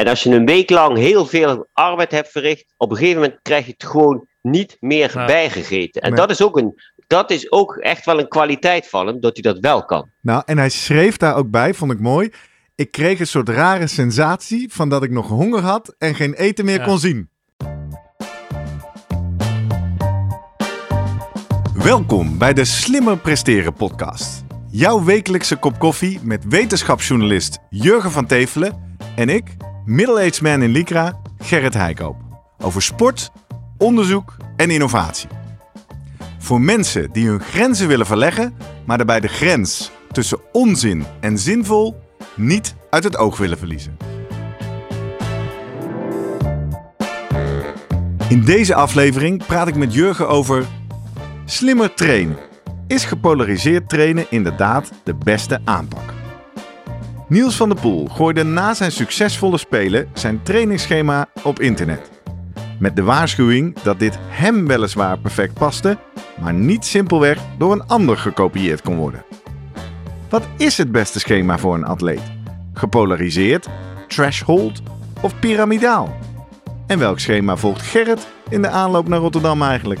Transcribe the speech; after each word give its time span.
En 0.00 0.06
als 0.08 0.22
je 0.22 0.34
een 0.34 0.46
week 0.46 0.70
lang 0.70 0.96
heel 0.96 1.26
veel 1.26 1.68
arbeid 1.72 2.10
hebt 2.10 2.28
verricht, 2.30 2.74
op 2.76 2.90
een 2.90 2.96
gegeven 2.96 3.20
moment 3.20 3.38
krijg 3.42 3.66
je 3.66 3.72
het 3.72 3.84
gewoon 3.90 4.26
niet 4.42 4.76
meer 4.80 5.10
Ja. 5.14 5.24
bijgegeten. 5.26 6.02
En 6.02 6.08
Nee. 6.10 6.18
dat, 6.20 6.30
is 6.30 6.42
ook 6.42 6.56
een, 6.58 6.74
dat 7.06 7.30
is 7.30 7.52
ook 7.52 7.76
echt 7.76 8.04
wel 8.04 8.18
een 8.18 8.28
kwaliteit 8.28 8.88
van 8.88 9.06
hem, 9.06 9.20
dat 9.20 9.32
hij 9.32 9.52
dat 9.52 9.58
wel 9.60 9.84
kan. 9.84 10.08
Nou, 10.22 10.42
en 10.46 10.58
hij 10.58 10.68
schreef 10.68 11.16
daar 11.16 11.36
ook 11.36 11.50
bij, 11.50 11.74
vond 11.74 11.92
ik 11.92 12.00
mooi. 12.00 12.30
Ik 12.74 12.90
kreeg 12.90 13.20
een 13.20 13.26
soort 13.26 13.48
rare 13.48 13.86
sensatie 13.86 14.72
van 14.72 14.88
dat 14.88 15.02
ik 15.02 15.10
nog 15.10 15.28
honger 15.28 15.60
had 15.60 15.94
en 15.98 16.14
geen 16.14 16.34
eten 16.34 16.64
meer 16.64 16.78
Ja. 16.78 16.84
kon 16.84 16.98
zien. 16.98 17.30
Welkom 21.74 22.38
bij 22.38 22.52
de 22.52 22.64
Slimmer 22.64 23.16
Presteren 23.18 23.72
podcast. 23.72 24.44
Jouw 24.70 25.04
wekelijkse 25.04 25.56
kop 25.56 25.78
koffie 25.78 26.18
met 26.22 26.44
wetenschapsjournalist 26.48 27.58
Jurgen 27.70 28.10
van 28.10 28.26
Tevelen 28.26 28.96
en 29.16 29.28
ik, 29.28 29.56
middle-aged 29.84 30.42
man 30.42 30.62
in 30.62 30.70
Lycra, 30.70 31.20
Gerrit 31.38 31.74
Heikoop. 31.74 32.16
Over 32.58 32.82
sport, 32.82 33.30
onderzoek 33.78 34.36
en 34.56 34.70
innovatie. 34.70 35.28
Voor 36.38 36.60
mensen 36.60 37.12
die 37.12 37.28
hun 37.28 37.40
grenzen 37.40 37.88
willen 37.88 38.06
verleggen, 38.06 38.54
maar 38.86 38.96
daarbij 38.96 39.20
de 39.20 39.28
grens 39.28 39.90
tussen 40.12 40.40
onzin 40.52 41.04
en 41.20 41.38
zinvol 41.38 42.00
niet 42.34 42.74
uit 42.90 43.04
het 43.04 43.16
oog 43.16 43.36
willen 43.36 43.58
verliezen. 43.58 43.96
In 48.28 48.44
deze 48.44 48.74
aflevering 48.74 49.46
praat 49.46 49.68
ik 49.68 49.76
met 49.76 49.94
Jurgen 49.94 50.28
over 50.28 50.66
slimmer 51.44 51.94
trainen. 51.94 52.38
Is 52.86 53.04
gepolariseerd 53.04 53.88
trainen 53.88 54.26
inderdaad 54.30 54.90
de 55.04 55.14
beste 55.14 55.60
aanpak? 55.64 56.19
Niels 57.30 57.56
van 57.56 57.68
der 57.68 57.80
Poel 57.80 58.06
gooide 58.06 58.44
na 58.44 58.74
zijn 58.74 58.92
succesvolle 58.92 59.58
spelen 59.58 60.08
zijn 60.12 60.42
trainingsschema 60.42 61.26
op 61.42 61.60
internet. 61.60 62.10
Met 62.78 62.96
de 62.96 63.02
waarschuwing 63.02 63.80
dat 63.80 63.98
dit 63.98 64.18
hem 64.20 64.66
weliswaar 64.66 65.18
perfect 65.18 65.54
paste, 65.54 65.98
maar 66.40 66.54
niet 66.54 66.84
simpelweg 66.84 67.38
door 67.58 67.72
een 67.72 67.86
ander 67.86 68.16
gekopieerd 68.16 68.82
kon 68.82 68.96
worden. 68.96 69.24
Wat 70.28 70.48
is 70.56 70.78
het 70.78 70.92
beste 70.92 71.18
schema 71.18 71.58
voor 71.58 71.74
een 71.74 71.84
atleet? 71.84 72.32
Gepolariseerd, 72.72 73.68
threshold 74.08 74.82
of 75.20 75.38
piramidaal? 75.38 76.16
En 76.86 76.98
welk 76.98 77.18
schema 77.18 77.56
volgt 77.56 77.82
Gerrit 77.82 78.28
in 78.48 78.62
de 78.62 78.68
aanloop 78.68 79.08
naar 79.08 79.18
Rotterdam 79.18 79.62
eigenlijk? 79.62 80.00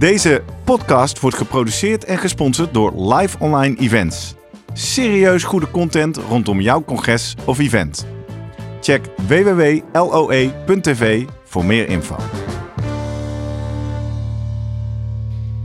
Deze 0.00 0.42
podcast 0.64 1.20
wordt 1.20 1.36
geproduceerd 1.36 2.04
en 2.04 2.18
gesponsord 2.18 2.74
door 2.74 3.14
Live 3.14 3.38
Online 3.38 3.76
Events. 3.76 4.34
Serieus 4.72 5.42
goede 5.42 5.70
content 5.70 6.16
rondom 6.16 6.60
jouw 6.60 6.84
congres 6.84 7.34
of 7.44 7.58
event. 7.58 8.06
Check 8.80 9.04
www.loe.tv 9.26 11.24
voor 11.44 11.64
meer 11.64 11.88
info. 11.88 12.16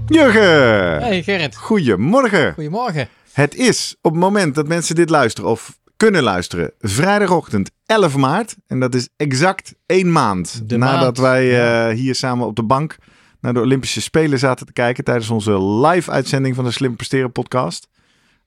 Jurgen! 0.08 1.02
Hey 1.02 1.24
Gerrit, 1.24 1.56
Goedemorgen. 1.56 2.54
goedemorgen. 2.54 3.08
Het 3.32 3.56
is 3.56 3.96
op 4.02 4.12
het 4.12 4.22
moment 4.22 4.56
dat 4.56 4.68
mensen 4.68 4.96
dit 4.96 5.10
luisteren 5.10 5.50
of 5.50 5.80
kunnen 5.98 6.24
luisteren, 6.24 6.72
vrijdagochtend 6.80 7.72
11 7.86 8.18
maart. 8.18 8.56
En 8.68 8.80
dat 8.80 8.96
is 8.96 9.10
exact 9.18 9.74
één 9.86 10.12
maand 10.12 10.70
De 10.70 10.78
nadat 10.78 11.02
maand, 11.02 11.18
wij 11.18 11.62
eh, 11.90 11.96
hier 11.96 12.16
samen 12.16 12.48
op 12.48 12.56
de 12.56 12.64
bank 12.64 12.98
naar 13.46 13.54
de 13.54 13.62
Olympische 13.62 14.02
Spelen 14.02 14.40
zaten 14.40 14.66
te 14.66 14.74
kijken 14.74 15.04
tijdens 15.04 15.30
onze 15.30 15.64
live 15.64 16.12
uitzending 16.12 16.56
van 16.56 16.64
de 16.64 16.72
Slim 16.72 16.96
Presteren 16.96 17.32
podcast. 17.32 17.88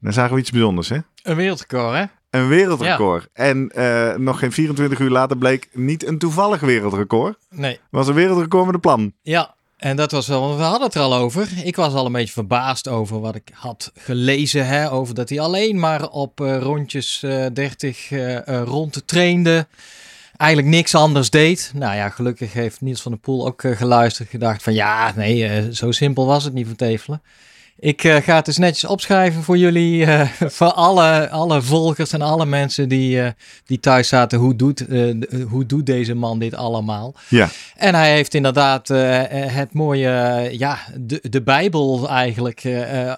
Dan 0.00 0.12
zagen 0.12 0.34
we 0.34 0.40
iets 0.40 0.50
bijzonders, 0.50 0.88
hè? 0.88 0.98
Een 1.22 1.36
wereldrecord, 1.36 1.94
hè? 1.96 2.04
Een 2.30 2.48
wereldrecord. 2.48 3.28
En 3.32 3.68
eh, 3.68 4.16
nog 4.16 4.38
geen 4.38 4.52
24 4.52 4.98
uur 4.98 5.10
later 5.10 5.36
bleek 5.36 5.68
niet 5.72 6.06
een 6.06 6.18
toevallig 6.18 6.60
wereldrecord. 6.60 7.38
Nee. 7.50 7.70
Het 7.70 7.80
was 7.90 8.08
een 8.08 8.14
wereldrecord 8.14 8.64
met 8.64 8.74
een 8.74 8.80
plan. 8.80 9.12
Ja, 9.22 9.54
en 9.78 9.96
dat 9.96 10.12
was 10.12 10.26
wel, 10.26 10.56
we 10.56 10.62
hadden 10.62 10.86
het 10.86 10.94
er 10.94 11.00
al 11.00 11.14
over. 11.14 11.48
Ik 11.64 11.76
was 11.76 11.94
al 11.94 12.06
een 12.06 12.12
beetje 12.12 12.32
verbaasd 12.32 12.88
over 12.88 13.20
wat 13.20 13.34
ik 13.34 13.50
had 13.52 13.92
gelezen, 13.94 14.66
hè, 14.66 14.92
over 14.92 15.14
dat 15.14 15.28
hij 15.28 15.40
alleen 15.40 15.78
maar 15.78 16.08
op 16.08 16.40
eh, 16.40 16.58
rondjes 16.58 17.24
30 17.52 18.10
eh, 18.10 18.48
eh, 18.48 18.62
rond 18.64 19.02
trainde. 19.06 19.66
Eigenlijk 20.38 20.70
niks 20.70 20.94
anders 20.94 21.30
deed. 21.30 21.70
Nou 21.74 21.96
ja, 21.96 22.08
gelukkig 22.08 22.52
heeft 22.52 22.80
Niels 22.80 23.02
van 23.02 23.12
der 23.12 23.20
Poel 23.20 23.46
ook 23.46 23.62
eh, 23.62 23.76
geluisterd. 23.76 24.28
Gedacht 24.28 24.62
van 24.62 24.74
ja, 24.74 25.12
nee, 25.16 25.46
eh, 25.46 25.68
zo 25.68 25.90
simpel 25.90 26.26
was 26.26 26.44
het 26.44 26.52
niet 26.52 26.66
van 26.66 26.76
Tevelen. 26.76 27.22
Ik 27.80 28.04
eh, 28.04 28.16
ga 28.16 28.36
het 28.36 28.44
dus 28.44 28.58
netjes 28.58 28.90
opschrijven 28.90 29.42
voor 29.42 29.56
jullie, 29.56 30.04
eh, 30.04 30.28
voor 30.58 30.72
alle, 30.72 31.30
alle 31.30 31.62
volgers 31.62 32.12
en 32.12 32.22
alle 32.22 32.46
mensen 32.46 32.88
die, 32.88 33.20
eh, 33.20 33.30
die 33.66 33.80
thuis 33.80 34.08
zaten. 34.08 34.38
Hoe 34.38 34.56
doet, 34.56 34.84
hoe 35.48 35.66
doet 35.66 35.86
deze 35.86 36.14
man 36.14 36.38
dit 36.38 36.54
allemaal? 36.54 37.14
Ja, 37.28 37.48
En 37.76 37.94
hij 37.94 38.12
heeft 38.12 38.34
inderdaad 38.34 38.88
het 38.88 39.72
mooie, 39.74 40.48
ja, 40.52 40.78
de, 41.00 41.22
de 41.30 41.42
Bijbel 41.42 42.08
eigenlijk 42.08 42.62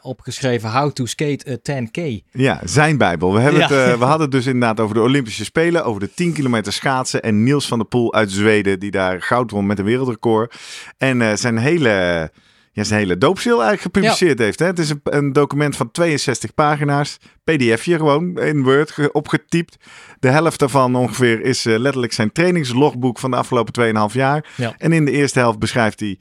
opgeschreven. 0.03 0.71
How 0.71 0.93
to 0.93 1.07
skate 1.07 1.61
a 1.69 1.81
10K. 1.81 2.25
ja 2.33 2.61
zijn 2.65 2.99
Bijbel. 2.99 3.33
We, 3.33 3.41
hebben 3.41 3.61
Ja. 3.61 3.69
het, 3.69 3.99
we 3.99 4.05
hadden 4.05 4.23
het 4.23 4.31
dus 4.31 4.47
inderdaad 4.47 4.81
over 4.81 4.95
de 4.95 5.03
Olympische 5.03 5.45
Spelen, 5.45 5.85
over 5.85 6.01
de 6.01 6.15
10 6.15 6.33
kilometer 6.33 6.73
schaatsen. 6.73 7.23
En 7.23 7.43
Niels 7.43 7.67
van 7.67 7.79
der 7.79 7.87
Poel 7.87 8.15
uit 8.15 8.31
Zweden, 8.31 8.81
die 8.81 8.91
daar 8.91 9.23
goud 9.23 9.51
won 9.51 9.67
met 9.67 9.79
een 9.79 9.85
wereldrecord. 9.85 10.55
En 10.99 11.39
zijn 11.39 11.59
hele... 11.59 12.31
Ja, 12.73 12.85
zijn 12.85 13.01
hele 13.01 13.19
doopseel 13.19 13.63
eigenlijk 13.63 13.83
gepubliceerd 13.83 14.39
heeft. 14.39 14.59
Hè? 14.59 14.67
Het 14.67 14.79
is 14.79 14.91
een, 14.91 15.01
een 15.03 15.33
document 15.33 15.77
van 15.77 15.91
62 15.91 16.55
pagina's. 16.55 17.17
PDFje 17.45 17.97
gewoon 17.97 18.39
in 18.41 18.63
Word 18.63 18.91
ge- 18.91 19.13
opgetypt. 19.13 19.77
De 20.21 20.29
helft 20.29 20.59
daarvan 20.59 20.95
ongeveer 20.97 21.41
is 21.43 21.67
eh, 21.67 21.79
letterlijk 21.79 22.13
zijn 22.13 22.33
trainingslogboek 22.33 23.19
van 23.19 23.31
de 23.31 23.37
afgelopen 23.37 24.09
2,5 24.11 24.15
jaar. 24.15 24.47
Ja. 24.57 24.75
En 24.79 24.93
in 24.93 25.05
de 25.05 25.11
eerste 25.11 25.39
helft 25.39 25.59
beschrijft 25.59 26.01
hij 26.01 26.19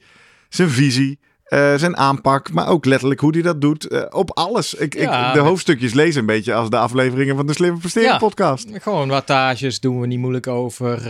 zijn 0.48 0.68
visie, 0.70 1.18
eh, 1.44 1.74
zijn 1.74 1.96
aanpak, 1.96 2.52
maar 2.52 2.68
ook 2.68 2.84
letterlijk 2.84 3.20
hoe 3.20 3.32
hij 3.32 3.42
dat 3.42 3.60
doet 3.60 3.88
eh, 3.88 4.02
op 4.08 4.30
alles. 4.36 4.74
Ik, 4.74 4.94
Ja, 4.98 5.28
ik, 5.28 5.34
de 5.34 5.40
hoofdstukjes 5.40 5.92
lees 5.94 6.14
een 6.14 6.26
beetje 6.26 6.54
als 6.54 6.70
de 6.70 6.78
afleveringen 6.78 7.36
van 7.36 7.46
de 7.46 7.52
Slimme 7.52 7.78
Presteren 7.78 8.08
Ja. 8.08 8.18
podcast. 8.18 8.68
Gewoon 8.72 9.08
wattages 9.08 9.80
doen 9.80 10.00
we 10.00 10.06
niet 10.06 10.18
moeilijk 10.18 10.46
over. 10.46 11.02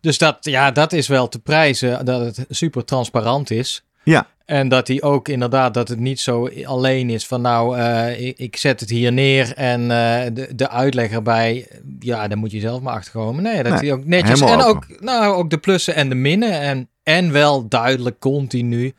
dus 0.00 0.18
dat, 0.18 0.36
ja, 0.40 0.70
dat 0.70 0.92
is 0.92 1.08
wel 1.08 1.28
te 1.28 1.38
prijzen 1.38 2.04
dat 2.04 2.20
het 2.36 2.44
super 2.48 2.84
transparant 2.84 3.50
is. 3.50 3.84
Ja, 4.02 4.26
En 4.50 4.68
dat 4.68 4.88
hij 4.88 5.02
ook 5.02 5.28
inderdaad, 5.28 5.74
dat 5.74 5.88
het 5.88 5.98
niet 5.98 6.20
zo 6.20 6.48
alleen 6.64 7.10
is 7.10 7.26
van 7.26 7.40
nou, 7.40 7.78
eh, 7.78 8.26
ik, 8.26 8.38
ik 8.38 8.56
zet 8.56 8.80
het 8.80 8.90
hier 8.90 9.12
neer 9.12 9.54
en 9.54 9.80
eh, 9.80 10.30
de, 10.32 10.48
de 10.54 10.70
uitleg 10.70 11.10
erbij, 11.10 11.68
ja, 11.98 12.28
daar 12.28 12.38
moet 12.38 12.50
je 12.50 12.60
zelf 12.60 12.80
maar 12.80 12.94
achter 12.94 13.12
komen. 13.12 13.42
Nee, 13.42 13.62
dat 13.62 13.72
Nee, 13.72 13.80
hij 13.80 13.92
ook 13.92 14.04
netjes 14.04 14.40
en 14.40 14.62
ook, 14.62 14.86
nou, 15.00 15.34
ook 15.34 15.50
de 15.50 15.58
plussen 15.58 15.94
en 15.94 16.08
de 16.08 16.14
minnen 16.14 16.60
en, 16.60 16.88
en 17.02 17.32
wel 17.32 17.68
duidelijk 17.68 18.18
continu. 18.18 18.94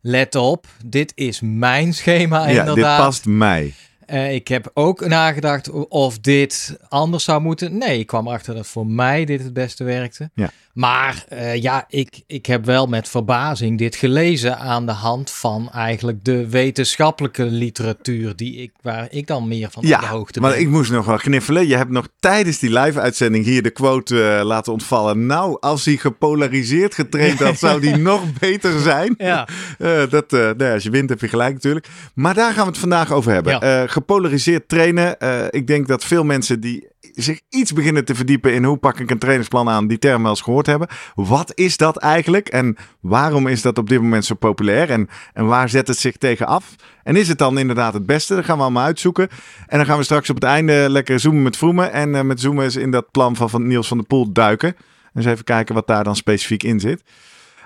Let 0.00 0.34
op, 0.34 0.66
dit 0.84 1.12
is 1.14 1.40
mijn 1.42 1.94
schema 1.94 2.48
ja 2.48 2.60
inderdaad. 2.60 2.96
dit 2.96 3.06
past 3.06 3.24
mij. 3.26 3.74
Eh, 4.06 4.34
ik 4.34 4.48
heb 4.48 4.70
ook 4.74 5.06
nagedacht 5.06 5.70
of 5.88 6.18
dit 6.18 6.76
anders 6.88 7.24
zou 7.24 7.40
moeten. 7.40 7.78
Nee, 7.78 7.98
ik 7.98 8.06
kwam 8.06 8.26
erachter 8.26 8.54
dat 8.54 8.66
voor 8.66 8.86
mij 8.86 9.24
dit 9.24 9.42
het 9.42 9.52
beste 9.52 9.84
werkte. 9.84 10.30
Ja. 10.34 10.50
Maar 10.74 11.24
eh, 11.28 11.62
ja, 11.62 11.84
ik, 11.88 12.22
ik 12.26 12.46
heb 12.46 12.64
wel 12.64 12.86
met 12.86 13.08
verbazing 13.08 13.78
dit 13.78 13.96
gelezen 13.96 14.58
aan 14.58 14.86
de 14.86 14.92
hand 14.92 15.30
van 15.30 15.70
eigenlijk 15.72 16.24
de 16.24 16.48
wetenschappelijke 16.48 17.44
literatuur 17.44 18.36
die 18.36 18.56
ik, 18.56 18.72
waar 18.82 19.06
ik 19.10 19.26
dan 19.26 19.48
meer 19.48 19.70
van 19.70 19.82
op 19.82 19.88
de 19.88 20.06
hoogte 20.06 20.40
maar 20.40 20.50
ben. 20.50 20.60
ik 20.60 20.68
moest 20.68 20.90
nog 20.90 21.06
wel 21.06 21.16
kniffelen. 21.16 21.66
Je 21.66 21.76
hebt 21.76 21.90
nog 21.90 22.08
tijdens 22.20 22.58
die 22.58 22.78
live-uitzending 22.78 23.44
hier 23.44 23.62
de 23.62 23.70
quote 23.70 24.24
eh, 24.24 24.44
laten 24.44 24.72
ontvallen. 24.72 25.26
Nou, 25.26 25.56
als 25.60 25.84
hij 25.84 25.96
gepolariseerd 25.96 26.94
getraind 26.94 27.38
had, 27.38 27.58
zou 27.58 27.80
die 27.80 27.96
nog 28.12 28.22
beter 28.38 28.80
zijn. 28.80 29.14
Ja, 29.18 29.48
Eh, 29.78 30.02
dat, 30.10 30.30
nou 30.30 30.64
ja, 30.64 30.72
als 30.72 30.82
je 30.82 30.90
wint 30.90 31.08
heb 31.08 31.20
je 31.20 31.28
gelijk 31.28 31.54
natuurlijk. 31.54 31.88
Maar 32.14 32.34
daar 32.34 32.52
gaan 32.52 32.64
we 32.64 32.70
het 32.70 32.78
vandaag 32.78 33.12
over 33.12 33.32
hebben. 33.32 33.52
Ja. 33.60 33.86
Gepolariseerd 33.86 34.68
trainen. 34.68 35.16
Ik 35.50 35.66
denk 35.66 35.88
dat 35.88 36.04
veel 36.04 36.24
mensen 36.24 36.60
die 36.60 36.88
zich 37.14 37.40
iets 37.48 37.72
beginnen 37.72 38.04
te 38.04 38.14
verdiepen 38.14 38.54
in 38.54 38.64
hoe 38.64 38.76
pak 38.76 38.98
ik 38.98 39.10
een 39.10 39.18
trainingsplan 39.18 39.68
aan, 39.68 39.86
die 39.86 39.98
term 39.98 40.22
wel 40.22 40.30
eens 40.30 40.40
gehoord 40.40 40.66
hebben. 40.66 40.88
Wat 41.14 41.52
is 41.54 41.76
dat 41.76 41.96
eigenlijk 41.96 42.48
en 42.48 42.76
waarom 43.00 43.46
is 43.46 43.62
dat 43.62 43.78
op 43.78 43.88
dit 43.88 44.00
moment 44.00 44.24
zo 44.24 44.34
populair 44.34 44.90
en, 44.90 45.08
en 45.32 45.46
waar 45.46 45.68
zet 45.68 45.88
het 45.88 45.98
zich 45.98 46.16
tegen 46.16 46.46
af? 46.46 46.74
En 47.02 47.16
is 47.16 47.28
het 47.28 47.38
dan 47.38 47.58
inderdaad 47.58 47.94
het 47.94 48.06
beste? 48.06 48.34
Dat 48.34 48.44
gaan 48.44 48.56
we 48.56 48.62
allemaal 48.62 48.84
uitzoeken. 48.84 49.28
En 49.66 49.76
dan 49.76 49.86
gaan 49.86 49.98
we 49.98 50.04
straks 50.04 50.30
op 50.30 50.34
het 50.34 50.44
einde 50.44 50.86
lekker 50.88 51.20
zoomen 51.20 51.42
met 51.42 51.56
Vroemen 51.56 51.92
en 51.92 52.14
uh, 52.14 52.20
met 52.20 52.40
zoomen 52.40 52.64
eens 52.64 52.76
in 52.76 52.90
dat 52.90 53.10
plan 53.10 53.36
van, 53.36 53.50
van 53.50 53.66
Niels 53.66 53.88
van 53.88 53.96
der 53.96 54.06
Poel 54.06 54.32
duiken. 54.32 54.76
Dus 55.12 55.24
even 55.24 55.44
kijken 55.44 55.74
wat 55.74 55.86
daar 55.86 56.04
dan 56.04 56.16
specifiek 56.16 56.62
in 56.62 56.80
zit. 56.80 57.02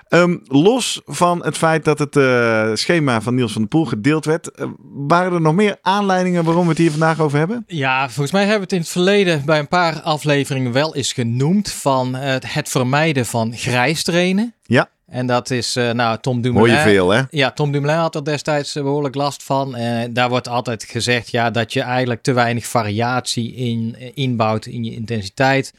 Ehm, 0.09 0.37
los 0.45 1.01
van 1.05 1.43
het 1.43 1.57
feit 1.57 1.85
dat 1.85 1.99
het 1.99 2.15
uh, 2.15 2.69
schema 2.73 3.21
van 3.21 3.35
Niels 3.35 3.51
van 3.51 3.61
der 3.61 3.69
Poel 3.69 3.85
gedeeld 3.85 4.25
werd, 4.25 4.51
uh, 4.55 4.65
waren 4.83 5.33
er 5.33 5.41
nog 5.41 5.53
meer 5.53 5.77
aanleidingen 5.81 6.43
waarom 6.43 6.63
we 6.63 6.69
het 6.69 6.77
hier 6.77 6.91
vandaag 6.91 7.19
over 7.19 7.37
hebben? 7.37 7.63
Ja, 7.67 8.05
volgens 8.05 8.31
mij 8.31 8.41
hebben 8.41 8.59
we 8.59 8.63
het 8.63 8.73
in 8.73 8.79
het 8.79 8.89
verleden 8.89 9.45
bij 9.45 9.59
een 9.59 9.67
paar 9.67 10.01
afleveringen 10.01 10.71
wel 10.71 10.95
eens 10.95 11.13
genoemd 11.13 11.71
van 11.71 12.15
uh, 12.15 12.35
het 12.45 12.69
vermijden 12.69 13.25
van 13.25 13.53
grijs 13.55 14.03
trainen. 14.03 14.53
Ja. 14.63 14.89
En 15.07 15.27
dat 15.27 15.49
is, 15.49 15.73
nou, 15.73 16.17
Tom 16.21 16.41
Dumoulin. 16.41 16.75
Hoor 16.75 16.83
je 16.83 16.89
veel, 16.89 17.09
hè? 17.09 17.21
Ja, 17.29 17.51
Tom 17.51 17.71
Dumoulin 17.71 17.99
had 17.99 18.15
er 18.15 18.23
destijds 18.23 18.73
behoorlijk 18.73 19.15
last 19.15 19.43
van. 19.43 19.77
Daar 20.11 20.29
wordt 20.29 20.47
altijd 20.47 20.83
gezegd, 20.83 21.31
ja, 21.31 21.51
dat 21.51 21.73
je 21.73 21.81
eigenlijk 21.81 22.21
te 22.21 22.33
weinig 22.33 22.65
variatie 22.65 23.55
in 23.55 23.95
inbouwt 24.15 24.65
in 24.65 24.83
je 24.83 24.91
intensiteit. 24.91 25.73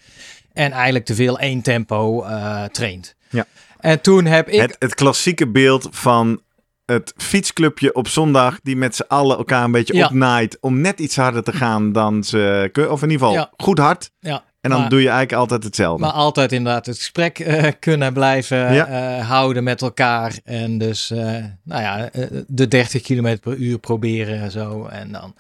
En 0.53 0.73
eigenlijk 0.73 1.05
te 1.05 1.15
veel 1.15 1.39
één 1.39 1.63
tempo 1.63 2.25
traint. 2.73 3.15
Ja. 3.31 3.47
En 3.81 4.01
toen 4.01 4.25
heb 4.25 4.49
ik. 4.49 4.61
Het, 4.61 4.77
het 4.79 4.95
klassieke 4.95 5.49
beeld 5.49 5.89
van 5.91 6.41
het 6.87 7.13
fietsclubje 7.17 7.95
op 7.95 8.09
zondag 8.09 8.59
die 8.63 8.77
met 8.77 8.97
z'n 8.97 9.05
allen 9.09 9.37
elkaar 9.37 9.65
een 9.65 9.71
beetje 9.73 9.95
Ja. 9.95 10.07
opnaait 10.07 10.57
om 10.61 10.81
net 10.81 11.01
iets 11.01 11.17
harder 11.17 11.43
te 11.43 11.53
gaan 11.53 11.93
dan 11.93 12.25
ze 12.25 12.69
kunnen. 12.73 12.93
Of 12.93 13.03
in 13.03 13.11
ieder 13.11 13.27
geval 13.27 13.43
Ja. 13.43 13.51
goed 13.57 13.79
hard. 13.79 14.11
Ja, 14.21 14.45
En 14.61 14.71
dan 14.71 14.81
maar- 14.81 14.89
doe 14.89 14.99
je 15.01 15.09
eigenlijk 15.09 15.39
altijd 15.41 15.65
hetzelfde. 15.65 16.05
Maar 16.05 16.13
altijd 16.13 16.53
inderdaad 16.53 16.87
het 16.87 16.97
gesprek 16.97 17.39
eh, 17.39 17.65
kunnen 17.79 18.13
blijven 18.13 18.75
Ja. 18.75 18.87
eh, 18.87 19.29
houden 19.29 19.65
met 19.65 19.83
elkaar. 19.83 20.39
En 20.45 20.79
dus, 20.79 21.11
eh, 21.11 21.19
nou 21.65 21.83
ja, 21.83 22.11
de 22.47 22.69
30 22.69 23.03
km 23.03 23.39
per 23.41 23.55
uur 23.57 23.79
proberen 23.79 24.41
en 24.41 24.51
zo. 24.51 24.87
En 24.87 25.13
dan. 25.13 25.35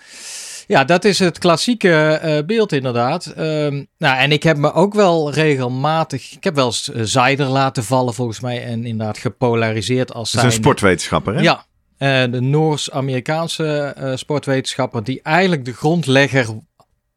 Ja, 0.67 0.85
dat 0.85 1.05
is 1.05 1.19
het 1.19 1.39
klassieke 1.39 2.43
beeld 2.47 2.73
inderdaad. 2.73 3.27
Ehm, 3.27 3.85
nou, 3.99 4.19
en 4.19 4.33
ik 4.33 4.43
heb 4.43 4.57
me 4.57 4.73
ook 4.73 4.95
wel 4.95 5.33
regelmatig... 5.33 6.33
Ik 6.33 6.45
heb 6.45 6.55
wel 6.55 6.67
eens 6.67 6.85
Zeider 6.95 7.47
laten 7.47 7.85
vallen 7.85 8.15
volgens 8.15 8.41
mij. 8.41 8.65
En 8.65 8.85
inderdaad 8.85 9.19
gepolariseerd 9.19 10.13
als 10.13 10.33
dat 10.33 10.45
is 10.45 10.55
een 10.55 10.63
sportwetenschapper, 10.63 11.35
hè? 11.35 11.41
Ja, 11.41 11.65
de 12.27 12.41
Noors-Amerikaanse 12.41 13.95
sportwetenschapper 14.15 15.05
die 15.05 15.21
eigenlijk 15.23 15.65
de 15.65 15.73
grondlegger 15.73 16.47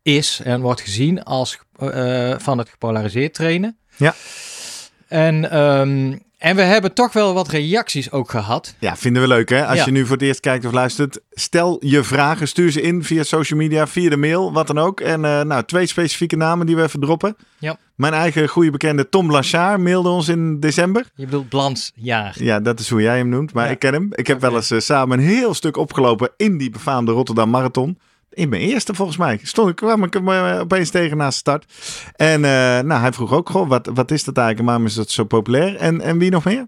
is 0.01 0.41
en 0.43 0.61
wordt 0.61 0.81
gezien 0.81 1.23
als 1.23 1.59
eh, 1.91 2.39
van 2.39 2.57
het 2.57 2.69
gepolariseerd 2.69 3.33
trainen. 3.33 3.77
Ja. 3.95 4.13
En, 5.07 5.51
ehm, 5.51 6.17
en 6.37 6.55
we 6.55 6.61
hebben 6.61 6.93
toch 6.93 7.13
wel 7.13 7.33
wat 7.33 7.47
reacties 7.47 8.11
ook 8.11 8.29
gehad. 8.29 8.75
Ja, 8.79 8.95
vinden 8.95 9.21
we 9.21 9.27
leuk 9.27 9.49
hè? 9.49 9.65
Als 9.65 9.77
Ja. 9.77 9.85
je 9.85 9.91
nu 9.91 10.01
voor 10.05 10.15
het 10.15 10.25
eerst 10.25 10.39
kijkt 10.39 10.65
of 10.65 10.71
luistert, 10.71 11.19
stel 11.31 11.77
je 11.79 12.03
vragen, 12.03 12.47
stuur 12.47 12.71
ze 12.71 12.81
in 12.81 13.03
via 13.03 13.23
social 13.23 13.59
media, 13.59 13.87
via 13.87 14.09
de 14.09 14.17
mail, 14.17 14.53
wat 14.53 14.67
dan 14.67 14.77
ook. 14.79 14.99
En 14.99 15.25
eh, 15.25 15.41
nou, 15.41 15.63
twee 15.63 15.85
specifieke 15.85 16.35
namen 16.35 16.65
die 16.65 16.75
we 16.75 16.83
even 16.83 16.99
droppen. 16.99 17.35
Ja. 17.59 17.77
Mijn 17.95 18.13
eigen 18.13 18.47
goede 18.47 18.71
bekende 18.71 19.09
Tom 19.09 19.27
Blachard 19.27 19.79
mailde 19.81 20.09
ons 20.09 20.27
in 20.27 20.59
december. 20.59 21.05
Je 21.15 21.25
bedoelt 21.25 21.49
Blansjaar. 21.49 22.35
Ja, 22.37 22.59
dat 22.59 22.79
is 22.79 22.89
hoe 22.89 23.01
jij 23.01 23.17
hem 23.17 23.29
noemt, 23.29 23.53
maar 23.53 23.65
Ja. 23.65 23.71
ik 23.71 23.79
ken 23.79 23.93
hem. 23.93 24.07
Ik 24.11 24.27
heb 24.27 24.41
wel 24.41 24.55
eens 24.55 24.71
eh, 24.71 24.79
samen 24.79 25.19
een 25.19 25.25
heel 25.25 25.53
stuk 25.53 25.77
opgelopen 25.77 26.29
in 26.37 26.57
die 26.57 26.69
befaamde 26.69 27.11
Rotterdam 27.11 27.49
Marathon. 27.49 27.97
In 28.33 28.49
mijn 28.49 28.61
eerste 28.61 28.93
volgens 28.93 29.17
mij. 29.17 29.39
Stond 29.43 29.69
ik, 29.69 29.75
kwam 29.75 30.03
ik 30.03 30.13
hem 30.13 30.29
eh, 30.29 30.59
opeens 30.59 30.89
tegen 30.89 31.17
na 31.17 31.27
de 31.27 31.33
start. 31.33 31.73
En 32.15 32.45
eh, 32.45 32.51
nou, 32.79 33.01
hij 33.01 33.13
vroeg 33.13 33.33
ook, 33.33 33.49
goh, 33.49 33.67
wat, 33.67 33.89
wat 33.93 34.11
is 34.11 34.23
dat 34.23 34.37
eigenlijk 34.37 34.59
en 34.59 34.65
waarom 34.65 34.85
is 34.85 34.93
dat 34.93 35.09
zo 35.09 35.23
populair? 35.23 35.75
En, 35.75 36.01
en 36.01 36.17
wie 36.17 36.31
nog 36.31 36.43
meer? 36.43 36.67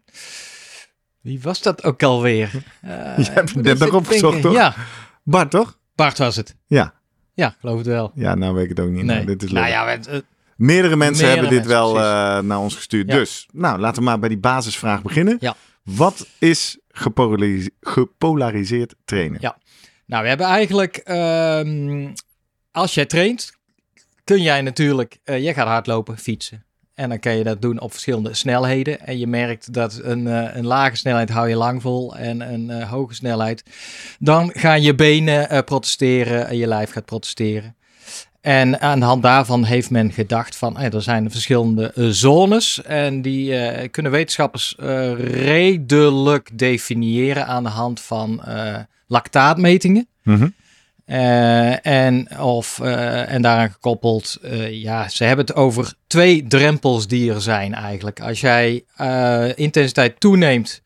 Wie 1.21 1.39
was 1.41 1.62
dat 1.62 1.83
ook 1.83 2.03
alweer? 2.03 2.51
Uh, 2.85 2.91
Je 3.25 3.31
hebt 3.31 3.53
hem 3.53 3.63
net 3.63 3.79
nog 3.79 3.94
opgezocht, 3.94 4.41
toch? 4.41 4.53
Ja, 4.53 4.75
Bart, 5.23 5.51
toch? 5.51 5.77
Bart 5.95 6.17
was 6.17 6.35
het. 6.35 6.56
Ja. 6.65 6.94
Ja, 7.33 7.56
geloof 7.59 7.77
het 7.77 7.88
wel. 7.88 8.11
Ja, 8.15 8.35
nou 8.35 8.53
weet 8.53 8.63
ik 8.63 8.69
het 8.69 8.79
ook 8.79 8.89
niet. 8.89 9.03
Nee. 9.03 9.15
Nou, 9.15 9.25
dit 9.25 9.44
is 9.44 9.51
nou 9.51 9.65
leuk. 9.65 9.73
ja, 9.73 9.88
het, 9.88 10.07
eh, 10.07 10.19
Meerdere 10.56 10.95
mensen 10.95 11.25
Meerdere 11.25 11.47
hebben 11.47 11.63
dit 11.63 11.77
mensen, 11.77 11.94
wel 11.94 12.44
naar 12.44 12.59
ons 12.59 12.75
gestuurd. 12.75 13.11
Ja. 13.11 13.18
Dus, 13.18 13.47
nou, 13.53 13.79
laten 13.79 13.97
we 14.03 14.09
maar 14.09 14.19
bij 14.19 14.29
die 14.29 14.38
basisvraag 14.38 15.01
beginnen. 15.01 15.38
Ja. 15.39 15.56
Wat 15.83 16.27
is 16.39 16.79
gepolaris- 16.89 17.69
gepolariseerd 17.81 18.95
trainen? 19.06 19.38
Ja. 19.41 19.57
Nou, 20.06 20.24
we 20.24 20.30
hebben 20.30 20.48
eigenlijk, 20.48 20.98
ehm, 20.98 22.07
als 22.72 22.94
jij 22.94 23.06
traint, 23.06 23.52
kun 24.24 24.42
jij 24.42 24.62
natuurlijk, 24.62 25.18
eh 25.24 25.44
jij 25.44 25.54
gaat 25.54 25.68
hardlopen, 25.68 26.18
fietsen. 26.18 26.63
En 26.94 27.10
dan 27.10 27.19
kan 27.19 27.38
je 27.38 27.44
dat 27.44 27.62
doen 27.62 27.80
op 27.80 27.92
verschillende 27.92 28.34
snelheden. 28.34 29.00
En 29.00 29.18
je 29.18 29.28
merkt 29.28 29.74
dat 29.74 30.00
een, 30.04 30.28
eh, 30.28 30.56
een 30.56 30.66
lage 30.66 30.96
snelheid 30.96 31.30
hou 31.30 31.50
je 31.50 31.56
lang 31.56 31.81
vol 31.81 32.16
en 32.16 32.54
een 32.54 32.69
eh, 32.69 32.90
hoge 32.90 33.13
snelheid. 33.13 33.63
Dan 34.19 34.52
gaan 34.54 34.81
je 34.81 34.96
benen 34.96 35.63
protesteren 35.63 36.48
en 36.48 36.57
je 36.57 36.68
lijf 36.68 36.92
gaat 36.92 37.06
protesteren. 37.06 37.75
En 38.42 38.81
aan 38.81 39.00
de 39.00 39.06
hand 39.06 39.24
daarvan 39.24 39.63
heeft 39.63 39.90
men 39.90 40.12
gedacht 40.12 40.56
van, 40.56 40.80
er 40.80 41.02
zijn 41.02 41.31
verschillende 41.31 41.92
zones. 41.96 42.81
En 42.81 43.22
die 43.22 43.90
kunnen 43.90 44.12
wetenschappers 44.12 44.75
redelijk 45.18 46.57
definiëren 46.57 47.48
aan 47.48 47.63
de 47.63 47.69
hand 47.69 48.02
van 48.02 48.42
lactaatmetingen. 49.07 50.07
Mhm. 50.24 50.50
Eh, 51.06 51.86
en, 51.86 52.40
of, 52.40 52.80
eh, 52.80 53.31
en 53.31 53.42
daaraan 53.42 53.72
gekoppeld, 53.72 54.38
eh, 54.42 54.81
ja, 54.81 55.10
ze 55.10 55.24
hebben 55.24 55.46
het 55.46 55.56
over 55.56 55.94
twee 56.07 56.48
drempels 56.48 57.07
die 57.07 57.34
er 57.34 57.42
zijn 57.42 57.74
eigenlijk. 57.74 58.22
Als 58.22 58.42
jij 58.42 58.84
intensiteit 59.56 60.19
toeneemt 60.19 60.81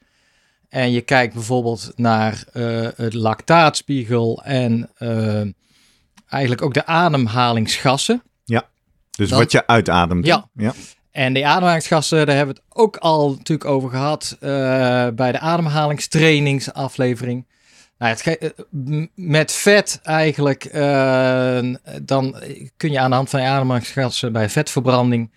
en 0.70 0.92
je 0.92 1.02
kijkt 1.02 1.34
bijvoorbeeld 1.34 1.92
naar 1.96 2.44
het 2.96 3.14
lactaatspiegel 3.14 4.44
en 4.44 4.90
eigenlijk 6.30 6.62
ook 6.62 6.74
de 6.74 6.86
ademhalingsgassen. 6.86 8.22
Dus 9.20 9.30
Dan- 9.30 9.40
wat 9.40 9.52
je 9.52 9.68
uitademt. 9.68 10.26
Ja. 10.26 10.50
ja. 10.54 10.74
En 11.12 11.34
die 11.34 11.48
ademhalingsgassen, 11.48 12.26
daar 12.26 12.36
hebben 12.36 12.56
we 12.56 12.62
het 12.66 12.80
ook 12.82 12.98
al 12.98 13.30
natuurlijk 13.30 13.70
over 13.70 13.90
gehad 13.90 14.38
eh, 14.40 14.50
bij 15.08 15.32
de 15.32 15.40
ademhalingstrainingsaflevering. 15.40 17.48
Nou, 18.00 18.12
het 18.16 18.38
eh, 18.38 18.50
met 19.16 19.52
vet 19.52 20.00
eigenlijk, 20.04 20.66
eh, 20.66 21.60
dan 22.02 22.36
kun 22.78 22.92
je 22.92 23.00
aan 23.00 23.10
de 23.10 23.16
hand 23.16 23.30
van 23.30 23.42
je 23.42 23.48
ademhalingsgassen 23.48 24.32
bij 24.32 24.50
vetverbranding, 24.50 25.32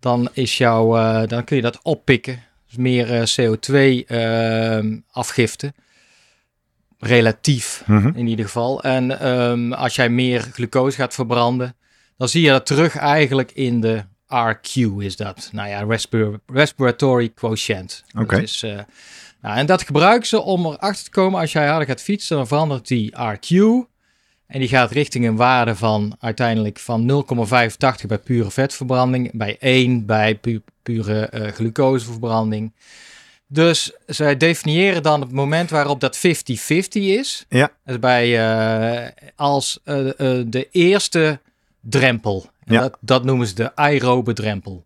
dan, 0.00 0.28
is 0.32 0.58
jouw, 0.58 0.96
eh, 0.96 1.28
dan 1.28 1.44
kun 1.44 1.56
je 1.56 1.62
dat 1.62 1.78
oppikken. 1.82 2.42
Dus 2.68 2.76
meer 2.76 3.12
eh, 3.14 3.22
CO2 3.26 4.04
eh, 4.06 4.84
afgifte. 5.10 5.72
Relatief 6.98 7.82
Mhm. 7.86 8.10
in 8.14 8.26
ieder 8.26 8.44
geval. 8.44 8.82
En 8.82 9.20
ehm, 9.20 9.72
als 9.72 9.94
jij 9.94 10.08
meer 10.08 10.40
glucose 10.40 10.96
gaat 10.96 11.14
verbranden, 11.14 11.74
dan 12.16 12.28
zie 12.28 12.42
je 12.42 12.50
dat 12.50 12.66
terug 12.66 12.96
eigenlijk 12.96 13.52
in 13.52 13.80
de 13.80 14.04
RQ 14.26 14.74
is 14.98 15.16
dat. 15.16 15.48
Nou 15.52 15.68
ja, 15.68 15.82
respir- 15.82 16.40
respiratory 16.46 17.28
quotient. 17.28 18.04
Oké. 18.18 18.40
is, 18.40 18.62
eh, 18.62 18.78
nou, 19.42 19.56
en 19.56 19.66
dat 19.66 19.82
gebruiken 19.82 20.28
ze 20.28 20.40
om 20.40 20.66
erachter 20.66 21.04
te 21.04 21.10
komen, 21.10 21.40
als 21.40 21.52
jij 21.52 21.66
harder 21.66 21.86
gaat 21.88 22.00
fietsen, 22.02 22.36
dan 22.36 22.46
verandert 22.46 22.88
die 22.88 23.12
RQ. 23.12 23.56
En 24.46 24.58
die 24.60 24.68
gaat 24.68 24.90
richting 24.90 25.26
een 25.26 25.36
waarde 25.36 25.76
van 25.76 26.16
uiteindelijk 26.20 26.78
van 26.78 27.24
0,85 28.00 28.06
bij 28.06 28.18
pure 28.18 28.50
vetverbranding, 28.50 29.30
bij 29.32 29.56
1 29.60 30.06
bij 30.06 30.34
pu- 30.34 30.62
pure 30.82 31.26
eh, 31.26 31.52
glucoseverbranding. 31.52 32.72
Dus 33.46 33.92
zij 34.06 34.36
definiëren 34.36 35.02
dan 35.02 35.20
het 35.20 35.32
moment 35.32 35.70
waarop 35.70 36.00
dat 36.00 36.16
50-50 36.18 36.20
is. 36.92 37.44
Ja. 37.48 37.70
Is 37.86 37.98
bij, 37.98 38.38
eh, 38.38 39.08
als 39.36 39.80
eh, 39.84 39.96
de 40.46 40.68
eerste 40.70 41.40
drempel. 41.80 42.50
En 42.64 42.74
Ja. 42.74 42.80
Dat, 42.80 42.96
dat 43.00 43.24
noemen 43.24 43.46
ze 43.46 43.54
de 43.54 43.76
aerobe 43.76 44.32
drempel. 44.32 44.84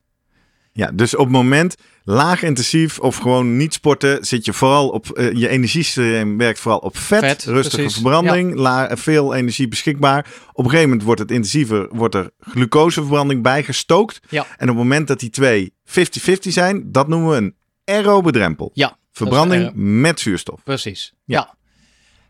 Ja, 0.72 0.90
dus 0.92 1.14
op 1.14 1.24
het 1.24 1.32
moment 1.32 1.76
laag 2.04 2.42
intensief 2.42 2.98
of 2.98 3.16
gewoon 3.16 3.56
niet 3.56 3.74
sporten, 3.74 4.24
zit 4.24 4.44
je 4.44 4.52
vooral 4.52 4.88
op 4.88 5.10
eh, 5.10 5.32
je 5.32 5.48
energiesysteem 5.48 6.36
werkt 6.38 6.60
vooral 6.60 6.78
op 6.80 6.96
vet, 6.96 7.18
Vet, 7.24 7.44
rustige 7.44 7.76
precies. 7.76 7.94
verbranding, 7.94 8.54
la- 8.54 8.96
veel 8.96 9.34
energie 9.34 9.68
beschikbaar. 9.68 10.26
Op 10.52 10.64
een 10.64 10.70
gegeven 10.70 10.88
moment 10.88 11.02
wordt 11.06 11.20
het 11.20 11.30
intensiever, 11.30 11.88
wordt 11.90 12.14
er 12.14 12.30
glucoseverbranding 12.40 13.42
bijgestookt. 13.42 14.20
Ja. 14.28 14.40
En 14.56 14.68
op 14.70 14.74
het 14.76 14.84
moment 14.84 15.08
dat 15.08 15.20
die 15.20 15.30
twee 15.30 15.74
50-50 15.86 15.92
zijn, 16.40 16.92
dat 16.92 17.08
noemen 17.08 17.30
we 17.30 17.36
een 17.36 17.54
aerobe 17.84 18.32
drempel. 18.32 18.70
Ja, 18.74 18.96
Verbranding 19.12 19.70
met 19.74 20.20
zuurstof. 20.20 20.62
Precies. 20.64 21.12
Ja. 21.24 21.38
Ja. 21.38 21.54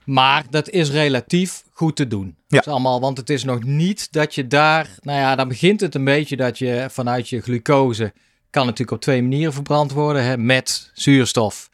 Maar 0.04 0.44
dat 0.50 0.68
is 0.70 0.90
relatief 0.90 1.62
goed 1.70 1.96
te 1.96 2.06
doen. 2.06 2.24
Ja. 2.26 2.34
Dat 2.46 2.66
is 2.66 2.72
allemaal, 2.72 3.00
want 3.00 3.16
het 3.18 3.30
is 3.30 3.44
nog 3.44 3.62
niet 3.62 4.12
dat 4.12 4.34
je 4.34 4.46
daar, 4.46 4.88
nou 5.00 5.18
ja, 5.18 5.36
dan 5.36 5.48
begint 5.48 5.80
het 5.80 5.94
een 5.94 6.04
beetje 6.04 6.36
dat 6.36 6.58
je 6.58 6.86
vanuit 6.90 7.28
je 7.28 7.40
glucose 7.40 8.12
kan 8.54 8.66
natuurlijk 8.66 8.96
op 8.96 9.00
twee 9.00 9.22
manieren 9.22 9.52
verbrand 9.52 9.92
worden, 9.92 10.24
hè, 10.24 10.36
met 10.36 10.90
zuurstof 10.94 11.70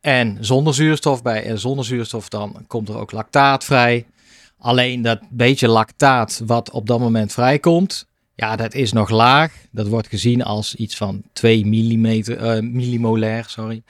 en 0.00 0.36
zonder 0.40 0.74
zuurstof. 0.74 1.22
Bij 1.22 1.44
en 1.44 1.58
zonder 1.58 1.84
zuurstof 1.84 2.28
dan 2.28 2.64
komt 2.66 2.88
er 2.88 2.98
ook 2.98 3.12
lactaat 3.12 3.64
vrij. 3.64 4.06
Alleen 4.58 5.02
dat 5.02 5.20
beetje 5.30 5.68
lactaat 5.68 6.42
wat 6.46 6.70
op 6.70 6.86
dat 6.86 6.98
moment 6.98 7.32
vrijkomt, 7.32 8.06
ja, 8.34 8.56
dat 8.56 8.74
is 8.74 8.92
nog 8.92 9.10
laag. 9.10 9.52
Dat 9.70 9.86
wordt 9.86 10.08
gezien 10.08 10.44
als 10.44 10.74
iets 10.74 10.96
van 10.96 11.22
2 11.32 11.66
mm, 11.66 12.06
uh, 12.06 12.60
millimolair, 12.60 13.44
sorry. 13.48 13.82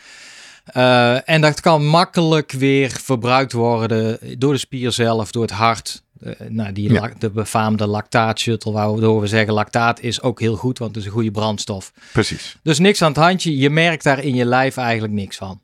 Uh, 0.76 1.28
en 1.28 1.40
dat 1.40 1.60
kan 1.60 1.86
makkelijk 1.86 2.52
weer 2.52 2.90
verbruikt 2.90 3.52
worden 3.52 4.18
door 4.38 4.52
de 4.52 4.58
spier 4.58 4.92
zelf, 4.92 5.30
door 5.30 5.42
het 5.42 5.50
hart. 5.50 6.02
Uh, 6.22 6.32
nou, 6.48 6.72
die 6.72 6.92
Ja. 6.92 7.10
de 7.18 7.30
befaamde 7.30 7.86
lactaatshuttle, 7.86 8.72
waardoor 8.72 9.20
we 9.20 9.26
zeggen 9.26 9.52
lactaat 9.54 10.00
is 10.00 10.22
ook 10.22 10.40
heel 10.40 10.56
goed, 10.56 10.78
want 10.78 10.90
het 10.90 11.00
is 11.00 11.06
een 11.06 11.14
goede 11.14 11.30
brandstof. 11.30 11.92
Precies. 12.12 12.56
Dus 12.62 12.78
niks 12.78 13.02
aan 13.02 13.08
het 13.12 13.16
handje. 13.20 13.56
Je 13.56 13.70
merkt 13.70 14.04
daar 14.04 14.24
in 14.24 14.34
je 14.34 14.44
lijf 14.44 14.76
eigenlijk 14.76 15.12
niks 15.12 15.36
van. 15.36 15.60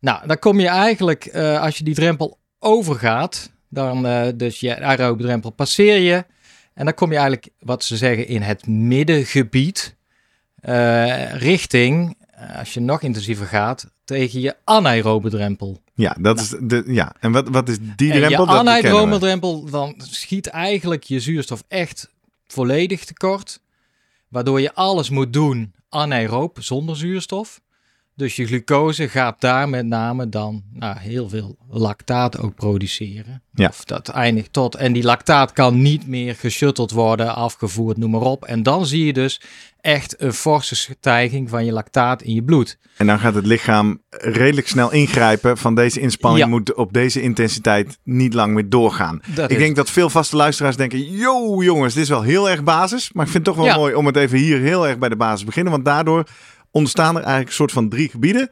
Nou, 0.00 0.26
dan 0.26 0.38
kom 0.38 0.60
je 0.60 0.68
eigenlijk, 0.68 1.24
eh, 1.24 1.60
als 1.60 1.78
je 1.78 1.84
die 1.84 1.94
drempel 1.94 2.38
overgaat, 2.58 3.50
dan 3.68 4.06
eh, 4.06 4.26
dus 4.34 4.60
je 4.60 4.80
aerobe 4.80 5.22
drempel 5.22 5.50
passeer 5.50 5.98
je. 5.98 6.24
En 6.74 6.84
dan 6.84 6.94
kom 6.94 7.08
je 7.10 7.16
eigenlijk, 7.16 7.48
wat 7.58 7.84
ze 7.84 7.96
zeggen, 7.96 8.26
in 8.26 8.42
het 8.42 8.66
middengebied. 8.66 9.96
eh, 10.60 11.34
richting, 11.34 12.16
eh, 12.30 12.58
als 12.58 12.74
je 12.74 12.80
nog 12.80 13.02
intensiever 13.02 13.46
gaat, 13.46 13.90
tegen 14.04 14.40
je 14.40 14.56
anaerobe 14.64 15.30
drempel. 15.30 15.82
Ja, 15.94 16.16
dat 16.20 16.40
is 16.40 16.54
de, 16.60 16.82
ja. 16.86 17.14
en 17.20 17.32
wat, 17.32 17.48
wat 17.48 17.68
is 17.68 17.78
die 17.96 18.12
En 18.12 18.18
drempel? 18.18 18.44
je 18.44 18.52
anaerobe 18.52 19.18
drempel, 19.18 19.64
dan 19.64 19.94
schiet 19.96 20.46
eigenlijk 20.46 21.04
je 21.04 21.20
zuurstof 21.20 21.64
echt 21.68 22.10
volledig 22.46 23.04
tekort. 23.04 23.62
Waardoor 24.28 24.60
je 24.60 24.74
alles 24.74 25.10
moet 25.10 25.32
doen 25.32 25.74
anaeroop, 25.88 26.58
zonder 26.60 26.96
zuurstof. 26.96 27.62
Dus 28.16 28.36
je 28.36 28.46
glucose 28.46 29.08
gaat 29.08 29.40
daar 29.40 29.68
met 29.68 29.86
name 29.86 30.28
dan 30.28 30.62
nou, 30.72 30.98
heel 30.98 31.28
veel 31.28 31.56
lactaat 31.68 32.38
ook 32.38 32.54
produceren. 32.54 33.42
Ja. 33.52 33.68
Of 33.68 33.84
dat 33.84 34.08
eindigt 34.08 34.52
tot. 34.52 34.74
En 34.74 34.92
die 34.92 35.02
lactaat 35.02 35.52
kan 35.52 35.82
niet 35.82 36.06
meer 36.06 36.34
geshutteld 36.34 36.90
worden, 36.90 37.34
afgevoerd, 37.34 37.96
noem 37.96 38.10
maar 38.10 38.20
op. 38.20 38.44
En 38.44 38.62
dan 38.62 38.86
zie 38.86 39.04
je 39.04 39.12
dus 39.12 39.40
echt 39.84 40.14
een 40.18 40.32
forse 40.32 40.76
stijging 40.76 41.48
van 41.50 41.64
je 41.64 41.72
lactaat 41.72 42.22
in 42.22 42.34
je 42.34 42.42
bloed. 42.42 42.78
En 42.96 43.06
dan 43.06 43.18
gaat 43.18 43.34
het 43.34 43.46
lichaam 43.46 44.02
redelijk 44.10 44.68
snel 44.68 44.92
ingrijpen 44.92 45.58
van 45.58 45.74
deze 45.74 46.00
inspanning 46.00 46.44
Ja. 46.44 46.50
moet 46.50 46.74
op 46.74 46.92
deze 46.92 47.22
intensiteit 47.22 47.98
niet 48.04 48.34
lang 48.34 48.54
meer 48.54 48.68
doorgaan. 48.68 49.20
Dat 49.34 49.44
ik 49.50 49.56
is- 49.56 49.62
denk 49.62 49.76
dat 49.76 49.90
veel 49.90 50.10
vaste 50.10 50.36
luisteraars 50.36 50.76
denken, 50.76 51.10
yo 51.10 51.62
jongens, 51.62 51.94
dit 51.94 52.02
is 52.02 52.08
wel 52.08 52.22
heel 52.22 52.50
erg 52.50 52.62
basis. 52.64 53.12
Maar 53.12 53.24
ik 53.24 53.30
vind 53.32 53.46
het 53.46 53.54
toch 53.56 53.64
wel 53.64 53.72
Ja. 53.74 53.78
mooi 53.80 53.94
om 53.94 54.06
het 54.06 54.16
even 54.16 54.38
hier 54.38 54.60
heel 54.60 54.88
erg 54.88 54.98
bij 54.98 55.08
de 55.08 55.16
basis 55.16 55.38
te 55.40 55.46
beginnen. 55.46 55.72
Want 55.72 55.84
daardoor 55.84 56.24
ontstaan 56.70 57.08
er 57.16 57.20
eigenlijk 57.22 57.48
een 57.48 57.54
soort 57.54 57.72
van 57.72 57.88
drie 57.88 58.08
gebieden 58.08 58.50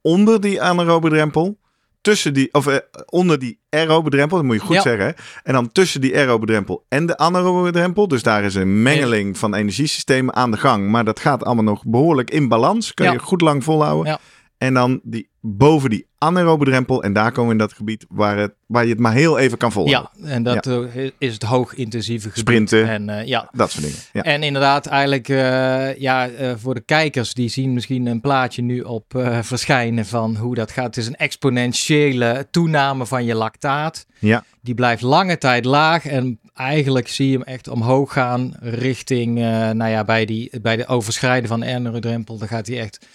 onder 0.00 0.40
die 0.40 0.62
anaerobe 0.62 1.08
drempel. 1.08 1.58
Tussen 2.02 2.34
die, 2.34 2.48
of 2.54 2.66
eh, 2.66 2.76
onder 3.06 3.38
die 3.38 3.60
aerobe 3.70 4.10
drempel, 4.10 4.36
dat 4.36 4.46
moet 4.46 4.54
je 4.56 4.60
goed 4.62 4.74
Ja. 4.76 4.82
zeggen. 4.82 5.04
hè. 5.06 5.12
En 5.42 5.52
dan 5.52 5.72
tussen 5.72 6.00
die 6.00 6.16
aerobe 6.16 6.46
drempel 6.46 6.84
en 6.88 7.06
de 7.06 7.16
anaerobe 7.16 7.70
drempel. 7.72 8.08
Dus 8.08 8.22
daar 8.22 8.44
is 8.44 8.54
een 8.54 8.82
mengeling 8.82 9.38
van 9.38 9.54
energiesystemen 9.54 10.34
aan 10.34 10.50
de 10.50 10.56
gang. 10.56 10.90
Maar 10.90 11.04
dat 11.04 11.20
gaat 11.20 11.44
allemaal 11.44 11.64
nog 11.64 11.82
behoorlijk 11.86 12.30
in 12.30 12.48
balans. 12.48 12.92
Ja. 12.94 13.12
je 13.12 13.18
goed 13.18 13.40
lang 13.40 13.64
volhouden. 13.64 14.12
Ja. 14.12 14.18
En 14.58 14.74
dan 14.74 15.00
die, 15.02 15.28
boven 15.44 15.90
die 15.90 16.06
anaerobe 16.18 16.64
drempel. 16.64 17.02
En 17.02 17.12
daar 17.12 17.32
komen 17.32 17.46
we 17.46 17.52
in 17.52 17.58
dat 17.58 17.72
gebied 17.72 18.06
waar, 18.08 18.38
het, 18.38 18.54
waar 18.66 18.84
je 18.84 18.90
het 18.90 18.98
maar 18.98 19.12
heel 19.12 19.38
even 19.38 19.58
kan 19.58 19.72
volhouden. 19.72 20.10
Ja, 20.16 20.28
en 20.28 20.42
dat 20.42 20.66
eh, 20.66 21.10
is 21.18 21.32
het 21.32 21.42
hoogintensieve 21.42 22.28
gebied. 22.28 22.40
Sprinten. 22.40 22.88
En, 22.88 23.08
eh, 23.08 23.26
ja. 23.26 23.48
Dat 23.52 23.70
soort 23.70 23.84
dingen. 23.84 23.98
Ja. 24.12 24.22
En 24.22 24.42
inderdaad, 24.42 24.86
eigenlijk, 24.86 25.28
eh, 25.28 25.98
ja, 25.98 26.30
voor 26.56 26.74
de 26.74 26.80
kijkers, 26.80 27.34
die 27.34 27.48
zien 27.48 27.72
misschien 27.72 28.06
een 28.06 28.20
plaatje 28.20 28.62
nu 28.62 28.80
op 28.80 29.04
verschijnen 29.40 30.06
van 30.06 30.36
hoe 30.36 30.54
dat 30.54 30.70
gaat. 30.70 30.84
Het 30.84 30.96
is 30.96 31.06
een 31.06 31.16
exponentiële 31.16 32.46
toename 32.50 33.06
van 33.06 33.24
je 33.24 33.34
lactaat. 33.34 34.06
Ja. 34.18 34.44
Die 34.60 34.74
blijft 34.74 35.02
lange 35.02 35.38
tijd 35.38 35.64
laag 35.64 36.06
en 36.06 36.40
eigenlijk 36.54 37.08
zie 37.08 37.30
je 37.30 37.32
hem 37.32 37.46
echt 37.46 37.68
omhoog 37.68 38.12
gaan 38.12 38.54
richting, 38.60 39.34
nou 39.74 39.88
ja, 39.90 40.04
bij, 40.04 40.24
die, 40.24 40.60
bij 40.60 40.76
de 40.76 40.86
overschrijden 40.86 41.48
van 41.48 41.60
de 41.60 41.66
Ernero-drempel, 41.66 42.38
dan 42.38 42.48
gaat 42.48 42.66
hij 42.66 42.80
echt 42.80 43.06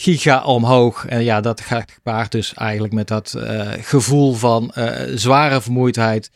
giga 0.00 0.42
omhoog. 0.44 1.06
En 1.06 1.22
ja, 1.24 1.40
dat 1.40 1.60
gaat 1.60 1.90
gepaard 1.92 2.32
dus 2.32 2.54
eigenlijk 2.54 2.92
met 2.92 3.08
dat 3.08 3.34
eh, 3.34 3.68
gevoel 3.80 4.34
van 4.34 4.70
eh, 4.70 5.12
zware 5.14 5.60
vermoeidheid. 5.60 6.30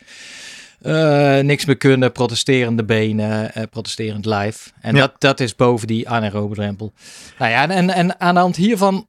Eh, 0.80 1.38
niks 1.38 1.64
meer 1.64 1.76
kunnen, 1.76 2.12
protesterende 2.12 2.85
benen, 2.85 3.52
protesterend 3.71 4.25
lijf. 4.26 4.73
En 4.80 4.94
Ja. 4.94 5.00
dat, 5.00 5.12
dat 5.18 5.40
is 5.40 5.56
boven 5.56 5.87
die 5.87 6.09
anaerobe 6.09 6.54
drempel. 6.54 6.92
Nou 7.38 7.50
ja, 7.50 7.68
en, 7.68 7.90
en 7.90 8.21
aan 8.21 8.35
de 8.35 8.40
hand 8.40 8.56
hiervan, 8.56 9.06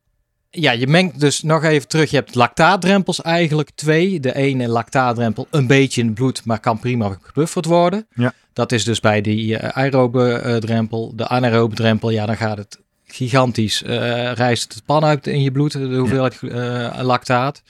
ja, 0.49 0.71
je 0.71 0.87
mengt 0.87 1.19
dus 1.19 1.41
nog 1.41 1.63
even 1.63 1.87
terug. 1.87 2.09
Je 2.09 2.15
hebt 2.15 2.35
lactaatdrempels 2.35 3.21
eigenlijk 3.21 3.69
twee. 3.75 4.19
De 4.19 4.35
ene 4.35 4.67
lactaatdrempel 4.67 5.47
een 5.51 5.67
beetje 5.67 6.01
in 6.01 6.07
het 6.07 6.15
bloed, 6.15 6.45
maar 6.45 6.59
kan 6.59 6.79
prima 6.79 7.17
gebufferd 7.21 7.65
worden. 7.65 8.07
Ja. 8.13 8.33
Dat 8.53 8.71
is 8.71 8.83
dus 8.83 8.99
bij 8.99 9.21
die 9.21 9.57
aerobe 9.59 10.57
drempel. 10.59 11.15
De 11.15 11.27
anaerobe 11.27 11.75
drempel, 11.75 12.09
ja, 12.09 12.25
dan 12.25 12.37
gaat 12.37 12.57
het 12.57 12.83
gigantisch. 13.07 13.83
eh 13.83 14.31
rijst 14.31 14.73
het 14.73 14.85
pan 14.85 15.05
uit 15.05 15.27
in 15.27 15.41
je 15.41 15.51
bloed, 15.51 15.71
de 15.71 15.95
hoeveelheid 15.97 16.39
eh, 16.41 16.99
lactaat. 17.01 17.61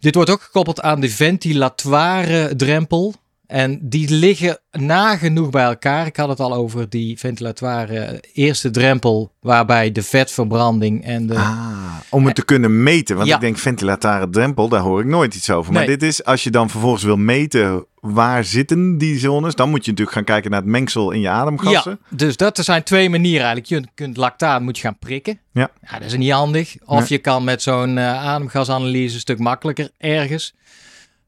Dit 0.00 0.14
wordt 0.14 0.30
ook 0.30 0.42
gekoppeld 0.42 0.80
aan 0.80 1.00
de 1.00 1.10
ventilatoire 1.10 2.56
drempel. 2.56 3.14
En 3.54 3.78
die 3.82 4.10
liggen 4.10 4.58
nagenoeg 4.70 5.50
bij 5.50 5.64
elkaar. 5.64 6.06
Ik 6.06 6.16
had 6.16 6.28
het 6.28 6.40
al 6.40 6.54
over 6.54 6.88
die 6.88 7.18
ventilatoire 7.18 8.22
eerste 8.32 8.70
drempel, 8.70 9.32
waarbij 9.40 9.92
de 9.92 10.02
vetverbranding 10.02 11.04
en 11.04 11.26
de. 11.26 11.34
Ah, 11.34 11.86
om 12.10 12.26
het 12.26 12.34
te 12.34 12.44
kunnen 12.44 12.82
meten. 12.82 13.16
Want 13.16 13.28
Ja. 13.28 13.34
ik 13.34 13.40
denk 13.40 13.58
ventilatoire 13.58 14.30
drempel, 14.30 14.68
daar 14.68 14.80
hoor 14.80 15.00
ik 15.00 15.06
nooit 15.06 15.34
iets 15.34 15.50
over. 15.50 15.72
Maar 15.72 15.86
Nee. 15.86 15.96
dit 15.98 16.08
is, 16.08 16.24
als 16.24 16.44
je 16.44 16.50
dan 16.50 16.70
vervolgens 16.70 17.02
wil 17.02 17.16
meten 17.16 17.86
waar 18.00 18.44
zitten 18.44 18.98
die 18.98 19.18
zones, 19.18 19.54
dan 19.54 19.70
moet 19.70 19.84
je 19.84 19.90
natuurlijk 19.90 20.16
gaan 20.16 20.26
kijken 20.26 20.50
naar 20.50 20.60
het 20.60 20.68
mengsel 20.68 21.10
in 21.10 21.20
je 21.20 21.28
ademgassen. 21.28 21.98
Ja, 22.10 22.16
dus 22.16 22.36
dat 22.36 22.58
zijn 22.58 22.82
twee 22.82 23.10
manieren 23.10 23.46
eigenlijk. 23.46 23.66
Je 23.66 23.88
kunt 23.94 24.16
lactaat 24.16 24.60
moet 24.62 24.76
je 24.76 24.82
gaan 24.82 24.98
prikken. 24.98 25.40
Ja. 25.52 25.70
dat 25.92 26.02
is 26.02 26.16
niet 26.16 26.30
handig. 26.32 26.76
Of 26.84 26.98
Nee. 26.98 27.06
je 27.08 27.18
kan 27.18 27.44
met 27.44 27.62
zo'n 27.62 27.98
eh, 27.98 28.24
ademgasanalyse 28.24 29.14
een 29.14 29.20
stuk 29.20 29.38
makkelijker 29.38 29.90
ergens. 29.98 30.54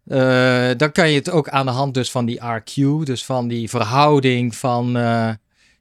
Eh, 0.07 0.69
dan 0.77 0.93
kan 0.93 1.11
je 1.11 1.15
het 1.19 1.31
ook 1.31 1.49
aan 1.49 1.67
de 1.67 1.73
hand 1.73 1.95
dus 1.95 2.11
van 2.11 2.25
die 2.27 2.41
RQ, 2.41 3.05
dus 3.05 3.25
van 3.25 3.49
die 3.49 3.69
verhouding 3.69 4.55
van 4.57 4.97
eh, 4.97 5.29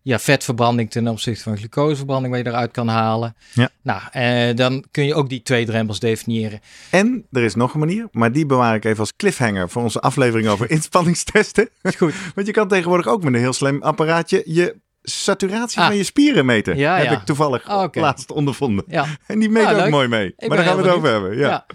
ja, 0.02 0.20
vetverbranding 0.20 0.92
ten 0.92 1.08
opzichte 1.08 1.44
van 1.44 1.58
glucoseverbranding, 1.58 2.34
waar 2.34 2.44
je 2.44 2.50
eruit 2.50 2.72
kan 2.72 2.88
halen. 2.88 3.36
Ja. 3.54 3.70
Nou, 3.82 4.02
eh, 4.12 4.56
dan 4.56 4.86
kun 4.92 5.06
je 5.06 5.14
ook 5.16 5.30
die 5.30 5.42
twee 5.42 5.66
drempels 5.66 6.00
definiëren. 6.00 6.60
En 6.90 7.26
er 7.32 7.44
is 7.44 7.56
nog 7.56 7.74
een 7.74 7.80
manier, 7.80 8.08
maar 8.12 8.32
die 8.32 8.46
bewaar 8.46 8.76
ik 8.76 8.86
even 8.86 9.00
als 9.00 9.16
cliffhanger 9.16 9.70
voor 9.70 9.84
onze 9.84 10.00
aflevering 10.00 10.48
over 10.48 10.70
inspanningstesten. 10.72 11.70
Goed. 11.98 12.14
Want 12.36 12.48
je 12.48 12.54
kan 12.54 12.68
tegenwoordig 12.68 13.08
ook 13.08 13.24
met 13.24 13.34
een 13.34 13.40
heel 13.40 13.54
slim 13.54 13.82
apparaatje 13.84 14.42
je 14.46 14.76
saturatie 15.02 15.80
Ah. 15.82 15.88
van 15.88 15.96
je 15.96 16.04
spieren 16.04 16.46
meten. 16.46 16.78
Ja, 16.78 16.96
Heb 16.98 17.06
ja. 17.06 17.12
ik 17.12 17.26
toevallig 17.26 17.64
Ah, 17.68 17.88
laatst 17.92 18.32
ondervonden. 18.32 18.86
Ja. 18.88 19.06
En 19.28 19.40
die 19.40 19.50
meet 19.50 19.66
Ah, 19.66 19.72
ook 19.72 19.78
leuk. 19.78 19.90
mooi 19.90 20.08
mee. 20.08 20.34
maar 20.38 20.58
daar 20.58 20.66
gaan 20.66 20.78
we 20.78 20.84
het 20.84 20.92
over 20.92 21.10
hebben. 21.12 21.38
Ja. 21.38 21.66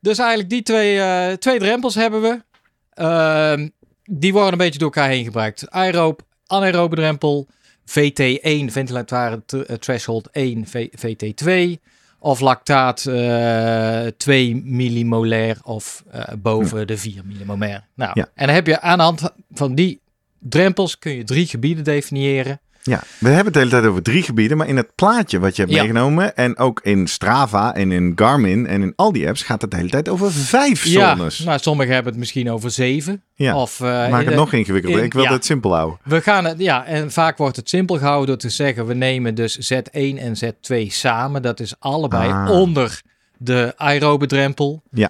Dus 0.00 0.18
eigenlijk 0.18 0.50
die 0.50 0.62
twee, 0.62 1.00
eh, 1.00 1.32
twee 1.32 1.58
drempels 1.58 1.94
hebben 1.94 2.22
we. 2.22 2.42
Ehm, 2.94 3.68
die 4.04 4.32
worden 4.32 4.52
een 4.52 4.58
beetje 4.58 4.78
door 4.78 4.92
elkaar 4.94 5.08
heen 5.10 5.24
gebruikt. 5.24 5.70
Aeroop, 5.70 6.22
anaerobe 6.46 6.96
drempel, 6.96 7.46
VT1, 7.84 8.70
ventilatoire 8.70 9.42
eh, 9.46 9.76
threshold 9.76 10.28
1, 10.32 10.66
V- 10.66 10.88
VT2. 10.96 11.80
Of 12.22 12.40
lactaat 12.40 13.06
eh 13.06 14.06
2 14.16 14.56
millimolair 14.64 15.56
of 15.62 16.04
eh, 16.10 16.22
boven 16.38 16.86
de 16.86 16.96
4 16.98 17.22
millimolair. 17.24 17.84
Nou, 17.94 18.10
Ja. 18.14 18.28
en 18.34 18.46
dan 18.46 18.54
heb 18.54 18.66
je 18.66 18.80
aan 18.80 18.98
de 18.98 19.04
hand 19.04 19.22
van 19.52 19.74
die 19.74 20.00
drempels 20.38 20.98
kun 20.98 21.12
je 21.12 21.24
drie 21.24 21.46
gebieden 21.46 21.84
definiëren. 21.84 22.60
Ja, 22.82 23.02
we 23.18 23.26
hebben 23.28 23.44
het 23.44 23.52
de 23.52 23.58
hele 23.58 23.70
tijd 23.70 23.84
over 23.84 24.02
drie 24.02 24.22
gebieden, 24.22 24.56
maar 24.56 24.68
in 24.68 24.76
het 24.76 24.94
plaatje 24.94 25.38
wat 25.38 25.56
je 25.56 25.62
hebt 25.62 25.74
Ja. 25.74 25.80
meegenomen 25.80 26.36
en 26.36 26.58
ook 26.58 26.80
in 26.82 27.06
Strava 27.06 27.74
en 27.74 27.92
in 27.92 28.12
Garmin 28.16 28.66
en 28.66 28.82
in 28.82 28.92
al 28.96 29.12
die 29.12 29.28
apps 29.28 29.42
gaat 29.42 29.60
het 29.62 29.70
de 29.70 29.76
hele 29.76 29.88
tijd 29.88 30.08
over 30.08 30.32
vijf 30.32 30.84
Ja, 30.84 31.16
zones. 31.16 31.38
nou, 31.38 31.58
sommigen 31.58 31.94
hebben 31.94 32.10
het 32.12 32.20
misschien 32.20 32.50
over 32.50 32.70
zeven. 32.70 33.22
Ja. 33.34 33.56
Of, 33.60 33.80
eh, 33.80 33.86
Maak 33.86 34.20
het 34.22 34.30
in- 34.30 34.36
nog 34.36 34.52
ingewikkelder. 34.52 35.00
in- 35.00 35.06
Ik 35.06 35.12
wil 35.12 35.22
ja. 35.22 35.32
het 35.32 35.44
simpel 35.44 35.74
houden. 35.74 35.98
We 36.04 36.20
gaan 36.20 36.44
het, 36.44 36.58
ja, 36.58 36.86
en 36.86 37.10
vaak 37.12 37.38
wordt 37.38 37.56
het 37.56 37.68
simpel 37.68 37.98
gehouden 37.98 38.26
door 38.26 38.36
te 38.36 38.50
zeggen: 38.50 38.86
we 38.86 38.94
nemen 38.94 39.34
dus 39.34 39.58
Z1 39.72 40.18
en 40.18 40.36
Z2 40.36 40.90
samen. 40.90 41.42
Dat 41.42 41.60
is 41.60 41.74
allebei 41.78 42.30
Ah. 42.32 42.50
onder 42.50 43.02
de 43.38 43.72
aerobe 43.76 44.26
drempel. 44.26 44.82
Ja. 44.90 45.08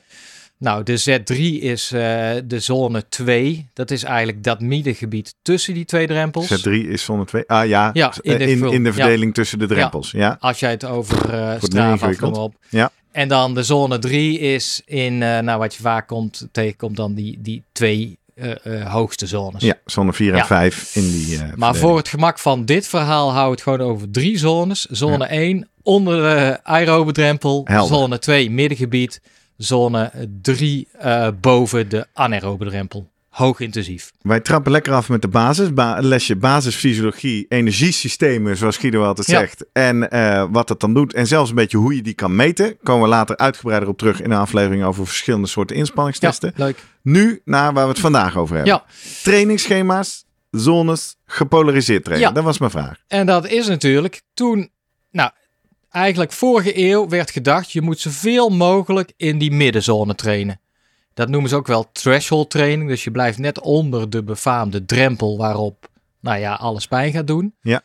Nou, 0.61 0.83
de 0.83 1.01
Z3 1.01 1.37
is 1.63 1.93
eh, 1.93 2.01
de 2.45 2.59
zone 2.61 3.05
2. 3.09 3.69
Dat 3.73 3.91
is 3.91 4.03
eigenlijk 4.03 4.45
dat 4.45 4.61
middengebied 4.61 5.35
tussen 5.43 5.75
die 5.75 5.85
twee 5.85 6.07
drempels. 6.07 6.61
Z3 6.61 6.71
is 6.71 7.05
zone 7.05 7.25
2. 7.25 7.45
Ah 7.47 7.67
ja, 7.69 7.91
Ja, 7.93 8.13
in 8.21 8.39
de 8.39 8.45
in, 8.47 8.83
de 8.83 8.89
ja. 8.89 8.95
verdeling 8.95 9.35
tussen 9.35 9.59
de 9.59 9.67
drempels. 9.67 10.11
Ja. 10.11 10.37
Als 10.41 10.61
jij 10.61 10.71
het 10.71 10.85
over 10.85 11.35
eh 11.35 11.51
nu 11.53 11.59
Strava 11.61 12.11
noem 12.21 12.33
op. 12.35 12.55
Ja. 12.69 12.91
En 13.13 13.29
dan 13.29 13.55
de 13.55 13.63
zone 13.63 13.99
3 13.99 14.39
is 14.39 14.83
in, 14.87 15.23
eh, 15.23 15.39
nou 15.39 15.59
wat 15.59 15.75
je 15.75 15.83
vaak 15.83 16.07
komt, 16.09 16.49
tegenkomt, 16.53 16.97
dan 16.97 17.15
die, 17.15 17.39
die 17.41 17.63
twee 17.73 18.19
eh, 18.35 18.81
eh, 18.81 18.93
hoogste 18.93 19.27
zones. 19.27 19.63
ja, 19.63 19.75
zone 19.85 20.13
4 20.13 20.31
en 20.33 20.37
Ja. 20.37 20.47
5 20.47 20.95
in 20.97 21.11
die 21.11 21.35
eh 21.35 21.41
Maar 21.41 21.49
verdeling. 21.49 21.77
voor 21.77 21.97
het 21.97 22.09
gemak 22.09 22.39
van 22.39 22.65
dit 22.65 22.87
verhaal 22.89 23.33
hou 23.33 23.51
het 23.51 23.63
gewoon 23.63 23.81
over 23.81 24.11
drie 24.11 24.39
zones. 24.39 24.85
Zone 24.91 25.25
1 25.27 25.69
onder 25.83 26.17
de 26.23 26.59
aerobe 26.63 27.13
drempel. 27.13 27.61
Helder. 27.65 27.97
Zone 27.97 28.19
2 28.19 28.51
middengebied. 28.51 29.21
Zone 29.65 30.11
3 30.43 30.89
eh, 30.99 31.29
boven 31.41 31.89
de 31.89 32.07
anaerobe 32.13 32.65
drempel. 32.65 33.11
hoog 33.31 33.61
intensief. 33.61 34.11
Wij 34.23 34.41
trappen 34.41 34.73
lekker 34.73 34.93
af 34.93 35.09
met 35.09 35.23
de 35.23 35.29
basis. 35.29 35.75
Ba 35.75 35.97
lesje 36.01 36.37
basisfysiologie, 36.37 37.47
energiesystemen, 37.49 38.57
zoals 38.57 38.77
Guido 38.77 39.05
altijd 39.05 39.27
Ja. 39.27 39.39
zegt. 39.39 39.65
En 39.73 40.11
eh, 40.11 40.47
wat 40.51 40.69
het 40.69 40.81
dan 40.81 40.95
doet. 40.95 41.15
En 41.15 41.27
zelfs 41.27 41.49
een 41.51 41.57
beetje 41.57 41.79
hoe 41.79 41.97
je 41.97 42.03
die 42.03 42.15
kan 42.15 42.37
meten. 42.37 42.77
Komen 42.83 43.03
we 43.03 43.09
later 43.09 43.37
uitgebreider 43.37 43.89
op 43.89 43.99
terug 43.99 44.23
in 44.23 44.31
een 44.31 44.39
aflevering 44.39 44.85
over 44.85 45.07
verschillende 45.07 45.47
soorten 45.47 45.77
inspanningstesten. 45.77 46.53
Ja, 46.57 46.65
leuk. 46.65 46.85
Nu 47.03 47.41
naar 47.45 47.73
waar 47.73 47.85
we 47.85 47.91
het 47.91 48.01
vandaag 48.01 48.37
over 48.37 48.57
hebben. 48.57 48.73
Ja, 48.75 48.85
Trainingsschema's, 49.23 50.25
zones, 50.51 51.17
gepolariseerd 51.27 52.05
trainen. 52.05 52.29
Ja. 52.29 52.35
Dat 52.35 52.45
was 52.45 52.59
mijn 52.59 52.71
vraag. 52.71 52.99
en 53.09 53.27
dat 53.27 53.47
is 53.49 53.67
natuurlijk 53.67 54.23
toen, 54.35 54.71
nou, 55.11 55.31
eigenlijk 55.91 56.33
vorige 56.33 56.79
eeuw 56.79 57.09
werd 57.09 57.31
gedacht, 57.31 57.73
je 57.73 57.83
moet 57.83 58.01
zoveel 58.01 58.49
mogelijk 58.49 59.13
in 59.17 59.39
die 59.39 59.51
middenzone 59.51 60.15
trainen. 60.15 60.61
Dat 61.15 61.29
noemen 61.29 61.51
ze 61.51 61.57
ook 61.57 61.67
wel 61.67 61.93
threshold 61.93 62.51
training, 62.51 62.89
dus 62.89 63.05
je 63.05 63.11
blijft 63.11 63.39
net 63.39 63.61
onder 63.61 64.11
de 64.11 64.23
befaamde 64.23 64.85
drempel 64.85 65.39
waarop, 65.39 65.89
nou 66.21 66.39
ja, 66.39 66.55
alles 66.55 66.87
pijn 66.87 67.13
gaat 67.13 67.27
doen. 67.27 67.55
Ja. 67.63 67.83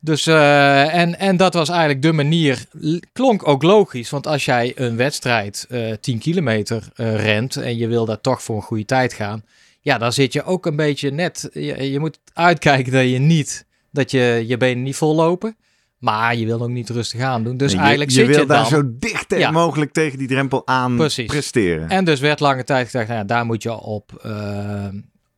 Dus, 0.00 0.26
eh, 0.26 0.94
en, 0.94 1.18
en 1.18 1.36
dat 1.36 1.54
was 1.54 1.68
eigenlijk 1.68 2.02
de 2.02 2.12
manier, 2.12 2.66
klonk 3.12 3.48
ook 3.48 3.62
logisch, 3.62 4.10
want 4.10 4.26
als 4.26 4.44
jij 4.44 4.72
een 4.74 4.96
wedstrijd 4.96 5.66
eh 5.68 5.92
10 6.00 6.18
kilometer 6.18 6.88
eh, 6.94 7.22
rent 7.24 7.56
en 7.56 7.76
je 7.76 7.86
wil 7.86 8.04
daar 8.04 8.20
toch 8.20 8.42
voor 8.42 8.56
een 8.56 8.62
goede 8.62 8.84
tijd 8.84 9.12
gaan, 9.12 9.44
ja, 9.80 9.98
dan 9.98 10.12
zit 10.12 10.32
je 10.32 10.44
ook 10.44 10.66
een 10.66 10.76
beetje 10.76 11.10
net, 11.10 11.50
je, 11.52 11.90
je 11.90 12.00
moet 12.00 12.18
uitkijken 12.32 12.92
dat 12.92 13.10
je 13.10 13.18
niet, 13.18 13.66
dat 13.90 14.10
je 14.10 14.44
je 14.46 14.56
benen 14.56 14.82
niet 14.82 14.96
vollopen, 14.96 15.56
maar 15.98 16.36
je 16.36 16.46
wil 16.46 16.62
ook 16.62 16.68
niet 16.68 16.90
rustig 16.90 17.20
aan 17.20 17.44
doen. 17.44 17.56
Dus 17.56 17.70
En 17.70 17.76
je, 17.76 17.80
eigenlijk 17.80 18.10
je 18.10 18.16
zit 18.16 18.26
wil 18.26 18.38
je 18.40 18.46
daar 18.46 18.58
dan... 18.58 18.66
zo 18.66 18.82
dicht 18.84 19.34
Ja. 19.36 19.50
mogelijk 19.50 19.92
tegen 19.92 20.18
die 20.18 20.28
drempel 20.28 20.66
aan 20.66 20.96
Precies. 20.96 21.26
presteren. 21.26 21.88
En 21.88 22.04
dus 22.04 22.20
werd 22.20 22.40
lange 22.40 22.64
tijd 22.64 22.86
gedacht, 22.90 23.08
nou 23.08 23.20
ja, 23.20 23.26
daar 23.26 23.44
moet 23.44 23.62
je 23.62 23.80
op, 23.80 24.12
eh, 24.22 24.86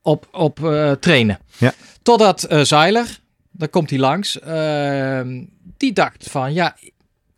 op, 0.02 0.28
op 0.32 0.64
eh, 0.64 0.92
trainen. 0.92 1.38
Ja. 1.58 1.72
Totdat 2.02 2.42
eh 2.42 2.60
Zeiler, 2.60 3.18
daar 3.50 3.68
komt 3.68 3.90
hij 3.90 3.98
langs, 3.98 4.38
die 5.76 5.92
dacht 5.92 6.30
van 6.30 6.52
ja, 6.52 6.76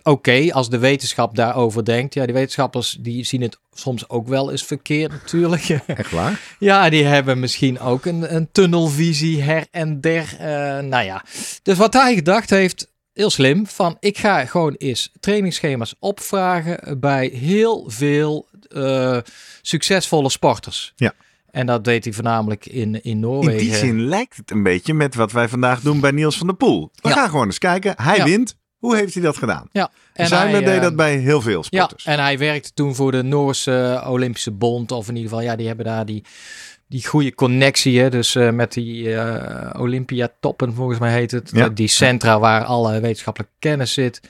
oké, 0.03 0.53
als 0.53 0.71
de 0.71 0.79
wetenschap 0.79 1.37
daarover 1.37 1.85
denkt. 1.85 2.15
Ja, 2.15 2.25
die 2.25 2.35
wetenschappers 2.35 2.97
die 3.01 3.25
zien 3.25 3.43
het 3.43 3.59
soms 3.73 4.09
ook 4.09 4.29
wel 4.29 4.51
eens 4.51 4.65
verkeerd 4.65 5.13
natuurlijk. 5.13 5.69
Echt 5.87 6.11
waar? 6.11 6.41
ja, 6.59 6.91
die 6.91 7.05
hebben 7.05 7.41
misschien 7.41 7.81
ook 7.81 8.05
een, 8.05 8.35
een 8.35 8.49
tunnelvisie 8.53 9.43
her 9.43 9.67
en 9.71 10.01
der. 10.01 10.37
nou 10.85 11.05
ja, 11.05 11.25
dus 11.63 11.79
wat 11.79 11.93
hij 11.93 12.15
gedacht 12.15 12.51
heeft, 12.51 12.91
heel 13.15 13.31
slim, 13.31 13.67
van 13.67 13.97
ik 14.01 14.19
ga 14.19 14.45
gewoon 14.45 14.75
eens 14.79 15.11
trainingsschema's 15.21 15.95
opvragen 15.99 17.01
bij 17.01 17.27
heel 17.27 17.85
veel 17.91 18.49
eh, 18.69 19.19
succesvolle 19.63 20.31
sporters. 20.31 20.93
Ja. 20.97 21.13
En 21.51 21.67
dat 21.67 21.85
deed 21.85 22.05
hij 22.05 22.13
voornamelijk 22.13 22.67
in, 22.67 22.95
in 22.95 23.01
In 23.03 23.21
Noorwegen. 23.21 23.59
die 23.59 23.75
zin 23.75 24.01
lijkt 24.09 24.37
het 24.37 24.51
een 24.51 24.63
beetje 24.63 24.95
met 24.95 25.15
wat 25.15 25.33
wij 25.33 25.49
vandaag 25.49 25.81
doen 25.81 26.01
bij 26.01 26.11
Niels 26.11 26.39
van 26.39 26.47
der 26.47 26.57
Poel. 26.57 26.91
We 27.01 27.09
Ja. 27.09 27.15
gaan 27.15 27.29
gewoon 27.31 27.47
eens 27.47 27.59
kijken. 27.59 27.95
Hij 27.97 28.17
Ja. 28.17 28.25
wint. 28.25 28.61
Hoe 28.79 28.97
heeft 28.97 29.15
hij 29.15 29.23
dat 29.23 29.37
gedaan? 29.37 29.69
Ja, 29.73 29.91
en 30.13 30.33
hij, 30.33 30.51
deed 30.53 30.67
eh, 30.69 30.81
dat 30.81 30.97
bij 30.97 31.17
heel 31.17 31.41
veel 31.41 31.65
Ja, 31.69 31.83
sporters. 31.83 32.05
en 32.05 32.19
hij 32.19 32.39
werkte 32.39 32.73
toen 32.75 32.95
voor 32.95 33.13
de 33.13 33.23
Noorse 33.23 34.03
Olympische 34.07 34.51
Bond. 34.51 34.93
Of 34.93 35.09
in 35.09 35.17
ieder 35.17 35.31
geval, 35.31 35.45
ja, 35.45 35.57
die 35.57 35.67
hebben 35.67 35.85
daar 35.85 36.07
die, 36.07 36.25
die 36.93 37.07
goede 37.07 37.35
connectie. 37.35 38.01
Hè? 38.01 38.11
Dus 38.11 38.35
eh, 38.35 38.51
met 38.51 38.73
die 38.73 39.15
eh 39.15 39.81
Olympia-toppen, 39.81 40.75
volgens 40.75 40.99
mij 40.99 41.13
heet 41.13 41.31
het. 41.31 41.51
Ja. 41.55 41.69
Die 41.69 41.89
centra 41.89 42.39
waar 42.39 42.65
alle 42.65 43.01
wetenschappelijke 43.01 43.55
kennis 43.59 43.93
zit. 43.93 44.21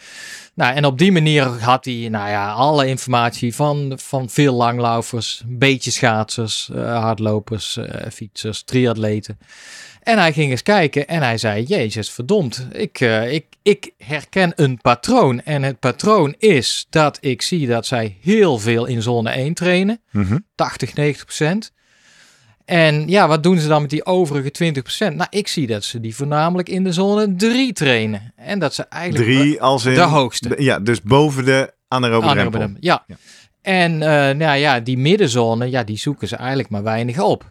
Nou, 0.54 0.74
en 0.74 0.84
op 0.84 0.98
die 0.98 1.12
manier 1.12 1.42
had 1.44 1.84
hij, 1.84 2.08
nou 2.10 2.28
ja, 2.28 2.52
alle 2.52 2.86
informatie 2.86 3.54
van, 3.54 3.92
van 4.02 4.30
veel 4.30 4.54
langlaufers, 4.54 5.42
een 5.48 5.58
beetje 5.58 5.90
schaatsers, 5.90 6.70
eh, 6.74 7.00
hardlopers, 7.02 7.78
fietsers, 8.12 8.62
triatleten. 8.62 9.38
En 10.02 10.18
hij 10.18 10.32
ging 10.32 10.50
eens 10.50 10.62
kijken 10.62 11.08
en 11.08 11.22
hij 11.22 11.38
zei: 11.38 11.62
Jezus, 11.64 12.10
verdomd, 12.10 12.66
ik, 12.72 13.00
ik, 13.30 13.44
ik 13.62 13.90
herken 13.98 14.52
een 14.56 14.78
patroon. 14.80 15.42
En 15.42 15.62
het 15.62 15.78
patroon 15.78 16.34
is 16.38 16.86
dat 16.90 17.18
ik 17.20 17.42
zie 17.42 17.66
dat 17.66 17.86
zij 17.86 18.16
heel 18.20 18.58
veel 18.58 18.86
in 18.86 19.02
zone 19.02 19.30
1 19.30 19.54
trainen, 19.54 20.00
Mhm. 20.10 20.38
80, 20.54 20.94
90 20.94 21.24
procent. 21.24 21.72
En 22.64 23.08
ja, 23.08 23.28
wat 23.28 23.42
doen 23.42 23.58
ze 23.58 23.68
dan 23.68 23.80
met 23.80 23.90
die 23.90 24.06
overige 24.06 24.50
20 24.50 24.82
procent? 24.82 25.16
Nou, 25.16 25.26
ik 25.30 25.48
zie 25.48 25.66
dat 25.66 25.84
ze 25.84 26.00
die 26.00 26.14
voornamelijk 26.16 26.68
in 26.68 26.84
de 26.84 26.92
zone 26.92 27.34
3 27.36 27.72
trainen. 27.72 28.32
En 28.36 28.58
dat 28.58 28.74
ze 28.74 28.82
eigenlijk 28.88 29.30
Drie 29.30 29.62
als 29.62 29.84
in... 29.84 29.94
de 29.94 30.00
hoogste. 30.00 30.54
ja, 30.56 30.78
dus 30.78 31.02
boven 31.02 31.44
de 31.44 31.72
anaerobe 31.88 32.26
drempel. 32.26 32.60
Anaerobe 32.60 32.78
Ja. 32.80 33.04
Ja. 33.06 33.16
En 33.62 33.92
eh, 34.02 34.36
nou 34.36 34.58
ja, 34.58 34.80
die 34.80 34.98
middenzone, 34.98 35.70
ja, 35.70 35.84
die 35.84 35.98
zoeken 35.98 36.28
ze 36.28 36.36
eigenlijk 36.36 36.68
maar 36.68 36.82
weinig 36.82 37.20
op. 37.20 37.50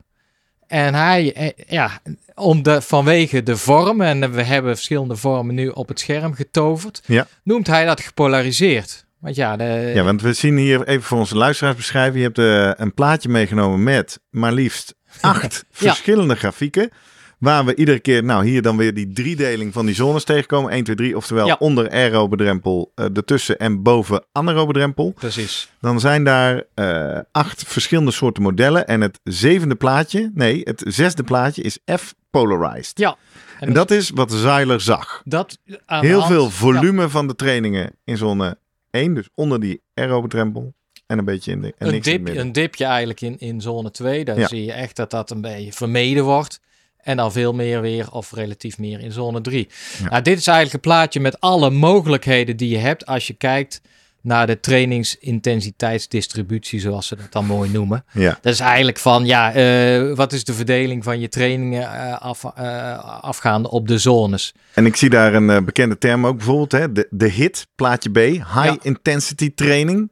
En 0.67 0.93
hij, 0.93 1.33
eh, 1.33 1.49
ja, 1.67 1.99
om 2.35 2.63
de, 2.63 2.81
vanwege 2.81 3.43
de 3.43 3.57
vorm, 3.57 4.01
en 4.01 4.31
we 4.31 4.43
hebben 4.43 4.75
verschillende 4.75 5.15
vormen 5.15 5.55
nu 5.55 5.67
op 5.67 5.87
het 5.87 5.99
scherm 5.99 6.33
getoverd, 6.33 7.01
Ja. 7.05 7.27
noemt 7.43 7.67
hij 7.67 7.85
dat 7.85 8.01
gepolariseerd. 8.01 9.05
Want 9.19 9.35
ja, 9.35 9.55
de, 9.55 9.91
Ja, 9.95 10.03
want 10.03 10.21
we 10.21 10.33
zien 10.33 10.57
hier 10.57 10.87
even 10.87 11.03
voor 11.03 11.17
onze 11.17 11.35
luisteraars 11.37 11.75
beschrijven. 11.75 12.19
Je 12.19 12.25
hebt 12.25 12.37
eh, 12.37 12.71
een 12.85 12.93
plaatje 12.93 13.29
meegenomen 13.29 13.83
met 13.83 14.19
maar 14.29 14.51
liefst 14.53 14.95
acht 15.21 15.65
verschillende 15.71 16.35
grafieken. 16.35 16.89
Waar 17.37 17.65
we 17.65 17.75
iedere 17.75 17.99
keer, 17.99 18.23
nou 18.23 18.45
hier 18.45 18.61
dan 18.61 18.77
weer 18.77 18.93
die 18.93 19.11
driedeling 19.13 19.73
van 19.73 19.85
die 19.85 19.95
zones 19.95 20.23
tegenkomen. 20.23 20.71
1, 20.71 20.83
2, 20.83 20.95
3. 20.95 21.15
Oftewel 21.17 21.47
Ja. 21.47 21.55
onder 21.59 21.89
aerobe 21.91 22.35
drempel, 22.37 22.91
eh 22.95 23.05
ertussen 23.13 23.59
en 23.59 23.81
boven 23.83 24.23
anaerobe 24.31 24.73
drempel. 24.73 25.11
precies. 25.11 25.69
Dan 25.79 25.99
zijn 25.99 26.23
daar 26.23 26.63
eh, 26.73 27.19
acht 27.31 27.63
verschillende 27.67 28.11
soorten 28.11 28.43
modellen. 28.43 28.87
En 28.87 29.01
het 29.01 29.19
zevende 29.23 29.75
plaatje, 29.75 30.31
nee, 30.33 30.61
het 30.63 30.83
zesde 30.87 31.23
plaatje 31.23 31.61
is 31.61 31.77
F-polarized. 31.95 32.97
Ja. 32.99 33.15
En 33.59 33.73
dat 33.73 33.91
is 33.91 34.09
wat 34.09 34.31
Zeiler 34.31 34.81
zag. 34.81 35.21
dat 35.25 35.57
Heel 35.85 36.19
hand- 36.19 36.31
veel 36.31 36.49
volume 36.49 37.09
van 37.09 37.27
de 37.27 37.35
trainingen 37.35 37.91
in 38.03 38.17
zone 38.17 38.57
1, 38.91 39.13
dus 39.13 39.29
onder 39.35 39.59
die 39.59 39.81
aerobe 39.93 40.27
drempel. 40.27 40.73
En 41.11 41.17
een 41.17 41.25
beetje 41.25 41.51
in 41.51 41.61
de 41.61 41.73
en 41.77 41.93
een, 41.93 42.01
dip, 42.01 42.27
een 42.27 42.51
dipje 42.51 42.85
eigenlijk 42.85 43.21
in, 43.21 43.39
in 43.39 43.61
zone 43.61 43.91
2. 43.91 44.25
Dan 44.25 44.39
Ja. 44.39 44.47
zie 44.47 44.65
je 44.65 44.71
echt 44.71 44.95
dat 44.95 45.11
dat 45.11 45.31
een 45.31 45.41
beetje 45.41 45.73
vermeden 45.73 46.23
wordt. 46.23 46.59
En 46.97 47.17
dan 47.17 47.31
veel 47.31 47.53
meer 47.53 47.81
weer, 47.81 48.11
of 48.11 48.31
relatief 48.33 48.77
meer 48.77 48.99
in 48.99 49.11
zone 49.11 49.41
3. 49.41 49.67
Ja. 50.03 50.09
Nou, 50.09 50.21
dit 50.21 50.37
is 50.37 50.47
eigenlijk 50.47 50.75
een 50.75 50.91
plaatje 50.91 51.19
met 51.19 51.39
alle 51.39 51.69
mogelijkheden 51.69 52.57
die 52.57 52.69
je 52.69 52.77
hebt 52.77 53.05
als 53.05 53.27
je 53.27 53.33
kijkt 53.33 53.81
naar 54.21 54.47
de 54.47 54.59
trainingsintensiteitsdistributie, 54.59 56.79
zoals 56.79 57.07
ze 57.07 57.15
dat 57.15 57.31
dan 57.31 57.45
mooi 57.45 57.69
noemen. 57.69 58.05
Ja. 58.11 58.37
Dat 58.41 58.53
is 58.53 58.59
eigenlijk 58.59 58.99
van, 58.99 59.25
ja, 59.25 59.53
eh, 59.53 60.15
wat 60.15 60.33
is 60.33 60.43
de 60.43 60.53
verdeling 60.53 61.03
van 61.03 61.19
je 61.19 61.29
trainingen 61.29 61.81
eh, 61.93 62.21
af, 62.21 62.43
eh, 62.55 63.21
afgaande 63.23 63.69
op 63.69 63.87
de 63.87 63.97
zones? 63.97 64.53
En 64.73 64.85
ik 64.85 64.95
zie 64.95 65.09
daar 65.09 65.33
een 65.33 65.65
bekende 65.65 65.97
term 65.97 66.25
ook 66.25 66.37
bijvoorbeeld, 66.37 66.71
hè, 66.71 66.91
de, 66.91 67.07
de 67.09 67.27
HIT, 67.29 67.67
plaatje 67.75 68.09
B, 68.09 68.15
High 68.17 68.45
Ja. 68.65 68.77
Intensity 68.81 69.51
Training. 69.55 70.11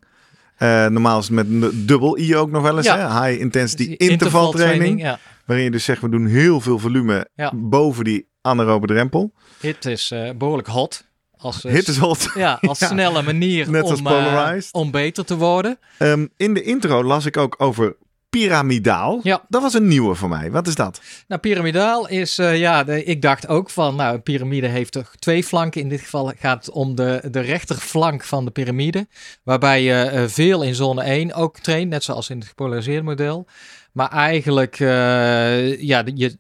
Eh, 0.60 0.86
normaal 0.86 1.19
is 1.19 1.26
het 1.28 1.34
met 1.36 1.48
een 1.48 1.86
dubbel 1.86 2.17
I 2.17 2.36
ook 2.36 2.52
nog 2.52 2.62
wel 2.62 2.78
eens, 2.78 2.86
Ja. 2.86 2.98
hè? 3.22 3.28
High 3.28 3.41
Intensity 3.41 3.88
Dus 3.98 4.08
intervaltraining. 4.10 5.02
Ja. 5.02 5.19
Waarin 5.45 5.65
je 5.65 5.72
dus 5.72 5.84
zegt, 5.84 6.02
we 6.02 6.10
doen 6.10 6.26
heel 6.26 6.62
veel 6.62 6.80
volume 6.80 7.28
Ja. 7.36 7.52
boven 7.56 8.04
die 8.04 8.28
anaerobe 8.41 8.88
drempel. 8.88 9.34
Hit 9.60 9.86
is 9.86 10.12
eh, 10.12 10.30
behoorlijk 10.38 10.67
hot. 10.67 11.08
Als, 11.38 11.63
HIT 11.63 11.88
is 11.88 11.98
hot. 11.98 12.30
Ja, 12.36 12.58
als 12.62 12.78
snelle 12.88 13.22
manier 13.22 13.69
Net 13.72 13.84
om, 13.84 14.08
eh, 14.08 14.54
om 14.72 14.91
beter 14.91 15.26
te 15.26 15.38
worden. 15.38 15.80
Ehm, 15.98 16.28
in 16.38 16.54
de 16.54 16.62
intro 16.62 17.04
las 17.04 17.26
ik 17.26 17.38
ook 17.38 17.56
over 17.58 17.95
piramidaal. 18.30 19.20
Ja. 19.24 19.46
Dat 19.48 19.62
was 19.62 19.74
een 19.74 19.88
nieuwe 19.88 20.15
voor 20.15 20.30
mij. 20.30 20.52
Wat 20.52 20.68
is 20.68 20.76
dat? 20.76 21.02
Nou, 21.28 21.42
piramidaal 21.42 22.08
is, 22.08 22.38
eh, 22.38 22.58
ja, 22.58 22.84
de- 22.84 23.04
ik 23.04 23.22
dacht 23.22 23.48
ook 23.48 23.70
van, 23.70 23.96
nou, 23.96 24.13
een 24.15 24.24
piramide 24.24 24.68
heeft 24.68 24.92
toch 24.92 25.12
twee 25.20 25.44
flanken. 25.44 25.82
In 25.82 25.89
dit 25.89 26.00
geval 26.02 26.34
gaat 26.39 26.65
het 26.65 26.74
om 26.76 26.96
de, 26.96 27.22
de 27.32 27.39
rechterflank 27.39 28.24
van 28.24 28.46
de 28.46 28.52
piramide. 28.52 29.08
Waarbij 29.44 29.84
je 29.84 29.94
eh, 29.94 30.24
veel 30.28 30.63
in 30.63 30.76
zone 30.76 31.04
1 31.04 31.34
ook 31.34 31.60
traint, 31.60 31.89
net 31.89 32.04
zoals 32.04 32.30
in 32.30 32.38
het 32.39 32.48
gepolariseerde 32.48 33.04
model. 33.04 33.48
Maar 33.92 34.10
eigenlijk, 34.12 34.80
eh, 34.80 35.82
ja, 35.82 36.04
de, 36.04 36.12
je, 36.15 36.38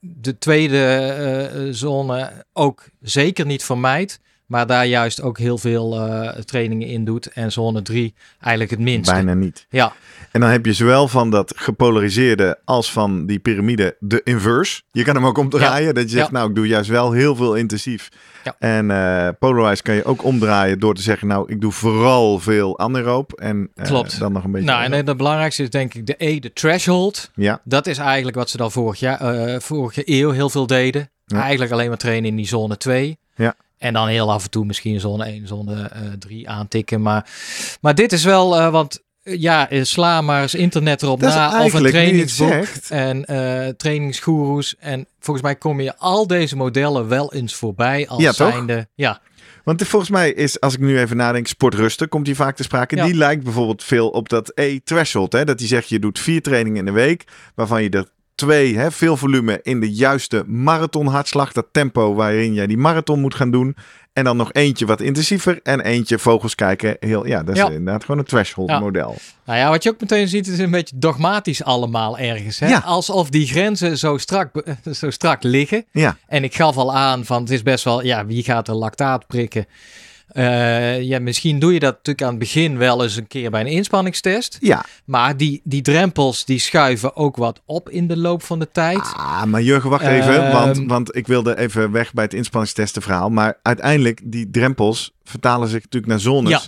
de 0.00 0.38
tweede 0.38 1.68
zone 1.70 2.44
ook 2.52 2.84
zeker 3.00 3.46
niet 3.46 3.64
vermijdt. 3.64 4.20
Maar 4.46 4.66
daar 4.66 4.86
juist 4.86 5.20
ook 5.22 5.38
heel 5.38 5.58
veel 5.58 5.98
trainingen 6.44 6.88
in 6.88 7.04
doet. 7.04 7.26
En 7.26 7.52
zone 7.52 7.82
3 7.82 8.14
eigenlijk 8.40 8.70
het 8.70 8.80
minste. 8.80 9.12
Bijna 9.12 9.34
niet. 9.34 9.66
Ja, 9.70 9.92
En 10.36 10.42
dan 10.42 10.50
heb 10.50 10.66
je 10.66 10.72
zowel 10.72 11.08
van 11.08 11.30
dat 11.30 11.52
gepolariseerde 11.56 12.58
als 12.64 12.92
van 12.92 13.26
die 13.26 13.38
piramide 13.38 13.96
de 14.00 14.20
inverse. 14.24 14.82
Je 14.92 15.02
kan 15.04 15.14
hem 15.14 15.26
ook 15.26 15.38
omdraaien. 15.38 15.94
Dat 15.94 16.02
je 16.02 16.10
zegt, 16.16 16.26
Ja. 16.26 16.32
nou, 16.32 16.48
ik 16.48 16.54
doe 16.54 16.66
juist 16.66 16.90
wel 16.90 17.12
heel 17.12 17.36
veel 17.36 17.54
intensief. 17.54 18.08
Ja. 18.44 18.56
En 18.58 18.90
eh 18.90 19.28
polarized 19.38 19.82
kan 19.82 19.94
je 19.94 20.04
ook 20.04 20.24
omdraaien 20.24 20.78
door 20.78 20.94
te 20.94 21.02
zeggen, 21.02 21.28
nou, 21.28 21.52
ik 21.52 21.60
doe 21.60 21.72
vooral 21.72 22.38
veel 22.38 22.78
anaeroop. 22.78 23.32
En 23.32 23.70
eh, 23.74 23.84
Klopt. 23.86 24.18
dan 24.18 24.32
nog 24.32 24.44
een 24.44 24.50
beetje... 24.50 24.66
nou 24.66 24.82
en 24.84 24.92
het 24.92 25.16
belangrijkste 25.16 25.62
is 25.62 25.70
denk 25.70 25.94
ik 25.94 26.06
de 26.06 26.14
E, 26.18 26.38
de 26.38 26.52
threshold. 26.52 27.30
Ja, 27.34 27.60
Dat 27.64 27.86
is 27.86 27.98
eigenlijk 27.98 28.36
wat 28.36 28.50
ze 28.50 28.56
dan 28.56 28.72
vorig 28.72 28.98
jaar, 29.00 29.20
eh, 29.20 29.60
vorige 29.60 30.02
eeuw 30.04 30.30
heel 30.30 30.50
veel 30.50 30.66
deden. 30.66 31.10
Eigenlijk 31.26 31.72
alleen 31.72 31.88
maar 31.88 31.98
trainen 31.98 32.30
in 32.30 32.36
die 32.36 32.46
zone 32.46 32.76
2. 32.76 33.18
Ja. 33.34 33.54
En 33.78 33.92
dan 33.92 34.08
heel 34.08 34.32
af 34.32 34.44
en 34.44 34.50
toe 34.50 34.64
misschien 34.64 35.00
zone 35.00 35.24
1, 35.26 35.46
zone 35.46 35.82
eh 35.82 36.00
3 36.18 36.48
aantikken. 36.48 37.02
Maar, 37.02 37.28
maar 37.80 37.94
dit 37.94 38.12
is 38.12 38.24
wel, 38.24 38.56
eh, 38.58 38.70
want 38.70 39.04
ja, 39.26 39.70
eh, 39.70 39.82
sla 39.82 40.20
maar 40.20 40.42
eens 40.42 40.54
internet 40.54 41.02
erop 41.02 41.20
Dat 41.20 41.34
na 41.34 41.64
of 41.64 41.72
een 41.72 41.84
trainingsboek 41.86 42.66
en 42.88 43.24
eh 43.24 43.68
trainingsgoeroes. 43.68 44.74
En 44.78 45.06
volgens 45.20 45.46
mij 45.46 45.56
kom 45.56 45.80
je 45.80 45.96
al 45.96 46.26
deze 46.26 46.56
modellen 46.56 47.08
wel 47.08 47.32
eens 47.32 47.54
voorbij 47.54 48.08
als 48.08 48.22
Ja, 48.22 48.32
toch? 48.32 48.52
zijnde... 48.52 48.88
Ja, 48.94 49.20
Want 49.64 49.82
volgens 49.86 50.10
mij 50.10 50.32
is, 50.32 50.60
als 50.60 50.74
ik 50.74 50.80
nu 50.80 50.98
even 50.98 51.16
nadenk, 51.16 51.46
sportrusten 51.46 52.08
komt 52.08 52.26
hier 52.26 52.36
vaak 52.36 52.56
te 52.56 52.62
sprake. 52.62 52.96
Ja. 52.96 53.04
Die 53.04 53.14
lijkt 53.14 53.44
bijvoorbeeld 53.44 53.84
veel 53.84 54.08
op 54.08 54.28
dat 54.28 54.52
E-threshold. 54.54 55.32
Hè? 55.32 55.44
Dat 55.44 55.58
die 55.58 55.68
zegt, 55.68 55.88
je 55.88 55.98
doet 55.98 56.18
vier 56.18 56.42
trainingen 56.42 56.78
in 56.78 56.84
de 56.84 56.90
week, 56.90 57.24
waarvan 57.54 57.82
je 57.82 57.90
er 57.90 58.08
twee, 58.36 58.76
hè, 58.78 58.90
veel 58.90 59.16
volume 59.16 59.60
in 59.62 59.80
de 59.80 59.92
juiste 59.92 60.44
marathonhartslag. 60.46 61.52
Dat 61.52 61.66
tempo 61.72 62.14
waarin 62.14 62.54
jij 62.54 62.66
die 62.66 62.76
marathon 62.76 63.20
moet 63.20 63.34
gaan 63.34 63.50
doen. 63.50 63.76
En 64.12 64.24
dan 64.24 64.36
nog 64.36 64.52
eentje 64.52 64.86
wat 64.86 65.00
intensiever 65.00 65.60
en 65.62 65.80
eentje 65.80 66.18
vogels 66.18 66.54
kijken. 66.54 66.96
Heel, 67.00 67.26
ja, 67.26 67.42
dat 67.42 67.54
is 67.56 67.60
Ja. 67.60 67.68
inderdaad 67.70 68.04
gewoon 68.04 68.20
een 68.20 68.26
threshold 68.26 68.70
Ja. 68.70 68.78
model. 68.78 69.16
Nou 69.44 69.58
ja, 69.58 69.68
wat 69.70 69.82
je 69.82 69.90
ook 69.90 70.00
meteen 70.00 70.28
ziet 70.28 70.46
is 70.46 70.58
een 70.58 70.70
beetje 70.70 70.98
dogmatisch 70.98 71.64
allemaal 71.64 72.18
ergens. 72.18 72.58
Hè? 72.58 72.68
Ja. 72.68 72.78
Alsof 72.78 73.30
die 73.30 73.46
grenzen 73.46 73.98
zo 73.98 74.18
strak, 74.18 74.52
be- 74.52 74.94
zo 74.94 75.10
strak 75.10 75.42
liggen. 75.42 75.84
Ja, 75.92 76.16
En 76.26 76.44
ik 76.44 76.54
gaf 76.54 76.76
al 76.76 76.94
aan 76.94 77.24
van 77.24 77.40
het 77.42 77.50
is 77.50 77.62
best 77.62 77.84
wel, 77.84 78.02
ja, 78.04 78.26
wie 78.26 78.42
gaat 78.42 78.68
er 78.68 78.74
lactaat 78.74 79.26
prikken? 79.26 79.66
Eh, 80.36 81.02
ja, 81.02 81.18
misschien 81.18 81.58
doe 81.58 81.72
je 81.72 81.80
dat 81.80 81.92
natuurlijk 81.92 82.22
aan 82.22 82.30
het 82.30 82.38
begin 82.38 82.78
wel 82.78 83.02
eens 83.02 83.16
een 83.16 83.26
keer 83.26 83.50
bij 83.50 83.60
een 83.60 83.66
inspanningstest. 83.66 84.58
ja. 84.60 84.84
Maar 85.04 85.36
die, 85.36 85.60
die 85.64 85.82
drempels 85.82 86.44
die 86.44 86.58
schuiven 86.58 87.16
ook 87.16 87.36
wat 87.36 87.62
op 87.66 87.90
in 87.90 88.06
de 88.06 88.16
loop 88.16 88.42
van 88.42 88.58
de 88.58 88.70
tijd. 88.72 88.98
Ah, 88.98 89.44
maar 89.44 89.62
Jurgen, 89.62 89.90
wacht 89.90 90.04
even. 90.04 90.44
Ehm. 90.44 90.52
want, 90.52 90.82
want 90.86 91.16
ik 91.16 91.26
wilde 91.26 91.58
even 91.58 91.92
weg 91.92 92.12
bij 92.12 92.24
het 92.24 92.34
inspanningstesten 92.34 93.02
verhaal. 93.02 93.30
Maar 93.30 93.58
uiteindelijk, 93.62 94.20
die 94.24 94.50
drempels 94.50 95.14
vertalen 95.24 95.68
zich 95.68 95.82
natuurlijk 95.82 96.12
naar 96.12 96.20
zones. 96.20 96.50
Ja. 96.50 96.60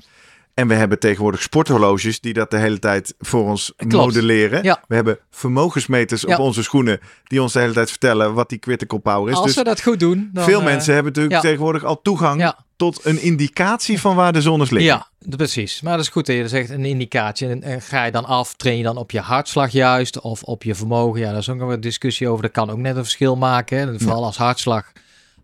En 0.59 0.69
we 0.69 0.75
hebben 0.75 0.99
tegenwoordig 0.99 1.43
sporthorloges 1.43 2.21
die 2.21 2.33
dat 2.33 2.51
de 2.51 2.59
hele 2.59 2.79
tijd 2.79 3.15
voor 3.19 3.45
ons 3.45 3.73
Klopt. 3.77 3.93
modelleren. 3.95 4.63
Ja. 4.63 4.85
We 4.89 4.95
hebben 4.95 5.19
vermogensmeters 5.31 6.23
Ja. 6.23 6.35
op 6.35 6.41
onze 6.41 6.63
schoenen 6.63 7.01
die 7.25 7.43
ons 7.43 7.53
de 7.53 7.59
hele 7.59 7.73
tijd 7.73 7.91
vertellen 7.91 8.35
wat 8.35 8.49
die 8.49 8.59
critical 8.59 8.99
power 8.99 9.31
is. 9.31 9.37
Als 9.37 9.47
dus 9.47 9.55
ze 9.55 9.65
dat 9.65 9.83
goed 9.83 10.01
doen. 10.01 10.31
Dan, 10.33 10.45
veel 10.45 10.59
eh, 10.59 10.65
mensen 10.65 10.95
hebben 10.95 11.13
natuurlijk 11.13 11.43
ja. 11.43 11.49
tegenwoordig 11.49 11.85
al 11.85 12.03
toegang 12.03 12.53
tot 12.77 13.05
een 13.05 13.23
indicatie 13.23 14.01
van 14.01 14.17
waar 14.17 14.33
de 14.33 14.43
zones 14.43 14.71
liggen. 14.71 15.07
Ja, 15.19 15.37
precies. 15.37 15.81
Maar 15.81 15.97
dat 15.97 16.05
is 16.05 16.11
goed 16.11 16.27
dat 16.27 16.37
je 16.37 16.49
zegt 16.49 16.71
een 16.71 16.85
indicatie. 16.85 17.49
En, 17.49 17.63
en 17.63 17.83
ga 17.83 18.05
je 18.05 18.13
dan 18.13 18.25
af, 18.25 18.55
train 18.55 18.77
je 18.77 18.83
dan 18.83 18.97
op 18.97 19.11
je 19.11 19.21
hartslag 19.21 19.71
juist 19.71 20.21
of 20.21 20.43
op 20.43 20.63
je 20.63 20.75
vermogen? 20.75 21.21
Ja, 21.21 21.29
daar 21.31 21.39
is 21.39 21.49
ook 21.49 21.57
nog 21.57 21.71
een 21.71 21.81
discussie 21.81 22.29
over. 22.29 22.43
Dat 22.43 22.53
kan 22.53 22.71
ook 22.71 22.79
net 22.79 22.97
een 22.97 23.03
verschil 23.03 23.37
maken. 23.37 23.79
Hè. 23.79 23.99
Vooral 23.99 24.25
als 24.25 24.37
hartslag 24.37 24.93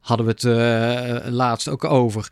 hadden 0.01 0.27
we 0.27 0.33
het 0.33 0.45
eh, 0.45 1.33
laatst 1.33 1.69
ook 1.69 1.85
over. 1.85 2.29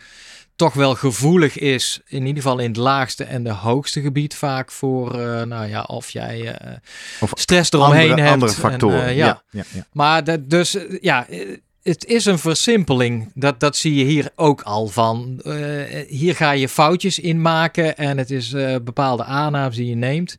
Toch 0.57 0.75
wel 0.75 0.95
gevoelig 0.95 1.59
is, 1.59 2.01
in 2.07 2.27
ieder 2.27 2.43
geval 2.43 2.59
in 2.59 2.69
het 2.69 2.77
laagste 2.77 3.25
en 3.25 3.43
de 3.45 3.53
hoogste 3.53 4.01
gebied 4.01 4.35
vaak 4.35 4.71
voor, 4.71 5.21
eh, 5.21 5.43
nou 5.43 5.69
ja, 5.69 5.83
of 5.83 6.11
jij 6.11 6.55
eh, 6.55 6.77
Of 7.21 7.31
stress 7.35 7.71
eromheen 7.73 8.01
Andere, 8.11 8.21
hebt. 8.21 8.33
andere 8.33 8.53
En, 8.53 8.59
factoren. 8.59 9.05
eh, 9.07 9.17
ja. 9.17 9.27
ja. 9.27 9.43
Ja, 9.51 9.63
ja. 9.75 9.87
Maar 9.93 10.25
dat, 10.25 10.51
dus 10.51 10.75
eh, 10.75 10.99
ja, 11.01 11.27
eh, 11.29 11.57
het 11.83 12.05
is 12.05 12.25
een 12.25 12.39
versimpeling. 12.39 13.31
Dat, 13.35 13.61
dat 13.61 13.77
zie 13.77 13.95
je 13.95 14.05
hier 14.05 14.31
ook 14.35 14.63
al 14.63 14.87
van. 14.87 15.41
Eh, 15.45 15.55
hier 16.09 16.37
ga 16.37 16.51
je 16.51 16.69
foutjes 16.69 17.19
in 17.19 17.41
maken 17.41 17.97
en 17.97 18.19
het 18.19 18.31
is 18.31 18.53
eh, 18.53 18.77
bepaalde 18.85 19.25
aannames 19.25 19.77
die 19.77 19.89
je 19.89 19.95
neemt. 19.95 20.39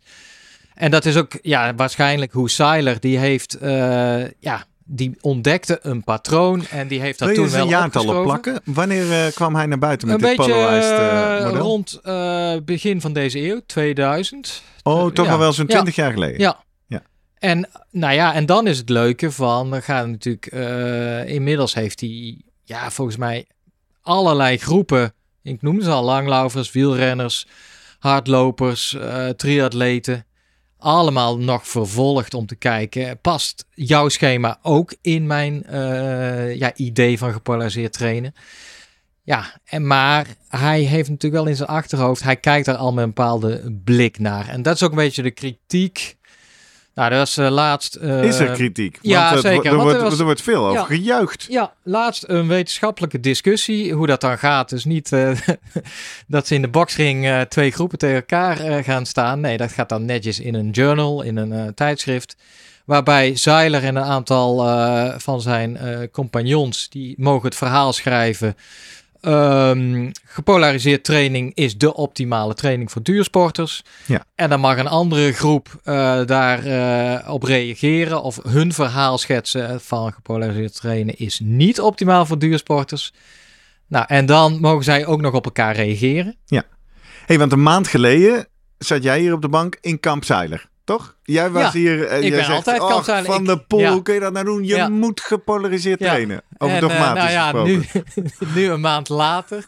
En 0.73 0.91
dat 0.91 1.05
is 1.05 1.15
ook 1.17 1.31
ja, 1.41 1.75
waarschijnlijk 1.75 2.31
hoe 2.31 2.49
Seiler, 2.49 2.99
die 2.99 3.17
heeft, 3.17 3.53
eh, 3.57 4.23
ja, 4.39 4.65
die 4.85 5.17
ontdekte 5.21 5.79
een 5.81 6.03
patroon 6.03 6.65
en 6.65 6.87
die 6.87 6.99
heeft 6.99 7.19
dat 7.19 7.27
Wil 7.27 7.37
je 7.37 7.43
toen 7.43 7.57
wel 7.57 7.67
jaartal 7.67 8.01
op 8.01 8.07
opgeschoven. 8.09 8.41
plakken? 8.41 8.73
Wanneer 8.73 9.25
eh, 9.25 9.33
kwam 9.33 9.55
hij 9.55 9.65
naar 9.65 9.77
buiten 9.79 10.07
met 10.07 10.21
Een 10.21 10.27
dit 10.27 10.37
beetje 10.37 10.51
polarized 10.53 11.43
model? 11.43 11.61
rond 11.61 12.01
begin 12.65 13.01
van 13.01 13.13
deze 13.13 13.39
eeuw, 13.49 13.61
2000. 13.65 14.63
Oh, 14.83 15.11
toch 15.11 15.25
ja. 15.25 15.31
al 15.31 15.37
wel 15.37 15.53
zo'n 15.53 15.65
Ja. 15.67 15.71
20 15.73 15.95
jaar 15.95 16.11
geleden. 16.11 16.39
Ja. 16.39 16.63
Ja. 16.87 17.01
En 17.37 17.69
nou 17.91 18.13
ja, 18.13 18.33
en 18.33 18.45
dan 18.45 18.67
is 18.67 18.77
het 18.77 18.89
leuke 18.89 19.31
van, 19.31 19.69
dan 19.71 19.81
gaat 19.81 20.07
natuurlijk, 20.07 20.45
inmiddels 21.29 21.73
heeft 21.73 21.99
hij, 21.99 22.41
ja, 22.63 22.91
volgens 22.91 23.17
mij 23.17 23.47
allerlei 24.01 24.57
groepen, 24.57 25.13
ik 25.43 25.61
noemde 25.61 25.83
ze 25.83 25.89
al, 25.89 26.03
langlaufers, 26.03 26.71
wielrenners, 26.71 27.47
hardlopers, 27.99 28.97
triatleten, 29.35 30.25
allemaal 30.83 31.37
nog 31.37 31.67
vervolgd 31.67 32.33
om 32.33 32.45
te 32.45 32.55
kijken, 32.55 33.19
past 33.19 33.65
jouw 33.73 34.09
schema 34.09 34.59
ook 34.61 34.95
in 35.01 35.27
mijn 35.27 35.63
eh, 35.63 36.55
ja, 36.55 36.75
idee 36.75 37.17
van 37.17 37.33
gepolariseerd 37.33 37.93
trainen? 37.93 38.33
Ja, 39.23 39.59
en 39.65 39.87
maar 39.87 40.27
hij 40.49 40.81
heeft 40.81 41.09
natuurlijk 41.09 41.43
wel 41.43 41.51
in 41.51 41.57
zijn 41.57 41.69
achterhoofd, 41.69 42.23
hij 42.23 42.35
kijkt 42.35 42.65
daar 42.65 42.75
al 42.75 42.93
met 42.93 43.03
een 43.03 43.13
bepaalde 43.13 43.79
blik 43.83 44.19
naar. 44.19 44.49
En 44.49 44.61
dat 44.61 44.75
is 44.75 44.83
ook 44.83 44.91
een 44.91 44.95
beetje 44.95 45.23
de 45.23 45.31
kritiek. 45.31 46.17
Nou, 46.95 47.09
dat 47.09 47.19
was 47.19 47.37
eh, 47.37 47.49
laatst. 47.49 47.95
eh, 47.95 48.23
Is 48.23 48.39
er 48.39 48.51
kritiek? 48.51 48.99
ja, 49.01 49.33
Want, 49.33 49.45
eh, 49.45 49.51
zeker, 49.51 49.71
Er, 49.71 49.77
wordt, 49.77 49.97
er 49.97 50.03
was- 50.03 50.19
er 50.19 50.25
wordt 50.25 50.41
veel 50.41 50.65
over 50.65 50.79
Ja. 50.79 50.83
gejuicht. 50.85 51.45
Ja, 51.49 51.73
laatst 51.83 52.23
een 52.27 52.47
wetenschappelijke 52.47 53.19
discussie. 53.19 53.93
Hoe 53.93 54.07
dat 54.07 54.21
dan 54.21 54.37
gaat. 54.37 54.69
Dus 54.69 54.85
niet 54.85 55.11
eh, 55.11 55.31
dat 56.27 56.47
ze 56.47 56.55
in 56.55 56.61
de 56.61 56.67
boxring 56.67 57.45
twee 57.49 57.71
groepen 57.71 57.97
tegen 57.97 58.15
elkaar 58.15 58.83
gaan 58.83 59.05
staan. 59.05 59.39
Nee, 59.39 59.57
dat 59.57 59.71
gaat 59.71 59.89
dan 59.89 60.05
netjes 60.05 60.39
in 60.39 60.53
een 60.53 60.69
journal, 60.69 61.21
in 61.21 61.37
een 61.37 61.73
tijdschrift. 61.73 62.35
Waarbij 62.85 63.35
Zeiler 63.35 63.83
en 63.83 63.95
een 63.95 64.03
aantal 64.03 64.57
van 65.19 65.41
zijn 65.41 65.77
compagnons, 66.11 66.89
die 66.89 67.15
mogen 67.17 67.45
het 67.45 67.57
verhaal 67.57 67.93
schrijven. 67.93 68.55
Ehm, 69.23 70.11
gepolariseerd 70.25 71.03
training 71.03 71.51
is 71.55 71.77
de 71.77 71.93
optimale 71.93 72.53
training 72.53 72.91
voor 72.91 73.03
duursporters. 73.03 73.83
Ja. 74.05 74.23
En 74.35 74.49
dan 74.49 74.59
mag 74.59 74.77
een 74.77 74.87
andere 74.87 75.33
groep 75.33 75.79
eh, 75.83 76.25
daar 76.25 76.65
eh, 76.65 77.33
op 77.33 77.43
reageren 77.43 78.23
of 78.23 78.39
hun 78.43 78.73
verhaal 78.73 79.17
schetsen 79.17 79.81
van 79.81 80.13
gepolariseerd 80.13 80.75
trainen 80.75 81.17
is 81.17 81.39
niet 81.43 81.81
optimaal 81.81 82.25
voor 82.25 82.39
duursporters. 82.39 83.13
Nou, 83.87 84.05
en 84.07 84.25
dan 84.25 84.59
mogen 84.59 84.83
zij 84.83 85.05
ook 85.05 85.21
nog 85.21 85.33
op 85.33 85.45
elkaar 85.45 85.75
reageren. 85.75 86.35
hey, 87.25 87.37
want 87.37 87.51
een 87.51 87.63
maand 87.63 87.87
geleden 87.87 88.47
zat 88.77 89.03
jij 89.03 89.19
hier 89.19 89.33
op 89.33 89.41
de 89.41 89.49
bank 89.49 89.77
in 89.81 89.99
Kamp 89.99 90.23
Zeiler, 90.23 90.69
toch? 90.83 91.15
Jij 91.23 91.49
was 91.49 91.61
Ja, 91.63 91.71
hier. 91.71 92.05
eh, 92.05 92.17
ik 92.21 92.23
jij 92.29 92.37
zegt, 92.43 92.49
altijd 92.49 92.81
"Och, 92.81 92.89
Kamp 92.89 93.03
Zeiler." 93.03 93.31
Van 93.31 93.41
Ik- 93.41 93.47
de 93.47 93.57
Poel, 93.57 93.79
ja. 93.79 93.91
hoe 93.91 94.01
kun 94.01 94.13
je 94.13 94.19
dat 94.19 94.33
nou 94.33 94.45
doen? 94.45 94.63
Je 94.63 94.75
Ja. 94.75 94.89
moet 94.89 95.21
gepolariseerd 95.21 95.99
trainen. 95.99 96.41
Over 96.57 96.75
en, 96.75 96.81
eh, 96.83 96.89
dogmatisch 96.89 97.23
nou 97.23 97.31
ja, 97.31 97.43
gesproken. 97.43 97.85
nu, 98.15 98.45
nu 98.61 98.69
een 98.69 98.79
maand 98.81 99.09
later 99.09 99.65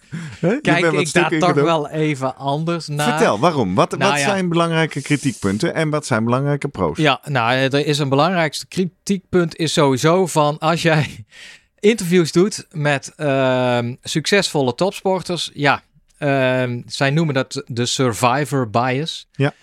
kijk 0.61 0.85
ik 0.91 1.13
daar 1.13 1.29
toch 1.39 1.53
wel 1.53 1.89
even 1.89 2.35
anders 2.37 2.87
naar. 2.87 3.09
Vertel, 3.09 3.39
waarom? 3.39 3.75
Wat, 3.75 3.97
Nou 3.97 4.11
wat 4.11 4.19
zijn 4.19 4.49
belangrijke 4.49 5.01
kritiekpunten 5.01 5.73
en 5.73 5.89
wat 5.89 6.05
zijn 6.05 6.23
belangrijke 6.23 6.67
pro's? 6.67 6.97
Ja, 6.97 7.19
nou, 7.23 7.51
er 7.57 7.85
is 7.85 7.99
een 7.99 8.09
belangrijkste 8.09 8.67
kritiekpunt 8.67 9.55
is 9.55 9.73
sowieso 9.73 10.25
van 10.27 10.57
als 10.59 10.81
jij 10.81 11.25
interviews 11.79 12.31
doet 12.31 12.65
met 12.71 13.13
ehm, 13.15 13.95
succesvolle 14.01 14.75
topsporters, 14.75 15.51
ja, 15.53 15.81
ehm, 16.17 16.81
zij 16.85 17.09
noemen 17.09 17.33
dat 17.33 17.63
de 17.65 17.85
survivor 17.85 18.69
bias. 18.69 19.27
Ja. 19.31 19.53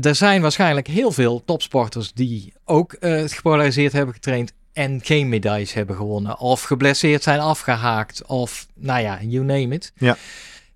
Er 0.00 0.14
zijn 0.14 0.42
waarschijnlijk 0.42 0.86
heel 0.86 1.12
veel 1.12 1.42
topsporters 1.44 2.12
die 2.12 2.52
ook 2.64 2.96
het 2.98 3.32
gepolariseerd 3.32 3.92
hebben 3.92 4.14
getraind 4.14 4.52
en 4.72 5.00
geen 5.02 5.28
medailles 5.28 5.72
hebben 5.72 5.96
gewonnen 5.96 6.38
of 6.38 6.62
geblesseerd 6.62 7.22
zijn 7.22 7.40
afgehaakt 7.40 8.26
of 8.26 8.66
nou 8.74 9.02
ja, 9.02 9.18
you 9.22 9.44
name 9.44 9.74
it. 9.74 9.92
Ja. 9.98 10.16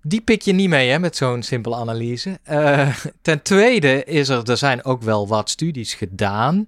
Die 0.01 0.21
pik 0.21 0.41
je 0.41 0.53
niet 0.53 0.69
mee 0.69 0.89
hè, 0.89 0.99
met 0.99 1.15
zo'n 1.15 1.43
simpele 1.43 1.75
analyse. 1.75 2.39
Eh, 2.43 2.95
ten 3.21 3.41
tweede 3.41 4.03
is 4.03 4.29
er, 4.29 4.49
er 4.49 4.57
zijn 4.57 4.83
ook 4.83 5.01
wel 5.01 5.27
wat 5.27 5.49
studies 5.49 5.93
gedaan. 5.93 6.67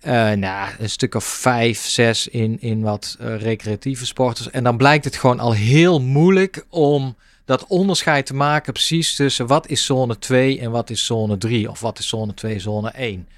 Eh, 0.00 0.32
nou, 0.32 0.70
een 0.78 0.90
stuk 0.90 1.14
of 1.14 1.24
vijf, 1.24 1.80
zes 1.80 2.28
in, 2.28 2.60
in 2.60 2.80
wat 2.80 3.16
recreatieve 3.18 4.06
sporters. 4.06 4.50
En 4.50 4.64
dan 4.64 4.76
blijkt 4.76 5.04
het 5.04 5.16
gewoon 5.16 5.40
al 5.40 5.52
heel 5.52 6.00
moeilijk 6.00 6.66
om 6.68 7.16
dat 7.44 7.64
onderscheid 7.66 8.26
te 8.26 8.34
maken 8.34 8.72
precies 8.72 9.14
tussen 9.14 9.46
wat 9.46 9.68
is 9.68 9.84
zone 9.84 10.18
2 10.18 10.60
en 10.60 10.70
wat 10.70 10.90
is 10.90 11.04
zone 11.04 11.38
3. 11.38 11.70
Of 11.70 11.80
wat 11.80 11.98
is 11.98 12.08
zone 12.08 12.34
2, 12.34 12.58
zone 12.60 12.90
1. 12.90 13.28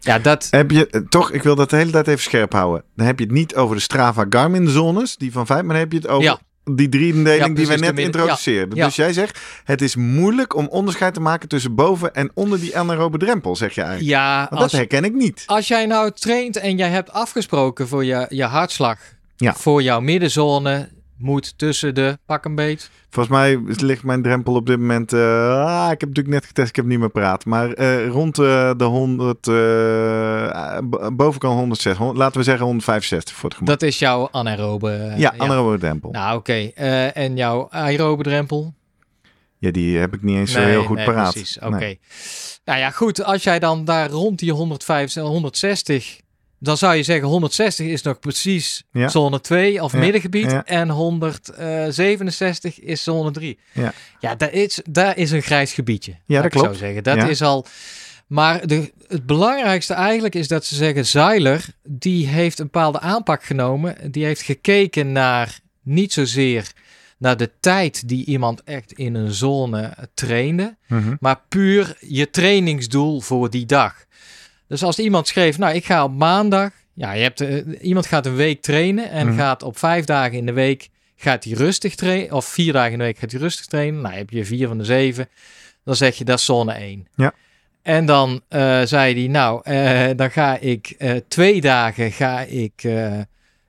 Ja, 0.00 0.18
dat... 0.18 0.48
Heb 0.50 0.70
je, 0.70 0.86
eh, 0.86 1.00
toch, 1.08 1.30
ik 1.30 1.42
wil 1.42 1.54
dat 1.54 1.70
de 1.70 1.76
hele 1.76 1.90
tijd 1.90 2.06
even 2.08 2.22
scherp 2.22 2.52
houden. 2.52 2.84
Dan 2.96 3.06
heb 3.06 3.18
je 3.18 3.24
het 3.24 3.34
niet 3.34 3.54
over 3.54 3.76
de 3.76 3.82
Strava 3.82 4.26
Garmin 4.28 4.68
zones, 4.68 5.16
die 5.16 5.32
van 5.32 5.46
vijf, 5.46 5.60
maar 5.62 5.68
dan 5.70 5.78
heb 5.82 5.92
je 5.92 5.98
het 5.98 6.06
over 6.08 6.24
Ja. 6.24 6.38
die 6.64 6.88
driedeling 6.88 7.36
Ja, 7.36 7.48
die 7.48 7.66
we 7.66 7.74
net 7.76 7.98
introduceerden. 7.98 8.76
ja. 8.76 8.84
Dus 8.84 8.96
jij 8.96 9.12
zegt, 9.12 9.40
het 9.64 9.82
is 9.82 9.96
moeilijk 9.96 10.54
om 10.56 10.66
onderscheid 10.68 11.14
te 11.14 11.20
maken 11.20 11.48
tussen 11.48 11.74
boven 11.74 12.14
en 12.14 12.30
onder 12.34 12.60
die 12.60 12.78
anaerobe 12.78 13.18
drempel, 13.18 13.56
zeg 13.56 13.74
je 13.74 13.80
eigenlijk. 13.82 14.10
Ja, 14.10 14.38
Want 14.50 14.62
als, 14.62 14.70
dat 14.70 14.80
herken 14.80 15.04
ik 15.04 15.12
niet. 15.14 15.42
als 15.46 15.68
jij 15.68 15.86
nou 15.86 16.10
traint 16.14 16.56
en 16.56 16.76
jij 16.76 16.88
hebt 16.90 17.12
afgesproken 17.12 17.88
voor 17.88 18.04
je, 18.04 18.26
je 18.28 18.44
hartslag, 18.44 18.98
voor 19.36 19.82
jouw 19.82 20.00
middenzone, 20.00 20.88
moet 21.22 21.58
tussen 21.58 21.94
de 21.94 22.18
pak 22.26 22.44
een 22.44 22.54
beet. 22.54 22.90
Volgens 23.10 23.34
mij 23.36 23.60
ligt 23.76 24.02
mijn 24.02 24.22
drempel 24.22 24.54
op 24.54 24.66
dit 24.66 24.78
moment. 24.78 25.12
eh, 25.12 25.64
ah, 25.64 25.90
ik 25.92 26.00
heb 26.00 26.08
natuurlijk 26.08 26.34
net 26.34 26.46
getest, 26.46 26.68
ik 26.68 26.76
heb 26.76 26.84
niet 26.84 26.98
meer 26.98 27.10
praat. 27.10 27.44
Maar 27.44 27.72
eh, 27.72 28.08
rond 28.08 28.38
eh, 28.38 28.70
de 28.76 28.84
100, 28.84 29.46
eh, 29.48 30.78
b- 30.90 31.10
bovenkant 31.12 31.58
106, 31.58 31.96
hon- 31.96 32.16
laten 32.16 32.36
we 32.38 32.42
zeggen 32.44 32.64
165 32.66 33.34
voor 33.36 33.48
het 33.48 33.58
gemak. 33.58 33.78
Dat 33.80 33.88
is 33.88 33.98
jouw 33.98 34.28
anaerobe. 34.30 35.12
ja, 35.16 35.34
anaerobe 35.36 35.78
drempel. 35.78 36.10
Nou, 36.10 36.38
oké. 36.38 36.52
En 37.14 37.36
jouw 37.36 37.66
aerobe 37.70 38.22
drempel? 38.22 38.74
Ja, 39.58 39.70
die 39.70 39.98
heb 39.98 40.14
ik 40.14 40.22
niet 40.22 40.36
eens 40.36 40.52
zo 40.52 40.60
heel 40.60 40.82
goed 40.84 40.96
nee, 40.96 41.04
paraat. 41.06 41.32
Precies, 41.32 41.58
oké. 41.58 41.78
Nee. 41.78 42.00
Nou 42.64 42.78
ja, 42.78 42.90
goed. 42.90 43.24
Als 43.24 43.42
jij 43.42 43.58
dan 43.58 43.84
daar 43.84 44.10
rond 44.10 44.38
die 44.38 44.52
150, 44.52 45.22
160... 45.22 46.20
Dan 46.64 46.76
zou 46.76 46.94
je 46.94 47.02
zeggen 47.02 47.28
160 47.28 47.86
is 47.86 48.02
nog 48.02 48.18
precies 48.18 48.82
Ja. 48.92 49.08
zone 49.08 49.40
2 49.40 49.82
of 49.82 49.92
Ja, 49.92 49.98
middengebied. 49.98 50.50
ja. 50.50 50.64
En 50.64 50.88
167 50.90 52.80
is 52.80 53.02
zone 53.02 53.30
3. 53.30 53.58
Ja. 53.72 53.92
Ja, 54.20 54.34
daar 54.34 54.52
is, 54.52 54.80
daar 54.90 55.16
is 55.16 55.30
een 55.30 55.42
grijs 55.42 55.72
gebiedje. 55.72 56.14
Ja, 56.26 56.36
dat 56.36 56.44
ik 56.44 56.52
zo 56.58 56.60
klopt. 56.64 56.78
zeggen. 56.78 57.02
Dat 57.02 57.28
is 57.28 57.42
al... 57.42 57.66
Maar 58.26 58.66
de, 58.66 58.92
het 59.08 59.26
belangrijkste 59.26 59.94
eigenlijk 59.94 60.34
is 60.34 60.48
dat 60.48 60.64
ze 60.64 60.74
zeggen... 60.74 61.06
Zeiler, 61.06 61.64
die 61.88 62.26
heeft 62.26 62.58
een 62.58 62.64
bepaalde 62.64 63.00
aanpak 63.00 63.44
genomen. 63.44 63.96
Die 64.10 64.24
heeft 64.24 64.42
gekeken 64.42 65.12
naar 65.12 65.58
niet 65.82 66.12
zozeer 66.12 66.72
naar 67.18 67.36
de 67.36 67.50
tijd 67.60 68.08
die 68.08 68.24
iemand 68.24 68.62
echt 68.64 68.92
in 68.92 69.14
een 69.14 69.32
zone 69.32 69.94
trainde 70.14 70.76
Mhm. 70.88 71.14
maar 71.20 71.40
puur 71.48 71.96
je 72.00 72.30
trainingsdoel 72.30 73.20
voor 73.20 73.50
die 73.50 73.66
dag. 73.66 73.94
Dus 74.72 74.82
als 74.82 74.98
iemand 74.98 75.28
schreef, 75.28 75.58
nou, 75.58 75.74
ik 75.74 75.84
ga 75.84 76.04
op 76.04 76.12
maandag, 76.16 76.70
ja, 76.94 77.12
je 77.12 77.22
hebt, 77.22 77.40
eh, 77.40 77.56
iemand 77.80 78.06
gaat 78.06 78.26
een 78.26 78.34
week 78.34 78.62
trainen 78.62 79.10
en 79.10 79.26
Mhm. 79.26 79.36
gaat 79.36 79.62
op 79.62 79.78
vijf 79.78 80.04
dagen 80.04 80.38
in 80.38 80.46
de 80.46 80.52
week 80.52 80.88
gaat 81.16 81.44
hij 81.44 81.52
rustig 81.52 81.94
trainen, 81.94 82.32
of 82.32 82.44
vier 82.44 82.72
dagen 82.72 82.92
in 82.92 82.98
de 82.98 83.04
week 83.04 83.18
gaat 83.18 83.30
hij 83.30 83.40
rustig 83.40 83.66
trainen. 83.66 84.00
Nou, 84.00 84.14
heb 84.14 84.30
je 84.30 84.44
vier 84.44 84.68
van 84.68 84.78
de 84.78 84.84
zeven, 84.84 85.28
dan 85.84 85.96
zeg 85.96 86.16
je 86.16 86.24
dat 86.24 86.38
is 86.38 86.44
zone 86.44 86.72
1. 86.74 87.06
Ja. 87.14 87.32
En 87.82 88.06
dan 88.06 88.40
eh, 88.48 88.82
zei 88.82 89.14
hij, 89.14 89.28
nou, 89.28 89.60
eh, 89.64 90.10
dan 90.16 90.30
ga 90.30 90.56
ik 90.58 90.96
twee 91.28 91.60
dagen 91.60 92.12
ga 92.12 92.40
ik 92.40 92.86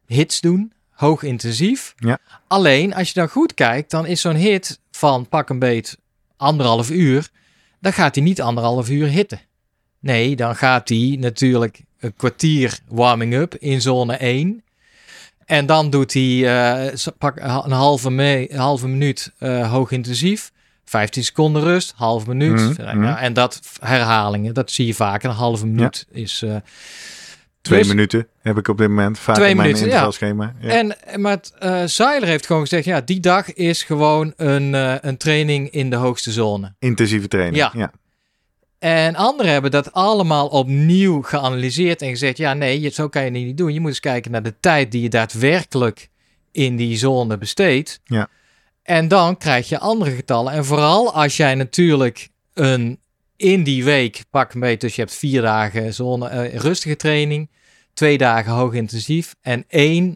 hits 0.06 0.42
doen, 0.42 0.74
hoog 0.92 1.24
intensief. 1.24 1.94
Ja. 1.98 2.20
Alleen, 2.48 2.94
als 2.94 3.08
je 3.08 3.14
dan 3.14 3.30
goed 3.30 3.54
kijkt, 3.54 3.92
dan 3.92 4.06
is 4.06 4.22
zo'n 4.22 4.36
hit 4.36 4.80
van 4.92 5.28
pak 5.28 5.50
een 5.50 5.60
beet 5.60 5.98
anderhalf 6.38 6.90
uur, 6.90 7.30
dan 7.80 7.94
gaat 7.94 8.16
hij 8.16 8.24
niet 8.24 8.42
anderhalf 8.42 8.90
uur 8.90 9.08
hitten. 9.08 9.40
Nee, 10.04 10.36
dan 10.36 10.56
gaat 10.56 10.90
hij 10.90 11.16
natuurlijk 11.20 11.82
een 12.00 12.14
kwartier 12.16 12.80
warming-up 12.88 13.56
in 13.56 13.82
zone 13.82 14.16
1. 14.16 14.64
En 15.46 15.66
dan 15.66 15.90
doet 15.90 16.14
hij 16.14 16.46
eh, 16.88 16.94
pak 17.18 17.36
een 17.40 17.72
halve, 17.72 18.12
me- 18.12 18.52
een 18.54 18.60
halve 18.60 18.88
minuut 18.88 19.32
eh, 19.38 19.72
hoog 19.72 19.92
intensief. 19.92 20.52
15 20.86 21.24
seconden 21.24 21.62
rust, 21.62 21.94
half 21.96 22.28
minuut. 22.28 22.60
Mhm, 22.60 22.82
Ja, 22.82 22.94
mhm. 22.94 23.04
En 23.06 23.34
dat 23.34 23.60
herhalingen, 23.80 24.54
dat 24.54 24.72
zie 24.72 24.86
je 24.86 24.94
vaak. 24.94 25.24
Een 25.24 25.30
halve 25.32 25.66
minuut 25.66 26.06
is. 26.12 26.42
eh, 26.42 26.56
Twee 27.62 27.80
dus- 27.80 27.88
minuten 27.88 28.28
heb 28.42 28.58
ik 28.58 28.68
op 28.68 28.78
dit 28.78 28.88
moment. 28.88 29.20
Vaak 29.20 29.36
Twee 29.36 29.50
in 29.50 29.56
mijn 29.56 29.68
minuten, 29.68 29.88
intervalschema. 29.88 30.54
Ja. 30.60 30.70
En 30.70 31.22
maar 31.22 31.32
het, 31.32 31.54
eh, 31.60 31.84
Zeiler 31.86 32.28
heeft 32.30 32.46
gewoon 32.46 32.62
gezegd: 32.62 32.86
ja, 32.86 33.02
die 33.02 33.20
dag 33.20 33.54
is 33.54 33.84
gewoon 33.84 34.34
een, 34.36 34.74
een 35.08 35.18
training 35.18 35.70
in 35.70 35.90
de 35.90 35.96
hoogste 35.96 36.32
zone. 36.32 36.74
Intensieve 36.80 37.28
training. 37.28 37.56
Ja. 37.56 37.72
ja. 37.76 37.92
En 38.84 39.16
anderen 39.16 39.52
hebben 39.52 39.72
dat 39.72 39.92
allemaal 39.94 40.48
opnieuw 40.48 41.22
geanalyseerd 41.22 42.02
en 42.02 42.10
gezegd: 42.10 42.38
ja, 42.38 42.54
nee, 42.54 42.80
je- 42.82 42.90
zo 42.90 43.08
kan 43.10 43.22
je 43.26 43.32
het 43.32 43.44
niet 43.46 43.58
doen. 43.58 43.74
Je 43.74 43.80
moet 43.80 43.90
eens 43.90 44.00
kijken 44.00 44.32
naar 44.32 44.44
de 44.44 44.60
tijd 44.60 44.92
die 44.92 45.02
je 45.02 45.10
daadwerkelijk 45.10 46.10
in 46.52 46.76
die 46.76 46.98
zone 46.98 47.38
besteedt. 47.38 48.00
Ja. 48.06 48.28
En 48.84 49.08
dan 49.08 49.38
krijg 49.38 49.70
je 49.70 49.80
andere 49.80 50.12
getallen. 50.12 50.54
En 50.54 50.66
vooral 50.66 51.14
als 51.14 51.38
jij 51.38 51.56
natuurlijk 51.56 52.30
een 52.54 53.00
in 53.36 53.64
die 53.64 53.84
week 53.84 54.24
pak 54.30 54.54
beetje, 54.60 54.78
dus 54.78 54.96
je 54.96 55.02
hebt 55.02 55.16
vier 55.16 55.42
dagen 55.42 55.94
zone 55.94 56.28
eh, 56.28 56.56
rustige 56.56 56.96
training, 56.96 57.50
twee 57.94 58.18
dagen 58.18 58.52
hoog 58.52 58.74
intensief 58.74 59.36
en 59.42 59.64
één 59.68 60.16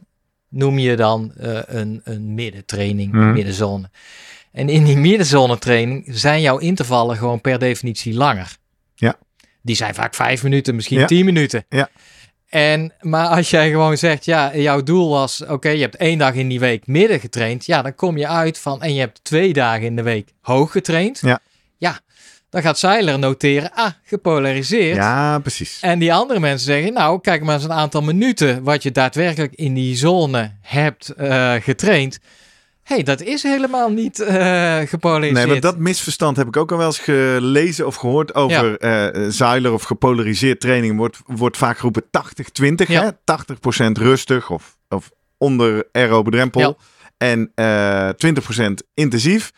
noem 0.50 0.80
je 0.80 0.96
dan 0.96 1.34
eh, 1.38 1.60
een, 1.66 2.02
een 2.04 2.34
middentraining, 2.34 3.12
Mhm. 3.12 3.34
middenzone. 3.34 3.90
En 4.52 4.70
in 4.70 4.84
die 4.84 4.98
middenzone 4.98 5.58
training 5.58 6.06
zijn 6.10 6.42
jouw 6.42 6.58
intervallen 6.58 7.18
gewoon 7.18 7.42
per 7.42 7.60
definitie 7.60 8.14
langer. 8.14 8.58
Ja. 8.96 9.16
Die 9.62 9.76
zijn 9.76 9.94
vaak 9.94 10.16
vijf 10.16 10.44
minuten, 10.44 10.76
misschien 10.76 11.00
Ja. 11.00 11.06
tien 11.06 11.26
minuten. 11.26 11.66
Ja. 11.70 11.90
En, 12.50 12.94
maar 13.02 13.28
als 13.28 13.50
jij 13.50 13.70
gewoon 13.70 13.98
zegt, 13.98 14.26
ja, 14.26 14.56
jouw 14.56 14.84
doel 14.84 15.10
was, 15.10 15.46
oké, 15.46 15.70
je 15.70 15.82
hebt 15.82 15.96
één 15.96 16.18
dag 16.18 16.34
in 16.34 16.48
die 16.48 16.60
week 16.60 16.88
midden 16.88 17.20
getraind. 17.20 17.66
Ja, 17.66 17.82
dan 17.82 17.96
kom 17.96 18.18
je 18.18 18.28
uit 18.28 18.60
van, 18.60 18.82
en 18.82 18.94
je 18.94 19.00
hebt 19.00 19.24
twee 19.24 19.54
dagen 19.54 19.86
in 19.86 19.96
de 19.96 20.02
week 20.02 20.34
hoog 20.42 20.72
getraind. 20.72 21.20
Ja. 21.22 21.40
Ja, 21.78 22.00
dan 22.50 22.62
gaat 22.62 22.80
Zeiler 22.80 23.20
noteren, 23.20 23.72
ah, 23.74 23.92
gepolariseerd. 24.04 24.96
Ja, 24.96 25.40
precies. 25.40 25.78
En 25.82 26.00
die 26.00 26.14
andere 26.14 26.40
mensen 26.40 26.66
zeggen, 26.66 26.94
nou, 26.94 27.22
kijk 27.22 27.44
maar 27.44 27.56
eens 27.56 27.64
een 27.64 27.72
aantal 27.74 28.02
minuten 28.02 28.64
wat 28.64 28.84
je 28.84 28.92
daadwerkelijk 28.92 29.54
in 29.54 29.74
die 29.74 29.96
zone 29.96 30.52
hebt 30.62 31.10
eh, 31.10 31.54
getraind. 31.54 32.20
Hey, 32.88 33.04
dat 33.04 33.22
is 33.22 33.44
helemaal 33.44 33.90
niet 33.90 34.20
eh 34.20 34.80
gepolariseerd. 34.80 35.38
Nee, 35.38 35.48
maar 35.48 35.60
dat 35.60 35.78
misverstand 35.78 36.38
heb 36.38 36.48
ik 36.48 36.58
ook 36.58 36.72
al 36.72 36.78
wel 36.78 36.86
eens 36.86 37.00
gelezen 37.00 37.86
of 37.86 37.96
gehoord 37.96 38.36
over 38.36 38.78
eh 38.78 39.26
zuiler 39.30 39.74
of 39.74 39.84
gepolariseerd 39.84 40.60
training. 40.60 40.98
Wordt, 40.98 41.20
wordt 41.26 41.58
vaak 41.58 41.78
geroepen 41.78 42.04
80-20. 42.04 42.08
Ja. 42.88 43.04
hè? 43.26 43.36
80% 43.90 43.92
rustig 43.92 44.50
of, 44.50 44.78
of 44.90 45.12
onder 45.38 45.88
aerobedrempel. 45.92 46.62
Ja. 46.62 46.76
En 47.18 47.52
eh 47.56 48.10
20% 48.70 48.74
intensief. 48.94 49.52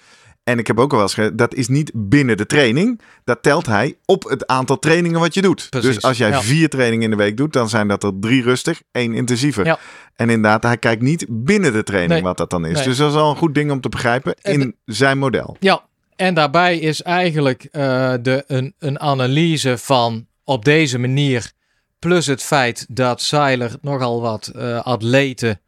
En 0.49 0.59
ik 0.59 0.67
heb 0.67 0.79
ook 0.79 0.91
al 0.91 0.97
wel 0.97 1.05
eens 1.05 1.13
gezegd, 1.13 1.37
dat 1.37 1.53
is 1.53 1.67
niet 1.67 1.91
binnen 1.93 2.37
de 2.37 2.45
training. 2.45 3.01
Dat 3.23 3.43
telt 3.43 3.65
hij 3.65 3.97
op 4.05 4.23
het 4.23 4.47
aantal 4.47 4.79
trainingen 4.79 5.19
wat 5.19 5.33
je 5.33 5.41
doet. 5.41 5.67
Precies, 5.69 5.93
Dus 5.93 6.03
als 6.03 6.17
jij 6.17 6.29
ja. 6.29 6.41
vier 6.41 6.69
trainingen 6.69 7.03
in 7.03 7.09
de 7.09 7.23
week 7.23 7.37
doet, 7.37 7.53
dan 7.53 7.69
zijn 7.69 7.87
dat 7.87 8.03
er 8.03 8.11
drie 8.19 8.43
rustig, 8.43 8.81
één 8.91 9.13
intensiever. 9.13 9.65
Ja. 9.65 9.79
En 10.15 10.29
inderdaad, 10.29 10.63
hij 10.63 10.77
kijkt 10.77 11.01
niet 11.01 11.25
binnen 11.29 11.73
de 11.73 11.83
training 11.83 12.13
Nee. 12.13 12.21
wat 12.21 12.37
dat 12.37 12.49
dan 12.49 12.65
is. 12.65 12.73
Nee. 12.73 12.83
Dus 12.83 12.97
dat 12.97 13.11
is 13.11 13.17
al 13.17 13.29
een 13.29 13.37
goed 13.37 13.55
ding 13.55 13.71
om 13.71 13.81
te 13.81 13.89
begrijpen 13.89 14.35
En 14.41 14.61
in 14.61 14.75
zijn 14.85 15.17
model. 15.17 15.57
Ja, 15.59 15.83
en 16.15 16.33
daarbij 16.33 16.77
is 16.79 17.01
eigenlijk 17.01 17.63
eh, 17.63 18.13
de, 18.21 18.43
een, 18.47 18.73
een 18.79 18.99
analyse 18.99 19.77
van 19.77 20.27
op 20.43 20.65
deze 20.65 20.99
manier, 20.99 21.51
plus 21.99 22.25
het 22.25 22.43
feit 22.43 22.85
dat 22.89 23.21
Seiler 23.21 23.75
nogal 23.81 24.21
wat 24.21 24.47
eh, 24.47 24.81
atleten, 24.81 25.61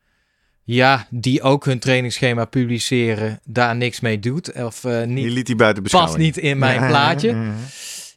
ja, 0.64 1.08
die 1.10 1.42
ook 1.42 1.66
hun 1.66 1.80
trainingsschema 1.80 2.46
publiceren, 2.46 3.40
daar 3.44 3.76
niks 3.76 4.00
mee 4.00 4.20
doet. 4.20 4.54
Of 4.54 4.84
eh, 4.84 4.98
Die 4.98 5.06
niet, 5.08 5.32
liet 5.32 5.48
hij 5.48 5.56
buiten 5.56 5.84
past 5.84 5.94
beschouwing. 5.96 6.24
niet 6.26 6.38
in 6.38 6.58
mijn 6.58 6.82
Ja, 6.82 6.88
plaatje. 6.88 7.30
ja, 7.30 7.44
ja. 7.44 7.52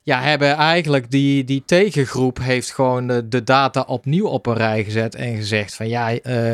Ja, 0.03 0.21
hebben 0.23 0.55
eigenlijk 0.55 1.11
die, 1.11 1.45
die 1.45 1.63
tegengroep 1.67 2.39
heeft 2.39 2.71
gewoon 2.73 3.07
de, 3.07 3.29
de 3.29 3.43
data 3.45 3.81
opnieuw 3.81 4.27
op 4.27 4.47
een 4.47 4.55
rij 4.57 4.85
gezet 4.85 5.15
en 5.15 5.37
gezegd 5.37 5.75
van 5.75 5.89
ja, 5.89 6.13
eh, 6.19 6.53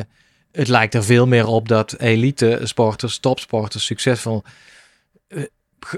het 0.53 0.68
lijkt 0.68 0.94
er 0.94 1.05
veel 1.05 1.26
meer 1.26 1.46
op 1.46 1.68
dat 1.68 1.94
elite 1.98 2.61
sporters, 2.62 3.18
topsporters, 3.18 3.85
succesvol 3.85 4.42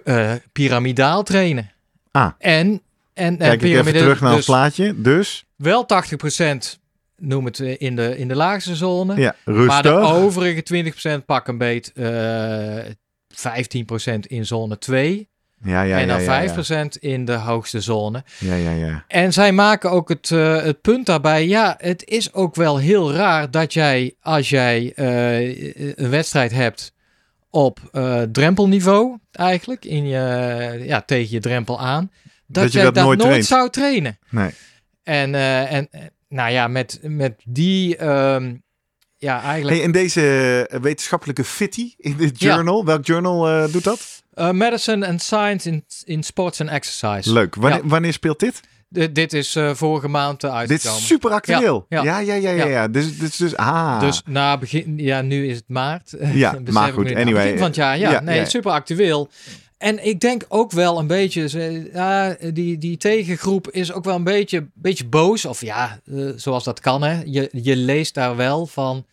eh, 0.05 0.33
piramidaal 0.53 1.23
trainen. 1.23 1.71
Ah. 2.11 2.31
En, 2.39 2.67
en, 2.69 2.83
en 3.15 3.37
Kijk 3.39 3.63
ik 3.63 3.73
even 3.77 3.93
terug 3.93 4.21
naar 4.21 4.29
het 4.29 4.37
dus 4.39 4.47
plaatje. 4.47 5.01
Dus, 5.01 5.45
wel 5.57 5.87
80% 5.87 6.81
noem 7.23 7.45
het 7.45 7.61
eh, 7.61 7.75
in 7.79 7.97
de, 7.97 8.19
in 8.19 8.29
de 8.29 8.37
laagste 8.37 8.77
zone. 8.77 9.21
ja, 9.21 9.35
Maar 9.45 9.83
de 9.83 9.91
overige 9.91 10.93
20% 11.21 11.25
pak 11.27 11.49
een 11.49 11.59
beet 11.59 11.93
eh 11.93 12.79
15% 13.33 14.19
in 14.21 14.47
zone 14.47 14.79
2. 14.79 15.31
Ja, 15.65 15.83
ja, 15.83 15.99
en 15.99 16.09
dan 16.09 16.23
ja, 16.23 16.41
ja. 16.41 16.55
5% 16.85 16.87
in 17.01 17.25
de 17.25 17.33
hoogste 17.33 17.81
zone. 17.81 18.25
Ja, 18.39 18.55
ja, 18.55 18.71
ja. 18.71 19.05
En 19.09 19.33
zij 19.33 19.53
maken 19.53 19.91
ook 19.91 20.09
het, 20.09 20.31
eh, 20.31 20.63
het 20.63 20.81
punt 20.81 21.07
daarbij. 21.07 21.47
Ja, 21.47 21.75
het 21.79 22.05
is 22.09 22.33
ook 22.33 22.55
wel 22.55 22.79
heel 22.79 23.13
raar 23.13 23.51
dat 23.51 23.73
jij, 23.73 24.15
als 24.21 24.49
jij 24.49 24.93
een 24.95 26.11
wedstrijd 26.11 26.53
hebt 26.53 26.95
op 27.51 27.79
drempelniveau, 28.33 29.19
eigenlijk, 29.33 29.85
in 29.85 30.07
je, 30.07 30.83
ja, 30.87 31.01
tegen 31.01 31.31
je 31.31 31.41
drempel 31.41 31.81
aan, 31.81 32.11
dat, 32.47 32.63
Dat 32.63 32.73
je 32.73 32.83
dat 32.83 32.95
dat 32.95 33.17
nooit 33.17 33.45
zou 33.45 33.71
trainen. 33.71 34.19
Nee. 34.31 34.51
En, 35.03 35.35
en 35.69 35.89
nou 36.33 36.51
ja, 36.53 36.69
met, 36.69 36.99
met 37.03 37.35
die, 37.45 37.97
ehm, 37.97 38.55
ja, 39.19 39.43
eigenlijk. 39.43 39.77
Hey, 39.77 39.85
en 39.85 39.93
deze 39.93 40.67
eh, 40.71 40.81
wetenschappelijke 40.81 41.45
fitty 41.45 41.95
in 41.97 42.17
dit 42.17 42.41
Ja. 42.41 42.55
journal, 42.55 42.85
welk 42.85 43.07
journal 43.07 43.49
eh, 43.49 43.73
doet 43.73 43.85
dat? 43.85 44.23
eh, 44.33 44.51
medicine 44.51 45.07
and 45.07 45.23
Science 45.23 45.69
in, 45.69 45.85
in 46.05 46.23
Sports 46.23 46.61
and 46.61 46.71
Exercise. 46.71 47.33
Leuk. 47.33 47.55
Wanneer, 47.55 47.83
Ja. 47.83 47.89
wanneer 47.89 48.13
speelt 48.13 48.41
dit? 48.41 48.61
D- 48.95 49.15
dit 49.15 49.33
is 49.33 49.57
vorige 49.73 50.09
maand 50.09 50.45
uh, 50.45 50.51
Dit 50.51 50.59
uitgekomen. 50.59 50.99
is 51.01 51.07
super 51.07 51.31
actueel. 51.31 51.87
Ja, 51.89 52.03
Ja, 52.03 52.19
ja, 52.19 52.35
ja, 52.35 52.51
ja. 52.51 52.65
ja. 52.67 52.89
Dus, 52.89 53.19
dus, 53.19 53.37
dus, 53.37 53.57
ah. 53.57 54.01
Dus 54.01 54.23
na 54.27 54.59
begin, 54.59 54.99
ja, 54.99 55.21
nu 55.23 55.47
is 55.49 55.57
het 55.57 55.69
maart. 55.69 56.15
Ja, 56.33 56.59
maar 56.71 56.93
goed, 56.93 57.15
anyway, 57.15 57.43
Begin 57.43 57.59
van 57.59 57.67
het 57.67 57.77
jaar, 57.77 57.99
ja. 57.99 58.11
ja, 58.11 58.21
nee, 58.21 58.45
super 58.47 58.71
actueel. 58.73 59.29
En 59.83 60.05
ik 60.05 60.21
denk 60.21 60.45
ook 60.49 60.71
wel 60.73 60.99
een 60.99 61.07
beetje, 61.07 61.91
ja, 61.93 62.37
die, 62.53 62.79
die 62.79 62.97
tegengroep 62.97 63.71
is 63.71 63.93
ook 63.93 64.05
wel 64.05 64.15
een 64.15 64.25
beetje, 64.25 64.67
beetje 64.75 65.05
boos. 65.05 65.45
Of 65.45 65.61
ja, 65.61 66.01
eh, 66.05 66.29
zoals 66.37 66.65
dat 66.65 66.81
kan, 66.81 67.03
hè. 67.03 67.23
Je, 67.25 67.49
je 67.53 67.77
leest 67.77 68.15
daar 68.15 68.37
wel 68.37 68.67
van, 68.67 69.07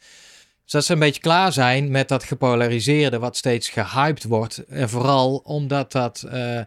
Dus 0.69 0.77
dat 0.77 0.87
ze 0.87 0.93
een 0.93 0.99
beetje 1.07 1.21
klaar 1.21 1.51
zijn 1.53 1.91
met 1.91 2.07
dat 2.07 2.23
gepolariseerde 2.23 3.19
wat 3.19 3.37
steeds 3.37 3.69
gehyped 3.69 4.23
wordt. 4.23 4.57
En 4.67 4.89
vooral 4.89 5.41
omdat 5.43 5.91
dat... 5.91 6.25
eh, 6.31 6.59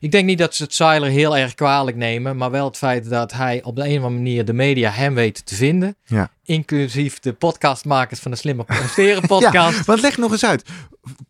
ik 0.00 0.10
denk 0.10 0.24
niet 0.26 0.38
dat 0.38 0.54
ze 0.54 0.62
het 0.62 0.74
Seiler 0.74 1.10
heel 1.10 1.36
erg 1.36 1.54
kwalijk 1.54 1.96
nemen, 1.96 2.36
maar 2.36 2.50
wel 2.50 2.64
het 2.66 2.76
feit 2.76 3.08
dat 3.10 3.32
hij 3.32 3.62
op 3.62 3.76
de 3.76 3.82
een 3.82 3.88
of 3.88 3.94
andere 4.04 4.10
manier 4.14 4.44
de 4.44 4.52
media 4.52 4.90
hem 4.90 5.14
weet 5.14 5.46
te 5.46 5.54
vinden. 5.54 5.96
Ja. 6.04 6.30
Inclusief 6.44 7.18
de 7.18 7.32
podcastmakers 7.32 8.20
van 8.20 8.30
de 8.30 8.36
Slimmer 8.36 8.64
Presteren 8.64 9.26
podcast. 9.36 9.76
Ja, 9.78 9.84
want 9.84 10.00
leg 10.00 10.16
nog 10.16 10.32
eens 10.32 10.44
uit. 10.44 10.64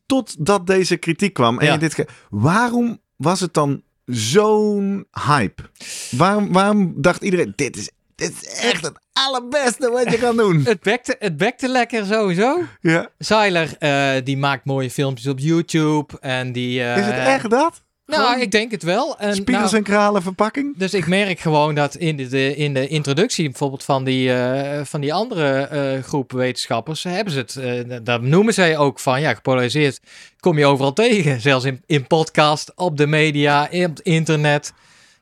Totdat 0.06 0.66
deze 0.66 0.96
kritiek 0.96 1.32
kwam. 1.32 1.58
En 1.58 1.66
Ja. 1.66 1.76
dit 1.76 1.94
ge- 1.94 2.08
waarom 2.30 3.00
was 3.16 3.40
het 3.40 3.54
dan 3.54 3.82
zo'n 4.04 5.06
hype? 5.26 5.62
Waarom, 6.10 6.52
waarom 6.52 6.94
dacht 6.96 7.22
iedereen, 7.22 7.52
dit 7.56 7.76
is, 7.76 7.90
dit 8.14 8.32
is 8.42 8.48
echt 8.60 8.84
het 8.84 8.98
allerbeste 9.24 9.90
wat 9.90 10.10
je 10.10 10.18
kan 10.18 10.36
doen? 10.36 10.62
Het 10.64 10.80
bekte, 10.80 11.16
het 11.18 11.36
bekte 11.36 11.68
lekker 11.68 12.04
sowieso. 12.06 12.62
Ja. 12.80 13.08
Seiler, 13.18 13.74
eh, 13.78 14.10
die 14.24 14.36
maakt 14.36 14.64
mooie 14.64 14.90
filmpjes 14.90 15.26
op 15.26 15.38
YouTube. 15.38 16.12
En 16.20 16.52
die, 16.52 16.82
eh, 16.82 16.96
Is 16.96 17.04
het 17.06 17.14
echt 17.26 17.50
dat? 17.50 17.84
Nou, 18.06 18.24
Gewoon 18.26 18.40
ik 18.40 18.50
denk 18.50 18.70
het 18.70 18.82
wel. 18.82 19.18
En, 19.18 19.34
Spiegels 19.34 19.70
nou, 19.70 19.76
en 19.84 19.90
kralen 19.90 20.22
verpakking? 20.22 20.76
Dus 20.76 20.94
ik 20.94 21.06
merk 21.06 21.38
gewoon 21.38 21.74
dat 21.74 21.94
in 21.94 22.16
de, 22.16 22.28
de- 22.28 22.56
in 22.56 22.74
de 22.74 22.88
introductie 22.88 23.44
bijvoorbeeld 23.44 23.84
van 23.84 24.04
die, 24.04 24.32
eh, 24.32 24.84
van 24.84 25.00
die 25.00 25.14
andere 25.14 25.58
eh, 25.60 26.02
groep 26.02 26.32
wetenschappers, 26.32 27.02
hebben 27.02 27.32
ze 27.32 27.38
het, 27.64 28.06
daar 28.06 28.22
noemen 28.22 28.54
zij 28.54 28.76
ook 28.78 29.00
van, 29.00 29.20
ja, 29.20 29.34
gepolariseerd 29.34 30.00
kom 30.40 30.58
je 30.58 30.66
overal 30.66 30.92
tegen. 30.92 31.40
Zelfs 31.40 31.64
in, 31.64 31.82
in 31.86 32.06
podcast, 32.06 32.72
op 32.74 32.96
de 32.96 33.06
media, 33.06 33.68
in 33.70 33.82
het 33.82 34.00
internet. 34.00 34.72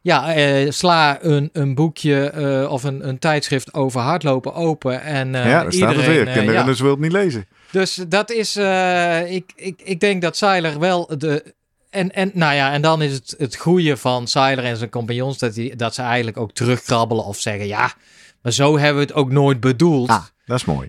Ja, 0.05 0.35
eh, 0.35 0.71
sla 0.71 1.23
een, 1.23 1.51
een 1.53 1.75
boekje 1.75 2.31
eh, 2.31 2.71
of 2.71 2.83
een, 2.83 3.09
een 3.09 3.19
tijdschrift 3.19 3.75
over 3.75 4.01
hardlopen 4.01 4.55
open 4.55 5.03
en 5.03 5.35
eh 5.35 5.45
ja, 5.47 5.63
daar 5.63 5.73
staat 5.73 5.89
het 5.89 5.99
iedereen, 5.99 6.25
weer. 6.25 6.35
Kinderen 6.35 6.61
ja. 6.61 6.67
dus 6.67 6.81
wil 6.81 6.91
het 6.91 7.01
niet 7.01 7.13
lezen. 7.13 7.47
Dus 7.71 7.95
dat 8.09 8.31
is, 8.31 8.57
ik, 9.27 9.53
ik, 9.57 9.81
ik 9.85 10.01
denk 10.01 10.23
dat 10.23 10.37
Seiler 10.37 10.79
wel 10.79 11.11
de. 11.19 11.55
En, 11.91 12.13
en, 12.15 12.31
nou 12.35 12.55
ja, 12.55 12.73
en 12.73 12.83
dan 12.83 13.03
is 13.03 13.13
het 13.13 13.35
het 13.39 13.57
goede 13.57 13.97
van 13.97 14.27
Seiler 14.27 14.65
en 14.65 14.77
zijn 14.77 14.91
compagnons 14.91 15.39
dat, 15.39 15.55
die, 15.55 15.77
dat 15.77 15.95
ze 15.95 16.03
eigenlijk 16.03 16.37
ook 16.37 16.53
terugkrabbelen 16.53 17.25
of 17.25 17.39
zeggen: 17.39 17.67
ja, 17.67 17.93
maar 18.43 18.53
zo 18.53 18.79
hebben 18.79 19.03
we 19.03 19.07
het 19.09 19.17
ook 19.17 19.31
nooit 19.31 19.61
bedoeld 19.61 20.09
Ah, 20.09 20.25
dat 20.47 20.59
is 20.59 20.65
mooi. 20.65 20.89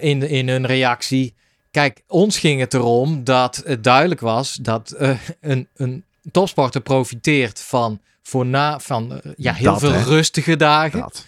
in, 0.00 0.28
in 0.28 0.48
hun 0.48 0.66
reactie. 0.66 1.34
Kijk, 1.70 2.02
ons 2.06 2.38
ging 2.38 2.60
het 2.60 2.74
erom 2.74 3.24
dat 3.24 3.62
het 3.66 3.84
duidelijk 3.84 4.20
was 4.20 4.54
dat 4.54 4.94
een, 5.40 5.68
een 5.74 6.04
topsporter 6.30 6.80
profiteert 6.80 7.60
van, 7.60 8.00
voorna, 8.22 8.80
van 8.80 9.12
eh, 9.22 9.32
ja, 9.36 9.52
heel 9.52 9.64
Dat, 9.70 9.80
veel 9.80 9.92
hè? 9.92 10.02
rustige 10.02 10.56
dagen 10.56 11.00
Dat. 11.00 11.26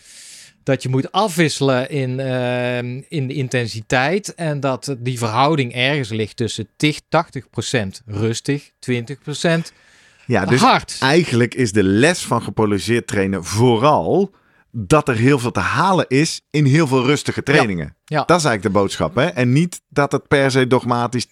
dat 0.63 0.83
je 0.83 0.89
moet 0.89 1.13
afwisselen 1.13 1.91
in, 1.91 2.21
ehm, 2.21 3.03
in 3.09 3.27
de 3.27 3.35
intensiteit. 3.35 4.35
En 4.35 4.61
dat 4.61 4.97
die 4.99 5.19
verhouding 5.19 5.75
ergens 5.75 6.09
ligt 6.09 6.37
tussen 6.37 6.69
80% 6.77 8.03
rustig, 8.07 8.71
20% 8.79 9.73
Ja, 10.27 10.45
dus 10.45 10.61
hard. 10.61 10.97
eigenlijk 11.01 11.55
is 11.55 11.73
de 11.73 11.83
les 11.83 12.21
van 12.21 12.43
gepolariseerd 12.43 13.07
trainen 13.07 13.45
vooral 13.45 14.35
dat 14.77 15.09
er 15.09 15.17
heel 15.17 15.39
veel 15.39 15.51
te 15.51 15.61
halen 15.61 16.05
is 16.09 16.41
in 16.51 16.65
heel 16.65 16.87
veel 16.87 17.05
rustige 17.05 17.43
trainingen. 17.43 17.97
Ja. 18.05 18.25
Dat 18.25 18.39
is 18.39 18.45
eigenlijk 18.45 18.63
de 18.75 18.81
boodschap. 18.81 19.15
Hè? 19.15 19.25
En 19.27 19.53
niet 19.53 19.81
dat 19.89 20.13
het 20.13 20.29
per 20.29 20.51
se 20.51 20.67
dogmatisch 20.67 21.27
80-20. 21.27 21.29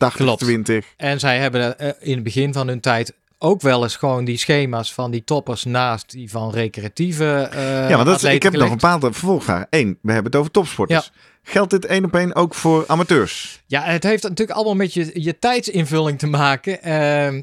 En 0.97 1.21
zij 1.21 1.39
hebben 1.39 1.79
eh, 1.79 1.89
in 2.01 2.15
het 2.15 2.23
begin 2.23 2.53
van 2.53 2.69
hun 2.69 2.81
tijd 2.81 3.15
ook 3.43 3.61
wel 3.61 3.83
eens 3.83 3.97
gewoon 3.97 4.25
die 4.25 4.37
schema's 4.37 4.95
van 4.95 5.11
die 5.11 5.25
toppers 5.25 5.65
naast 5.65 6.11
die 6.11 6.31
van 6.31 6.51
recreatieve 6.51 7.49
eh 7.53 7.89
ja, 7.89 7.95
want 7.95 8.07
dat 8.07 8.23
is, 8.23 8.35
ik 8.35 8.43
heb 8.43 8.53
nog 8.53 8.71
een 8.71 8.77
paar 8.77 9.01
vervolgvragen. 9.01 9.67
Eén, 9.71 9.99
we 10.03 10.13
hebben 10.13 10.33
het 10.33 10.41
over 10.41 10.51
topsporters. 10.51 11.13
Geldt 11.43 11.71
dit 11.71 11.85
één 11.85 12.05
op 12.05 12.15
één 12.15 12.35
ook 12.35 12.55
voor 12.55 12.85
amateurs? 12.87 13.63
Ja, 13.67 13.83
het 13.83 14.03
heeft 14.03 14.23
natuurlijk 14.23 14.51
allemaal 14.51 14.75
met 14.75 14.95
je, 14.95 15.23
je 15.23 15.39
tijdsinvulling 15.39 16.19
te 16.19 16.27
maken. 16.27 16.83
Ehm, 16.83 17.43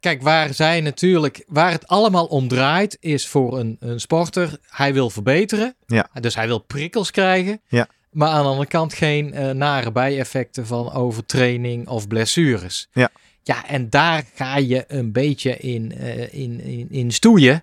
kijk, 0.00 0.22
waar 0.22 0.54
zij 0.54 0.80
natuurlijk, 0.80 1.44
waar 1.46 1.70
het 1.70 1.86
allemaal 1.86 2.26
om 2.26 2.48
draait, 2.48 2.96
is 3.00 3.28
voor 3.28 3.58
een, 3.58 3.76
een 3.80 4.00
sporter, 4.00 4.58
hij 4.68 4.92
wil 4.92 5.10
verbeteren. 5.10 5.74
Ja. 5.86 6.08
Dus 6.20 6.34
hij 6.34 6.46
wil 6.46 6.58
prikkels 6.58 7.10
krijgen. 7.10 7.60
Ja. 7.68 7.88
Maar 8.10 8.28
aan 8.28 8.42
de 8.42 8.48
andere 8.48 8.68
kant 8.68 8.94
geen 8.94 9.34
eh, 9.34 9.50
nare 9.50 9.92
bijeffecten 9.92 10.66
van 10.66 10.92
overtraining 10.92 11.88
of 11.88 12.08
blessures. 12.08 12.88
Ja. 12.92 13.10
Ja, 13.42 13.66
en 13.66 13.90
daar 13.90 14.24
ga 14.34 14.56
je 14.56 14.84
een 14.88 15.12
beetje 15.12 15.56
in, 15.56 15.92
eh, 15.98 16.34
in, 16.34 16.60
in, 16.60 16.86
in 16.90 17.10
stoeien. 17.12 17.62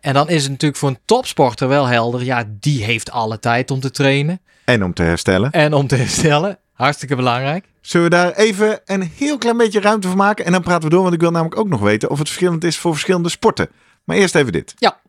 En 0.00 0.14
dan 0.14 0.28
is 0.28 0.42
het 0.42 0.50
natuurlijk 0.50 0.80
voor 0.80 0.88
een 0.88 0.98
topsporter 1.04 1.68
wel 1.68 1.86
helder. 1.86 2.24
Ja, 2.24 2.44
die 2.60 2.84
heeft 2.84 3.10
alle 3.10 3.38
tijd 3.38 3.70
om 3.70 3.80
te 3.80 3.90
trainen 3.90 4.40
En 4.64 4.84
om 4.84 4.94
te 4.94 5.02
herstellen. 5.02 5.50
en 5.50 5.72
om 5.74 5.86
te 5.86 5.96
herstellen. 5.96 6.58
Hartstikke 6.72 7.16
belangrijk. 7.16 7.64
Zullen 7.80 8.10
we 8.10 8.16
daar 8.16 8.32
even 8.32 8.80
een 8.84 9.10
heel 9.16 9.38
klein 9.38 9.56
beetje 9.56 9.80
ruimte 9.80 10.08
voor 10.08 10.16
maken? 10.16 10.44
En 10.44 10.52
dan 10.52 10.62
praten 10.62 10.82
we 10.88 10.94
door, 10.94 11.02
want 11.02 11.14
ik 11.14 11.20
wil 11.20 11.30
namelijk 11.30 11.58
ook 11.60 11.68
nog 11.68 11.80
weten 11.80 12.10
of 12.10 12.18
het 12.18 12.26
verschillend 12.28 12.64
is 12.64 12.78
voor 12.78 12.92
verschillende 12.92 13.28
sporten. 13.28 13.68
Maar 14.04 14.16
eerst 14.16 14.34
even 14.34 14.52
dit. 14.52 14.74
Ja. 14.78 15.00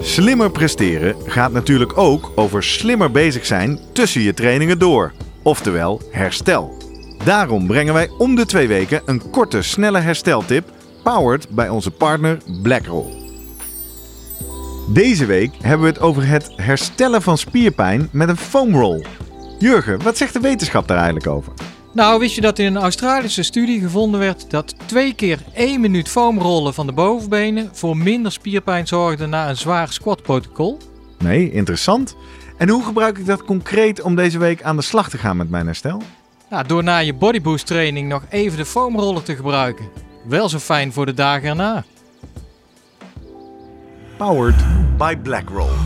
Slimmer 0.00 0.50
presteren 0.50 1.16
gaat 1.24 1.52
natuurlijk 1.52 1.98
ook 1.98 2.32
over 2.34 2.62
slimmer 2.62 3.10
bezig 3.10 3.46
zijn 3.46 3.80
tussen 3.92 4.20
je 4.20 4.34
trainingen 4.34 4.78
door. 4.78 5.12
Oftewel 5.42 6.02
herstel. 6.10 6.76
Daarom 7.28 7.66
brengen 7.66 7.94
wij 7.94 8.08
om 8.18 8.34
de 8.34 8.46
twee 8.46 8.68
weken 8.68 9.02
een 9.04 9.30
korte, 9.30 9.62
snelle 9.62 9.98
hersteltip, 9.98 10.72
powered 11.02 11.48
bij 11.48 11.68
onze 11.68 11.90
partner 11.90 12.38
BlackRoll. 12.62 13.06
Deze 14.92 15.26
week 15.26 15.50
hebben 15.60 15.86
we 15.86 15.92
het 15.92 16.00
over 16.00 16.26
het 16.26 16.52
herstellen 16.56 17.22
van 17.22 17.38
spierpijn 17.38 18.08
met 18.12 18.28
een 18.28 18.36
foamroll. 18.36 19.04
Jurgen, 19.58 20.02
wat 20.02 20.16
zegt 20.16 20.32
de 20.32 20.40
wetenschap 20.40 20.88
daar 20.88 20.96
eigenlijk 20.96 21.26
over? 21.26 21.52
Nou, 21.92 22.18
wist 22.18 22.34
je 22.34 22.40
dat 22.40 22.58
in 22.58 22.66
een 22.66 22.82
Australische 22.82 23.42
studie 23.42 23.80
gevonden 23.80 24.20
werd 24.20 24.50
dat 24.50 24.74
twee 24.86 25.14
keer 25.14 25.38
één 25.54 25.80
minuut 25.80 26.08
foamrollen 26.08 26.74
van 26.74 26.86
de 26.86 26.92
bovenbenen 26.92 27.68
voor 27.72 27.96
minder 27.96 28.32
spierpijn 28.32 28.86
zorgde 28.86 29.26
na 29.26 29.48
een 29.48 29.56
zwaar 29.56 29.92
squatprotocol? 29.92 30.78
Nee, 31.18 31.52
interessant. 31.52 32.16
En 32.56 32.68
hoe 32.68 32.84
gebruik 32.84 33.18
ik 33.18 33.26
dat 33.26 33.44
concreet 33.44 34.02
om 34.02 34.14
deze 34.14 34.38
week 34.38 34.62
aan 34.62 34.76
de 34.76 34.82
slag 34.82 35.10
te 35.10 35.18
gaan 35.18 35.36
met 35.36 35.50
mijn 35.50 35.66
herstel? 35.66 36.02
Nou, 36.50 36.66
door 36.66 36.82
na 36.84 36.98
je 36.98 37.14
bodyboost 37.14 37.66
training 37.66 38.08
nog 38.08 38.22
even 38.28 38.58
de 38.58 38.64
foamroller 38.64 39.22
te 39.22 39.36
gebruiken. 39.36 39.88
Wel 40.24 40.48
zo 40.48 40.58
fijn 40.58 40.92
voor 40.92 41.06
de 41.06 41.14
dagen 41.14 41.48
erna. 41.48 41.84
Powered 44.16 44.64
by 44.96 45.16
BlackRoll. 45.16 45.76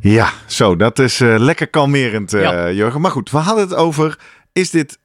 Ja, 0.00 0.28
zo, 0.46 0.76
dat 0.76 0.98
is 0.98 1.20
eh, 1.20 1.34
lekker 1.38 1.68
kalmerend, 1.68 2.32
eh, 2.32 2.40
Ja. 2.42 2.70
Jurgen. 2.70 3.00
Maar 3.00 3.10
goed, 3.10 3.30
we 3.30 3.38
hadden 3.38 3.64
het 3.64 3.74
over, 3.74 4.18
is 4.58 4.70
dit 4.70 4.98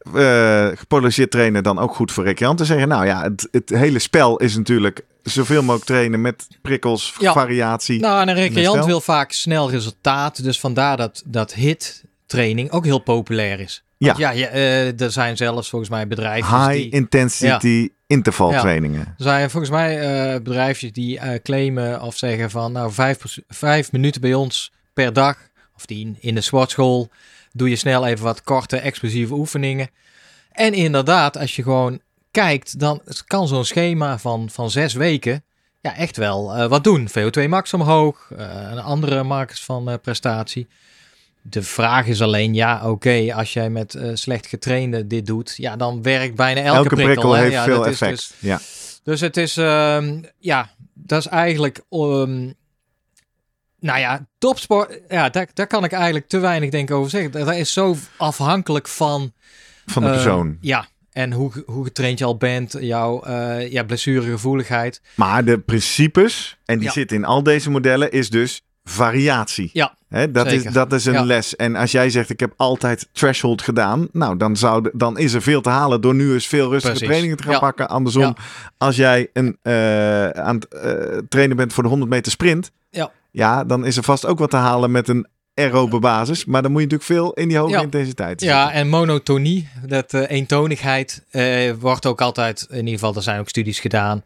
gepolariseerd 0.73 1.31
trainen 1.31 1.63
dan 1.63 1.79
ook 1.79 1.95
goed 1.95 2.11
voor 2.11 2.23
recreanten? 2.23 2.65
Zeggen, 2.65 2.87
nou 2.87 3.05
ja, 3.05 3.21
het, 3.21 3.47
het 3.51 3.69
hele 3.69 3.99
spel 3.99 4.37
is 4.37 4.55
natuurlijk 4.55 5.05
zoveel 5.23 5.61
mogelijk 5.61 5.85
trainen 5.85 6.21
met 6.21 6.47
prikkels, 6.61 7.13
Ja. 7.19 7.33
variatie. 7.33 7.99
Nou, 7.99 8.21
en 8.21 8.27
een 8.27 8.35
recreant 8.35 8.85
wil 8.85 9.01
vaak 9.01 9.31
snel 9.31 9.69
resultaat. 9.69 10.43
Dus 10.43 10.59
vandaar 10.59 10.97
dat, 10.97 11.23
dat 11.25 11.53
HIT 11.53 12.03
training 12.25 12.71
ook 12.71 12.85
heel 12.85 12.99
populair 12.99 13.59
is. 13.59 13.83
Want 13.97 14.17
ja, 14.17 14.31
ja 14.31 14.47
eh, 14.47 15.01
er 15.01 15.11
zijn 15.11 15.37
zelfs 15.37 15.69
volgens 15.69 15.91
mij 15.91 16.07
bedrijven 16.07 16.57
High 16.57 16.71
die... 16.71 16.89
intensity 16.89 17.89
intervaltrainingen. 18.07 18.99
Er 18.99 19.13
zijn 19.17 19.49
volgens 19.49 19.71
mij 19.71 19.99
eh 19.99 20.41
bedrijfjes 20.41 20.91
die 20.91 21.19
claimen 21.41 22.01
of 22.01 22.17
zeggen 22.17 22.49
van 22.49 22.71
nou 22.71 22.91
vijf, 23.47 23.91
minuten 23.91 24.21
bij 24.21 24.33
ons 24.33 24.71
per 24.93 25.13
dag 25.13 25.37
of 25.75 25.85
tien 25.85 26.17
in 26.19 26.35
de 26.35 26.41
sportschool 26.41 27.09
doe 27.53 27.69
je 27.69 27.75
snel 27.75 28.05
even 28.05 28.23
wat 28.23 28.43
korte 28.43 28.77
explosieve 28.77 29.33
oefeningen. 29.33 29.89
En 30.51 30.73
inderdaad, 30.73 31.37
als 31.37 31.55
je 31.55 31.63
gewoon 31.63 31.99
kijkt, 32.31 32.79
dan 32.79 33.01
kan 33.27 33.47
zo'n 33.47 33.65
schema 33.65 34.17
van, 34.17 34.49
van 34.49 34.71
zes 34.71 34.93
weken 34.93 35.43
ja, 35.81 35.95
echt 35.95 36.17
wel 36.17 36.53
eh, 36.55 36.67
wat 36.67 36.83
doen. 36.83 37.09
VO2 37.09 37.47
max 37.49 37.73
omhoog, 37.73 38.31
eh, 38.37 38.71
en 38.71 38.83
andere 38.83 39.23
markers 39.23 39.63
van 39.63 39.89
eh, 39.89 39.95
prestatie. 40.01 40.67
De 41.41 41.63
vraag 41.63 42.07
is 42.07 42.21
alleen, 42.21 42.53
ja, 42.53 42.89
oké, 42.89 43.33
als 43.35 43.53
jij 43.53 43.69
met 43.69 43.95
eh, 43.95 44.09
slecht 44.13 44.47
getrainde 44.47 45.07
dit 45.07 45.25
doet, 45.25 45.53
ja, 45.57 45.75
dan 45.75 46.01
werkt 46.01 46.35
bijna 46.35 46.61
elke, 46.61 46.77
Elke, 46.77 46.95
prikkel, 46.95 47.33
heeft 47.33 47.51
Ja, 47.51 47.63
veel 47.63 47.85
effect. 47.85 48.11
dus- 48.11 48.33
ja. 48.39 48.59
dus 49.03 49.19
het 49.19 49.37
is, 49.37 49.57
ehm, 49.57 50.21
ja, 50.39 50.69
dat 50.93 51.19
is 51.19 51.27
eigenlijk, 51.27 51.81
ehm, 51.89 52.51
nou 53.83 53.99
ja, 53.99 54.25
topsport, 54.37 54.99
ja, 55.09 55.29
daar, 55.29 55.47
daar 55.53 55.67
kan 55.67 55.83
ik 55.83 55.91
eigenlijk 55.91 56.27
te 56.27 56.39
weinig 56.39 56.69
denk 56.69 56.89
ik 56.89 56.95
over 56.95 57.09
zeggen. 57.09 57.31
Dat 57.31 57.55
is 57.55 57.73
zo 57.73 57.95
afhankelijk 58.17 58.87
van... 58.87 59.31
Van 59.85 60.01
de 60.01 60.07
eh, 60.07 60.13
persoon. 60.13 60.57
Ja, 60.61 60.85
en 61.11 61.31
hoe, 61.31 61.63
hoe 61.65 61.83
getraind 61.83 62.19
je 62.19 62.25
al 62.25 62.37
bent, 62.37 62.75
jouw 62.79 63.21
eh, 63.23 63.71
ja, 63.71 63.83
blessuregevoeligheid. 63.83 65.01
Maar 65.15 65.45
de 65.45 65.59
principes, 65.59 66.57
en 66.65 66.77
die 66.77 66.87
Ja. 66.87 66.93
zitten 66.93 67.17
in 67.17 67.25
al 67.25 67.43
deze 67.43 67.69
modellen, 67.69 68.11
is 68.11 68.29
dus 68.29 68.61
variatie. 68.83 69.69
Ja, 69.73 69.95
Hè, 70.09 70.31
dat, 70.31 70.51
is, 70.51 70.63
dat 70.63 70.93
is 70.93 71.05
een 71.05 71.13
Ja. 71.13 71.23
les. 71.23 71.55
En 71.55 71.75
als 71.75 71.91
jij 71.91 72.09
zegt, 72.09 72.29
ik 72.29 72.39
heb 72.39 72.53
altijd 72.57 73.07
threshold 73.11 73.61
gedaan. 73.61 74.07
Nou, 74.11 74.37
dan, 74.37 74.55
zou 74.57 74.89
dan 74.93 75.17
is 75.17 75.33
er 75.33 75.41
veel 75.41 75.61
te 75.61 75.69
halen 75.69 76.01
door 76.01 76.15
nu 76.15 76.33
eens 76.33 76.47
veel 76.47 76.69
rustige 76.69 76.87
Precies. 76.91 77.07
trainingen 77.07 77.37
te 77.37 77.43
gaan 77.43 77.51
Ja. 77.51 77.59
pakken. 77.59 77.89
Andersom, 77.89 78.21
Ja. 78.21 78.35
als 78.77 78.95
jij 78.95 79.29
een, 79.33 79.57
eh, 79.61 80.29
aan 80.29 80.55
het 80.55 81.29
trainen 81.29 81.57
bent 81.57 81.73
voor 81.73 81.83
de 81.83 81.89
100 81.89 82.11
meter 82.11 82.31
sprint. 82.31 82.71
Ja. 83.33 83.63
dan 83.63 83.85
is 83.85 83.97
er 83.97 84.03
vast 84.03 84.25
ook 84.25 84.39
wat 84.39 84.49
te 84.49 84.55
halen 84.57 84.91
met 84.91 85.07
een 85.07 85.27
aerobe 85.53 85.99
basis. 85.99 86.45
Maar 86.45 86.61
dan 86.61 86.71
moet 86.71 86.81
je 86.81 86.87
natuurlijk 86.87 87.19
veel 87.19 87.33
in 87.33 87.47
die 87.47 87.57
hoge 87.57 87.71
Ja. 87.71 87.81
intensiteit 87.81 88.41
Ja, 88.41 88.71
en 88.71 88.89
monotonie, 88.89 89.67
dat 89.85 90.13
eh, 90.13 90.29
eentonigheid, 90.29 91.23
eh, 91.29 91.71
wordt 91.79 92.05
ook 92.05 92.21
altijd, 92.21 92.67
in 92.69 92.77
ieder 92.77 92.93
geval, 92.93 93.15
er 93.15 93.21
zijn 93.21 93.39
ook 93.39 93.49
studies 93.49 93.79
gedaan, 93.79 94.23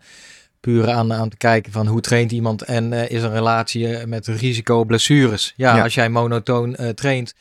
puur 0.60 0.90
aan, 0.90 1.14
aan 1.14 1.30
te 1.30 1.38
kijken 1.38 1.72
van 1.72 1.88
hoe 1.88 2.02
traint 2.02 2.32
iemand 2.32 2.62
en 2.62 2.94
eh, 2.94 3.10
is 3.10 3.22
er 3.22 3.28
een 3.30 3.34
relatie 3.36 4.06
met 4.08 4.28
risico 4.28 4.84
blessures. 4.84 5.54
Ja, 5.56 5.76
Ja. 5.76 5.84
als 5.84 5.94
jij 5.94 6.10
monotoon 6.10 6.78
traint, 6.96 7.34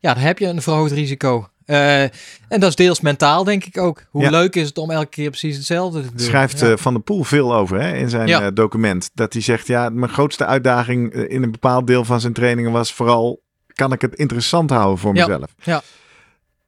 ja, 0.00 0.14
dan 0.14 0.22
heb 0.22 0.38
je 0.38 0.46
een 0.46 0.62
verhoogd 0.62 0.92
risico. 0.92 1.48
Eh, 1.68 2.02
en 2.02 2.10
dat 2.48 2.62
is 2.62 2.74
deels 2.74 3.00
mentaal, 3.00 3.44
denk 3.44 3.64
ik 3.64 3.78
ook. 3.78 4.02
Hoe 4.10 4.22
Ja. 4.22 4.30
leuk 4.30 4.54
is 4.56 4.68
het 4.68 4.78
om 4.78 4.90
elke 4.90 5.08
keer 5.08 5.28
precies 5.30 5.56
hetzelfde 5.56 6.00
te 6.02 6.08
doen? 6.08 6.26
Schrijft 6.26 6.60
Ja. 6.60 6.70
eh, 6.70 6.76
Van 6.76 6.92
der 6.92 7.02
Poel 7.02 7.24
veel 7.24 7.54
over 7.54 7.80
hè, 7.80 7.96
in 7.96 8.08
zijn 8.10 8.28
Ja. 8.28 8.40
eh, 8.42 8.48
document. 8.54 9.10
Dat 9.14 9.32
hij 9.32 9.42
zegt, 9.42 9.66
ja, 9.66 9.88
mijn 9.88 10.12
grootste 10.12 10.46
uitdaging 10.46 11.12
in 11.12 11.42
een 11.42 11.50
bepaald 11.50 11.86
deel 11.86 12.04
van 12.04 12.20
zijn 12.20 12.32
trainingen 12.32 12.72
was 12.72 12.92
vooral, 12.92 13.42
kan 13.66 13.92
ik 13.92 14.00
het 14.00 14.14
interessant 14.14 14.70
houden 14.70 14.98
voor 14.98 15.12
mezelf? 15.12 15.54
Ja. 15.62 15.82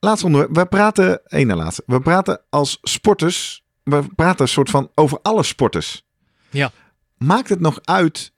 Laatste 0.01 0.27
onderwerp. 0.27 0.55
We 0.57 0.67
praten, 0.67 1.21
één 1.27 1.47
na 1.47 1.57
laatste. 1.57 1.83
We 1.87 2.01
praten 2.01 2.41
als 2.51 2.79
sporters, 2.83 3.65
we 3.83 4.03
praten 4.17 4.41
een 4.43 4.49
soort 4.49 4.71
van 4.71 4.91
over 4.95 5.19
alle 5.23 5.43
sporters. 5.43 6.07
Ja. 6.51 6.71
Maakt 7.17 7.49
het 7.49 7.61
nog 7.61 7.79
uit 7.85 8.33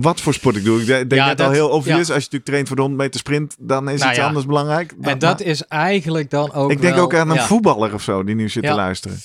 wat 0.00 0.20
voor 0.20 0.34
sport 0.34 0.56
ik 0.56 0.64
doe? 0.64 0.80
Ik 0.80 0.86
denk 0.86 1.12
Ja, 1.12 1.26
net 1.26 1.40
al 1.40 1.46
dat- 1.46 1.54
heel 1.54 1.68
obvious. 1.68 1.88
ja. 1.88 1.98
Als 1.98 2.06
je 2.08 2.14
natuurlijk 2.14 2.44
traint 2.44 2.66
voor 2.66 2.76
de 2.76 2.82
100 2.82 3.02
meter 3.02 3.20
sprint, 3.20 3.56
dan 3.58 3.88
is 3.90 3.98
Nou 3.98 4.10
iets 4.10 4.20
ja. 4.20 4.26
anders 4.26 4.46
belangrijk. 4.46 4.94
En 5.00 5.18
dat 5.18 5.40
is 5.40 5.62
eigenlijk 5.66 6.30
dan 6.30 6.52
ook 6.52 6.70
ik 6.70 6.80
denk 6.80 6.94
wel- 6.94 7.04
ook 7.04 7.14
aan 7.14 7.30
een 7.30 7.38
voetballer 7.40 7.94
of 7.94 8.02
zo 8.02 8.24
die 8.24 8.34
nu 8.34 8.48
zit 8.48 8.62
te 8.64 8.74
luisteren. 8.74 9.18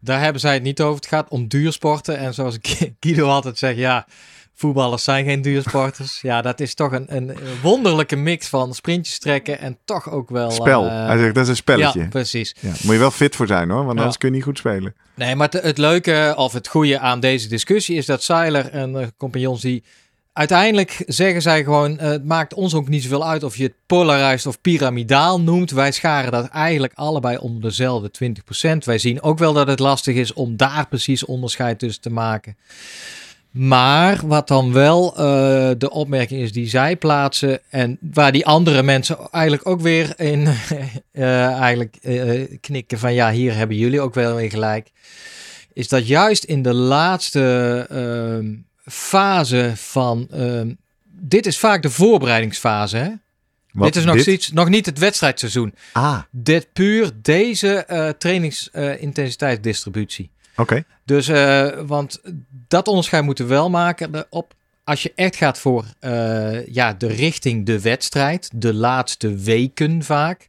Daar 0.00 0.20
hebben 0.20 0.40
zij 0.40 0.54
het 0.54 0.62
niet 0.62 0.80
over. 0.80 0.96
Het 0.96 1.06
gaat 1.06 1.28
om 1.28 1.48
duursporten. 1.48 2.18
En 2.18 2.34
zoals 2.34 2.58
Guido 3.00 3.28
altijd 3.28 3.58
zegt, 3.58 3.76
ja, 3.76 4.06
voetballers 4.54 5.04
zijn 5.04 5.24
geen 5.24 5.42
duursporters. 5.42 6.20
Ja, 6.20 6.42
dat 6.42 6.60
is 6.60 6.74
toch 6.74 6.92
een, 6.92 7.16
een 7.16 7.36
wonderlijke 7.62 8.16
mix 8.16 8.46
van 8.48 8.74
sprintjes 8.74 9.18
trekken 9.18 9.58
en 9.60 9.78
toch 9.84 10.10
ook 10.10 10.30
wel... 10.30 10.50
Spel. 10.50 10.86
eh, 10.86 11.06
Hij 11.06 11.18
zegt, 11.18 11.34
dat 11.34 11.42
is 11.44 11.48
een 11.50 11.56
spelletje. 11.56 12.00
Ja, 12.00 12.08
precies. 12.08 12.54
Ja, 12.60 12.68
moet 12.82 12.92
je 12.92 12.98
wel 12.98 13.10
fit 13.10 13.36
voor 13.36 13.46
zijn 13.46 13.70
hoor, 13.70 13.84
want 13.84 13.98
anders 13.98 14.18
kun 14.18 14.28
je 14.28 14.34
niet 14.34 14.44
goed 14.44 14.58
spelen. 14.58 14.94
Nee, 15.14 15.34
maar 15.34 15.48
het, 15.50 15.62
het 15.62 15.78
leuke 15.78 16.32
of 16.36 16.52
het 16.52 16.68
goede 16.68 16.98
aan 16.98 17.20
deze 17.20 17.48
discussie 17.48 17.96
is 17.96 18.06
dat 18.06 18.22
Seiler 18.22 18.68
en 18.70 19.00
eh, 19.00 19.06
compagnons 19.16 19.60
die... 19.60 19.84
Uiteindelijk 20.40 21.02
zeggen 21.06 21.42
zij 21.42 21.64
gewoon, 21.64 21.98
eh, 21.98 22.08
het 22.08 22.24
maakt 22.24 22.54
ons 22.54 22.74
ook 22.74 22.88
niet 22.88 23.02
zoveel 23.02 23.28
uit 23.28 23.42
of 23.42 23.56
je 23.56 23.62
het 23.62 23.74
polarized 23.86 24.46
of 24.46 24.60
piramidaal 24.60 25.40
noemt. 25.40 25.70
Wij 25.70 25.92
scharen 25.92 26.32
dat 26.32 26.48
eigenlijk 26.48 26.92
allebei 26.94 27.36
onder 27.36 27.62
dezelfde 27.62 28.10
20%. 28.10 28.84
Wij 28.84 28.98
zien 28.98 29.22
ook 29.22 29.38
wel 29.38 29.52
dat 29.52 29.66
het 29.66 29.78
lastig 29.78 30.14
is 30.14 30.32
om 30.32 30.56
daar 30.56 30.88
precies 30.88 31.24
onderscheid 31.24 31.78
tussen 31.78 32.02
te 32.02 32.10
maken. 32.10 32.56
Maar 33.50 34.20
wat 34.24 34.48
dan 34.48 34.72
wel 34.72 35.10
eh, 35.10 35.70
de 35.78 35.90
opmerking 35.90 36.40
is 36.40 36.52
die 36.52 36.68
zij 36.68 36.96
plaatsen 36.96 37.60
en 37.70 37.98
waar 38.00 38.32
die 38.32 38.46
andere 38.46 38.82
mensen 38.82 39.18
eigenlijk 39.30 39.68
ook 39.68 39.80
weer 39.80 40.12
in 40.16 40.46
eh, 41.12 41.60
eigenlijk, 41.60 41.96
knikken 42.60 42.98
van 42.98 43.14
ja, 43.14 43.30
hier 43.30 43.54
hebben 43.54 43.76
jullie 43.76 44.00
ook 44.00 44.14
wel 44.14 44.34
weer 44.34 44.50
gelijk. 44.50 44.90
Is 45.72 45.88
dat 45.88 46.06
juist 46.06 46.44
in 46.44 46.62
de 46.62 46.74
laatste 46.74 47.86
ehm, 47.90 48.46
fase 48.90 49.72
van. 49.76 50.26
ehm, 50.30 50.72
dit 51.22 51.46
is 51.46 51.58
vaak 51.58 51.82
de 51.82 51.90
voorbereidingsfase. 51.90 52.96
Hè? 52.96 53.08
Wat, 53.72 53.86
dit 53.92 53.96
is 53.96 54.04
nog, 54.04 54.18
Steeds, 54.20 54.52
nog 54.52 54.68
niet 54.68 54.86
het 54.86 54.98
wedstrijdseizoen. 54.98 55.74
Ah, 55.92 56.18
Dit 56.30 56.68
puur 56.72 57.10
deze 57.22 57.74
eh 57.84 58.08
trainingsintensiteitsdistributie. 58.08 60.30
oké. 60.56 60.84
Dus, 61.04 61.28
eh, 61.28 61.68
want 61.86 62.20
dat 62.68 62.88
onderscheid 62.88 63.24
moeten 63.24 63.44
we 63.44 63.50
wel 63.50 63.70
maken. 63.70 64.26
Op, 64.30 64.54
als 64.84 65.02
je 65.02 65.12
echt 65.14 65.36
gaat 65.36 65.58
voor 65.58 65.84
eh, 66.00 66.66
ja, 66.66 66.92
de 66.92 67.06
richting 67.06 67.66
de 67.66 67.80
wedstrijd, 67.80 68.50
de 68.54 68.74
laatste 68.74 69.34
weken 69.34 70.02
vaak. 70.02 70.48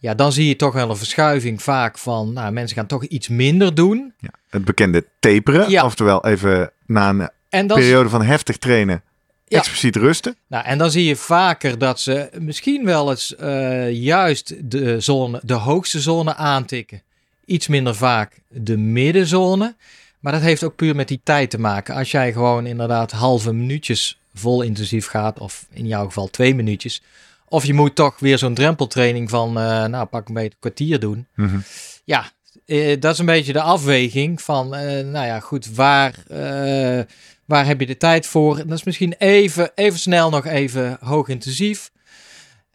Ja, 0.00 0.14
dan 0.14 0.32
zie 0.32 0.48
je 0.48 0.56
toch 0.56 0.72
wel 0.74 0.90
een 0.90 0.96
verschuiving 0.96 1.62
vaak 1.62 1.98
van, 1.98 2.32
nou, 2.32 2.52
mensen 2.52 2.76
gaan 2.76 2.86
toch 2.86 3.04
iets 3.04 3.28
minder 3.28 3.74
doen. 3.74 4.14
Ja. 4.18 4.28
Het 4.48 4.64
bekende 4.64 5.04
taperen, 5.20 5.70
Ja. 5.70 5.84
oftewel 5.84 6.24
even 6.26 6.70
na 6.86 7.08
een 7.08 7.30
En 7.48 7.66
periode 7.66 8.08
van 8.08 8.22
heftig 8.22 8.56
trainen 8.56 9.02
Ja. 9.44 9.58
expliciet 9.58 9.96
rusten. 9.96 10.36
nou, 10.46 10.64
en 10.64 10.78
dan 10.78 10.90
zie 10.90 11.04
je 11.04 11.16
vaker 11.16 11.78
dat 11.78 12.00
ze 12.00 12.30
misschien 12.38 12.84
wel 12.84 13.10
eens 13.10 13.36
eh, 13.36 13.90
juist 13.92 14.70
de, 14.70 15.00
zone, 15.00 15.40
de 15.44 15.54
hoogste 15.54 16.00
zone 16.00 16.34
aantikken. 16.34 17.02
Iets 17.44 17.66
minder 17.68 17.94
vaak 17.94 18.40
de 18.48 18.76
middenzone. 18.76 19.76
Maar 20.20 20.32
dat 20.32 20.42
heeft 20.42 20.64
ook 20.64 20.76
puur 20.76 20.96
met 20.96 21.08
die 21.08 21.20
tijd 21.22 21.50
te 21.50 21.58
maken. 21.60 21.94
Als 21.94 22.10
jij 22.10 22.32
gewoon 22.32 22.66
inderdaad 22.66 23.10
halve 23.10 23.52
minuutjes 23.52 24.18
vol 24.34 24.62
intensief 24.62 25.06
gaat, 25.06 25.38
of 25.38 25.66
in 25.72 25.86
jouw 25.86 26.04
geval 26.04 26.28
twee 26.28 26.54
minuutjes. 26.54 27.02
Of 27.48 27.64
je 27.64 27.74
moet 27.74 27.94
toch 27.94 28.18
weer 28.18 28.38
zo'n 28.38 28.54
drempeltraining 28.54 29.30
van, 29.30 29.48
eh, 29.58 29.84
nou 29.84 30.06
pak 30.06 30.28
een 30.28 30.34
beetje 30.34 30.50
een 30.50 30.56
kwartier 30.60 31.00
doen. 31.00 31.26
Mhm. 31.34 31.58
Ja, 32.04 32.30
eh, 32.68 33.00
dat 33.00 33.12
is 33.12 33.18
een 33.18 33.26
beetje 33.26 33.52
de 33.52 33.62
afweging 33.62 34.42
van, 34.42 34.74
eh, 34.74 35.04
nou 35.04 35.26
ja, 35.26 35.40
goed, 35.40 35.74
waar, 35.74 36.14
eh, 36.28 37.00
waar 37.44 37.66
heb 37.66 37.80
je 37.80 37.86
de 37.86 37.96
tijd 37.96 38.26
voor? 38.26 38.56
Dat 38.56 38.78
is 38.78 38.84
misschien 38.84 39.14
even, 39.18 39.70
even 39.74 39.98
snel 39.98 40.30
nog 40.30 40.46
even 40.46 40.98
hoog 41.00 41.28
intensief. 41.28 41.90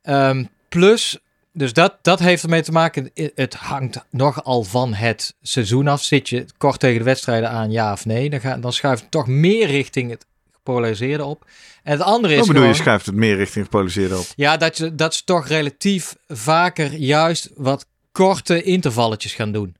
Ehm, 0.01 0.43
plus, 0.69 1.17
dus 1.51 1.73
dat, 1.73 1.97
dat 2.01 2.19
heeft 2.19 2.43
ermee 2.43 2.61
te 2.61 2.71
maken, 2.71 3.11
het 3.35 3.53
hangt 3.53 4.05
nogal 4.09 4.63
van 4.63 4.93
het 4.93 5.35
seizoen 5.41 5.87
af. 5.87 6.03
Zit 6.03 6.29
je 6.29 6.45
kort 6.57 6.79
tegen 6.79 6.97
de 6.97 7.03
wedstrijden 7.03 7.49
aan, 7.49 7.71
ja 7.71 7.91
of 7.91 8.05
nee, 8.05 8.29
dan, 8.29 8.39
ga, 8.39 8.57
dan 8.57 8.73
schuift 8.73 9.01
het 9.01 9.11
toch 9.11 9.27
meer 9.27 9.67
richting 9.67 10.09
het 10.09 10.25
gepolariseerde 10.51 11.25
op. 11.25 11.45
En 11.83 11.91
het 11.91 12.01
andere 12.01 12.33
is 12.33 12.39
Wat 12.39 12.47
bedoel 12.47 12.63
je, 12.63 12.73
schuift 12.73 13.05
het 13.05 13.15
meer 13.15 13.35
richting 13.35 13.65
gepolariseerde 13.65 14.17
op? 14.17 14.25
ja, 14.35 14.57
dat, 14.57 14.77
je, 14.77 14.95
dat 14.95 15.15
ze 15.15 15.23
toch 15.23 15.47
relatief 15.47 16.15
vaker 16.27 16.93
juist 16.93 17.49
wat 17.55 17.85
korte 18.13 18.63
intervalletjes 18.63 19.33
gaan 19.33 19.51
doen. 19.51 19.75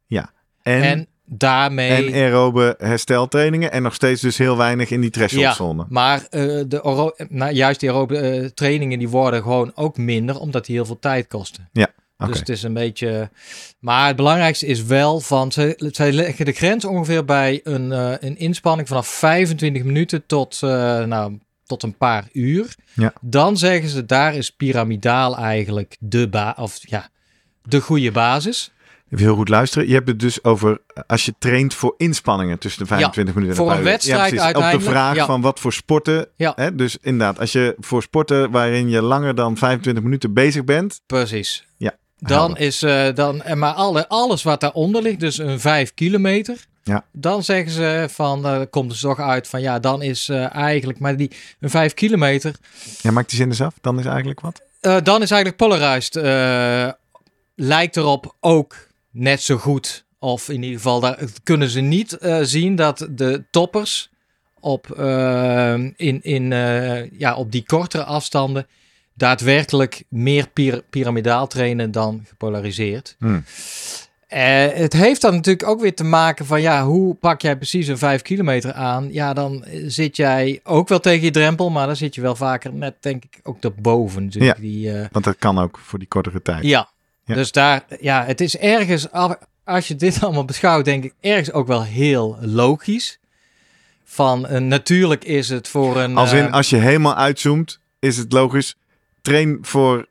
En, 0.61 0.73
En, 0.73 0.83
en, 0.83 1.07
daarmee... 1.25 2.13
aerobe 2.13 2.75
hersteltrainingen 2.77 3.71
en 3.71 3.81
nog 3.81 3.93
steeds 3.93 4.21
dus 4.21 4.37
heel 4.37 4.57
weinig 4.57 4.89
in 4.89 5.01
die 5.01 5.09
thresholdzone. 5.09 5.85
maar 5.89 6.25
eh, 6.29 6.41
de 6.67 7.27
nou, 7.29 7.53
juist 7.53 7.79
die 7.79 7.89
aerobe 7.89 8.17
eh, 8.17 8.45
trainingen 8.45 8.99
die 8.99 9.09
worden 9.09 9.41
gewoon 9.41 9.71
ook 9.75 9.97
minder, 9.97 10.39
omdat 10.39 10.65
die 10.65 10.75
heel 10.75 10.85
veel 10.85 10.99
tijd 10.99 11.27
kosten. 11.27 11.69
Oké. 12.17 12.31
Dus 12.31 12.39
het 12.39 12.49
is 12.49 12.63
een 12.63 12.73
beetje... 12.73 13.29
Maar 13.79 14.07
het 14.07 14.15
belangrijkste 14.15 14.65
is 14.65 14.83
wel 14.83 15.19
van... 15.19 15.51
Zij, 15.51 15.75
zij 15.77 16.11
leggen 16.11 16.45
de 16.45 16.51
grens 16.51 16.85
ongeveer 16.85 17.25
bij 17.25 17.61
een, 17.63 17.91
eh, 17.91 18.13
een 18.19 18.37
inspanning 18.37 18.87
vanaf 18.87 19.07
25 19.07 19.83
minuten 19.83 20.25
tot, 20.25 20.57
nou, 20.61 21.39
tot 21.65 21.83
een 21.83 21.97
paar 21.97 22.27
uur. 22.31 22.75
Ja. 22.93 23.13
Dan 23.21 23.57
zeggen 23.57 23.89
ze, 23.89 24.05
daar 24.05 24.35
is 24.35 24.49
piramidaal 24.49 25.37
eigenlijk 25.37 25.97
de, 25.99 26.29
ba 26.29 26.55
of, 26.57 26.79
ja, 26.81 27.09
de 27.63 27.81
goede 27.81 28.11
basis. 28.11 28.71
Even 29.09 29.25
heel 29.25 29.35
goed 29.35 29.49
luisteren. 29.49 29.87
Je 29.87 29.93
hebt 29.93 30.07
het 30.07 30.19
dus 30.19 30.43
over 30.43 30.81
eh, 30.93 31.03
als 31.07 31.25
je 31.25 31.33
traint 31.39 31.73
voor 31.73 31.93
inspanningen 31.97 32.59
tussen 32.59 32.81
de 32.81 32.87
25 32.87 33.33
minuten 33.35 33.57
en 33.57 33.63
voor 33.63 33.77
een 33.77 33.83
wedstrijd 33.83 34.19
precies. 34.19 34.37
Op 34.47 34.53
de 34.53 34.59
uiteindelijk, 34.61 34.89
vraag 34.97 35.15
ja. 35.15 35.25
van 35.25 35.41
wat 35.41 35.59
voor 35.59 35.73
sporten. 35.73 36.27
Ja. 36.35 36.53
Hè? 36.55 36.75
Dus 36.75 36.97
inderdaad, 37.01 37.39
als 37.39 37.51
je 37.51 37.75
voor 37.79 38.01
sporten 38.01 38.51
waarin 38.51 38.89
je 38.89 39.01
langer 39.01 39.35
dan 39.35 39.57
25 39.57 40.03
minuten 40.03 40.33
bezig 40.33 40.63
bent. 40.63 41.01
Precies. 41.05 41.65
Ja, 41.77 41.91
Dan 42.17 42.37
helder. 42.37 42.59
is 42.59 42.83
eh, 42.83 43.05
dan, 43.15 43.41
en 43.41 43.57
maar 43.57 43.73
alle, 43.73 44.07
alles 44.07 44.43
wat 44.43 44.61
daaronder 44.61 45.01
ligt, 45.01 45.19
dus 45.19 45.37
een 45.37 45.59
5 45.59 45.93
kilometer. 45.93 46.65
Ja. 46.83 47.05
Dan 47.11 47.43
zeggen 47.43 47.71
ze 47.71 48.05
van, 48.09 48.45
eh 48.45 48.61
komt 48.69 48.91
er 48.91 48.99
toch 48.99 49.19
uit 49.19 49.47
van 49.47 49.61
ja, 49.61 49.79
dan 49.79 50.01
is 50.01 50.29
eh, 50.29 50.55
eigenlijk, 50.55 50.99
maar 50.99 51.17
die 51.17 51.31
een 51.59 51.69
5 51.69 51.93
kilometer, 51.93 52.55
Ja, 53.01 53.11
maakt 53.11 53.29
die 53.29 53.37
zin 53.37 53.47
eens 53.47 53.61
af. 53.61 53.73
Dan 53.81 53.99
is 53.99 54.05
eigenlijk 54.05 54.41
wat. 54.41 54.61
eh, 54.81 54.97
dan 55.03 55.21
is 55.21 55.31
eigenlijk 55.31 55.55
polarized. 55.57 56.15
Lijkt 57.55 57.97
erop 57.97 58.35
ook 58.39 58.87
net 59.11 59.41
zo 59.41 59.57
goed. 59.57 60.05
Of 60.19 60.49
in 60.49 60.63
ieder 60.63 60.77
geval, 60.77 60.99
daar 60.99 61.19
kunnen 61.43 61.69
ze 61.69 61.79
niet 61.79 62.17
eh, 62.17 62.39
zien 62.41 62.75
dat 62.75 63.07
de 63.11 63.43
toppers 63.51 64.09
op, 64.59 64.91
eh, 64.91 65.73
in, 65.95 65.95
in, 66.21 66.53
eh, 66.53 67.11
ja, 67.19 67.35
op 67.35 67.51
die 67.51 67.63
kortere 67.65 68.03
afstanden 68.03 68.67
daadwerkelijk 69.13 70.03
meer 70.09 70.47
pir- 70.49 70.83
piramidaal 70.89 71.47
trainen 71.47 71.91
dan 71.91 72.23
gepolariseerd. 72.27 73.15
Hmm. 73.19 73.43
Het 74.73 74.93
heeft 74.93 75.21
dan 75.21 75.33
natuurlijk 75.33 75.67
ook 75.67 75.81
weer 75.81 75.95
te 75.95 76.03
maken 76.03 76.45
van 76.45 76.61
ja, 76.61 76.85
hoe 76.85 77.15
pak 77.15 77.41
jij 77.41 77.55
precies 77.57 77.87
een 77.87 77.97
5 77.97 78.21
kilometer 78.21 78.73
aan? 78.73 79.13
Ja, 79.13 79.33
dan 79.33 79.65
zit 79.85 80.15
jij 80.17 80.59
ook 80.63 80.87
wel 80.87 80.99
tegen 80.99 81.23
je 81.25 81.31
drempel, 81.31 81.69
maar 81.69 81.87
dan 81.87 81.95
zit 81.95 82.15
je 82.15 82.21
wel 82.21 82.35
vaker 82.35 82.73
net 82.73 82.95
denk 82.99 83.23
ik 83.23 83.39
ook 83.43 83.61
daarboven. 83.61 84.23
natuurlijk. 84.23 84.59
Die, 84.59 84.91
Want 85.11 85.25
dat 85.25 85.35
kan 85.37 85.59
ook 85.59 85.79
voor 85.83 85.99
die 85.99 86.07
kortere 86.07 86.41
tijd. 86.41 86.63
ja. 86.63 86.91
Ja. 87.25 87.35
dus 87.35 87.51
daar, 87.51 87.85
ja, 87.99 88.25
het 88.25 88.41
is 88.41 88.57
ergens, 88.57 89.07
als 89.63 89.87
je 89.87 89.95
dit 89.95 90.19
allemaal 90.23 90.45
beschouwt, 90.45 90.85
denk 90.85 91.03
ik 91.03 91.13
ergens 91.21 91.51
ook 91.51 91.67
wel 91.67 91.83
heel 91.83 92.37
logisch. 92.41 93.19
Van 94.03 94.45
eh, 94.47 94.61
natuurlijk 94.61 95.23
is 95.23 95.49
het 95.49 95.67
voor 95.67 95.97
een. 95.97 96.17
Als 96.17 96.31
in, 96.33 96.45
eh, 96.45 96.53
als 96.53 96.69
je 96.69 96.77
helemaal 96.77 97.15
uitzoomt, 97.15 97.79
is 97.99 98.17
het 98.17 98.31
logisch. 98.31 98.75
Train 99.21 99.57
voor 99.61 100.07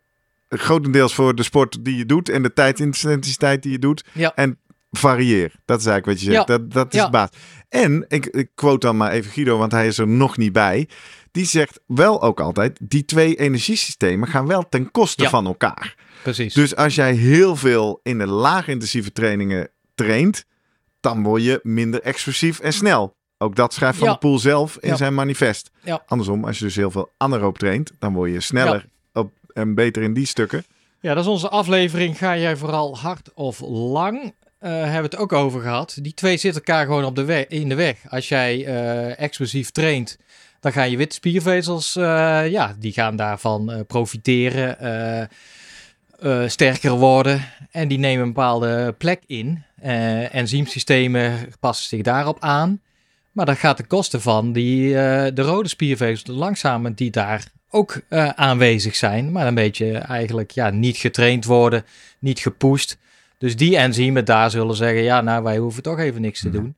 grotendeels 0.48 1.14
voor 1.14 1.34
de 1.34 1.42
sport 1.42 1.84
die 1.84 1.96
je 1.96 2.06
doet 2.06 2.28
en 2.28 2.42
de 2.42 2.52
tijdintensiteit 2.52 3.62
die 3.62 3.72
je 3.72 3.78
doet. 3.78 4.04
Ja. 4.12 4.32
En 4.34 4.58
varieer. 4.90 5.52
Dat 5.64 5.80
is 5.80 5.86
eigenlijk 5.86 6.06
wat 6.06 6.20
je 6.26 6.32
zegt. 6.32 6.48
Ja. 6.48 6.56
Dat, 6.58 6.72
dat 6.72 6.94
is 6.94 6.98
Ja. 6.98 7.04
de 7.04 7.10
baas. 7.10 7.28
En, 7.68 8.04
ik, 8.08 8.26
ik 8.26 8.48
quote 8.54 8.86
dan 8.86 8.96
maar 8.96 9.10
even 9.10 9.30
Guido, 9.30 9.58
want 9.58 9.72
hij 9.72 9.86
is 9.86 9.98
er 9.98 10.08
nog 10.08 10.36
niet 10.36 10.52
bij. 10.52 10.88
Die 11.30 11.46
zegt 11.46 11.80
wel 11.86 12.22
ook 12.22 12.40
altijd, 12.40 12.78
die 12.82 13.04
twee 13.04 13.34
energiesystemen 13.36 14.28
gaan 14.28 14.46
wel 14.46 14.68
ten 14.68 14.90
koste 14.90 15.28
van 15.28 15.46
elkaar. 15.46 15.94
Precies. 16.22 16.54
Dus 16.54 16.76
als 16.76 16.94
jij 16.94 17.12
heel 17.14 17.56
veel 17.56 18.00
in 18.02 18.18
de 18.18 18.26
laagintensieve 18.26 19.12
trainingen 19.12 19.68
traint, 19.94 20.44
dan 21.00 21.22
word 21.22 21.42
je 21.44 21.60
minder 21.62 22.02
explosief 22.02 22.60
en 22.60 22.72
snel. 22.72 23.16
Ook 23.38 23.56
dat 23.56 23.74
schrijft 23.74 23.98
Van 23.98 24.06
Ja. 24.06 24.12
der 24.12 24.20
Poel 24.20 24.38
zelf 24.38 24.76
in 24.80 24.88
Ja. 24.88 24.96
zijn 24.96 25.14
manifest. 25.14 25.70
Ja. 25.82 26.02
Andersom, 26.06 26.44
als 26.44 26.58
je 26.58 26.64
dus 26.64 26.76
heel 26.76 26.90
veel 26.90 27.10
anaeroop 27.16 27.58
traint, 27.58 27.92
dan 27.98 28.12
word 28.12 28.30
je 28.32 28.40
sneller 28.40 28.86
op, 29.12 29.32
en 29.52 29.74
beter 29.74 30.02
in 30.02 30.12
die 30.14 30.26
stukken. 30.26 30.64
Ja, 31.00 31.14
dat 31.14 31.24
is 31.24 31.30
onze 31.30 31.48
aflevering. 31.48 32.18
Ga 32.18 32.36
jij 32.38 32.56
vooral 32.56 32.98
hard 32.98 33.30
of 33.34 33.60
lang? 33.60 34.34
Eh 34.58 34.70
hebben 34.70 34.96
we 34.96 35.02
het 35.02 35.16
ook 35.16 35.32
over 35.32 35.60
gehad. 35.60 35.96
Die 36.00 36.14
twee 36.14 36.36
zitten 36.36 36.62
elkaar 36.64 36.86
gewoon 36.86 37.04
op 37.04 37.16
de 37.16 37.24
weg, 37.24 37.46
in 37.46 37.68
de 37.68 37.74
weg. 37.74 37.96
Als 38.08 38.28
jij 38.28 38.64
eh, 38.66 39.20
explosief 39.20 39.70
traint, 39.70 40.18
dan 40.60 40.72
gaan 40.72 40.90
je 40.90 40.96
witte 40.96 41.14
spiervezels, 41.14 41.96
eh, 41.96 42.50
ja, 42.50 42.74
die 42.78 42.92
gaan 42.92 43.16
daarvan 43.16 43.84
profiteren, 43.86 44.78
eh, 46.22 46.48
sterker 46.48 46.90
worden. 46.90 47.44
En 47.70 47.88
die 47.88 47.98
nemen 47.98 48.22
een 48.22 48.32
bepaalde 48.32 48.94
plek 48.98 49.22
in. 49.26 49.64
Eh 49.80 50.34
enzymsystemen 50.34 51.38
passen 51.60 51.88
zich 51.88 52.02
daarop 52.02 52.36
aan. 52.40 52.80
Maar 53.32 53.46
dat 53.46 53.58
gaat 53.58 53.76
ten 53.76 53.86
koste 53.86 54.20
van 54.20 54.52
die, 54.52 54.98
eh, 54.98 55.34
de 55.34 55.42
rode 55.42 55.68
spiervezels, 55.68 56.24
de 56.24 56.32
langzame, 56.32 56.94
die 56.94 57.10
daar 57.10 57.44
ook 57.70 58.00
aanwezig 58.34 58.96
zijn. 58.96 59.32
Maar 59.32 59.46
een 59.46 59.54
beetje 59.54 59.98
eigenlijk 59.98 60.50
ja, 60.50 60.70
niet 60.70 60.96
getraind 60.96 61.44
worden, 61.44 61.84
niet 62.18 62.38
gepusht. 62.38 62.98
Dus 63.38 63.56
die 63.56 63.76
enzymen 63.76 64.24
daar 64.24 64.50
zullen 64.50 64.76
zeggen, 64.76 65.02
ja, 65.02 65.20
nou, 65.20 65.42
wij 65.42 65.56
hoeven 65.56 65.82
toch 65.82 65.98
even 65.98 66.20
niks 66.20 66.40
te 66.40 66.50
doen. 66.50 66.76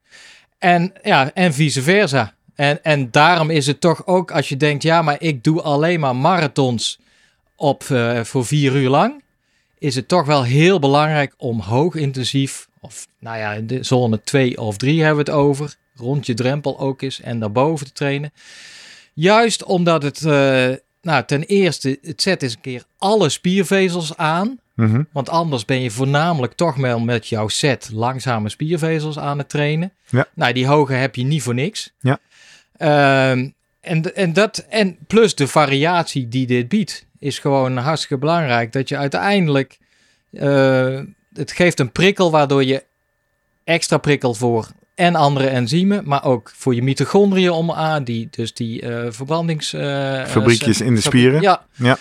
En, 0.59 0.93
ja, 1.03 1.31
en 1.33 1.53
vice 1.53 1.81
versa. 1.81 2.33
En, 2.55 2.83
en 2.83 3.11
daarom 3.11 3.49
is 3.49 3.67
het 3.67 3.81
toch 3.81 4.07
ook, 4.07 4.31
als 4.31 4.49
je 4.49 4.57
denkt, 4.57 4.83
ja, 4.83 5.01
maar 5.01 5.21
ik 5.21 5.43
doe 5.43 5.61
alleen 5.61 5.99
maar 5.99 6.15
marathons 6.15 6.99
op, 7.55 7.83
voor 8.23 8.45
vier 8.45 8.75
uur 8.75 8.89
lang, 8.89 9.23
is 9.85 9.95
het 9.95 10.07
toch 10.07 10.25
wel 10.25 10.43
heel 10.43 10.79
belangrijk 10.79 11.33
om 11.37 11.59
hoog 11.59 11.95
intensief, 11.95 12.67
of 12.79 13.07
nou 13.19 13.37
ja, 13.37 13.53
in 13.53 13.67
de 13.67 13.83
zone 13.83 14.21
2 14.23 14.61
of 14.61 14.77
3 14.77 15.03
hebben 15.03 15.25
we 15.25 15.31
het 15.31 15.39
over, 15.39 15.75
rond 15.95 16.25
je 16.25 16.33
drempel 16.33 16.79
ook 16.79 17.01
is 17.01 17.21
en 17.21 17.39
daarboven 17.39 17.85
te 17.85 17.91
trainen. 17.91 18.33
Juist 19.13 19.63
omdat 19.63 20.03
het, 20.03 20.25
eh, 20.25 20.71
nou, 21.01 21.25
ten 21.25 21.43
eerste, 21.43 21.99
het 22.01 22.21
zet 22.21 22.43
eens 22.43 22.53
een 22.53 22.61
keer 22.61 22.83
alle 22.97 23.29
spiervezels 23.29 24.17
aan. 24.17 24.59
Mhm. 24.73 25.03
Want 25.11 25.29
anders 25.29 25.65
ben 25.65 25.81
je 25.81 25.91
voornamelijk 25.91 26.53
toch 26.53 26.75
wel 26.75 26.99
met 26.99 27.27
jouw 27.27 27.47
set 27.47 27.89
langzame 27.93 28.49
spiervezels 28.49 29.19
aan 29.19 29.37
het 29.37 29.49
trainen. 29.49 29.93
Ja. 30.09 30.27
Nou, 30.33 30.53
die 30.53 30.67
hoge 30.67 30.93
heb 30.93 31.15
je 31.15 31.23
niet 31.23 31.41
voor 31.41 31.53
niks. 31.53 31.93
Ja. 31.99 32.19
Ehm, 32.77 33.49
en, 33.81 34.15
en, 34.15 34.33
dat, 34.33 34.65
en 34.69 34.97
plus 35.07 35.35
de 35.35 35.47
variatie 35.47 36.27
die 36.27 36.47
dit 36.47 36.67
biedt, 36.67 37.05
is 37.25 37.39
gewoon 37.39 37.77
hartstikke 37.77 38.17
belangrijk. 38.17 38.71
Dat 38.71 38.89
je 38.89 38.97
uiteindelijk, 38.97 39.77
eh, 40.31 40.99
het 41.33 41.51
geeft 41.51 41.79
een 41.79 41.91
prikkel 41.91 42.31
waardoor 42.31 42.63
je 42.63 42.83
extra 43.63 43.97
prikkel 43.97 44.33
voor 44.33 44.67
en 44.95 45.15
andere 45.15 45.47
enzymen, 45.47 46.01
maar 46.05 46.23
ook 46.23 46.51
voor 46.55 46.75
je 46.75 46.83
mitochondriën 46.83 47.49
om 47.49 47.71
aan, 47.71 48.03
die, 48.03 48.27
dus 48.31 48.53
die 48.53 48.81
eh 48.81 49.05
verbrandings... 49.09 49.73
eh, 49.73 50.25
Fabriekjes 50.25 50.81
in 50.81 50.95
de 50.95 51.01
spieren. 51.01 51.41
Ja. 51.41 51.65
Ja. 51.73 51.97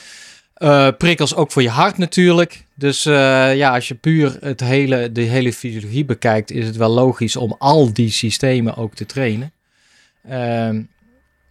Prikkels 0.90 1.34
ook 1.34 1.52
voor 1.52 1.62
je 1.62 1.68
hart 1.68 1.98
natuurlijk. 1.98 2.64
Dus 2.74 3.02
ja, 3.02 3.74
als 3.74 3.88
je 3.88 3.94
puur 3.94 4.36
het 4.40 4.60
hele, 4.60 5.12
de 5.12 5.20
hele 5.20 5.52
fysiologie 5.52 6.04
bekijkt, 6.04 6.50
is 6.50 6.66
het 6.66 6.76
wel 6.76 6.90
logisch 6.90 7.36
om 7.36 7.56
al 7.58 7.92
die 7.92 8.10
systemen 8.10 8.76
ook 8.76 8.94
te 8.94 9.06
trainen. 9.06 9.52
Ehm, 10.28 10.82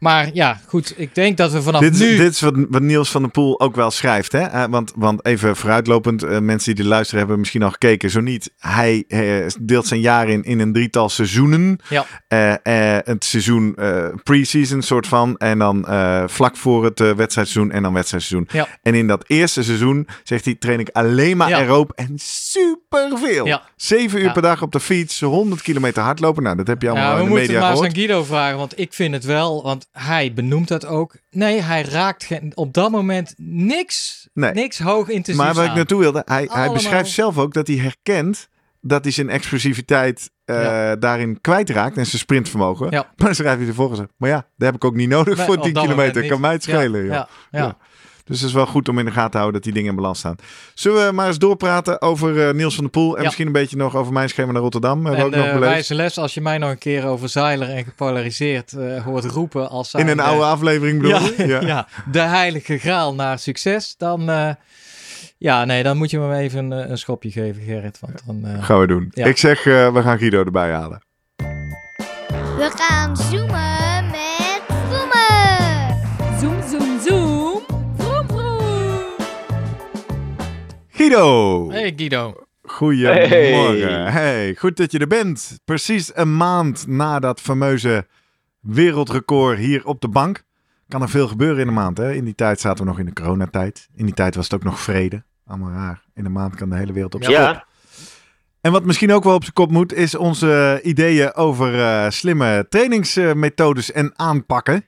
maar 0.03 0.29
ja, 0.33 0.59
goed, 0.67 0.93
ik 0.97 1.15
denk 1.15 1.37
dat 1.37 1.51
we 1.51 1.61
vanaf 1.61 1.81
Dit, 1.81 1.99
nu... 1.99 2.17
dit 2.17 2.31
is 2.31 2.41
wat, 2.41 2.53
wat 2.69 2.81
Niels 2.81 3.11
van 3.11 3.21
der 3.21 3.31
Poel 3.31 3.59
ook 3.59 3.75
wel 3.75 3.91
schrijft. 3.91 4.31
Hè? 4.31 4.41
Eh, 4.41 4.63
want, 4.69 4.91
want 4.95 5.25
even 5.25 5.55
vooruitlopend, 5.55 6.23
eh, 6.23 6.39
mensen 6.39 6.73
die 6.73 6.83
dit 6.83 6.91
luisteren 6.91 7.19
hebben 7.19 7.39
misschien 7.39 7.63
al 7.63 7.71
gekeken. 7.71 8.09
Zo 8.09 8.21
niet, 8.21 8.53
hij 8.57 9.03
eh, 9.07 9.45
deelt 9.61 9.87
zijn 9.87 9.99
jaar 9.99 10.29
in 10.29 10.43
in 10.43 10.59
een 10.59 10.73
drietal 10.73 11.09
seizoenen. 11.09 11.79
Ja. 11.89 12.05
Het 13.03 13.23
seizoen 13.23 13.75
pre-season 14.23 14.81
soort 14.81 15.07
van. 15.07 15.37
En 15.37 15.59
dan 15.59 15.85
vlak 16.29 16.57
voor 16.57 16.85
het 16.85 16.99
wedstrijdseizoen 16.99 17.71
en 17.71 17.83
dan 17.83 17.93
wedstrijdseizoen. 17.93 18.47
Ja. 18.51 18.67
En 18.81 18.93
in 18.93 19.07
dat 19.07 19.23
eerste 19.27 19.63
seizoen, 19.63 20.07
zegt 20.23 20.45
hij, 20.45 20.55
train 20.55 20.79
ik 20.79 20.89
alleen 20.89 21.37
maar 21.37 21.49
Ja. 21.49 21.57
aeroop 21.57 21.91
en 21.95 22.11
superveel. 22.15 23.45
Ja. 23.45 23.61
Zeven 23.75 24.21
uur 24.21 24.31
per 24.31 24.41
dag 24.41 24.61
op 24.61 24.71
de 24.71 24.79
fiets, 24.79 25.19
100 25.19 25.61
kilometer 25.61 26.03
hardlopen. 26.03 26.43
Nou, 26.43 26.55
dat 26.55 26.67
heb 26.67 26.81
je 26.81 26.89
allemaal 26.89 27.13
we 27.13 27.17
in 27.17 27.23
de 27.23 27.29
moeten 27.29 27.45
media 27.47 27.59
maar 27.59 27.69
eens 27.69 27.79
gehoord. 27.79 27.97
aan 27.97 28.03
Guido 28.03 28.23
vragen, 28.23 28.57
want 28.57 28.79
ik 28.79 28.93
vind 28.93 29.13
het 29.13 29.23
wel, 29.23 29.63
want 29.63 29.87
hij 29.93 30.33
benoemt 30.33 30.67
dat 30.67 30.85
ook. 30.85 31.15
Nee, 31.31 31.61
hij 31.61 31.81
raakt 31.81 32.23
geen- 32.23 32.51
op 32.55 32.73
dat 32.73 32.91
moment 32.91 33.33
niks, 33.37 34.27
Nee. 34.33 34.51
niks 34.53 34.79
hoog 34.79 35.07
intensief 35.09 35.43
Maar 35.43 35.53
waar 35.53 35.65
ik 35.65 35.73
naartoe 35.75 35.99
wilde, 35.99 36.21
hij, 36.25 36.37
hij 36.37 36.47
Allemaal. 36.47 36.73
beschrijft 36.73 37.09
zelf 37.09 37.37
ook 37.37 37.53
dat 37.53 37.67
hij 37.67 37.75
herkent 37.75 38.49
dat 38.81 39.03
hij 39.03 39.11
zijn 39.13 39.29
explosiviteit 39.29 40.31
eh, 40.45 40.61
Ja. 40.63 40.95
daarin 40.95 41.41
kwijtraakt 41.41 41.97
en 41.97 42.05
zijn 42.05 42.19
sprintvermogen. 42.21 42.87
Ja. 42.91 43.01
Maar 43.15 43.25
dan 43.25 43.35
schrijft 43.35 43.57
hij 43.57 43.65
de 43.65 43.73
volgende. 43.73 44.09
Maar 44.17 44.29
ja, 44.29 44.35
dat 44.35 44.65
heb 44.67 44.75
ik 44.75 44.83
ook 44.85 44.95
niet 44.95 45.09
nodig 45.09 45.39
voor 45.45 45.55
op 45.57 45.63
10 45.63 45.73
dat 45.73 45.83
kilometer. 45.83 46.27
Kan 46.27 46.41
mij 46.41 46.51
het 46.51 46.63
schelen. 46.63 47.05
Ja. 47.05 47.27
Ja. 47.51 47.77
Dus 48.25 48.39
het 48.39 48.47
is 48.49 48.53
wel 48.55 48.65
goed 48.65 48.89
om 48.89 48.99
in 48.99 49.05
de 49.05 49.11
gaten 49.11 49.31
te 49.31 49.37
houden 49.37 49.61
dat 49.61 49.63
die 49.63 49.73
dingen 49.73 49.89
in 49.89 49.95
balans 50.01 50.19
staan. 50.19 50.35
Zullen 50.73 51.05
we 51.07 51.11
maar 51.13 51.27
eens 51.27 51.37
doorpraten 51.37 52.01
over 52.01 52.47
eh, 52.47 52.53
Niels 52.53 52.73
van 52.75 52.83
der 52.83 52.91
Poel 52.93 53.11
en 53.13 53.17
Ja. 53.19 53.23
misschien 53.23 53.45
een 53.45 53.51
beetje 53.51 53.77
nog 53.77 53.95
over 53.95 54.13
mijn 54.13 54.29
schema 54.29 54.51
naar 54.51 54.61
Rotterdam. 54.61 55.05
Hebben 55.05 55.11
we 55.15 55.17
En 55.21 55.25
ook 55.25 55.45
nog 55.45 55.53
beleefd. 55.53 55.71
wijze 55.73 55.95
les, 55.95 56.17
als 56.17 56.33
je 56.33 56.41
mij 56.41 56.57
nog 56.57 56.69
een 56.69 56.77
keer 56.77 57.05
over 57.05 57.29
zeiler 57.29 57.69
en 57.69 57.83
gepolariseerd 57.83 58.73
eh, 58.73 59.03
hoort 59.03 59.25
roepen 59.25 59.69
als 59.69 59.93
In 59.93 60.07
een 60.07 60.19
oude 60.19 60.43
aflevering 60.45 61.01
bedoel 61.01 61.19
ja, 61.19 61.59
je? 61.59 61.65
ja. 61.75 61.87
de 62.11 62.19
heilige 62.19 62.77
graal 62.77 63.15
naar 63.15 63.39
succes, 63.39 63.95
dan, 63.97 64.29
eh, 64.29 64.49
ja, 65.37 65.65
nee, 65.65 65.83
dan 65.83 65.97
moet 65.97 66.09
je 66.11 66.19
me 66.19 66.35
even 66.37 66.71
een, 66.71 66.83
eh, 66.83 66.89
een 66.89 66.97
schopje 66.97 67.31
geven, 67.31 67.63
Gerrit. 67.63 67.99
Want 67.99 68.21
dan, 68.25 68.45
eh, 68.45 68.63
Gaan 68.63 68.79
we 68.79 68.87
doen. 68.87 69.07
Ja. 69.13 69.25
Ik 69.25 69.37
zeg, 69.37 69.65
eh, 69.65 69.93
we 69.93 70.01
gaan 70.01 70.17
Guido 70.17 70.43
erbij 70.43 70.71
halen. 70.71 71.01
We 72.57 72.71
gaan 72.75 73.17
zoomen 73.17 73.72
Guido! 81.03 81.69
hey 81.69 81.93
Guido. 81.95 82.33
Goedemorgen. 82.61 84.11
Hey. 84.11 84.55
goed 84.55 84.77
dat 84.77 84.91
je 84.91 84.99
er 84.99 85.07
bent. 85.07 85.59
Precies 85.65 86.11
een 86.15 86.37
maand 86.37 86.87
na 86.87 87.19
dat 87.19 87.41
fameuze 87.41 88.07
wereldrecord 88.59 89.57
hier 89.57 89.85
op 89.85 90.01
de 90.01 90.07
bank. 90.07 90.43
Kan 90.87 91.01
er 91.01 91.09
veel 91.09 91.27
gebeuren 91.27 91.61
in 91.61 91.67
een 91.67 91.73
maand. 91.73 91.97
Hè? 91.97 92.13
In 92.13 92.23
die 92.25 92.35
tijd 92.35 92.59
zaten 92.59 92.83
we 92.83 92.89
nog 92.89 92.99
in 92.99 93.05
de 93.05 93.13
coronatijd. 93.13 93.89
In 93.95 94.05
die 94.05 94.13
tijd 94.13 94.35
was 94.35 94.43
het 94.43 94.53
ook 94.53 94.63
nog 94.63 94.79
vrede. 94.79 95.23
Allemaal 95.45 95.71
raar. 95.71 96.03
In 96.13 96.25
een 96.25 96.31
maand 96.31 96.55
kan 96.55 96.69
de 96.69 96.75
hele 96.75 96.93
wereld 96.93 97.15
op 97.15 97.23
zijn 97.23 97.35
kop. 97.35 97.53
Ja, 97.53 97.65
En 98.61 98.71
wat 98.71 98.85
misschien 98.85 99.11
ook 99.11 99.23
wel 99.23 99.35
op 99.35 99.43
zijn 99.43 99.53
kop 99.53 99.71
moet, 99.71 99.93
is 99.93 100.15
onze 100.15 100.79
ideeën 100.83 101.33
over 101.33 101.79
eh, 101.79 102.09
slimme 102.09 102.65
trainingsmethodes 102.69 103.91
en 103.91 104.13
aanpakken. 104.15 104.85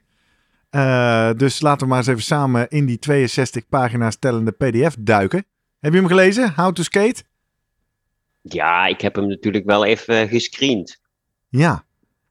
Eh, 0.70 1.30
dus 1.38 1.62
laten 1.62 1.82
we 1.82 1.88
maar 1.88 1.98
eens 1.98 2.08
even 2.08 2.24
samen 2.24 2.70
in 2.70 2.86
die 2.86 3.00
62 3.00 3.68
pagina's 3.68 4.16
tellende 4.20 4.52
PDF 4.52 4.96
duiken. 5.00 5.46
Heb 5.80 5.94
je 5.94 6.00
hem 6.00 6.08
gelezen? 6.08 6.54
How 6.56 6.74
to 6.74 6.84
Skate? 6.84 7.24
ja, 8.42 8.86
ik 8.86 9.02
heb 9.02 9.16
hem 9.16 9.28
natuurlijk 9.28 9.66
wel 9.66 9.86
even 9.86 10.16
eh, 10.22 10.30
gescreend. 10.30 11.02
Ja. 11.50 11.86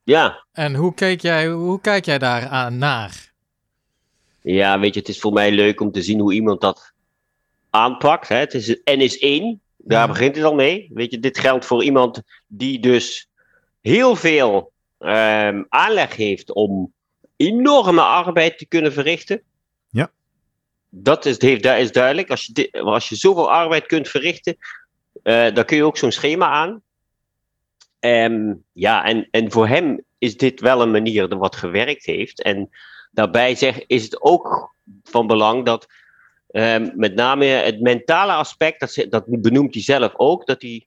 Ja. 0.05 0.45
En 0.53 0.74
hoe, 0.74 0.95
keek 0.95 1.20
jij, 1.20 1.49
hoe 1.49 1.80
kijk 1.80 2.05
jij 2.05 2.18
daar 2.18 2.47
aan 2.49 2.78
naar? 2.78 3.32
ja, 4.40 4.78
weet 4.80 4.95
je, 4.95 5.01
het 5.01 5.09
is 5.09 5.20
voor 5.20 5.32
mij 5.32 5.53
leuk 5.53 5.80
om 5.80 5.92
te 5.92 6.03
zien 6.03 6.20
hoe 6.20 6.34
iemand 6.34 6.61
dat 6.61 6.92
aanpakt. 7.70 8.28
Hè. 8.28 8.36
Het 8.36 8.55
is 8.55 8.68
N 8.84 9.01
is 9.01 9.18
1, 9.18 9.61
daar 9.76 10.01
Ja. 10.01 10.07
begint 10.07 10.36
het 10.36 10.45
al 10.45 10.55
mee. 10.55 10.90
Weet 10.92 11.11
je, 11.11 11.18
dit 11.18 11.38
geldt 11.38 11.64
voor 11.64 11.84
iemand 11.84 12.22
die 12.47 12.80
dus 12.80 13.28
heel 13.80 14.16
veel 14.16 14.72
ehm, 14.99 15.62
aanleg 15.68 16.16
heeft 16.16 16.53
om 16.53 16.92
enorme 17.36 18.01
arbeid 18.03 18.59
te 18.59 18.66
kunnen 18.66 18.92
verrichten. 18.92 19.42
Dat 20.97 21.26
is, 21.26 21.38
dat 21.38 21.78
is 21.78 21.92
duidelijk. 21.92 22.30
Als 22.30 22.51
je, 22.53 22.72
als 22.72 23.09
je 23.09 23.16
zoveel 23.16 23.51
arbeid 23.51 23.86
kunt 23.86 24.09
verrichten, 24.09 24.57
eh, 25.22 25.55
dan 25.55 25.64
kun 25.64 25.76
je 25.76 25.84
ook 25.84 25.97
zo'n 25.97 26.12
schema 26.12 26.49
aan. 26.49 26.82
Ehm, 27.99 28.55
ja, 28.72 29.05
en, 29.05 29.28
en 29.30 29.53
voor 29.53 29.68
hem 29.68 30.05
is 30.18 30.36
dit 30.36 30.61
wel 30.61 30.82
een 30.82 30.90
manier 30.90 31.36
wat 31.36 31.57
gewerkt 31.57 32.05
heeft. 32.05 32.42
En 32.42 32.70
daarbij 33.11 33.55
zeg, 33.55 33.86
is 33.86 34.03
het 34.03 34.22
ook 34.22 34.74
van 35.03 35.26
belang 35.26 35.64
dat 35.64 35.86
ehm, 36.51 36.90
met 36.95 37.14
name 37.14 37.45
het 37.45 37.80
mentale 37.80 38.32
aspect, 38.32 38.80
dat, 38.80 39.07
dat 39.11 39.24
benoemt 39.26 39.74
hij 39.74 39.82
zelf 39.82 40.12
ook, 40.16 40.47
dat 40.47 40.62
hij 40.62 40.86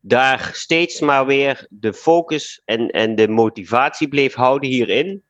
daar 0.00 0.50
steeds 0.52 1.00
maar 1.00 1.26
weer 1.26 1.66
de 1.70 1.94
focus 1.94 2.62
en, 2.64 2.90
en 2.90 3.14
de 3.14 3.28
motivatie 3.28 4.08
bleef 4.08 4.34
houden 4.34 4.70
hierin. 4.70 5.22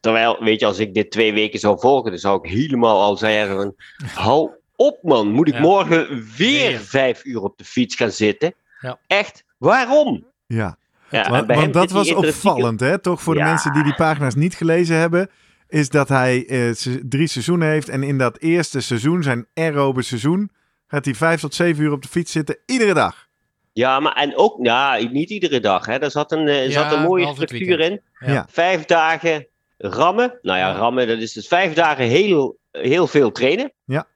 Terwijl, 0.00 0.36
weet 0.44 0.60
je, 0.60 0.66
als 0.66 0.78
ik 0.78 0.94
dit 0.94 1.10
twee 1.10 1.32
weken 1.32 1.58
zou 1.58 1.78
volgen, 1.80 2.10
dan 2.10 2.20
zou 2.20 2.38
ik 2.44 2.50
helemaal 2.50 3.00
al 3.02 3.16
zeggen: 3.16 3.56
van, 3.56 3.74
hou 4.14 4.50
op 4.76 4.98
man, 5.02 5.28
moet 5.32 5.48
ik 5.48 5.54
Ja. 5.54 5.60
morgen 5.60 6.24
weer 6.36 6.78
vijf 6.78 7.24
uur 7.24 7.42
op 7.42 7.58
de 7.58 7.64
fiets 7.64 7.94
gaan 7.94 8.10
zitten? 8.10 8.54
Ja. 8.80 8.98
Echt, 9.06 9.44
waarom? 9.58 10.24
Ja, 10.46 10.76
Ja, 11.10 11.30
want, 11.30 11.46
want 11.54 11.72
dat 11.72 11.90
was 11.90 12.12
opvallend, 12.14 12.80
hè? 12.80 12.98
Toch 12.98 13.22
voor 13.22 13.34
de 13.34 13.40
Ja. 13.40 13.46
mensen 13.46 13.72
die 13.72 13.82
die 13.82 13.94
pagina's 13.94 14.34
niet 14.34 14.54
gelezen 14.54 14.96
hebben, 14.96 15.30
is 15.68 15.88
dat 15.88 16.08
hij 16.08 16.46
eh, 16.46 16.70
drie 17.08 17.26
seizoenen 17.26 17.68
heeft. 17.68 17.88
En 17.88 18.02
in 18.02 18.18
dat 18.18 18.38
eerste 18.38 18.80
seizoen, 18.80 19.22
zijn 19.22 19.46
aerobe 19.54 20.02
seizoen, 20.02 20.50
gaat 20.86 21.04
hij 21.04 21.14
vijf 21.14 21.40
tot 21.40 21.54
zeven 21.54 21.84
uur 21.84 21.92
op 21.92 22.02
de 22.02 22.08
fiets 22.08 22.32
zitten, 22.32 22.58
iedere 22.66 22.94
dag. 22.94 23.26
Ja, 23.72 24.00
maar 24.00 24.12
en 24.12 24.36
ook, 24.36 24.58
nou, 24.58 25.08
niet 25.08 25.30
iedere 25.30 25.60
dag. 25.60 25.86
Hè. 25.86 25.94
Er 25.94 26.10
zat 26.10 26.32
een, 26.32 26.48
eh, 26.48 26.64
Ja, 26.68 26.70
zat 26.70 26.92
een 26.92 27.02
mooie 27.02 27.26
structuur 27.26 27.80
in. 27.80 28.00
Ja. 28.18 28.32
Ja. 28.32 28.46
Vijf 28.50 28.84
dagen 28.84 29.46
rammen. 29.78 30.38
Nou 30.42 30.58
ja, 30.58 30.72
rammen, 30.72 31.06
dat 31.08 31.18
is 31.18 31.32
dus 31.32 31.46
vijf 31.48 31.72
dagen 31.74 32.04
heel, 32.04 32.58
heel 32.70 33.06
veel 33.06 33.32
trainen. 33.32 33.72
Ja. 33.84 34.06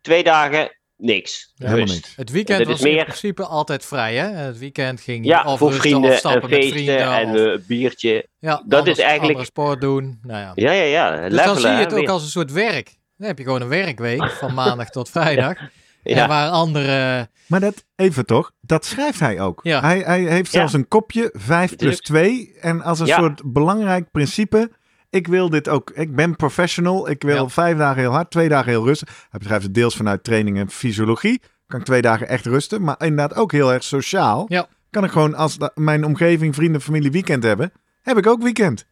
Twee 0.00 0.22
dagen 0.22 0.76
niks. 0.96 1.52
Ja. 1.54 1.66
Helemaal 1.66 1.86
Rust. 1.86 1.94
niks. 2.02 2.16
Het 2.16 2.30
weekend 2.30 2.66
was 2.66 2.80
meer- 2.80 2.98
in 2.98 3.04
principe 3.04 3.44
altijd 3.46 3.84
vrij, 3.84 4.14
hè? 4.16 4.26
Het 4.28 4.58
weekend 4.58 5.00
ging 5.00 5.24
je 5.24 5.30
Ja, 5.30 5.44
of 5.44 5.58
voor 5.58 5.68
rusten 5.70 5.88
vrienden 5.88 6.08
of 6.10 6.14
en 6.14 6.20
stappen 6.20 6.50
met 6.50 6.58
feesten 6.58 6.72
vrienden. 6.84 7.12
en 7.12 7.28
of, 7.30 7.36
eh, 7.60 7.66
biertje. 7.66 8.28
ja, 8.38 8.62
dat 8.66 8.78
anders- 8.78 8.98
is 8.98 9.04
eigenlijk- 9.04 9.44
sport 9.44 9.80
doen. 9.80 10.18
Nou 10.22 10.40
ja. 10.40 10.52
Ja, 10.54 10.72
ja, 10.72 10.82
ja. 10.84 11.10
Dus 11.10 11.20
Levelen, 11.22 11.44
dan 11.44 11.56
zie 11.56 11.68
je 11.68 11.74
hè, 11.74 11.80
het 11.80 11.92
ook 11.92 11.98
weer. 11.98 12.08
als 12.10 12.22
een 12.22 12.28
soort 12.28 12.52
werk. 12.52 12.90
Dan 13.16 13.26
heb 13.26 13.38
je 13.38 13.44
gewoon 13.44 13.60
een 13.62 13.68
werkweek 13.68 14.30
van 14.30 14.54
maandag 14.64 14.90
tot 14.90 15.10
vrijdag. 15.10 15.58
Ja. 16.02 16.22
En 16.22 16.28
waar 16.28 16.50
andere... 16.50 17.28
Maar 17.46 17.60
dat, 17.60 17.84
even 17.96 18.26
toch, 18.26 18.52
dat 18.60 18.84
schrijft 18.84 19.20
hij 19.20 19.40
ook. 19.40 19.60
Ja. 19.62 19.80
Hij, 19.80 19.98
hij 19.98 20.20
heeft 20.20 20.52
Ja. 20.52 20.58
zelfs 20.58 20.72
een 20.72 20.88
kopje, 20.88 21.30
5 21.32 21.76
plus 21.76 22.00
Tuurlijk. 22.00 22.02
2. 22.34 22.54
En 22.60 22.82
als 22.82 23.00
een 23.00 23.06
Ja. 23.06 23.18
soort 23.18 23.42
belangrijk 23.52 24.10
principe, 24.10 24.70
ik 25.12 25.26
wil 25.26 25.50
dit 25.50 25.68
ook. 25.68 25.90
Ik 25.94 26.14
ben 26.14 26.36
professional, 26.36 27.08
ik 27.10 27.22
wil 27.22 27.34
Ja. 27.34 27.48
vijf 27.48 27.76
dagen 27.76 28.00
heel 28.00 28.10
hard, 28.10 28.30
twee 28.30 28.48
dagen 28.48 28.70
heel 28.70 28.84
rustig. 28.84 29.08
Hij 29.30 29.38
beschrijft 29.38 29.64
het 29.64 29.74
deels 29.74 29.96
vanuit 29.96 30.24
training 30.24 30.58
en 30.58 30.70
fysiologie. 30.70 31.40
Kan 31.66 31.80
ik 31.80 31.86
twee 31.86 32.02
dagen 32.02 32.28
echt 32.28 32.46
rusten, 32.46 32.82
maar 32.82 32.96
inderdaad 32.98 33.34
ook 33.34 33.52
heel 33.52 33.72
erg 33.72 33.82
sociaal. 33.84 34.44
Ja. 34.48 34.66
Kan 34.90 35.04
ik 35.04 35.10
gewoon, 35.10 35.34
als 35.34 35.56
mijn 35.74 36.04
omgeving, 36.04 36.54
vrienden, 36.54 36.80
familie 36.80 37.10
weekend 37.10 37.42
hebben, 37.42 37.72
heb 38.02 38.16
ik 38.18 38.26
ook 38.26 38.42
weekend. 38.42 38.86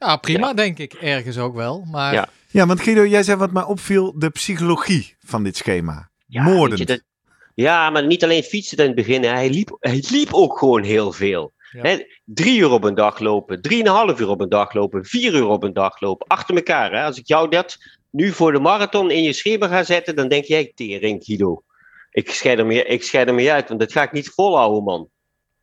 Ja, 0.00 0.16
prima 0.16 0.54
denk 0.54 0.78
ik. 0.78 0.92
Ergens 0.92 1.38
ook 1.38 1.54
wel. 1.54 1.84
Maar 1.90 2.12
Ja. 2.14 2.28
Ja, 2.50 2.66
want 2.66 2.80
Guido, 2.80 3.06
jij 3.06 3.22
zei 3.22 3.36
wat 3.38 3.52
mij 3.52 3.62
opviel, 3.62 4.18
de 4.18 4.30
psychologie 4.30 5.16
van 5.20 5.42
dit 5.42 5.56
schema. 5.56 6.10
Ja, 6.26 6.42
Moordend. 6.42 6.78
weet 6.78 6.88
je, 6.88 6.94
dat- 6.94 7.02
ja, 7.54 7.90
maar 7.90 8.06
niet 8.06 8.24
alleen 8.24 8.42
fietsen 8.42 8.78
in 8.78 8.84
het 8.86 8.94
begin. 8.94 9.22
Hij 9.24 9.50
liep, 9.50 9.76
hij 9.80 10.04
liep 10.10 10.28
ook 10.32 10.58
gewoon 10.58 10.82
heel 10.82 11.12
veel. 11.12 11.52
Ja. 11.70 11.82
Hè, 11.82 11.98
drie 12.24 12.58
uur 12.58 12.70
op 12.70 12.84
een 12.84 12.94
dag 12.94 13.18
lopen, 13.18 13.62
drieënhalf 13.62 14.20
uur 14.20 14.28
op 14.28 14.40
een 14.40 14.48
dag 14.48 14.72
lopen, 14.72 15.04
vier 15.04 15.34
uur 15.34 15.46
op 15.46 15.62
een 15.62 15.72
dag 15.72 16.00
lopen. 16.00 16.26
Achter 16.26 16.54
elkaar. 16.56 16.92
Hè. 16.92 17.02
Als 17.04 17.18
ik 17.18 17.26
jou 17.26 17.48
dat 17.50 17.76
nu 18.10 18.32
voor 18.32 18.52
de 18.52 18.58
marathon 18.60 19.10
in 19.10 19.22
je 19.22 19.32
schema 19.32 19.68
ga 19.68 19.82
zetten, 19.82 20.16
dan 20.16 20.28
denk 20.28 20.44
jij, 20.44 20.72
tering 20.74 21.24
Guido. 21.24 21.62
Ik 22.10 22.30
scheid 22.30 22.58
er 22.58 22.66
mee, 22.66 22.84
ik 22.84 23.02
scheid 23.02 23.28
er 23.28 23.34
mee 23.34 23.52
uit, 23.52 23.68
want 23.68 23.80
dat 23.80 23.92
ga 23.92 24.02
ik 24.02 24.12
niet 24.12 24.28
volhouden, 24.28 24.82
man. 24.84 25.08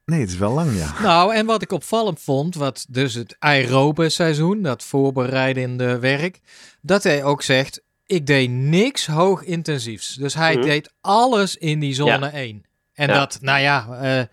Nee, 0.05 0.19
het 0.19 0.29
is 0.29 0.37
wel 0.37 0.51
lang, 0.53 0.77
ja. 0.77 1.01
Nou, 1.01 1.33
en 1.35 1.45
wat 1.45 1.61
ik 1.61 1.71
opvallend 1.71 2.19
vond, 2.21 2.55
wat 2.55 2.85
dus 2.89 3.13
het 3.13 3.35
aerobe 3.39 4.09
seizoen, 4.09 4.61
dat 4.61 4.83
voorbereidende 4.83 5.99
werk, 5.99 6.39
dat 6.81 7.03
hij 7.03 7.23
ook 7.23 7.41
zegt, 7.41 7.81
ik 8.05 8.27
deed 8.27 8.49
niks 8.49 9.05
hoog 9.07 9.43
intensiefs. 9.43 10.13
Dus 10.15 10.33
hij 10.33 10.55
Mhm. 10.55 10.65
deed 10.65 10.93
alles 11.01 11.55
in 11.57 11.79
die 11.79 11.93
zone 11.93 12.29
1. 12.33 12.63
En 12.93 13.07
Ja. 13.07 13.13
dat, 13.13 13.37
nou 13.41 13.59
ja, 13.59 13.87
eh, 14.01 14.23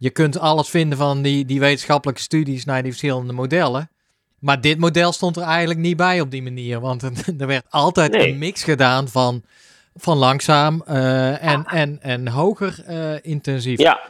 je 0.00 0.10
kunt 0.10 0.38
alles 0.38 0.68
vinden 0.68 0.98
van 0.98 1.22
die, 1.22 1.44
die 1.44 1.60
wetenschappelijke 1.60 2.20
studies 2.22 2.64
naar 2.64 2.82
die 2.82 2.90
verschillende 2.90 3.32
modellen. 3.32 3.90
Maar 4.38 4.60
dit 4.60 4.78
model 4.78 5.12
stond 5.12 5.36
er 5.36 5.42
eigenlijk 5.42 5.80
niet 5.80 5.96
bij 5.96 6.20
op 6.20 6.30
die 6.30 6.42
manier. 6.42 6.80
Want 6.80 7.02
er 7.40 7.46
werd 7.46 7.64
altijd 7.70 8.12
Nee. 8.12 8.28
een 8.32 8.38
mix 8.38 8.62
gedaan 8.64 9.08
van, 9.08 9.42
van 9.94 10.16
langzaam 10.16 10.82
eh, 10.86 11.44
en, 11.44 11.64
en, 11.64 11.98
en 12.02 12.28
hoger 12.28 12.82
eh, 12.86 13.12
intensief. 13.22 13.78
Ja. 13.78 14.00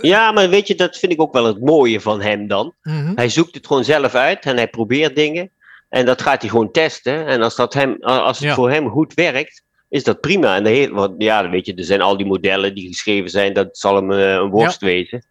ja, 0.00 0.32
maar 0.32 0.48
weet 0.48 0.66
je, 0.68 0.74
dat 0.74 0.96
vind 0.98 1.12
ik 1.12 1.20
ook 1.20 1.32
wel 1.32 1.44
het 1.44 1.60
mooie 1.60 2.00
van 2.00 2.20
hem 2.20 2.46
dan. 2.46 2.74
Mhm. 2.82 3.12
Hij 3.14 3.28
zoekt 3.28 3.54
het 3.54 3.66
gewoon 3.66 3.84
zelf 3.84 4.14
uit 4.14 4.44
en 4.44 4.56
hij 4.56 4.68
probeert 4.68 5.16
dingen. 5.16 5.50
En 5.88 6.06
dat 6.06 6.22
gaat 6.22 6.40
hij 6.40 6.50
gewoon 6.50 6.70
testen. 6.70 7.26
En 7.26 7.42
als, 7.42 7.56
dat 7.56 7.74
hem, 7.74 7.96
als 8.00 8.38
het 8.38 8.48
Ja. 8.48 8.54
voor 8.54 8.70
hem 8.70 8.88
goed 8.88 9.14
werkt, 9.14 9.62
is 9.88 10.04
dat 10.04 10.20
prima. 10.20 10.56
En 10.56 10.64
de 10.64 10.70
heel, 10.70 10.90
want 10.90 11.14
ja, 11.18 11.50
weet 11.50 11.66
je, 11.66 11.74
er 11.74 11.84
zijn 11.84 12.00
al 12.00 12.16
die 12.16 12.26
modellen 12.26 12.74
die 12.74 12.86
geschreven 12.88 13.30
zijn, 13.30 13.52
dat 13.52 13.78
zal 13.78 13.94
hem 13.96 14.12
eh, 14.12 14.32
een 14.32 14.50
worst 14.50 14.80
wezen. 14.80 15.24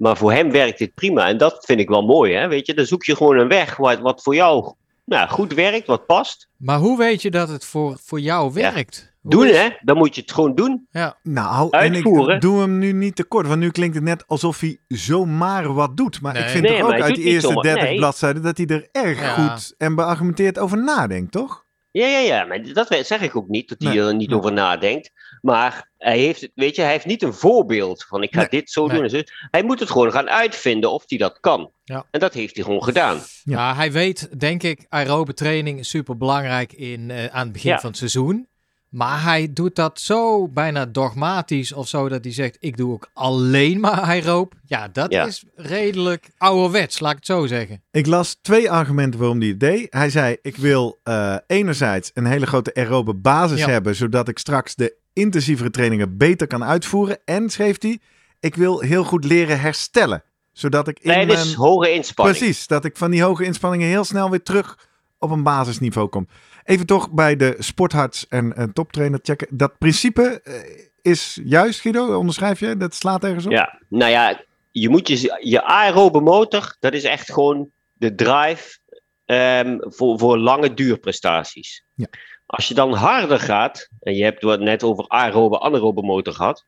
Maar 0.00 0.16
voor 0.16 0.32
hem 0.32 0.50
werkt 0.50 0.78
dit 0.78 0.94
prima. 0.94 1.28
En 1.28 1.36
dat 1.38 1.64
vind 1.64 1.80
ik 1.80 1.88
wel 1.88 2.02
mooi, 2.02 2.34
hè? 2.34 2.48
Weet 2.48 2.66
je, 2.66 2.74
dan 2.74 2.86
zoek 2.86 3.04
je 3.04 3.16
gewoon 3.16 3.38
een 3.38 3.48
weg 3.48 3.76
wat, 3.76 3.98
wat 4.00 4.22
voor 4.22 4.34
jou 4.34 4.72
nou, 5.04 5.28
goed 5.28 5.54
werkt, 5.54 5.86
wat 5.86 6.06
past. 6.06 6.48
Maar 6.56 6.78
hoe 6.78 6.98
weet 6.98 7.22
je 7.22 7.30
dat 7.30 7.48
het 7.48 7.64
voor, 7.64 7.96
voor 8.04 8.20
jou 8.20 8.52
werkt? 8.52 9.12
Doen, 9.22 9.46
is- 9.46 9.56
hè? 9.56 9.68
Dan 9.80 9.96
moet 9.96 10.14
je 10.14 10.20
het 10.20 10.32
gewoon 10.32 10.54
doen. 10.54 10.86
Ja, 10.90 11.16
Nou, 11.22 11.68
en 11.70 11.94
ik 11.94 12.40
doe 12.40 12.60
hem 12.60 12.78
nu 12.78 12.92
niet 12.92 13.16
te 13.16 13.24
kort, 13.24 13.46
want 13.46 13.60
nu 13.60 13.70
klinkt 13.70 13.94
het 13.94 14.04
net 14.04 14.24
alsof 14.26 14.60
hij 14.60 14.78
zomaar 14.88 15.72
wat 15.74 15.96
doet. 15.96 16.20
Maar 16.20 16.32
Nee. 16.32 16.42
ik 16.42 16.48
vind 16.48 16.64
Nee, 16.64 16.78
toch 16.80 16.92
ook 16.94 17.00
uit 17.00 17.14
die 17.14 17.24
eerste 17.24 17.48
zomaar. 17.48 17.62
30 17.62 17.82
Nee. 17.82 17.96
bladzijden 17.96 18.42
dat 18.42 18.56
hij 18.56 18.66
er 18.66 18.88
erg 18.92 19.20
Ja. 19.20 19.28
goed 19.48 19.74
en 19.78 19.94
beargumenteerd 19.94 20.58
over 20.58 20.78
nadenkt, 20.82 21.32
toch? 21.32 21.64
Ja, 21.90 22.06
ja, 22.06 22.18
ja, 22.18 22.44
maar 22.44 22.72
dat 22.72 22.88
zeg 23.02 23.20
ik 23.20 23.36
ook 23.36 23.48
niet, 23.48 23.68
dat 23.68 23.82
hij 23.82 23.94
Nee, 23.94 24.06
er 24.06 24.14
niet 24.14 24.28
nee. 24.28 24.38
over 24.38 24.52
nadenkt. 24.52 25.10
Maar 25.40 25.90
hij 25.98 26.18
heeft, 26.18 26.40
het, 26.40 26.50
weet 26.54 26.76
je, 26.76 26.82
hij 26.82 26.90
heeft 26.90 27.06
niet 27.06 27.22
een 27.22 27.32
voorbeeld 27.34 28.04
van 28.08 28.22
ik 28.22 28.32
ga 28.34 28.38
Nee, 28.40 28.48
dit 28.48 28.70
zo 28.70 28.86
nee. 28.86 28.94
doen. 28.96 29.04
En 29.04 29.10
zo. 29.10 29.20
Hij 29.50 29.62
moet 29.62 29.80
het 29.80 29.90
gewoon 29.90 30.12
gaan 30.12 30.28
uitvinden 30.30 30.90
of 30.92 31.04
hij 31.06 31.18
dat 31.18 31.40
kan. 31.40 31.70
Ja. 31.84 32.06
En 32.10 32.20
dat 32.20 32.34
heeft 32.34 32.54
hij 32.54 32.64
gewoon 32.64 32.82
gedaan. 32.84 33.16
Ja. 33.16 33.22
Ja, 33.58 33.74
hij 33.74 33.92
weet, 33.92 34.40
denk 34.40 34.62
ik, 34.62 34.86
aerobe 34.88 35.34
training 35.34 35.78
is 35.78 35.88
super 35.88 36.16
belangrijk 36.16 36.72
in, 36.72 37.10
eh, 37.10 37.24
aan 37.26 37.44
het 37.44 37.52
begin 37.52 37.70
Ja. 37.70 37.78
van 37.80 37.88
het 37.88 37.98
seizoen. 37.98 38.48
Maar 38.88 39.22
hij 39.22 39.52
doet 39.52 39.74
dat 39.76 40.00
zo 40.00 40.48
bijna 40.48 40.86
dogmatisch 40.86 41.72
of 41.72 41.88
zo 41.88 42.08
dat 42.08 42.24
hij 42.24 42.32
zegt: 42.32 42.56
Ik 42.60 42.76
doe 42.76 42.92
ook 42.92 43.10
alleen 43.12 43.80
maar 43.80 44.00
aerobe. 44.00 44.56
Ja, 44.66 44.88
dat 44.88 45.12
Ja. 45.12 45.26
is 45.26 45.44
redelijk 45.54 46.30
ouderwets, 46.38 47.00
laat 47.00 47.10
ik 47.10 47.16
het 47.16 47.26
zo 47.26 47.46
zeggen. 47.46 47.82
Ik 47.90 48.06
las 48.06 48.38
twee 48.42 48.70
argumenten 48.70 49.20
waarom 49.20 49.38
hij 49.40 49.48
het 49.48 49.60
deed. 49.60 49.86
Hij 49.90 50.10
zei, 50.10 50.36
ik 50.42 50.56
wil 50.56 51.00
eh, 51.02 51.36
enerzijds 51.46 52.10
een 52.14 52.26
hele 52.26 52.46
grote 52.46 52.74
aerobe 52.74 53.14
basis 53.14 53.58
Ja. 53.58 53.68
hebben, 53.68 53.94
zodat 53.94 54.28
ik 54.28 54.38
straks 54.38 54.74
de 54.74 54.96
intensievere 55.12 55.70
trainingen 55.70 56.16
beter 56.16 56.46
kan 56.46 56.64
uitvoeren. 56.64 57.18
En, 57.24 57.50
schreef 57.50 57.82
hij, 57.82 57.98
ik 58.40 58.54
wil 58.54 58.80
heel 58.80 59.04
goed 59.04 59.24
leren 59.24 59.60
herstellen, 59.60 60.22
zodat 60.52 60.88
ik 60.88 60.98
in 60.98 61.10
Tijdens 61.10 61.44
mijn... 61.44 61.56
hoge 61.56 61.92
inspanning. 61.92 62.38
Precies, 62.38 62.66
dat 62.66 62.84
ik 62.84 62.96
van 62.96 63.10
die 63.10 63.22
hoge 63.22 63.44
inspanningen 63.44 63.88
heel 63.88 64.04
snel 64.04 64.30
weer 64.30 64.42
terug 64.42 64.88
op 65.18 65.30
een 65.30 65.42
basisniveau 65.42 66.08
kom. 66.08 66.28
Even 66.64 66.86
toch 66.86 67.10
bij 67.10 67.36
de 67.36 67.56
sportarts 67.58 68.28
en 68.28 68.60
een 68.60 68.72
toptrainer 68.72 69.20
checken. 69.22 69.48
Dat 69.50 69.78
principe 69.78 70.40
eh, 70.44 70.54
is 71.02 71.40
juist, 71.44 71.80
Guido, 71.80 72.18
onderschrijf 72.18 72.60
je? 72.60 72.76
Dat 72.76 72.94
slaat 72.94 73.24
ergens 73.24 73.46
op? 73.46 73.52
Ja, 73.52 73.80
nou 73.88 74.10
ja, 74.10 74.44
je 74.70 74.88
moet 74.88 75.08
je, 75.08 75.38
je 75.42 75.62
aerobe 75.62 76.20
motor, 76.20 76.76
dat 76.80 76.92
is 76.92 77.04
echt 77.04 77.32
gewoon 77.32 77.70
de 77.92 78.14
drive 78.14 78.78
ehm, 79.24 79.76
voor, 79.80 80.18
voor 80.18 80.38
lange 80.38 80.74
duurprestaties. 80.74 81.84
Ja. 81.94 82.06
Als 82.50 82.68
je 82.68 82.74
dan 82.74 82.92
harder 82.92 83.40
gaat, 83.40 83.88
en 84.00 84.14
je 84.14 84.24
hebt 84.24 84.42
het 84.42 84.60
net 84.60 84.82
over 84.82 85.04
aerobe, 85.08 85.60
anaerobe 85.60 86.02
motor 86.02 86.32
gehad. 86.32 86.64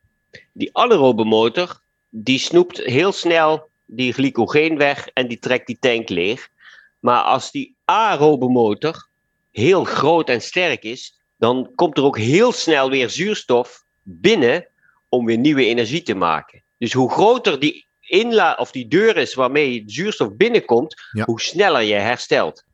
Die 0.52 0.76
anaerobe 0.76 1.24
motor, 1.24 1.80
die 2.08 2.38
snoept 2.38 2.78
heel 2.78 3.12
snel 3.12 3.70
die 3.86 4.12
glycogeen 4.12 4.76
weg 4.78 5.08
en 5.08 5.28
die 5.28 5.38
trekt 5.38 5.66
die 5.66 5.78
tank 5.80 6.08
leeg. 6.08 6.48
Maar 7.00 7.22
als 7.22 7.50
die 7.50 7.76
aerobe 7.84 8.48
motor 8.48 9.08
heel 9.50 9.84
groot 9.84 10.28
en 10.28 10.42
sterk 10.42 10.82
is, 10.82 11.20
dan 11.36 11.72
komt 11.74 11.98
er 11.98 12.04
ook 12.04 12.18
heel 12.18 12.52
snel 12.52 12.90
weer 12.90 13.10
zuurstof 13.10 13.84
binnen 14.02 14.66
om 15.08 15.24
weer 15.26 15.38
nieuwe 15.38 15.66
energie 15.66 16.02
te 16.02 16.14
maken. 16.14 16.62
Dus 16.78 16.92
hoe 16.92 17.10
groter 17.10 17.60
die 17.60 17.86
inla 18.00 18.54
of 18.58 18.70
die 18.70 18.88
deur 18.88 19.16
is 19.16 19.34
waarmee 19.34 19.82
zuurstof 19.86 20.36
binnenkomt, 20.36 20.94
Ja. 21.12 21.24
hoe 21.24 21.40
sneller 21.40 21.82
je 21.82 21.94
herstelt. 21.94 22.64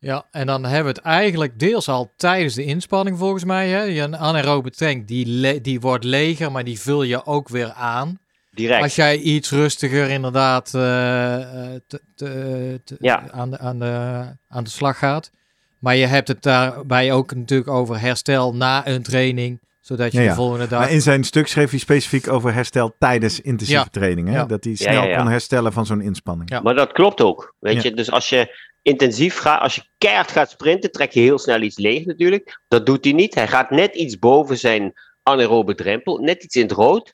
Ja, 0.00 0.26
en 0.30 0.46
dan 0.46 0.64
hebben 0.64 0.82
we 0.92 0.98
het 0.98 1.06
eigenlijk 1.08 1.58
deels 1.58 1.88
al 1.88 2.12
tijdens 2.16 2.54
de 2.54 2.64
inspanning 2.64 3.18
volgens 3.18 3.44
mij. 3.44 3.68
Hè? 3.68 3.82
Je 3.82 4.00
een 4.00 4.16
anaerobe 4.16 4.70
tank 4.70 5.08
die, 5.08 5.60
die 5.60 5.80
wordt 5.80 6.04
leger, 6.04 6.52
maar 6.52 6.64
die 6.64 6.80
vul 6.80 7.02
je 7.02 7.26
ook 7.26 7.48
weer 7.48 7.72
aan. 7.72 8.18
Direct. 8.50 8.82
Als 8.82 8.94
jij 8.94 9.18
iets 9.18 9.50
rustiger 9.50 10.10
inderdaad 10.10 10.74
eh, 10.74 11.34
eh, 11.74 11.80
te- 11.86 12.00
te- 12.14 12.80
te- 12.84 12.96
Ja. 13.00 13.30
aan, 13.30 13.50
de, 13.50 13.58
aan, 13.58 13.78
de, 13.78 14.22
aan 14.48 14.64
de 14.64 14.70
slag 14.70 14.98
gaat. 14.98 15.30
Maar 15.78 15.96
je 15.96 16.06
hebt 16.06 16.28
het 16.28 16.42
daarbij 16.42 17.12
ook 17.12 17.34
natuurlijk 17.34 17.70
over 17.70 18.00
herstel 18.00 18.54
na 18.54 18.86
een 18.86 19.02
training. 19.02 19.60
Zodat 19.80 20.12
je 20.12 20.18
Ja, 20.18 20.24
ja. 20.24 20.30
de 20.30 20.36
volgende 20.36 20.66
dag... 20.68 20.80
Maar 20.80 20.90
in 20.90 21.02
zijn 21.02 21.24
stuk 21.24 21.46
schreef 21.48 21.70
hij 21.70 21.78
specifiek 21.78 22.28
over 22.28 22.54
herstel 22.54 22.94
tijdens 22.98 23.40
intensieve 23.40 23.82
Ja. 23.82 23.88
training. 23.90 24.28
Hè? 24.28 24.34
Ja. 24.34 24.44
Dat 24.44 24.64
hij 24.64 24.72
Ja, 24.72 24.78
snel 24.90 25.02
ja, 25.02 25.08
ja. 25.08 25.16
kon 25.16 25.28
herstellen 25.28 25.72
van 25.72 25.86
zo'n 25.86 26.00
inspanning. 26.00 26.50
Ja. 26.50 26.60
Maar 26.60 26.74
dat 26.74 26.92
klopt 26.92 27.20
ook. 27.20 27.54
Weet 27.60 27.74
Ja. 27.74 27.80
je, 27.82 27.94
dus 27.94 28.10
als 28.10 28.28
je 28.28 28.68
intensief 28.82 29.38
gaat, 29.38 29.60
als 29.62 29.74
je 29.74 29.82
keihard 29.98 30.30
gaat 30.30 30.50
sprinten, 30.50 30.92
trek 30.92 31.12
je 31.12 31.20
heel 31.20 31.38
snel 31.38 31.60
iets 31.60 31.78
leeg 31.78 32.04
natuurlijk. 32.04 32.60
Dat 32.68 32.86
doet 32.86 33.04
hij 33.04 33.12
niet. 33.12 33.34
Hij 33.34 33.48
gaat 33.48 33.70
net 33.70 33.94
iets 33.94 34.18
boven 34.18 34.58
zijn 34.58 34.92
anaerobe 35.22 35.74
drempel, 35.74 36.18
net 36.18 36.42
iets 36.42 36.54
in 36.56 36.62
het 36.62 36.72
rood. 36.72 37.12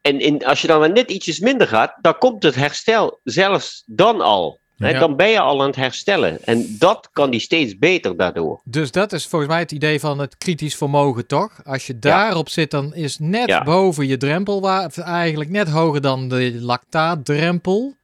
en 0.00 0.20
in, 0.20 0.44
als 0.46 0.60
je 0.60 0.66
dan 0.66 0.80
maar 0.80 0.92
net 0.92 1.10
ietsjes 1.10 1.38
minder 1.38 1.66
gaat, 1.66 1.94
dan 2.00 2.18
komt 2.18 2.42
het 2.42 2.54
herstel 2.54 3.20
zelfs 3.24 3.82
dan 3.86 4.20
al. 4.20 4.60
Hè. 4.76 4.98
Dan 4.98 5.16
ben 5.16 5.28
je 5.28 5.40
al 5.40 5.60
aan 5.60 5.66
het 5.66 5.76
herstellen. 5.76 6.44
En 6.44 6.76
dat 6.78 7.08
kan 7.12 7.30
die 7.30 7.40
steeds 7.40 7.78
beter 7.78 8.16
daardoor. 8.16 8.60
Dus 8.64 8.90
dat 8.90 9.12
is 9.12 9.26
volgens 9.26 9.50
mij 9.50 9.60
het 9.60 9.72
idee 9.72 10.00
van 10.00 10.18
het 10.18 10.36
kritisch 10.36 10.76
vermogen, 10.76 11.26
toch? 11.26 11.64
Als 11.64 11.86
je 11.86 11.98
daarop 11.98 12.48
zit, 12.48 12.70
dan 12.70 12.94
is 12.94 13.18
net 13.18 13.48
Ja. 13.48 13.62
boven 13.62 14.06
je 14.06 14.16
drempel, 14.16 14.60
waar, 14.60 14.90
eigenlijk 14.96 15.50
net 15.50 15.68
hoger 15.68 16.00
dan 16.00 16.28
de 16.28 16.60
lactaatdrempel. 16.60 17.94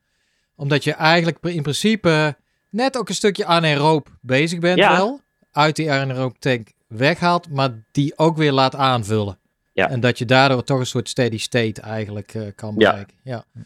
Omdat 0.57 0.85
je 0.85 0.93
eigenlijk 0.93 1.39
in 1.43 1.63
principe 1.63 2.37
net 2.71 2.99
ook 2.99 3.09
een 3.09 3.15
stukje 3.15 3.45
anaeroop 3.45 4.09
bezig 4.21 4.59
bent 4.59 4.79
Ja. 4.79 4.97
wel. 4.97 5.21
Uit 5.53 5.77
die 5.77 5.93
anaeroop 5.93 6.39
tank 6.39 6.69
weghaalt, 6.87 7.51
maar 7.51 7.71
die 7.93 8.19
ook 8.19 8.37
weer 8.37 8.53
laat 8.53 8.75
aanvullen. 8.75 9.39
Ja. 9.73 9.89
En 9.91 10.01
dat 10.01 10.19
je 10.19 10.25
daardoor 10.25 10.65
toch 10.65 10.79
een 10.79 10.87
soort 10.87 11.09
steady 11.09 11.39
state 11.39 11.81
eigenlijk 11.81 12.35
eh, 12.35 12.43
kan 12.55 12.75
bereiken. 12.75 13.17
Ja. 13.23 13.45
Wat 13.55 13.65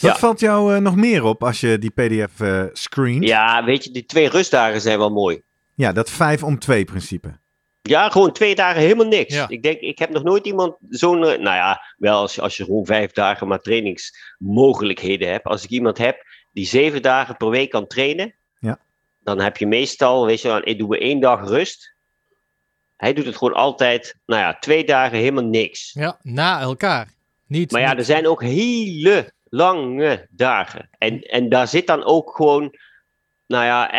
Ja. 0.00 0.16
valt 0.16 0.40
jou 0.40 0.74
eh, 0.74 0.80
nog 0.80 0.96
meer 0.96 1.24
op 1.24 1.44
als 1.44 1.60
je 1.60 1.78
die 1.78 1.90
PDF 1.90 2.40
eh 2.40 2.64
screent? 2.72 3.24
Ja, 3.24 3.64
weet 3.64 3.84
je, 3.84 3.90
die 3.90 4.06
twee 4.06 4.28
rustdagen 4.28 4.80
zijn 4.80 4.98
wel 4.98 5.10
mooi. 5.10 5.42
Ja, 5.74 5.92
dat 5.92 6.10
5 6.10 6.42
om 6.42 6.58
2 6.58 6.84
principe. 6.84 7.38
Ja, 7.82 8.08
gewoon 8.08 8.32
twee 8.32 8.54
dagen 8.54 8.80
helemaal 8.80 9.06
niks. 9.06 9.34
Ja. 9.34 9.48
Ik 9.48 9.62
denk, 9.62 9.80
ik 9.80 9.98
heb 9.98 10.10
nog 10.10 10.22
nooit 10.22 10.46
iemand 10.46 10.76
zo'n. 10.88 11.18
Nou 11.20 11.40
ja, 11.42 11.82
wel 11.96 12.20
als 12.20 12.34
je, 12.34 12.40
als 12.40 12.56
je 12.56 12.64
gewoon 12.64 12.86
vijf 12.86 13.10
dagen 13.12 13.48
maar 13.48 13.60
trainingsmogelijkheden 13.60 15.30
hebt. 15.30 15.44
Als 15.44 15.64
ik 15.64 15.70
iemand 15.70 15.98
heb 15.98 16.24
die 16.52 16.66
zeven 16.66 17.02
dagen 17.02 17.36
per 17.36 17.48
week 17.50 17.70
kan 17.70 17.86
trainen. 17.86 18.34
Dan 19.22 19.40
heb 19.40 19.56
je 19.56 19.66
meestal, 19.66 20.26
weet 20.26 20.40
je 20.40 20.48
wel, 20.48 20.60
ik 20.64 20.78
doe 20.78 20.98
één 20.98 21.20
dag 21.20 21.48
rust. 21.48 21.94
Hij 22.96 23.12
doet 23.12 23.26
het 23.26 23.36
gewoon 23.36 23.54
altijd, 23.54 24.16
nou 24.26 24.40
ja, 24.42 24.56
twee 24.58 24.84
dagen 24.84 25.18
helemaal 25.18 25.44
niks. 25.44 25.92
ja, 25.92 26.18
na 26.22 26.60
elkaar. 26.60 27.08
Niet, 27.46 27.70
Maar 27.70 27.80
ja, 27.80 27.88
niet- 27.90 27.98
er 27.98 28.04
zijn 28.04 28.26
ook 28.26 28.42
hele 28.42 29.32
lange 29.48 30.26
dagen. 30.30 30.88
En, 30.98 31.20
en 31.22 31.48
daar 31.48 31.68
zit 31.68 31.86
dan 31.86 32.04
ook 32.04 32.36
gewoon. 32.36 32.74
Nou 33.46 33.64
ja, 33.64 33.90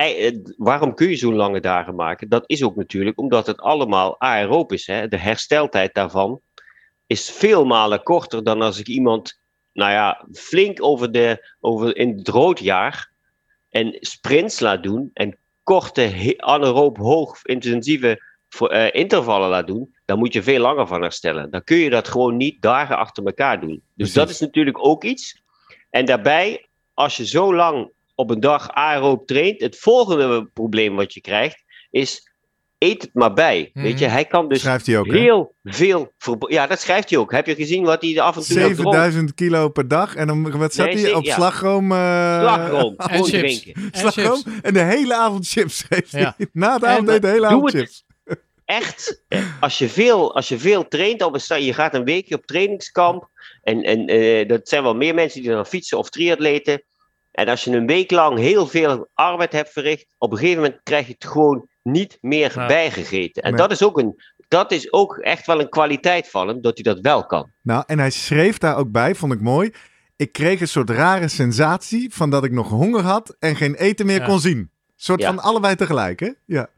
waarom 0.57 0.93
kun 0.93 1.09
je 1.09 1.15
zo'n 1.15 1.35
lange 1.35 1.59
dagen 1.59 1.95
maken? 1.95 2.29
Dat 2.29 2.43
is 2.45 2.63
ook 2.63 2.75
natuurlijk 2.75 3.19
omdat 3.19 3.47
het 3.47 3.59
allemaal 3.59 4.19
aeroop 4.19 4.71
is. 4.71 4.87
Hè? 4.87 5.07
De 5.07 5.17
hersteltijd 5.17 5.93
daarvan 5.93 6.41
is 7.07 7.29
veel 7.29 7.65
malen 7.65 8.03
korter 8.03 8.43
dan 8.43 8.61
als 8.61 8.79
ik 8.79 8.87
iemand, 8.87 9.39
nou 9.73 9.91
ja, 9.91 10.25
flink 10.33 10.83
over 10.83 11.11
de, 11.11 11.53
over 11.59 11.97
in 11.97 12.17
het 12.17 12.27
roodjaar 12.27 13.10
en 13.71 13.97
sprints 13.99 14.59
laat 14.59 14.83
doen 14.83 15.09
en 15.13 15.37
korte, 15.63 16.35
anaeroop 16.37 16.97
hoog 16.97 17.39
intensieve 17.43 18.21
voor, 18.49 18.69
eh, 18.69 19.01
intervallen 19.01 19.49
laat 19.49 19.67
doen, 19.67 19.95
dan 20.05 20.17
moet 20.17 20.33
je 20.33 20.43
veel 20.43 20.59
langer 20.59 20.87
van 20.87 21.01
herstellen. 21.01 21.51
Dan 21.51 21.63
kun 21.63 21.77
je 21.77 21.89
dat 21.89 22.07
gewoon 22.07 22.37
niet 22.37 22.61
dagen 22.61 22.97
achter 22.97 23.25
elkaar 23.25 23.59
doen. 23.59 23.69
Dus 23.69 23.81
Precies. 23.95 24.13
dat 24.13 24.29
is 24.29 24.39
natuurlijk 24.39 24.85
ook 24.85 25.03
iets. 25.03 25.41
En 25.89 26.05
daarbij, 26.05 26.67
als 26.93 27.17
je 27.17 27.25
zo 27.25 27.55
lang 27.55 27.91
op 28.15 28.29
een 28.29 28.39
dag 28.39 28.69
aeroop 28.69 29.27
traint, 29.27 29.61
het 29.61 29.77
volgende 29.77 30.45
probleem 30.45 30.95
wat 30.95 31.13
je 31.13 31.21
krijgt, 31.21 31.63
is 31.89 32.30
eet 32.83 33.01
het 33.01 33.09
maar 33.13 33.33
bij. 33.33 33.69
Mhm. 33.73 33.83
Weet 33.85 33.99
je, 33.99 34.05
hij 34.05 34.25
kan 34.25 34.49
dus 34.49 34.59
Schrijft 34.61 34.85
hij 34.85 34.97
ook, 34.97 35.05
hè? 35.05 35.17
heel 35.19 35.55
veel... 35.63 36.11
Ja, 36.47 36.67
dat 36.67 36.79
schrijft 36.79 37.09
hij 37.09 37.19
ook. 37.19 37.31
Heb 37.31 37.45
je 37.45 37.55
gezien 37.55 37.83
wat 37.83 38.01
hij 38.01 38.21
af 38.21 38.35
en 38.35 38.41
toe 38.43 38.55
nog 38.59 38.63
dronk? 38.73 38.93
7000 38.93 39.33
kilo 39.33 39.69
per 39.69 39.87
dag. 39.87 40.15
En 40.15 40.27
dan, 40.27 40.57
wat 40.57 40.73
zat 40.73 40.85
Nee, 40.85 41.03
hij? 41.03 41.13
Op 41.13 41.23
ja. 41.23 41.33
slagroom. 41.35 41.91
eh, 41.91 41.97
Slagroom, 42.39 42.95
En 43.07 43.23
chips. 43.23 43.29
drinken. 43.29 43.73
En 43.91 43.99
slagroom. 43.99 44.41
chips. 44.41 44.61
En 44.61 44.73
de 44.73 44.79
hele 44.83 45.15
avond 45.15 45.47
chips 45.47 45.77
schreef 45.77 46.11
hij. 46.11 46.21
Ja. 46.21 46.35
Na 46.53 46.73
het 46.73 46.83
En, 46.83 46.89
avondeten 46.89 47.21
de 47.21 47.27
hele 47.27 47.45
avond 47.47 47.69
chips. 47.69 48.03
echt, 48.65 49.23
eh, 49.27 49.39
als 49.59 49.77
je 49.77 49.89
veel, 49.89 50.35
als 50.35 50.47
je 50.47 50.59
veel 50.59 50.87
traint 50.87 51.21
op 51.21 51.39
een 51.49 51.63
je 51.63 51.73
gaat 51.73 51.93
een 51.93 52.03
weekje 52.05 52.35
op 52.35 52.45
trainingskamp. 52.45 53.29
En, 53.63 53.81
en 53.81 54.05
eh, 54.07 54.47
dat 54.47 54.67
zijn 54.69 54.83
wel 54.83 54.95
meer 54.95 55.13
mensen 55.13 55.41
die 55.41 55.51
dan 55.51 55.65
fietsen 55.65 55.97
of 55.97 56.09
triatleten. 56.09 56.83
En 57.31 57.47
als 57.47 57.63
je 57.63 57.71
een 57.71 57.87
week 57.87 58.11
lang 58.11 58.37
heel 58.37 58.67
veel 58.67 59.09
arbeid 59.13 59.51
hebt 59.51 59.71
verricht, 59.71 60.05
op 60.17 60.31
een 60.31 60.37
gegeven 60.37 60.61
moment 60.61 60.79
krijg 60.83 61.07
je 61.07 61.13
het 61.19 61.25
gewoon 61.31 61.69
niet 61.83 62.17
meer 62.21 62.51
Ja. 62.55 62.65
bijgegeten. 62.67 63.43
En 63.43 63.49
Nee. 63.51 63.59
dat, 63.61 63.71
is 63.71 63.83
ook 63.83 63.97
een, 63.99 64.21
dat 64.47 64.71
is 64.71 64.93
ook 64.93 65.17
echt 65.17 65.45
wel 65.45 65.59
een 65.59 65.69
kwaliteit 65.69 66.29
van 66.29 66.47
hem, 66.47 66.61
dat 66.61 66.73
hij 66.73 66.93
dat 66.93 66.99
wel 67.01 67.25
kan. 67.25 67.49
Nou, 67.61 67.83
en 67.87 67.99
hij 67.99 68.09
schreef 68.09 68.57
daar 68.57 68.77
ook 68.77 68.91
bij, 68.91 69.15
vond 69.15 69.33
ik 69.33 69.41
mooi. 69.41 69.71
Ik 70.15 70.31
kreeg 70.31 70.61
een 70.61 70.67
soort 70.67 70.89
rare 70.89 71.27
sensatie 71.27 72.13
van 72.13 72.29
dat 72.29 72.43
ik 72.43 72.51
nog 72.51 72.69
honger 72.69 73.01
had 73.03 73.35
en 73.39 73.55
geen 73.55 73.75
eten 73.75 74.05
meer 74.05 74.19
Ja. 74.19 74.25
kon 74.25 74.39
zien. 74.39 74.57
Een 74.57 74.69
soort 74.95 75.21
Ja. 75.21 75.27
van 75.27 75.39
allebei 75.39 75.75
tegelijk, 75.75 76.19
hè? 76.19 76.29
Ja. 76.45 76.69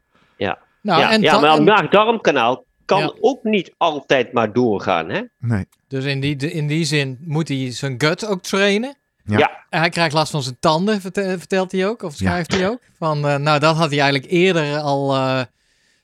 Nou, 0.82 1.00
ja, 1.00 1.10
en 1.10 1.20
ja 1.22 1.40
maar 1.40 1.50
en- 1.50 1.56
een 1.58 1.64
maag-darmkanaal 1.64 2.64
kan 2.84 3.00
Ja. 3.00 3.14
ook 3.20 3.42
niet 3.44 3.74
altijd 3.76 4.32
maar 4.32 4.52
doorgaan. 4.52 5.08
Hè? 5.10 5.22
Nee. 5.38 5.64
Dus 5.88 6.04
in 6.04 6.20
die, 6.20 6.36
in 6.36 6.66
die 6.66 6.84
zin 6.84 7.18
moet 7.20 7.48
hij 7.48 7.70
zijn 7.72 7.94
gut 7.98 8.26
ook 8.26 8.42
trainen. 8.42 8.96
Ja. 9.24 9.50
Hij 9.70 9.88
krijgt 9.88 10.14
last 10.14 10.30
van 10.30 10.42
zijn 10.42 10.56
tanden, 10.60 11.00
verte- 11.00 11.34
vertelt 11.38 11.72
hij 11.72 11.88
ook, 11.88 12.02
of 12.02 12.14
schrijft 12.14 12.52
hij 12.54 12.68
ook. 12.68 12.78
Van, 12.98 13.26
eh, 13.28 13.36
nou, 13.36 13.58
dat 13.58 13.76
had 13.76 13.90
hij 13.90 14.00
eigenlijk 14.00 14.32
eerder 14.32 14.78
al 14.78 15.14
eh, 15.14 15.40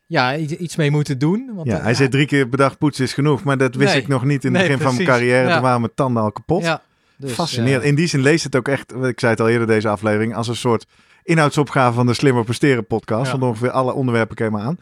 ja, 0.07 0.37
iets 0.37 0.77
mee 0.77 0.91
moeten 0.91 1.19
doen. 1.19 1.51
Want, 1.55 1.67
Ja, 1.69 1.81
hij 1.81 1.95
zei 1.95 2.09
drie 2.09 2.27
keer 2.27 2.49
per 2.49 2.59
dag 2.59 2.79
poetsen 2.79 3.05
is 3.05 3.13
genoeg, 3.13 3.45
maar 3.45 3.59
dat 3.59 3.75
wist 3.75 3.93
Nee. 3.93 4.03
ik 4.03 4.09
nog 4.09 4.25
niet 4.25 4.45
in 4.45 4.55
het 4.55 4.63
Nee, 4.63 4.71
begin 4.77 4.87
van 4.87 4.95
mijn 4.95 5.07
carrière. 5.09 5.47
Ja. 5.49 5.53
Toen 5.53 5.63
waren 5.63 5.81
mijn 5.81 5.93
tanden 5.95 6.23
al 6.23 6.33
kapot. 6.33 6.63
ja, 6.63 6.83
dus, 7.17 7.33
Fascinerend. 7.33 7.85
In 7.85 7.95
die 7.95 8.07
zin 8.07 8.21
leest 8.21 8.45
het 8.45 8.57
ook 8.57 8.69
echt, 8.69 8.93
ik 9.03 9.21
zei 9.21 9.33
het 9.33 9.41
al 9.41 9.49
eerder 9.49 9.67
deze 9.67 9.89
aflevering, 9.89 10.35
als 10.37 10.49
een 10.49 10.57
soort 10.57 10.87
inhoudsopgave 11.23 11.93
van 11.95 12.07
de 12.07 12.15
Slimmer 12.15 12.45
Presteren 12.45 12.87
podcast. 12.87 13.25
Ja. 13.25 13.31
Want 13.39 13.43
ongeveer 13.43 13.71
alle 13.71 13.93
onderwerpen 13.93 14.37
komen 14.37 14.63
aan. 14.63 14.79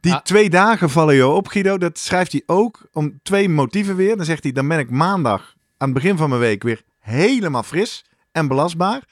Die 0.00 0.14
Ah. 0.14 0.20
twee 0.20 0.50
dagen 0.50 0.90
vallen 0.90 1.14
je 1.14 1.26
op, 1.26 1.48
Guido. 1.48 1.78
Dat 1.78 1.98
schrijft 1.98 2.32
hij 2.32 2.42
ook 2.46 2.86
om 2.92 3.18
twee 3.22 3.48
motieven 3.48 3.96
weer. 3.96 4.16
Dan 4.16 4.24
zegt 4.24 4.42
hij, 4.42 4.52
dan 4.52 4.68
ben 4.68 4.78
ik 4.78 4.90
maandag 4.90 5.54
aan 5.76 5.88
het 5.88 5.94
begin 6.02 6.16
van 6.16 6.28
mijn 6.28 6.40
week 6.40 6.62
weer 6.62 6.82
helemaal 7.02 7.62
fris 7.62 8.04
en 8.32 8.48
belastbaar. 8.48 9.02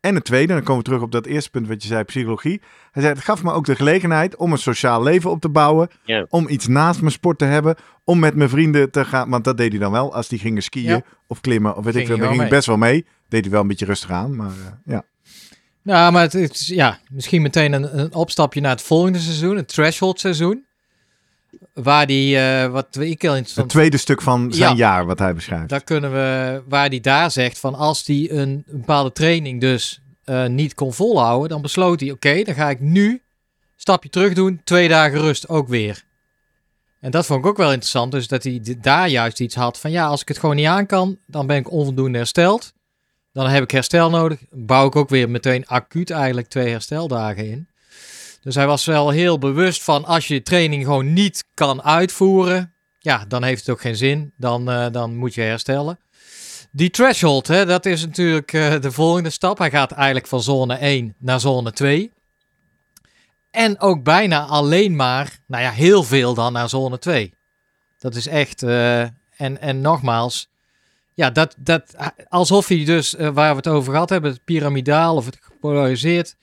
En 0.00 0.14
het 0.14 0.24
tweede, 0.24 0.52
dan 0.52 0.62
komen 0.62 0.78
we 0.78 0.88
terug 0.88 1.02
op 1.02 1.12
dat 1.12 1.26
eerste 1.26 1.50
punt 1.50 1.68
wat 1.68 1.82
je 1.82 1.88
zei, 1.88 2.02
psychologie. 2.04 2.60
Hij 2.90 3.02
zei, 3.02 3.14
het 3.14 3.24
gaf 3.24 3.42
me 3.42 3.52
ook 3.52 3.64
de 3.64 3.76
gelegenheid 3.76 4.36
om 4.36 4.52
een 4.52 4.58
sociaal 4.58 5.02
leven 5.02 5.30
op 5.30 5.40
te 5.40 5.48
bouwen. 5.48 5.88
Ja. 6.04 6.26
Om 6.28 6.48
iets 6.48 6.66
naast 6.66 7.00
mijn 7.00 7.12
sport 7.12 7.38
te 7.38 7.44
hebben. 7.44 7.76
Om 8.04 8.18
met 8.18 8.34
mijn 8.34 8.48
vrienden 8.48 8.90
te 8.90 9.04
gaan. 9.04 9.30
Want 9.30 9.44
dat 9.44 9.56
deed 9.56 9.70
hij 9.70 9.80
dan 9.80 9.92
wel 9.92 10.14
als 10.14 10.28
die 10.28 10.38
gingen 10.38 10.62
skiën 10.62 10.84
Ja. 10.84 11.02
of 11.26 11.40
klimmen. 11.40 11.76
Of 11.76 11.84
weet 11.84 11.92
Ging 11.94 12.08
ik 12.08 12.10
veel. 12.10 12.18
Dan 12.18 12.28
ging 12.28 12.42
ik 12.42 12.50
best 12.50 12.66
wel 12.66 12.76
mee. 12.76 13.06
Deed 13.28 13.42
hij 13.42 13.50
wel 13.50 13.60
een 13.60 13.68
beetje 13.68 13.86
rustig 13.86 14.10
aan. 14.10 14.36
Maar 14.36 14.50
eh, 14.50 14.72
ja. 14.84 15.04
Nou, 15.82 16.12
maar 16.12 16.22
het 16.22 16.34
is 16.34 16.66
ja, 16.66 16.98
misschien 17.10 17.42
meteen 17.42 17.72
een, 17.72 17.98
een 17.98 18.14
opstapje 18.14 18.60
naar 18.60 18.70
het 18.70 18.82
volgende 18.82 19.18
seizoen, 19.18 19.56
het 19.56 19.68
threshold 19.68 20.20
seizoen. 20.20 20.65
Waar 21.72 22.06
die, 22.06 22.38
eh, 22.38 22.66
wat 22.70 22.86
ik 22.86 23.22
heel 23.22 23.30
Het 23.30 23.38
interessant 23.38 23.68
tweede 23.68 23.96
stuk 23.96 24.22
van 24.22 24.52
zijn 24.52 24.70
Ja. 24.70 24.76
jaar 24.76 25.06
wat 25.06 25.18
hij 25.18 25.34
beschrijft. 25.34 25.68
Daar 25.68 25.84
kunnen 25.84 26.12
we, 26.12 26.62
waar 26.68 26.88
hij 26.88 27.00
daar 27.00 27.30
zegt 27.30 27.58
van 27.58 27.74
als 27.74 28.06
hij 28.06 28.30
een, 28.30 28.64
bepaalde 28.66 29.12
training 29.12 29.60
dus 29.60 30.00
eh, 30.24 30.46
niet 30.46 30.74
kon 30.74 30.92
volhouden, 30.94 31.48
dan 31.48 31.62
besloot 31.62 32.00
hij, 32.00 32.10
oké, 32.10 32.42
dan 32.42 32.54
ga 32.54 32.70
ik 32.70 32.80
nu 32.80 33.10
een 33.10 33.20
stapje 33.76 34.08
terug 34.08 34.34
doen, 34.34 34.60
twee 34.64 34.88
dagen 34.88 35.20
rust 35.20 35.48
ook 35.48 35.68
weer. 35.68 36.04
En 37.00 37.10
dat 37.10 37.26
vond 37.26 37.40
ik 37.40 37.46
ook 37.46 37.56
wel 37.56 37.70
interessant, 37.72 38.12
dus 38.12 38.28
dat 38.28 38.42
hij 38.42 38.62
daar 38.80 39.08
juist 39.08 39.40
iets 39.40 39.54
had 39.54 39.78
van, 39.78 39.90
ja, 39.90 40.06
als 40.06 40.20
ik 40.20 40.28
het 40.28 40.38
gewoon 40.38 40.56
niet 40.56 40.66
aan 40.66 40.86
kan, 40.86 41.18
dan 41.26 41.46
ben 41.46 41.56
ik 41.56 41.70
onvoldoende 41.70 42.18
hersteld. 42.18 42.72
Dan 43.32 43.48
heb 43.48 43.62
ik 43.62 43.70
herstel 43.70 44.10
nodig, 44.10 44.38
bouw 44.50 44.86
ik 44.86 44.96
ook 44.96 45.08
weer 45.08 45.30
meteen 45.30 45.66
acuut 45.66 46.10
eigenlijk 46.10 46.48
twee 46.48 46.68
hersteldagen 46.68 47.50
in. 47.50 47.68
Dus 48.46 48.54
hij 48.54 48.66
was 48.66 48.84
wel 48.84 49.10
heel 49.10 49.38
bewust 49.38 49.82
van, 49.82 50.04
als 50.04 50.28
je 50.28 50.42
training 50.42 50.84
gewoon 50.84 51.12
niet 51.12 51.44
kan 51.54 51.82
uitvoeren, 51.82 52.74
ja, 52.98 53.24
dan 53.28 53.42
heeft 53.42 53.60
het 53.60 53.70
ook 53.70 53.80
geen 53.80 53.96
zin. 53.96 54.32
Dan, 54.36 54.70
eh, 54.70 54.86
dan 54.92 55.16
moet 55.16 55.34
je 55.34 55.40
herstellen. 55.40 55.98
Die 56.70 56.90
threshold, 56.90 57.46
hè, 57.46 57.66
dat 57.66 57.86
is 57.86 58.04
natuurlijk 58.04 58.52
eh, 58.52 58.80
de 58.80 58.92
volgende 58.92 59.30
stap. 59.30 59.58
Hij 59.58 59.70
gaat 59.70 59.92
eigenlijk 59.92 60.26
van 60.26 60.42
zone 60.42 60.74
1 60.74 61.14
naar 61.18 61.40
zone 61.40 61.72
2. 61.72 62.12
En 63.50 63.80
ook 63.80 64.02
bijna 64.02 64.44
alleen 64.44 64.96
maar, 64.96 65.38
nou 65.46 65.62
ja, 65.62 65.70
heel 65.70 66.02
veel 66.02 66.34
dan 66.34 66.52
naar 66.52 66.68
zone 66.68 66.98
2. 66.98 67.34
Dat 67.98 68.14
is 68.14 68.26
echt, 68.26 68.62
eh, 68.62 69.00
en, 69.00 69.60
en 69.60 69.80
nogmaals, 69.80 70.48
ja, 71.14 71.30
dat, 71.30 71.54
dat, 71.58 71.94
alsof 72.28 72.68
hij 72.68 72.84
dus, 72.84 73.14
waar 73.18 73.50
we 73.50 73.56
het 73.56 73.68
over 73.68 73.92
gehad 73.92 74.10
hebben, 74.10 74.30
het 74.30 74.44
piramidaal 74.44 75.16
of 75.16 75.24
het 75.24 75.38
gepolariseerd, 75.40 76.36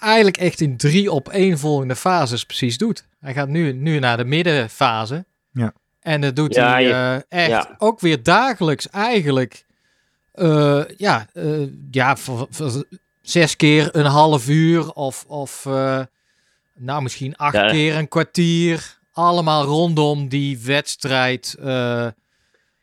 eigenlijk 0.00 0.36
echt 0.36 0.60
in 0.60 0.76
drie 0.76 1.12
op 1.12 1.28
één 1.28 1.58
volgende 1.58 1.96
fases 1.96 2.44
precies 2.44 2.78
doet. 2.78 3.04
Hij 3.20 3.32
gaat 3.34 3.48
nu, 3.48 3.72
nu 3.72 3.98
naar 3.98 4.16
de 4.16 4.24
middenfase. 4.24 5.24
Ja. 5.52 5.72
En 6.00 6.20
dat 6.20 6.36
doet 6.36 6.54
Ja, 6.54 6.70
hij 6.70 6.82
je- 6.82 6.92
eh, 7.28 7.38
echt 7.44 7.48
ja. 7.50 7.74
ook 7.78 8.00
weer 8.00 8.22
dagelijks 8.22 8.90
eigenlijk. 8.90 9.64
eh, 10.32 10.82
ja, 10.96 11.26
eh, 11.32 11.44
ja 11.90 12.16
voor, 12.16 12.46
voor 12.50 12.84
zes 13.22 13.56
keer 13.56 13.88
een 13.96 14.04
half 14.06 14.48
uur 14.48 14.92
of, 14.92 15.24
of 15.28 15.66
eh, 15.66 16.00
nou 16.74 17.02
misschien 17.02 17.36
acht 17.36 17.54
Ja. 17.54 17.70
keer 17.70 17.96
een 17.96 18.08
kwartier. 18.08 18.98
Allemaal 19.12 19.64
rondom 19.64 20.28
die 20.28 20.58
wedstrijd. 20.58 21.56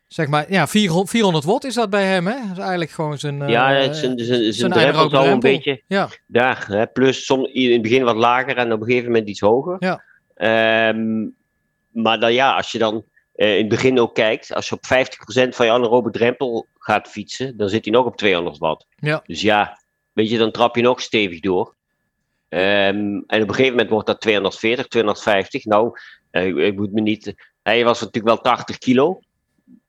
Eh, 0.07 0.15
zeg 0.15 0.27
maar, 0.27 0.51
ja, 0.51 0.67
400, 0.67 1.09
400 1.09 1.45
watt 1.45 1.63
is 1.63 1.73
dat 1.73 1.89
bij 1.89 2.03
hem, 2.05 2.27
hè? 2.27 2.33
Dat 2.47 2.51
is 2.51 2.57
eigenlijk 2.57 2.91
gewoon 2.91 3.17
zijn... 3.17 3.41
eh, 3.41 3.49
ja, 3.49 3.69
het 3.73 3.95
zijn, 3.95 4.19
zijn, 4.19 4.53
zijn 4.53 4.71
drempel 4.71 4.89
anaerobe 4.99 5.15
zal 5.15 5.25
een 5.27 5.39
beetje 5.39 5.81
Ja, 5.87 6.09
daar. 6.27 6.65
Hè? 6.67 6.87
Plus 6.87 7.25
soms 7.25 7.51
in 7.51 7.71
het 7.71 7.81
begin 7.81 8.03
wat 8.03 8.15
lager 8.15 8.57
en 8.57 8.71
op 8.73 8.79
een 8.81 8.85
gegeven 8.87 9.11
moment 9.11 9.29
iets 9.29 9.39
hoger. 9.39 9.75
Ja. 9.79 10.03
Ehm, 10.35 11.25
maar 11.91 12.19
dan 12.19 12.33
ja, 12.33 12.55
als 12.55 12.71
je 12.71 12.77
dan. 12.77 13.03
eh, 13.35 13.51
in 13.53 13.57
het 13.59 13.67
begin 13.69 13.99
ook 13.99 14.15
kijkt, 14.15 14.53
als 14.53 14.69
je 14.69 14.75
op 14.75 14.85
50% 14.85 15.55
van 15.55 15.65
je 15.65 15.71
anaerobe 15.71 16.11
drempel 16.11 16.67
gaat 16.77 17.07
fietsen, 17.07 17.57
dan 17.57 17.69
zit 17.69 17.85
hij 17.85 17.93
nog 17.93 18.05
op 18.05 18.17
200 18.17 18.57
watt. 18.57 18.85
Ja. 18.95 19.23
Dus 19.25 19.41
ja, 19.41 19.81
weet 20.13 20.29
je, 20.29 20.37
dan 20.37 20.51
trap 20.51 20.75
je 20.75 20.81
nog 20.81 21.01
stevig 21.01 21.39
door. 21.39 21.75
Ehm, 22.49 22.97
en 23.05 23.21
op 23.25 23.31
een 23.31 23.49
gegeven 23.49 23.71
moment 23.71 23.89
wordt 23.89 24.07
dat 24.07 24.21
240, 24.21 24.87
250. 24.87 25.65
Nou, 25.65 25.99
eh, 26.31 26.45
ik 26.45 26.75
moet 26.75 26.91
me 26.93 27.01
niet. 27.01 27.33
Hij 27.63 27.83
was 27.83 27.99
natuurlijk 27.99 28.25
wel 28.35 28.53
80 28.53 28.77
kilo. 28.77 29.19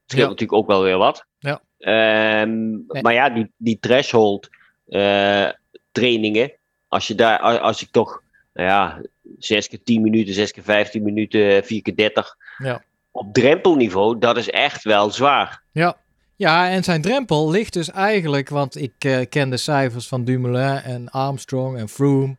Scheelt 0.09 0.23
Ja. 0.23 0.29
natuurlijk 0.29 0.59
ook 0.59 0.67
wel 0.67 0.83
weer 0.83 0.97
wat. 0.99 1.25
Ja. 1.39 1.61
Ehm, 1.79 2.71
Maar 3.03 3.13
ja, 3.13 3.31
die, 3.31 3.51
die 3.57 3.79
threshold 3.81 4.49
eh, 4.89 5.49
trainingen, 5.93 6.53
als 6.89 7.07
je 7.07 7.15
daar, 7.15 7.39
als 7.61 7.83
ik 7.83 7.89
toch, 7.91 8.23
nou 8.55 8.69
ja, 8.69 9.01
6 9.39 9.69
keer 9.69 9.83
10 9.85 10.03
minuten, 10.03 10.35
6 10.35 10.53
keer 10.53 10.63
15 10.63 11.03
minuten, 11.03 11.65
4 11.65 11.83
keer 11.83 11.97
30. 11.97 12.37
Ja. 12.59 12.83
Op 13.11 13.33
drempelniveau, 13.35 14.19
dat 14.19 14.37
is 14.37 14.51
echt 14.51 14.83
wel 14.85 15.11
zwaar. 15.11 15.63
Ja. 15.73 15.97
ja, 16.37 16.69
en 16.71 16.85
zijn 16.85 17.03
drempel 17.03 17.51
ligt 17.51 17.73
dus 17.73 17.91
eigenlijk, 17.91 18.49
want 18.49 18.77
ik 18.77 18.93
eh, 18.99 19.21
ken 19.29 19.51
de 19.51 19.57
cijfers 19.57 20.09
van 20.09 20.25
Dumoulin 20.25 20.77
en 20.83 21.11
Armstrong 21.11 21.79
en 21.79 21.89
Froome. 21.89 22.37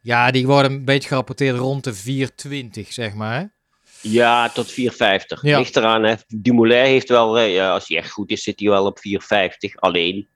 Ja, 0.00 0.30
die 0.30 0.46
worden 0.46 0.72
een 0.72 0.84
beetje 0.84 1.08
gerapporteerd 1.08 1.58
rond 1.58 1.84
de 1.84 1.94
420, 1.94 2.92
zeg 2.92 3.14
maar. 3.14 3.50
Hè? 4.02 4.08
Ja, 4.08 4.48
tot 4.48 4.70
450. 4.70 5.42
Ja. 5.42 5.58
Ligt 5.58 5.76
eraan, 5.76 6.02
hè. 6.02 6.14
Dumoulin 6.28 6.84
heeft 6.84 7.08
wel, 7.08 7.38
eh, 7.38 7.54
ja, 7.54 7.72
als 7.72 7.88
hij 7.88 7.96
echt 7.96 8.10
goed 8.10 8.30
is, 8.30 8.42
zit 8.42 8.60
hij 8.60 8.68
wel 8.68 8.86
op 8.86 8.98
450. 8.98 9.76
Alleen 9.76 10.28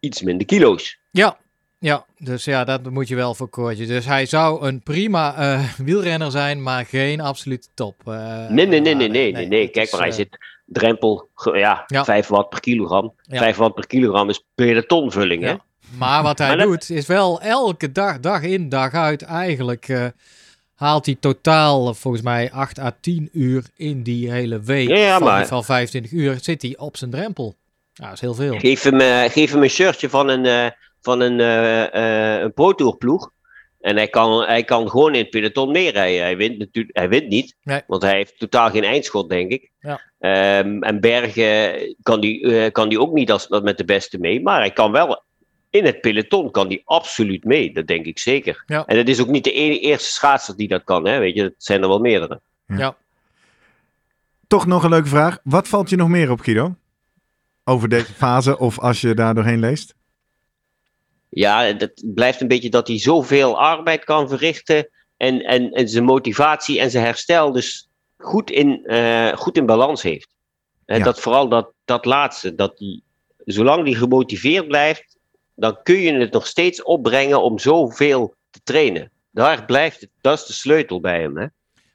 iets 0.00 0.22
minder 0.22 0.46
kilo's. 0.46 0.98
Ja, 1.10 1.36
ja, 1.78 2.04
dus 2.18 2.44
ja, 2.44 2.64
dat 2.64 2.90
moet 2.90 3.08
je 3.08 3.14
wel 3.14 3.34
voor 3.34 3.48
koortje. 3.48 3.86
Dus 3.86 4.04
hij 4.04 4.26
zou 4.26 4.66
een 4.66 4.82
prima 4.82 5.36
eh, 5.36 5.64
wielrenner 5.88 6.30
zijn, 6.30 6.62
maar 6.62 6.84
geen 6.86 7.20
absolute 7.20 7.68
top. 7.74 7.94
eh, 8.04 8.48
Nee, 8.48 8.66
nee, 8.66 8.80
nee, 8.80 8.94
nee, 8.94 9.08
nee, 9.08 9.32
nee, 9.32 9.46
nee. 9.46 9.68
Kijk 9.68 9.86
is, 9.86 9.92
maar, 9.92 10.00
hij 10.00 10.10
zit 10.12 10.38
drempel, 10.66 11.28
ja, 11.52 11.84
Ja. 11.86 12.04
5 12.04 12.26
watt 12.26 12.48
per 12.48 12.60
kilogram. 12.60 13.14
Ja. 13.22 13.38
5 13.38 13.56
watt 13.56 13.74
per 13.74 13.86
kilogram 13.86 14.28
is 14.28 14.44
pelotonvulling, 14.54 15.42
hè. 15.42 15.48
Ja. 15.50 15.60
Maar 15.98 16.22
wat 16.22 16.38
hij 16.38 16.48
Maar 16.48 16.56
dat- 16.56 16.66
doet, 16.66 16.90
is 16.90 17.06
wel 17.06 17.40
elke 17.40 17.92
dag, 17.92 18.20
dag 18.20 18.42
in, 18.42 18.68
dag 18.68 18.92
uit, 18.92 19.22
eigenlijk 19.22 20.12
haalt 20.80 21.06
hij 21.06 21.16
totaal 21.20 21.88
eh, 21.88 21.94
volgens 21.94 22.22
mij 22.22 22.50
8 22.52 22.78
à 22.78 22.96
10 23.00 23.28
uur 23.32 23.64
in 23.76 24.02
die 24.02 24.30
hele 24.32 24.60
week. 24.60 24.88
Ja, 24.88 25.18
van, 25.18 25.26
maar- 25.26 25.46
van 25.46 25.64
25 25.64 26.12
uur 26.12 26.38
zit 26.40 26.62
hij 26.62 26.74
op 26.78 26.96
zijn 26.96 27.10
drempel. 27.10 27.54
Ja, 27.92 28.04
dat 28.04 28.14
is 28.14 28.20
heel 28.20 28.34
veel. 28.34 28.58
Geef 28.58 28.82
hem, 28.82 29.00
eh, 29.00 29.22
geef 29.30 29.52
hem 29.52 29.62
een 29.62 29.70
shirtje 29.70 30.08
van 30.08 30.28
een, 30.28 30.46
eh 30.46 30.66
van 31.00 31.20
een, 31.20 31.40
eh, 31.40 32.40
een 32.42 32.52
Pro 32.52 32.74
Tour 32.74 32.96
ploeg. 32.96 33.30
En 33.80 33.96
hij 33.96 34.08
kan, 34.08 34.42
hij 34.44 34.64
kan 34.64 34.90
gewoon 34.90 35.14
in 35.14 35.20
het 35.20 35.30
peloton 35.30 35.70
meerijden. 35.70 36.22
Hij 36.22 36.36
wint, 36.36 36.58
natuurlijk, 36.58 36.96
hij 36.96 37.08
wint 37.08 37.28
niet, 37.28 37.56
Nee. 37.62 37.80
want 37.86 38.02
hij 38.02 38.14
heeft 38.14 38.38
totaal 38.38 38.70
geen 38.70 38.84
eindschot, 38.84 39.28
denk 39.28 39.50
ik. 39.50 39.70
Ja. 39.80 40.00
Ehm, 40.18 40.82
en 40.82 41.00
Bergen 41.00 41.94
kan 42.02 42.20
die, 42.20 42.70
kan 42.70 42.88
die 42.88 43.00
ook 43.00 43.12
niet 43.12 43.30
als, 43.32 43.48
met 43.48 43.78
de 43.78 43.84
beste 43.84 44.18
mee. 44.18 44.40
Maar 44.42 44.58
hij 44.60 44.70
kan 44.70 44.92
wel 44.92 45.22
in 45.70 45.84
het 45.84 46.00
peloton 46.00 46.50
kan 46.50 46.68
die 46.68 46.82
absoluut 46.84 47.44
mee. 47.44 47.72
Dat 47.72 47.86
denk 47.86 48.06
ik 48.06 48.18
zeker. 48.18 48.62
Ja. 48.66 48.86
En 48.86 48.96
dat 48.96 49.08
is 49.08 49.20
ook 49.20 49.28
niet 49.28 49.44
de 49.44 49.60
e- 49.60 49.78
eerste 49.78 50.10
schaatser 50.10 50.56
die 50.56 50.68
dat 50.68 50.84
kan. 50.84 51.06
Hè? 51.06 51.18
Weet 51.18 51.34
je, 51.34 51.42
dat 51.42 51.52
zijn 51.56 51.82
er 51.82 51.88
wel 51.88 51.98
meerdere. 52.00 52.40
Ja. 52.66 52.96
Toch 54.46 54.66
nog 54.66 54.82
een 54.82 54.90
leuke 54.90 55.08
vraag. 55.08 55.38
Wat 55.44 55.68
valt 55.68 55.90
je 55.90 55.96
nog 55.96 56.08
meer 56.08 56.30
op, 56.30 56.40
Guido? 56.40 56.74
Over 57.64 57.88
deze 57.88 58.12
fase 58.12 58.58
of 58.58 58.78
als 58.78 59.00
je 59.00 59.14
daar 59.14 59.34
doorheen 59.34 59.60
leest? 59.60 59.94
Ja, 61.28 61.62
het 61.62 62.02
blijft 62.14 62.40
een 62.40 62.48
beetje 62.48 62.70
dat 62.70 62.88
hij 62.88 62.98
zoveel 62.98 63.60
arbeid 63.60 64.04
kan 64.04 64.28
verrichten. 64.28 64.88
En, 65.16 65.40
en, 65.40 65.70
en 65.70 65.88
zijn 65.88 66.04
motivatie 66.04 66.80
en 66.80 66.90
zijn 66.90 67.04
herstel 67.04 67.52
dus 67.52 67.88
goed 68.18 68.50
in, 68.50 68.84
eh, 68.84 69.32
goed 69.32 69.56
in 69.56 69.66
balans 69.66 70.02
heeft. 70.02 70.34
En 70.84 70.98
Ja. 70.98 71.04
dat 71.04 71.20
vooral 71.20 71.48
dat, 71.48 71.72
dat 71.84 72.04
laatste. 72.04 72.54
Dat 72.54 72.78
die, 72.78 73.02
zolang 73.44 73.84
hij 73.84 73.94
gemotiveerd 73.94 74.66
blijft, 74.68 75.18
dan 75.54 75.78
kun 75.82 76.00
je 76.00 76.12
het 76.12 76.32
nog 76.32 76.46
steeds 76.46 76.82
opbrengen 76.82 77.42
om 77.42 77.58
zoveel 77.58 78.34
te 78.50 78.60
trainen. 78.62 79.10
Daar 79.30 79.64
blijft 79.64 80.00
het. 80.00 80.10
Dat 80.20 80.38
is 80.38 80.46
de 80.46 80.52
sleutel 80.52 81.00
bij 81.00 81.20
hem. 81.20 81.36
Hè? 81.36 81.46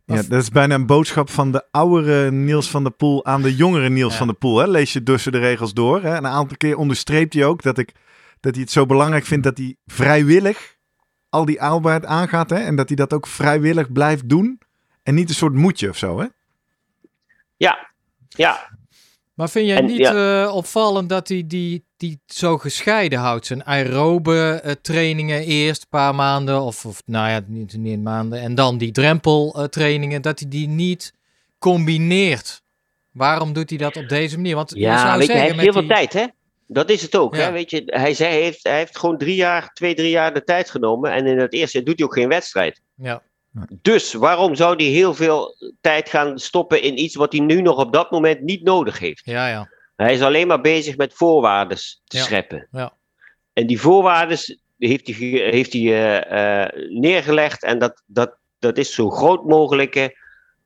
Ja, 0.05 0.21
dat 0.21 0.41
is 0.41 0.49
bijna 0.49 0.75
een 0.75 0.85
boodschap 0.85 1.29
van 1.29 1.51
de 1.51 1.63
oudere 1.71 2.31
Niels 2.31 2.69
van 2.69 2.83
der 2.83 2.91
Poel 2.91 3.25
aan 3.25 3.41
de 3.41 3.55
jongere 3.55 3.89
Niels 3.89 4.11
Ja. 4.11 4.17
van 4.17 4.27
der 4.27 4.35
Poel. 4.35 4.57
Hè? 4.57 4.67
Lees 4.67 4.93
je 4.93 5.03
tussen 5.03 5.31
de 5.31 5.37
regels 5.39 5.73
door. 5.73 6.01
Hè? 6.01 6.15
Een 6.17 6.27
aantal 6.27 6.57
keer 6.57 6.77
onderstreept 6.77 7.33
hij 7.33 7.45
ook 7.45 7.61
dat, 7.61 7.77
ik, 7.77 7.91
dat 8.39 8.53
hij 8.53 8.61
het 8.63 8.71
zo 8.71 8.85
belangrijk 8.85 9.25
vindt 9.25 9.43
dat 9.43 9.57
hij 9.57 9.75
vrijwillig 9.85 10.75
al 11.29 11.45
die 11.45 11.61
arbeid 11.61 12.05
aangaat. 12.05 12.49
Hè? 12.49 12.55
En 12.57 12.75
dat 12.75 12.87
hij 12.87 12.95
dat 12.95 13.13
ook 13.13 13.27
vrijwillig 13.27 13.91
blijft 13.91 14.29
doen. 14.29 14.59
En 15.03 15.15
niet 15.15 15.29
een 15.29 15.35
soort 15.35 15.53
moedje 15.53 15.89
of 15.89 15.97
zo. 15.97 16.19
Hè? 16.19 16.25
Ja, 17.57 17.89
ja. 18.27 18.77
Maar 19.35 19.49
vind 19.49 19.67
jij 19.67 19.77
En, 19.77 19.85
niet 19.85 20.05
eh, 20.05 20.51
opvallend 20.53 21.09
dat 21.09 21.27
hij 21.27 21.43
die, 21.47 21.85
die 21.97 22.21
zo 22.25 22.57
gescheiden 22.57 23.19
houdt? 23.19 23.45
Zijn 23.45 23.63
aerobe 23.65 24.59
eh, 24.63 24.71
trainingen 24.71 25.43
eerst 25.43 25.81
een 25.81 25.89
paar 25.89 26.15
maanden, 26.15 26.61
of, 26.61 26.85
of 26.85 27.01
nou 27.05 27.29
ja, 27.29 27.41
niet, 27.47 27.77
niet 27.77 28.03
maanden. 28.03 28.39
En 28.39 28.55
dan 28.55 28.77
die 28.77 28.91
drempeltrainingen, 28.91 30.21
dat 30.21 30.39
hij 30.39 30.49
die 30.49 30.67
niet 30.67 31.13
combineert. 31.59 32.63
Waarom 33.11 33.53
doet 33.53 33.69
hij 33.69 33.79
dat 33.79 33.97
op 33.97 34.09
deze 34.09 34.35
manier? 34.35 34.55
Want 34.55 34.69
je 34.69 34.79
Ja, 34.79 34.97
zou 35.05 35.17
weet 35.17 35.27
je, 35.27 35.33
hij 35.33 35.41
heeft 35.41 35.59
heel 35.59 35.73
veel 35.73 35.87
tijd, 35.87 36.13
hè? 36.13 36.25
Dat 36.67 36.89
is 36.89 37.01
het 37.01 37.15
ook, 37.15 37.35
Ja. 37.35 37.41
hè? 37.41 37.51
Weet 37.51 37.69
je, 37.69 37.81
hij, 37.85 38.13
zei, 38.13 38.33
hij, 38.33 38.41
heeft, 38.41 38.63
hij 38.63 38.77
heeft 38.77 38.97
gewoon 38.97 39.17
drie 39.17 39.35
jaar, 39.35 39.73
twee, 39.73 39.95
drie 39.95 40.09
jaar 40.09 40.33
de 40.33 40.43
tijd 40.43 40.69
genomen. 40.69 41.11
En 41.11 41.25
in 41.25 41.37
het 41.39 41.53
eerste 41.53 41.77
jaar 41.77 41.85
doet 41.85 41.97
hij 41.97 42.07
ook 42.07 42.13
geen 42.13 42.27
wedstrijd. 42.29 42.81
Ja, 42.95 43.21
Dus 43.81 44.13
waarom 44.13 44.55
zou 44.55 44.75
hij 44.75 44.85
heel 44.85 45.13
veel 45.13 45.55
tijd 45.81 46.09
gaan 46.09 46.39
stoppen 46.39 46.81
in 46.81 46.99
iets 46.99 47.15
wat 47.15 47.31
hij 47.31 47.41
nu 47.41 47.61
nog 47.61 47.77
op 47.77 47.93
dat 47.93 48.11
moment 48.11 48.41
niet 48.41 48.63
nodig 48.63 48.99
heeft? 48.99 49.21
ja, 49.25 49.47
ja. 49.47 49.73
Hij 49.95 50.13
is 50.13 50.21
alleen 50.21 50.47
maar 50.47 50.61
bezig 50.61 50.97
met 50.97 51.13
voorwaarden 51.13 51.77
te 51.77 52.17
Ja. 52.17 52.23
scheppen. 52.23 52.67
Ja. 52.71 52.93
En 53.53 53.67
die 53.67 53.79
voorwaarden 53.79 54.37
heeft 54.77 55.07
hij, 55.07 55.15
heeft 55.51 55.73
hij 55.73 55.81
eh, 55.81 56.63
eh, 56.63 56.89
neergelegd. 56.89 57.63
En 57.63 57.79
dat, 57.79 58.01
dat, 58.05 58.35
dat 58.59 58.77
is 58.77 58.93
zo 58.93 59.09
groot 59.09 59.45
mogelijke 59.45 60.17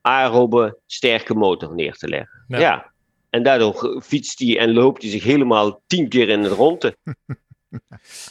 aerobe 0.02 0.78
sterke 0.86 1.34
motor 1.34 1.76
neer 1.76 1.94
te 1.94 2.08
leggen. 2.08 2.44
Ja. 2.48 2.60
Ja. 2.60 2.92
En 3.30 3.44
daardoor 3.44 4.02
fietst 4.04 4.40
hij 4.40 4.58
en 4.60 4.74
loopt 4.74 5.02
hij 5.02 5.12
zich 5.12 5.24
helemaal 5.24 5.82
tien 5.88 6.10
keer 6.10 6.30
in 6.30 6.44
het 6.44 6.52
ronde. 6.54 6.96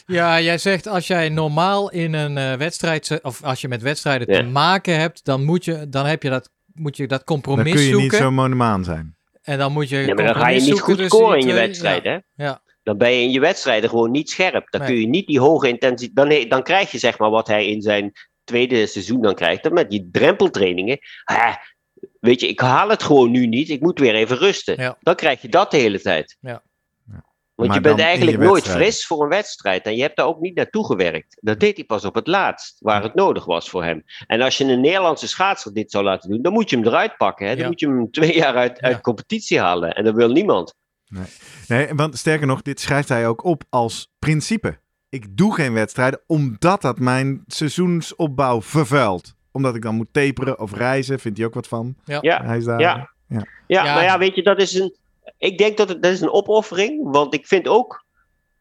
Ja, 0.05 0.41
jij 0.41 0.57
zegt 0.57 0.87
als 0.87 1.07
jij 1.07 1.29
normaal 1.29 1.91
in 1.91 2.13
een 2.13 2.37
eh, 2.37 2.53
wedstrijd, 2.53 3.19
of 3.21 3.43
als 3.43 3.61
je 3.61 3.67
met 3.67 3.81
wedstrijden 3.81 4.27
te 4.27 4.43
maken 4.43 4.99
hebt, 4.99 5.25
dan 5.25 5.43
moet 5.43 5.65
je, 5.65 5.89
dan 5.89 6.05
heb 6.05 6.23
je 6.23 6.29
dat, 6.29 6.49
moet 6.73 6.97
je 6.97 7.07
dat 7.07 7.17
Dan 7.17 7.25
compromis 7.25 7.73
kun 7.73 7.81
je 7.81 7.91
niet 7.91 7.99
zoeken. 7.99 8.17
zo 8.17 8.31
monomaan 8.31 8.83
zijn. 8.83 9.17
En 9.41 9.57
dan 9.57 9.71
moet 9.71 9.89
je 9.89 9.97
Ja, 9.97 10.13
maar 10.13 10.25
dan 10.25 10.35
ga 10.35 10.49
je 10.49 10.59
niet 10.59 10.67
zoeken 10.67 10.95
goed 10.95 11.05
scoren 11.05 11.39
in 11.39 11.47
je 11.47 11.53
wedstrijd. 11.53 12.03
Hè? 12.03 12.17
Ja, 12.35 12.61
Dan 12.83 12.97
ben 12.97 13.11
je 13.11 13.21
in 13.21 13.31
je 13.31 13.39
wedstrijden 13.39 13.89
gewoon 13.89 14.11
niet 14.11 14.29
scherp. 14.29 14.67
Dan 14.69 14.81
Nee. 14.81 14.89
kun 14.89 14.99
je 14.99 15.07
niet 15.07 15.27
die 15.27 15.39
hoge 15.39 15.67
intensiteit. 15.67 16.29
Dan, 16.29 16.49
dan 16.49 16.63
krijg 16.63 16.91
je 16.91 16.97
zeg 16.97 17.17
maar 17.17 17.29
wat 17.29 17.47
hij 17.47 17.67
in 17.67 17.81
zijn 17.81 18.11
tweede 18.43 18.87
seizoen 18.87 19.21
dan 19.21 19.35
krijgt. 19.35 19.63
Dan 19.63 19.73
met 19.73 19.89
die 19.89 20.09
drempeltrainingen. 20.11 20.97
Ah, 21.23 21.55
weet 22.19 22.39
je, 22.41 22.47
ik 22.47 22.59
haal 22.59 22.89
het 22.89 23.03
gewoon 23.03 23.31
nu 23.31 23.47
niet. 23.47 23.69
Ik 23.69 23.81
moet 23.81 23.99
weer 23.99 24.15
even 24.15 24.37
rusten. 24.37 24.75
Ja. 24.81 24.97
Dan 24.99 25.15
krijg 25.15 25.41
je 25.41 25.49
dat 25.49 25.71
de 25.71 25.77
hele 25.77 26.01
tijd. 26.01 26.37
Ja. 26.39 26.63
Want 27.59 27.71
Maar 27.71 27.77
je 27.81 27.87
bent 27.87 27.99
eigenlijk 27.99 28.37
je 28.37 28.43
nooit 28.43 28.67
fris 28.67 29.05
voor 29.07 29.23
een 29.23 29.29
wedstrijd. 29.29 29.85
En 29.85 29.95
je 29.95 30.01
hebt 30.01 30.15
daar 30.17 30.25
ook 30.25 30.39
niet 30.39 30.55
naartoe 30.55 30.85
gewerkt. 30.85 31.37
Dat 31.41 31.59
deed 31.59 31.75
hij 31.75 31.85
pas 31.85 32.05
op 32.05 32.15
het 32.15 32.27
laatst, 32.27 32.77
waar 32.79 33.03
het 33.03 33.13
nodig 33.15 33.45
was 33.45 33.69
voor 33.69 33.83
hem. 33.83 34.03
En 34.27 34.41
als 34.41 34.57
je 34.57 34.63
een 34.65 34.81
Nederlandse 34.81 35.27
schaatser 35.27 35.73
dit 35.73 35.91
zou 35.91 36.03
laten 36.03 36.29
doen, 36.29 36.41
dan 36.41 36.53
moet 36.53 36.69
je 36.69 36.75
hem 36.75 36.85
eruit 36.85 37.17
pakken. 37.17 37.45
Hè? 37.47 37.51
Dan 37.53 37.61
Ja. 37.63 37.67
moet 37.69 37.79
je 37.79 37.87
hem 37.87 38.11
twee 38.11 38.35
jaar 38.35 38.55
uit, 38.55 38.77
Ja. 38.79 38.87
uit 38.87 39.01
competitie 39.01 39.59
halen. 39.59 39.93
En 39.93 40.03
dat 40.03 40.15
wil 40.15 40.31
niemand. 40.31 40.73
Nee, 41.67 41.87
want 41.95 42.17
sterker 42.17 42.47
nog, 42.47 42.61
dit 42.61 42.79
schrijft 42.79 43.09
hij 43.09 43.27
ook 43.27 43.43
op 43.43 43.63
als 43.69 44.11
principe. 44.19 44.79
Ik 45.09 45.37
doe 45.37 45.53
geen 45.53 45.73
wedstrijden 45.73 46.21
omdat 46.27 46.81
dat 46.81 46.99
mijn 46.99 47.43
seizoensopbouw 47.47 48.61
vervuilt. 48.61 49.33
Omdat 49.51 49.75
ik 49.75 49.81
dan 49.81 49.95
moet 49.95 50.07
taperen 50.13 50.59
of 50.59 50.73
reizen, 50.73 51.19
vindt 51.19 51.37
hij 51.37 51.47
ook 51.47 51.53
wat 51.53 51.67
van. 51.67 51.95
Ja, 52.05 52.43
Hij 52.43 52.57
is 52.57 52.63
daar. 52.65 52.79
Ja. 52.79 53.09
Ja, 53.27 53.43
Ja. 53.67 53.83
maar 53.93 54.03
ja, 54.03 54.17
weet 54.17 54.35
je, 54.35 54.43
dat 54.43 54.61
is 54.61 54.73
een. 54.73 54.95
Ik 55.37 55.57
denk 55.57 55.77
dat 55.77 55.89
het 55.89 56.03
dat 56.03 56.11
is 56.11 56.21
een 56.21 56.31
opoffering. 56.31 57.11
Want 57.11 57.33
ik 57.33 57.47
vind 57.47 57.67
ook 57.67 58.05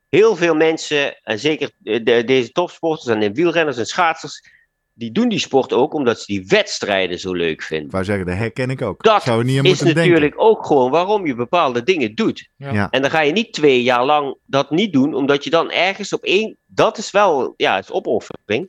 heel 0.09 0.37
veel 0.37 0.55
mensen, 0.55 1.19
en 1.23 1.39
zeker 1.39 1.71
de, 1.79 2.03
de- 2.03 2.25
deze 2.25 2.53
topsporters 2.53 3.07
en 3.07 3.21
de 3.21 3.33
wielrenners 3.33 3.77
en 3.77 3.87
schaatsers, 3.87 4.57
die 4.93 5.13
doen 5.13 5.29
die 5.29 5.39
sport 5.39 5.73
ook 5.73 5.95
omdat 5.95 6.19
ze 6.21 6.27
die 6.27 6.47
wedstrijden 6.47 7.19
zo 7.19 7.33
leuk 7.33 7.51
Ik 7.53 7.63
vinden. 7.63 7.91
wou 7.91 8.05
zeggen, 8.05 8.27
dat 8.27 8.37
herken 8.37 8.71
ik 8.71 8.83
ook. 8.83 9.03
Dat 9.03 9.23
Zou 9.23 9.45
niet 9.45 9.65
is 9.65 9.81
natuurlijk 9.83 10.21
denken. 10.21 10.39
ook 10.39 10.67
gewoon 10.67 10.91
waarom 10.91 11.27
je 11.27 11.35
bepaalde 11.35 11.83
dingen 11.83 12.15
doet. 12.15 12.49
Ja. 12.57 12.73
Ja. 12.73 12.91
En 12.91 13.03
dan 13.03 13.11
ga 13.11 13.21
je 13.21 13.33
niet 13.33 13.53
twee 13.53 13.83
jaar 13.83 14.05
lang 14.05 14.37
dat 14.47 14.71
niet 14.71 14.93
doen, 14.93 15.15
omdat 15.15 15.45
je 15.45 15.51
dan 15.51 15.71
ergens 15.71 16.13
op 16.13 16.23
één. 16.25 16.57
Dat 16.67 16.99
is 16.99 17.11
wel, 17.11 17.55
ja, 17.57 17.75
het 17.75 17.85
is 17.85 17.91
opoffering. 17.91 18.69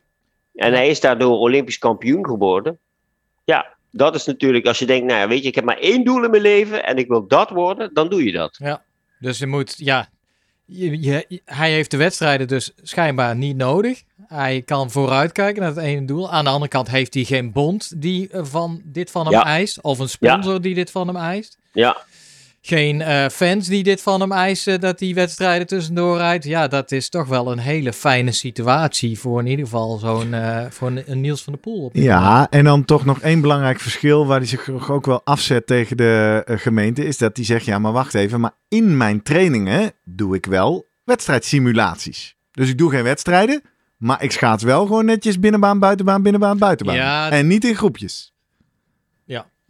En 0.54 0.72
hij 0.72 0.88
is 0.88 1.00
daardoor 1.00 1.38
Olympisch 1.38 1.78
kampioen 1.78 2.26
geworden. 2.26 2.78
Ja, 3.44 3.74
dat 3.90 4.14
is 4.14 4.24
natuurlijk, 4.24 4.66
als 4.66 4.78
je 4.78 4.86
denkt, 4.86 5.06
nou 5.06 5.20
ja, 5.20 5.28
weet 5.28 5.42
je, 5.42 5.48
ik 5.48 5.54
heb 5.54 5.64
maar 5.64 5.78
één 5.78 6.04
doel 6.04 6.24
in 6.24 6.30
mijn 6.30 6.42
leven 6.42 6.84
en 6.84 6.96
ik 6.96 7.08
wil 7.08 7.26
dat 7.26 7.50
worden, 7.50 7.90
dan 7.94 8.08
doe 8.08 8.24
je 8.24 8.32
dat. 8.32 8.56
Dus 9.18 9.38
je 9.38 9.46
moet, 9.46 9.74
ja, 9.76 10.08
je, 10.64 11.02
je- 11.02 11.40
hij 11.44 11.70
heeft 11.72 11.90
de 11.90 11.96
wedstrijden 11.96 12.48
dus 12.48 12.72
schijnbaar 12.82 13.36
niet 13.36 13.56
nodig. 13.56 14.02
Hij 14.26 14.62
kan 14.62 14.90
vooruitkijken 14.90 15.62
naar 15.62 15.70
het 15.74 15.84
ene 15.84 16.06
doel. 16.06 16.30
Aan 16.30 16.44
de 16.44 16.50
andere 16.50 16.70
kant 16.70 16.88
heeft 16.90 17.14
hij 17.14 17.24
geen 17.24 17.52
bond 17.52 18.00
die 18.02 18.28
eh, 18.28 18.44
van 18.44 18.80
dit 18.84 19.10
van 19.10 19.24
hem 19.24 19.32
Ja. 19.34 19.44
eist. 19.44 19.80
Of 19.82 19.98
een 19.98 20.08
sponsor 20.08 20.60
die 20.60 20.74
dit 20.74 20.90
van 20.90 21.06
hem 21.06 21.16
eist. 21.16 21.58
Ja, 21.72 21.96
Geen 22.62 23.02
eh, 23.02 23.28
fans 23.28 23.66
die 23.66 23.82
dit 23.82 24.02
van 24.02 24.20
hem 24.20 24.32
eisen, 24.32 24.80
dat 24.80 25.00
hij 25.00 25.14
wedstrijden 25.14 25.66
tussendoor 25.66 26.16
rijdt. 26.16 26.44
Ja, 26.44 26.68
dat 26.68 26.92
is 26.92 27.08
toch 27.08 27.26
wel 27.26 27.52
een 27.52 27.58
hele 27.58 27.92
fijne 27.92 28.32
situatie 28.32 29.18
voor 29.18 29.40
in 29.40 29.46
ieder 29.46 29.64
geval 29.64 29.98
zo'n 29.98 30.34
eh, 30.34 30.66
voor 30.70 30.88
een, 30.88 31.02
een 31.06 31.20
Niels 31.20 31.42
van 31.42 31.52
der 31.52 31.62
Poel. 31.62 31.84
Op 31.84 31.94
moment. 31.94 32.12
Ja, 32.12 32.46
en 32.50 32.64
dan 32.64 32.84
toch 32.84 33.04
nog 33.04 33.20
één 33.20 33.40
belangrijk 33.40 33.80
verschil 33.80 34.26
waar 34.26 34.38
hij 34.38 34.46
zich 34.46 34.90
ook 34.90 35.06
wel 35.06 35.20
afzet 35.24 35.66
tegen 35.66 35.96
de 35.96 36.42
eh, 36.46 36.58
gemeente, 36.58 37.06
is 37.06 37.18
dat 37.18 37.36
hij 37.36 37.44
zegt, 37.44 37.64
ja 37.64 37.78
maar 37.78 37.92
wacht 37.92 38.14
even, 38.14 38.40
maar 38.40 38.54
in 38.68 38.96
mijn 38.96 39.22
trainingen 39.22 39.92
doe 40.04 40.34
ik 40.34 40.46
wel 40.46 40.86
wedstrijdsimulaties. 41.04 42.36
Dus 42.50 42.68
ik 42.68 42.78
doe 42.78 42.90
geen 42.90 43.02
wedstrijden, 43.02 43.62
maar 43.96 44.22
ik 44.22 44.32
schaats 44.32 44.62
wel 44.62 44.86
gewoon 44.86 45.04
netjes 45.04 45.38
binnenbaan, 45.38 45.78
buitenbaan, 45.78 46.22
binnenbaan, 46.22 46.58
buitenbaan. 46.58 46.96
Ja, 46.96 47.30
En 47.30 47.46
niet 47.46 47.64
in 47.64 47.74
groepjes. 47.74 48.34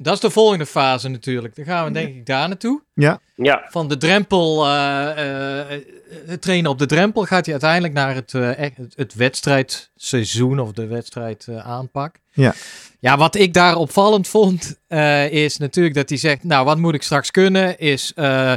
Ja, 0.01 0.07
dat 0.07 0.15
is 0.15 0.21
de 0.21 0.31
volgende 0.31 0.67
fase 0.67 1.09
natuurlijk. 1.09 1.57
Dan 1.57 1.65
gaan 1.65 1.85
we 1.85 1.91
denk 1.91 2.09
ik 2.17 2.27
daar 2.27 2.49
naartoe. 2.49 2.83
ja, 2.95 3.21
Van 3.69 3.89
de 3.89 3.97
drempel, 3.97 4.67
eh, 4.67 5.61
eh, 5.75 5.81
het 6.27 6.43
trainen 6.43 6.71
op 6.71 6.79
de 6.79 6.87
drempel, 6.87 7.25
gaat 7.25 7.45
hij 7.45 7.53
uiteindelijk 7.55 7.93
naar 7.93 8.15
het, 8.15 8.35
eh, 8.35 8.59
echt- 8.59 8.77
het, 8.77 8.93
het 8.97 9.15
wedstrijdseizoen 9.15 10.61
of 10.61 10.73
de 10.73 10.87
wedstrijdaanpak. 10.87 12.17
Ja. 12.33 12.55
Ja, 13.01 13.17
wat 13.17 13.35
ik 13.35 13.53
daar 13.55 13.77
opvallend 13.77 14.29
vond, 14.29 14.81
eh, 14.89 15.31
is 15.33 15.57
natuurlijk 15.57 15.95
dat 15.95 16.09
hij 16.09 16.19
zegt, 16.19 16.45
nou 16.45 16.65
wat 16.65 16.79
moet 16.79 16.95
ik 16.95 17.03
straks 17.03 17.31
kunnen, 17.31 17.79
is 17.79 18.13
eh, 18.15 18.55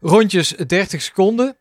rondjes 0.00 0.48
30 0.66 1.02
seconden. 1.02 1.56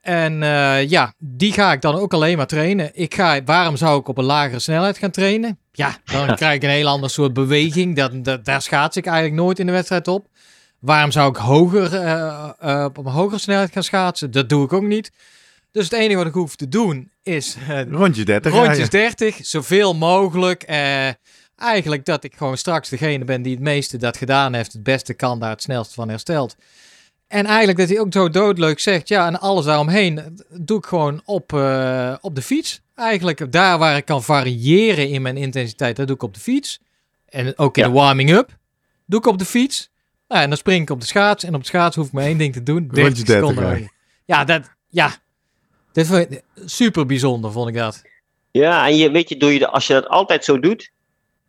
En 0.00 0.42
eh, 0.42 0.88
ja, 0.88 1.14
die 1.18 1.52
ga 1.52 1.72
ik 1.72 1.80
dan 1.80 1.94
ook 1.94 2.12
alleen 2.12 2.36
maar 2.36 2.46
trainen. 2.46 2.90
Ik 2.92 3.14
ga, 3.14 3.42
waarom 3.44 3.76
zou 3.76 4.00
ik 4.00 4.08
op 4.08 4.18
een 4.18 4.24
lagere 4.24 4.58
snelheid 4.58 4.98
gaan 4.98 5.10
trainen? 5.10 5.58
Ja, 5.72 5.96
dan 6.04 6.34
krijg 6.36 6.54
ik 6.54 6.62
een 6.62 6.68
heel 6.68 6.88
ander 6.88 7.10
soort 7.10 7.32
beweging. 7.32 7.96
Dat, 7.96 8.24
dat, 8.24 8.44
daar 8.44 8.62
schaats 8.62 8.96
ik 8.96 9.06
eigenlijk 9.06 9.42
nooit 9.42 9.58
in 9.58 9.66
de 9.66 9.72
wedstrijd 9.72 10.08
op. 10.08 10.26
Waarom 10.78 11.10
zou 11.10 11.30
ik 11.30 11.36
hoger, 11.36 11.94
eh, 11.94 12.50
eh, 12.58 12.84
op 12.84 12.96
een 12.96 13.12
hogere 13.12 13.40
snelheid 13.40 13.72
gaan 13.72 13.82
schaatsen? 13.82 14.30
Dat 14.30 14.48
doe 14.48 14.64
ik 14.64 14.72
ook 14.72 14.82
niet. 14.82 15.12
Dus 15.72 15.84
het 15.84 15.92
enige 15.92 16.16
wat 16.16 16.26
ik 16.26 16.32
hoef 16.32 16.56
te 16.56 16.68
doen 16.68 17.10
is 17.22 17.56
Rondjes 17.90 18.24
30. 18.24 18.52
rondjes 18.52 18.78
ja, 18.78 18.88
30, 18.88 19.38
zoveel 19.42 19.94
mogelijk. 19.94 20.62
Eigenlijk 21.56 22.04
dat 22.04 22.24
ik 22.24 22.34
gewoon 22.36 22.56
straks 22.56 22.88
degene 22.88 23.24
ben 23.24 23.42
die 23.42 23.54
het 23.54 23.62
meeste 23.62 23.96
dat 23.96 24.16
gedaan 24.16 24.54
heeft, 24.54 24.72
het 24.72 24.82
beste 24.82 25.14
kan 25.14 25.38
daar 25.38 25.50
het 25.50 25.62
snelst 25.62 25.94
van 25.94 26.08
herstelt. 26.08 26.56
En 27.30 27.46
eigenlijk 27.46 27.78
dat 27.78 27.88
hij 27.88 28.00
ook 28.00 28.12
zo 28.12 28.28
doodleuk 28.30 28.78
zegt, 28.80 29.08
ja, 29.08 29.26
en 29.26 29.40
alles 29.40 29.64
daaromheen 29.64 30.38
doe 30.48 30.78
ik 30.78 30.84
gewoon 30.86 31.22
op, 31.24 31.52
eh, 31.52 32.14
op 32.20 32.34
de 32.34 32.42
fiets. 32.42 32.80
Eigenlijk 32.94 33.52
daar 33.52 33.78
waar 33.78 33.96
ik 33.96 34.04
kan 34.04 34.22
variëren 34.22 35.08
in 35.08 35.22
mijn 35.22 35.36
intensiteit, 35.36 35.96
dat 35.96 36.06
doe 36.06 36.16
ik 36.16 36.22
op 36.22 36.34
de 36.34 36.40
fiets. 36.40 36.80
En 37.28 37.58
ook 37.58 37.76
in 37.76 37.82
Ja. 37.82 37.88
de 37.88 37.94
warming-up 37.94 38.56
doe 39.06 39.20
ik 39.20 39.26
op 39.26 39.38
de 39.38 39.44
fiets. 39.44 39.90
Nou, 40.28 40.42
en 40.42 40.48
dan 40.48 40.58
spring 40.58 40.82
ik 40.82 40.90
op 40.90 41.00
de 41.00 41.06
schaats. 41.06 41.44
En 41.44 41.54
op 41.54 41.60
de 41.60 41.66
schaats 41.66 41.96
hoef 41.96 42.06
ik 42.06 42.12
maar 42.12 42.24
één 42.24 42.38
ding 42.38 42.52
te 42.52 42.62
doen. 42.62 42.88
30 42.88 43.04
Rondje 43.04 43.24
30 43.24 43.48
seconden. 43.48 43.92
Ja, 44.24 44.44
dat, 44.44 44.70
ja. 44.88 45.10
Dit 45.92 46.06
vond 46.06 46.18
ik 46.30 46.42
super 46.64 47.06
bijzonder, 47.06 47.52
vond 47.52 47.68
ik 47.68 47.74
dat. 47.74 48.02
ja, 48.50 48.86
en 48.86 48.96
je 48.96 49.10
weet 49.10 49.28
je, 49.28 49.36
doe 49.36 49.52
je, 49.52 49.58
de- 49.58 49.68
als 49.68 49.86
je 49.86 49.92
dat 49.92 50.08
altijd 50.08 50.44
zo 50.44 50.58
doet, 50.60 50.90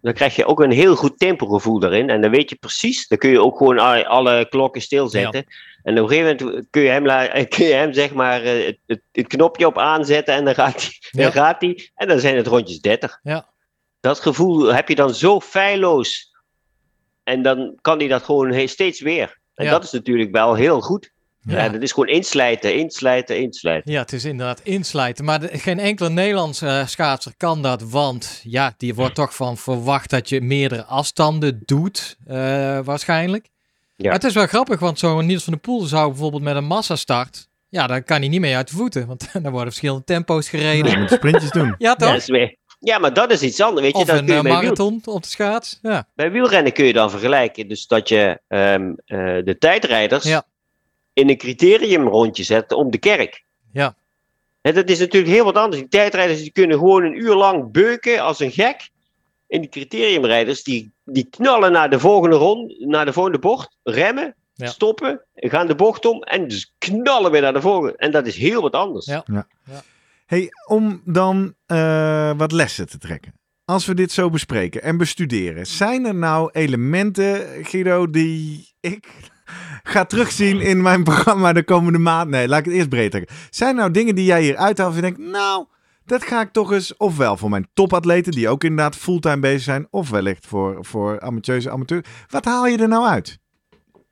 dan 0.01 0.13
krijg 0.13 0.35
je 0.35 0.45
ook 0.45 0.59
een 0.59 0.71
heel 0.71 0.95
goed 0.95 1.19
tempogevoel 1.19 1.79
daarin. 1.79 2.09
En 2.09 2.21
dan 2.21 2.31
weet 2.31 2.49
je 2.49 2.55
precies, 2.55 3.07
dan 3.07 3.17
kun 3.17 3.29
je 3.29 3.41
ook 3.41 3.57
gewoon 3.57 3.79
alle, 4.05 4.47
klokken 4.49 4.81
stilzetten. 4.81 5.45
En 5.83 5.99
op 5.99 6.03
een 6.03 6.17
gegeven 6.17 6.45
moment 6.45 6.67
kun 6.69 6.81
je 6.81 6.89
hem, 6.89 7.03
kun 7.55 7.65
je 7.65 7.73
hem 7.73 7.93
zeg 7.93 8.13
maar 8.13 8.41
eh, 8.41 8.75
het, 8.85 9.01
het, 9.11 9.27
knopje 9.27 9.65
op 9.65 9.77
aanzetten 9.77 10.33
en 10.33 10.45
dan 10.45 10.55
gaat 10.55 10.81
hij. 10.81 10.91
Ja. 11.11 11.23
Dan 11.23 11.31
gaat 11.31 11.61
hij 11.61 11.89
en 11.95 12.07
dan 12.07 12.19
zijn 12.19 12.35
het 12.35 12.47
rondjes 12.47 12.81
30. 12.81 13.19
Ja. 13.23 13.49
Dat 13.99 14.19
gevoel 14.19 14.73
heb 14.73 14.89
je 14.89 14.95
dan 14.95 15.13
zo 15.13 15.39
feilloos. 15.39 16.35
En 17.23 17.41
dan 17.41 17.77
kan 17.81 17.99
hij 17.99 18.07
dat 18.07 18.23
gewoon 18.23 18.67
steeds 18.67 19.01
weer. 19.01 19.39
En 19.55 19.65
Ja. 19.65 19.71
dat 19.71 19.83
is 19.83 19.91
natuurlijk 19.91 20.31
wel 20.31 20.55
heel 20.55 20.81
goed. 20.81 21.11
Ja. 21.43 21.63
Ja. 21.63 21.69
dat 21.69 21.81
is 21.81 21.91
gewoon 21.91 22.09
inslijten, 22.09 22.75
inslijten, 22.75 23.37
inslijten. 23.39 23.91
Ja, 23.91 24.01
het 24.01 24.13
is 24.13 24.25
inderdaad 24.25 24.59
inslijten. 24.63 25.25
Maar 25.25 25.39
de- 25.39 25.57
geen 25.57 25.79
enkele 25.79 26.09
Nederlandse 26.09 26.67
eh, 26.67 26.87
schaatser 26.87 27.33
kan 27.37 27.61
dat. 27.61 27.81
Want 27.89 28.41
ja, 28.43 28.73
die 28.77 28.95
wordt 28.95 29.15
toch 29.15 29.35
van 29.35 29.57
verwacht 29.57 30.09
dat 30.09 30.29
je 30.29 30.41
meerdere 30.41 30.83
afstanden 30.83 31.61
doet. 31.65 32.17
eh, 32.27 32.79
waarschijnlijk. 32.83 33.49
Ja. 33.95 34.03
Maar 34.05 34.13
het 34.13 34.23
is 34.23 34.33
wel 34.33 34.47
grappig, 34.47 34.79
want 34.79 34.99
zo'n 34.99 35.25
Niels 35.25 35.43
van 35.43 35.53
der 35.53 35.61
Poel 35.61 35.81
zou 35.81 36.09
bijvoorbeeld 36.09 36.43
met 36.43 36.55
een 36.55 36.65
massastart. 36.65 37.47
Ja, 37.69 37.87
dan 37.87 38.03
kan 38.03 38.19
hij 38.19 38.27
niet 38.29 38.39
mee 38.39 38.55
uit 38.55 38.67
de 38.69 38.75
voeten. 38.75 39.07
Want 39.07 39.29
dan 39.33 39.41
worden 39.41 39.63
verschillende 39.63 40.03
tempo's 40.03 40.49
gereden. 40.49 40.91
Je 40.91 40.97
moet 40.97 41.11
sprintjes 41.11 41.51
doen. 41.51 41.75
Ja, 41.77 41.95
toch? 41.95 42.09
Dat 42.09 42.17
is 42.17 42.27
weer- 42.27 42.55
ja, 42.79 42.97
maar 42.99 43.13
dat 43.13 43.31
is 43.31 43.41
iets 43.41 43.61
anders. 43.61 43.81
Weet 43.81 43.91
je, 43.95 44.01
Of 44.01 44.05
dat 44.07 44.17
een 44.19 44.25
kun 44.25 44.33
je 44.33 44.39
eh, 44.39 44.45
wiel- 44.45 44.53
marathon 44.53 45.01
op 45.05 45.23
de 45.23 45.29
schaats. 45.29 45.79
Ja, 45.81 46.07
bij 46.15 46.31
wielrennen 46.31 46.73
kun 46.73 46.85
je 46.85 46.93
dan 46.93 47.09
vergelijken. 47.11 47.67
Dus 47.67 47.87
dat 47.87 48.09
je 48.09 48.39
ehm, 48.47 48.91
eh, 49.05 49.17
de 49.45 49.55
tijdrijders 49.59 50.23
Ja. 50.23 50.43
In 51.13 51.29
een 51.29 51.37
criteriumrondje 51.37 52.43
zet 52.43 52.71
om 52.71 52.91
de 52.91 52.97
kerk. 52.97 53.43
Ja. 53.71 53.95
En 54.61 54.73
dat 54.73 54.89
is 54.89 54.99
natuurlijk 54.99 55.33
heel 55.33 55.43
wat 55.43 55.55
anders. 55.55 55.81
Die 55.81 55.89
tijdrijders 55.89 56.41
die 56.41 56.51
kunnen 56.51 56.77
gewoon 56.77 57.03
een 57.03 57.17
uur 57.21 57.35
lang 57.35 57.71
beuken 57.71 58.19
als 58.19 58.39
een 58.39 58.51
gek. 58.51 58.89
En 59.47 59.61
die 59.61 59.69
criteriumrijders 59.69 60.63
die, 60.63 60.91
die 61.05 61.27
knallen 61.29 61.71
naar 61.71 61.89
de 61.89 61.99
volgende 61.99 62.35
rond, 62.35 62.79
naar 62.79 63.05
de 63.05 63.13
volgende 63.13 63.39
bocht, 63.39 63.77
remmen, 63.83 64.35
Ja. 64.53 64.67
stoppen, 64.67 65.21
gaan 65.35 65.67
de 65.67 65.75
bocht 65.75 66.05
om 66.05 66.23
en 66.23 66.47
dus 66.47 66.73
knallen 66.77 67.31
weer 67.31 67.41
naar 67.41 67.53
de 67.53 67.61
volgende. 67.61 67.97
En 67.97 68.11
dat 68.11 68.27
is 68.27 68.37
heel 68.37 68.61
wat 68.61 68.73
anders. 68.73 69.05
Ja. 69.05 69.47
Hey, 70.25 70.49
om 70.67 71.01
dan 71.05 71.53
eh, 71.65 72.31
wat 72.37 72.51
lessen 72.51 72.89
te 72.89 72.97
trekken. 72.97 73.33
Als 73.65 73.85
we 73.85 73.93
dit 73.93 74.11
zo 74.11 74.29
bespreken 74.29 74.81
en 74.81 74.97
bestuderen, 74.97 75.67
zijn 75.67 76.05
er 76.05 76.15
nou 76.15 76.49
elementen, 76.51 77.65
Guido, 77.65 78.09
die 78.09 78.73
ik 78.79 79.07
ga 79.83 80.05
terugzien 80.05 80.61
in 80.61 80.81
mijn 80.81 81.03
programma 81.03 81.53
de 81.53 81.63
komende 81.63 81.99
maand? 81.99 82.29
Nee, 82.29 82.47
laat 82.47 82.59
ik 82.59 82.65
het 82.65 82.73
eerst 82.73 82.89
breed 82.89 83.11
trekken. 83.11 83.35
Zijn 83.49 83.69
er 83.69 83.75
nou 83.75 83.91
dingen 83.91 84.15
die 84.15 84.25
jij 84.25 84.41
hier 84.41 84.57
uithaalt 84.57 84.95
en 84.95 85.01
denkt, 85.01 85.19
nou, 85.19 85.65
dat 86.05 86.23
ga 86.23 86.41
ik 86.41 86.51
toch 86.51 86.71
eens, 86.71 86.97
ofwel 86.97 87.37
voor 87.37 87.49
mijn 87.49 87.67
topatleten, 87.73 88.31
die 88.31 88.49
ook 88.49 88.63
inderdaad 88.63 88.95
fulltime 88.95 89.39
bezig 89.39 89.61
zijn, 89.61 89.87
of 89.89 90.09
wellicht 90.09 90.45
voor, 90.45 90.85
voor 90.85 91.19
amateurse 91.21 91.69
amateur. 91.69 92.05
Wat 92.27 92.45
haal 92.45 92.67
je 92.67 92.77
er 92.77 92.87
nou 92.87 93.05
uit? 93.05 93.39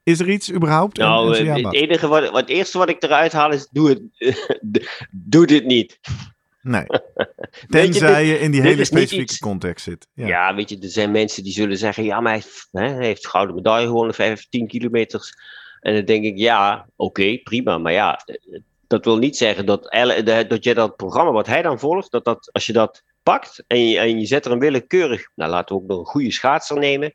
Is 0.02 0.20
er 0.20 0.30
iets 0.30 0.52
überhaupt? 0.52 0.96
Nou, 0.96 1.36
het 1.36 1.74
enige 1.74 2.08
wat, 2.08 2.30
wat 2.30 2.40
het 2.40 2.48
eerste 2.48 2.78
wat 2.78 2.88
ik 2.88 3.02
eruit 3.02 3.32
haal 3.32 3.52
is: 3.52 3.68
doe 3.70 3.88
het, 3.88 4.02
doe 5.10 5.46
dit 5.46 5.64
niet. 5.64 6.00
Nee. 6.62 6.86
Tenzij 7.68 8.24
je 8.24 8.38
in 8.38 8.50
die 8.50 8.60
hele 8.60 8.84
specifieke 8.84 9.38
context 9.38 9.84
zit. 9.84 10.06
Ja. 10.14 10.26
Ja. 10.26 10.54
weet 10.54 10.68
je, 10.68 10.78
er 10.78 10.88
zijn 10.88 11.10
mensen 11.10 11.42
die 11.42 11.52
zullen 11.52 11.76
zeggen: 11.76 12.04
ja, 12.04 12.20
maar 12.20 12.32
hij 12.32 12.42
heeft, 12.44 12.68
hè, 12.70 13.04
heeft 13.04 13.26
gouden 13.26 13.54
medaille 13.54 13.86
gewonnen, 13.86 14.14
15 14.14 14.66
kilometers. 14.66 15.34
En 15.80 15.94
dan 15.94 16.04
denk 16.04 16.24
ik: 16.24 16.36
ja, 16.36 16.88
oké, 16.96 17.38
prima. 17.38 17.78
Maar 17.78 17.92
ja, 17.92 18.20
dat 18.86 19.04
wil 19.04 19.18
niet 19.18 19.36
zeggen 19.36 19.66
dat, 19.66 19.82
dat 20.48 20.64
je 20.64 20.74
dat 20.74 20.96
programma 20.96 21.32
wat 21.32 21.46
hij 21.46 21.62
dan 21.62 21.78
volgt, 21.78 22.10
dat, 22.10 22.24
dat 22.24 22.48
als 22.52 22.66
je 22.66 22.72
dat 22.72 23.02
pakt 23.22 23.64
en 23.66 23.88
je, 23.88 23.98
en 23.98 24.18
je 24.18 24.26
zet 24.26 24.44
er 24.44 24.52
een 24.52 24.58
willekeurig, 24.58 25.28
nou 25.34 25.50
laten 25.50 25.76
we 25.76 25.82
ook 25.82 25.88
nog 25.88 25.98
een 25.98 26.04
goede 26.04 26.32
schaatser 26.32 26.78
nemen. 26.78 27.14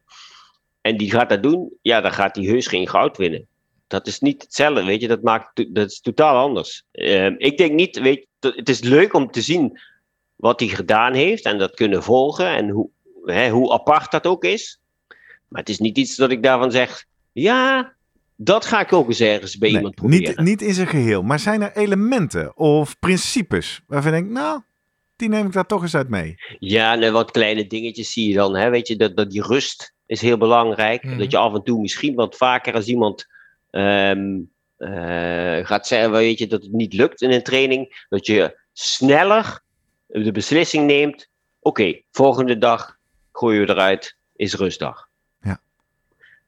En 0.82 0.98
die 0.98 1.12
gaat 1.12 1.30
dat 1.30 1.44
doen, 1.44 1.78
ja, 1.82 2.02
dan 2.02 2.12
gaat 2.12 2.36
hij 2.36 2.46
heus 2.46 2.68
geen 2.68 2.90
goud 2.90 3.18
winnen. 3.18 3.48
Dat 3.88 4.08
is 4.08 4.20
niet 4.20 4.42
hetzelfde, 4.42 4.84
weet 4.84 5.02
je, 5.02 5.08
dat, 5.08 5.22
maakt, 5.22 5.76
dat 5.76 5.90
is 5.90 6.00
totaal 6.00 6.38
anders. 6.38 6.84
Ehm, 6.92 7.36
ik 7.38 7.58
denk 7.58 7.72
niet, 7.72 8.00
weet 8.00 8.28
je, 8.40 8.54
het 8.56 8.70
is 8.70 8.80
leuk 8.80 9.14
om 9.14 9.32
te 9.32 9.42
zien 9.42 9.80
wat 10.36 10.60
hij 10.60 10.70
gedaan 10.70 11.14
heeft 11.14 11.44
en 11.44 11.58
dat 11.58 11.76
kunnen 11.76 12.04
volgen 12.04 12.48
en 12.48 12.70
hoe, 12.70 12.90
hè, 13.26 13.50
hoe 13.50 13.74
apart 13.74 14.12
dat 14.12 14.26
ook 14.26 14.44
is. 14.44 14.80
Maar 15.48 15.60
het 15.60 15.70
is 15.70 15.80
niet 15.80 15.98
iets 15.98 16.16
dat 16.16 16.32
ik 16.32 16.44
daarvan 16.44 16.72
zeg, 16.72 17.06
ja, 17.32 17.94
dat 18.36 18.66
ga 18.66 18.80
ik 18.80 18.94
ook 18.94 19.08
eens 19.08 19.20
ergens 19.20 19.58
bij 19.58 19.70
Nee, 19.70 19.78
iemand 19.78 19.96
proberen. 19.96 20.28
niet, 20.28 20.40
niet 20.40 20.62
in 20.62 20.74
zijn 20.74 20.88
geheel, 20.88 21.22
maar 21.22 21.40
zijn 21.40 21.62
er 21.62 21.76
elementen 21.78 22.58
of 22.58 23.00
principes 23.00 23.82
waarvan 23.88 24.12
je 24.12 24.18
denkt, 24.18 24.34
nou, 24.34 24.62
die 25.16 25.30
neem 25.30 25.46
ik 25.46 25.54
daar 25.54 25.66
toch 25.66 25.82
eens 25.82 25.96
uit 25.96 26.10
mee. 26.10 26.36
Ja, 26.60 27.12
wat 27.12 27.32
kleine 27.32 27.68
dingetjes 27.68 28.12
zie 28.12 28.28
je 28.28 28.34
dan. 28.34 28.56
Hè? 28.56 28.70
Weet 28.70 28.88
je, 28.88 28.96
dat, 28.96 29.16
dat 29.16 29.32
die 29.32 29.42
rust 29.42 29.94
is 30.06 30.22
heel 30.22 30.38
belangrijk. 30.38 31.04
Mhm. 31.04 31.18
Dat 31.18 31.32
je 31.32 31.38
af 31.38 31.54
en 31.54 31.64
toe 31.64 31.82
misschien 31.82 32.16
wat 32.16 32.36
vaker 32.36 32.74
als 32.74 32.88
iemand 32.88 33.28
ehm, 33.76 34.40
eh, 34.78 35.66
gaat 35.66 35.88
zeggen, 35.88 36.12
weet 36.12 36.40
je, 36.40 36.48
dat 36.48 36.62
het 36.64 36.72
niet 36.72 36.94
lukt 36.94 37.22
in 37.22 37.32
een 37.32 37.44
training, 37.44 38.06
dat 38.10 38.26
je 38.26 38.60
sneller 38.74 39.62
de 40.08 40.32
beslissing 40.32 40.86
neemt. 40.86 41.30
Oké, 41.60 42.02
volgende 42.12 42.58
dag 42.58 42.98
gooien 43.32 43.66
we 43.66 43.74
eruit, 43.74 44.16
is 44.36 44.54
rustdag. 44.54 45.08
Ja. 45.42 45.60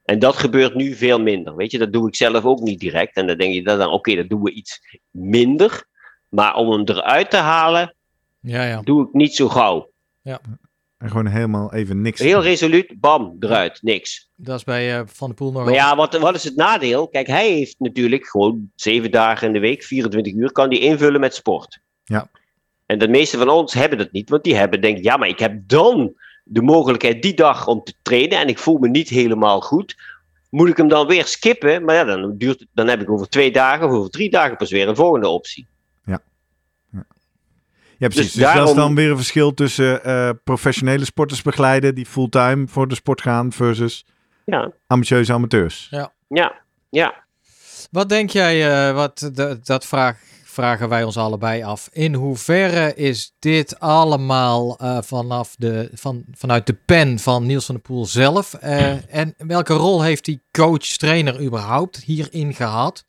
En 0.04 0.18
dat 0.18 0.36
gebeurt 0.36 0.74
nu 0.74 0.94
veel 0.94 1.20
minder. 1.20 1.56
Weet 1.56 1.70
je, 1.70 1.78
dat 1.78 1.92
doe 1.92 2.08
ik 2.08 2.16
zelf 2.16 2.44
ook 2.44 2.60
niet 2.60 2.80
direct. 2.80 3.16
En 3.16 3.26
dan 3.26 3.36
denk 3.38 3.52
je 3.54 3.62
dan, 3.62 3.90
oké, 3.90 4.14
dat 4.14 4.28
doen 4.28 4.42
we 4.42 4.50
iets 4.52 4.98
minder. 5.10 5.86
Maar 6.28 6.54
om 6.54 6.70
hem 6.72 6.82
eruit 6.84 7.30
te 7.30 7.36
halen, 7.36 7.94
Ja, 8.40 8.64
ja. 8.64 8.82
doe 8.82 9.06
ik 9.06 9.12
niet 9.12 9.34
zo 9.34 9.48
gauw. 9.48 9.90
En 10.98 11.08
gewoon 11.08 11.26
helemaal 11.26 11.74
even 11.74 12.00
niks. 12.00 12.20
Heel 12.20 12.42
resoluut, 12.42 13.00
bam, 13.00 13.36
eruit, 13.40 13.78
niks. 13.82 14.30
Dat 14.36 14.58
is 14.58 14.64
bij 14.64 14.98
eh, 14.98 15.02
Van 15.06 15.26
der 15.26 15.36
Poel 15.36 15.52
nog 15.52 15.64
Maar 15.64 15.74
ja, 15.74 15.96
wat, 15.96 16.18
wat 16.18 16.34
is 16.34 16.44
het 16.44 16.56
nadeel? 16.56 17.08
Kijk, 17.08 17.26
hij 17.26 17.50
heeft 17.52 17.78
natuurlijk 17.78 18.26
gewoon 18.26 18.70
zeven 18.74 19.10
dagen 19.10 19.46
in 19.46 19.52
de 19.52 19.58
week, 19.58 19.82
24 19.82 20.32
uur, 20.32 20.52
kan 20.52 20.68
die 20.68 20.80
invullen 20.80 21.20
met 21.20 21.34
sport. 21.34 21.80
Ja. 22.04 22.30
En 22.86 22.98
de 22.98 23.08
meeste 23.08 23.38
van 23.38 23.48
ons 23.48 23.74
hebben 23.74 23.98
dat 23.98 24.12
niet, 24.12 24.30
want 24.30 24.44
die 24.44 24.56
hebben 24.56 24.80
denk 24.80 25.04
ja, 25.04 25.16
maar 25.16 25.28
ik 25.28 25.38
heb 25.38 25.60
dan 25.66 26.14
de 26.44 26.62
mogelijkheid 26.62 27.22
die 27.22 27.34
dag 27.34 27.66
om 27.66 27.84
te 27.84 27.94
trainen 28.02 28.38
en 28.38 28.48
ik 28.48 28.58
voel 28.58 28.78
me 28.78 28.88
niet 28.88 29.08
helemaal 29.08 29.60
goed. 29.60 29.96
Moet 30.50 30.68
ik 30.68 30.76
hem 30.76 30.88
dan 30.88 31.06
weer 31.06 31.26
skippen? 31.26 31.84
Maar 31.84 31.94
ja, 31.94 32.04
dan, 32.04 32.36
duurt, 32.36 32.66
dan 32.72 32.88
heb 32.88 33.00
ik 33.00 33.10
over 33.10 33.28
twee 33.28 33.52
dagen 33.52 33.86
of 33.86 33.92
over 33.92 34.10
drie 34.10 34.30
dagen 34.30 34.56
pas 34.56 34.70
weer 34.70 34.88
een 34.88 34.96
volgende 34.96 35.28
optie. 35.28 35.66
Ja, 37.98 38.08
precies. 38.08 38.24
Dus, 38.24 38.32
Dus 38.32 38.42
dat 38.42 38.50
is 38.50 38.56
daarom- 38.58 38.76
dan 38.76 38.94
weer 38.94 39.10
een 39.10 39.16
verschil 39.16 39.54
tussen 39.54 40.04
eh, 40.04 40.30
professionele 40.44 41.04
sporters 41.04 41.42
begeleiden 41.42 41.94
die 41.94 42.06
fulltime 42.06 42.66
voor 42.68 42.88
de 42.88 42.94
sport 42.94 43.20
gaan 43.20 43.52
versus 43.52 44.04
Ja, 44.44 44.70
ambitieuze 44.86 45.32
amateurs. 45.32 45.86
ja, 45.90 46.12
ja. 46.90 47.14
Wat 47.90 48.08
denk 48.08 48.30
jij, 48.30 48.86
eh, 48.88 48.94
wat, 48.94 49.30
de- 49.34 49.58
dat 49.62 49.86
vraag, 49.86 50.16
vragen 50.44 50.88
wij 50.88 51.04
ons 51.04 51.16
allebei 51.16 51.62
af. 51.62 51.88
In 51.92 52.14
hoeverre 52.14 52.94
is 52.94 53.34
dit 53.38 53.80
allemaal 53.80 54.78
eh, 54.78 54.98
vanaf 55.02 55.54
de, 55.58 55.90
van, 55.94 56.24
vanuit 56.32 56.66
de 56.66 56.76
pen 56.86 57.18
van 57.18 57.46
Niels 57.46 57.66
van 57.66 57.74
der 57.74 57.84
Poel 57.84 58.06
zelf? 58.06 58.54
Eh, 58.54 59.14
en 59.14 59.34
welke 59.36 59.74
rol 59.74 60.02
heeft 60.02 60.24
die 60.24 60.42
coach-trainer 60.52 61.40
überhaupt 61.42 61.96
hierin 61.96 62.54
gehad? 62.54 63.04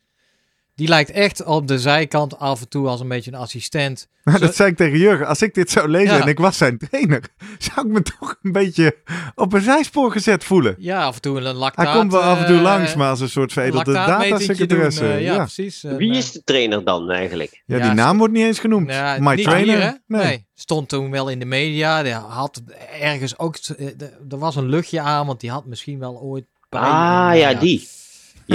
Die 0.79 0.87
lijkt 0.87 1.11
echt 1.11 1.43
op 1.43 1.67
de 1.67 1.79
zijkant 1.79 2.39
af 2.39 2.61
en 2.61 2.69
toe 2.69 2.87
als 2.87 2.99
een 2.99 3.07
beetje 3.07 3.31
een 3.31 3.37
assistent. 3.37 4.07
Maar 4.23 4.39
dat 4.39 4.55
zei 4.55 4.69
ik 4.69 4.77
tegen 4.77 4.97
Jurgen. 4.99 5.27
Als 5.27 5.41
ik 5.41 5.53
dit 5.53 5.71
zou 5.71 5.87
lezen 5.89 6.15
Ja. 6.15 6.21
en 6.21 6.27
ik 6.27 6.39
was 6.39 6.57
zijn 6.57 6.77
trainer, 6.77 7.21
zou 7.73 7.87
ik 7.87 7.93
me 7.93 8.01
toch 8.01 8.35
een 8.41 8.51
beetje 8.51 8.97
op 9.35 9.53
een 9.53 9.61
zijspoor 9.61 10.11
gezet 10.11 10.43
voelen. 10.43 10.75
Ja, 10.77 11.03
af 11.03 11.15
en 11.15 11.21
toe 11.21 11.37
een 11.41 11.53
lactaat. 11.55 11.85
Hij 11.87 11.95
komt 11.95 12.11
wel 12.11 12.21
af 12.21 12.39
en 12.39 12.45
toe 12.45 12.55
eh, 12.55 12.61
langs, 12.61 12.95
maar 12.95 13.09
als 13.09 13.19
een 13.19 13.29
soort 13.29 13.53
veredelde 13.53 13.93
datasecretaresse. 13.93 15.01
doen, 15.03 15.11
eh, 15.11 15.21
ja, 15.21 15.33
ja. 15.33 15.37
precies. 15.37 15.81
Wie 15.81 16.11
eh, 16.11 16.17
is 16.17 16.31
de 16.31 16.43
trainer 16.43 16.83
dan 16.83 17.11
eigenlijk? 17.11 17.61
Ja, 17.65 17.77
Ja, 17.77 17.83
die 17.83 17.93
naam 17.93 18.17
wordt 18.17 18.33
niet 18.33 18.45
eens 18.45 18.59
genoemd. 18.59 18.91
Ja, 18.91 19.17
My 19.19 19.35
niet 19.35 19.45
trainer. 19.45 19.75
hier, 19.75 19.83
hè? 19.85 19.91
nee. 20.07 20.23
Nee. 20.25 20.45
Stond 20.55 20.89
toen 20.89 21.11
wel 21.11 21.29
in 21.29 21.39
de 21.39 21.45
media. 21.45 22.03
Die 22.03 22.13
had 22.13 22.61
ergens 23.01 23.37
ook. 23.37 23.55
eh, 23.55 23.85
Er 24.29 24.37
was 24.39 24.55
een 24.55 24.69
luchtje 24.69 24.99
aan, 25.01 25.25
want 25.27 25.39
die 25.39 25.51
had 25.51 25.65
misschien 25.65 25.99
wel 25.99 26.19
ooit. 26.21 26.45
pijn. 26.69 26.83
Ah, 26.83 27.31
ja, 27.37 27.51
eh, 27.51 27.59
die. 27.59 27.87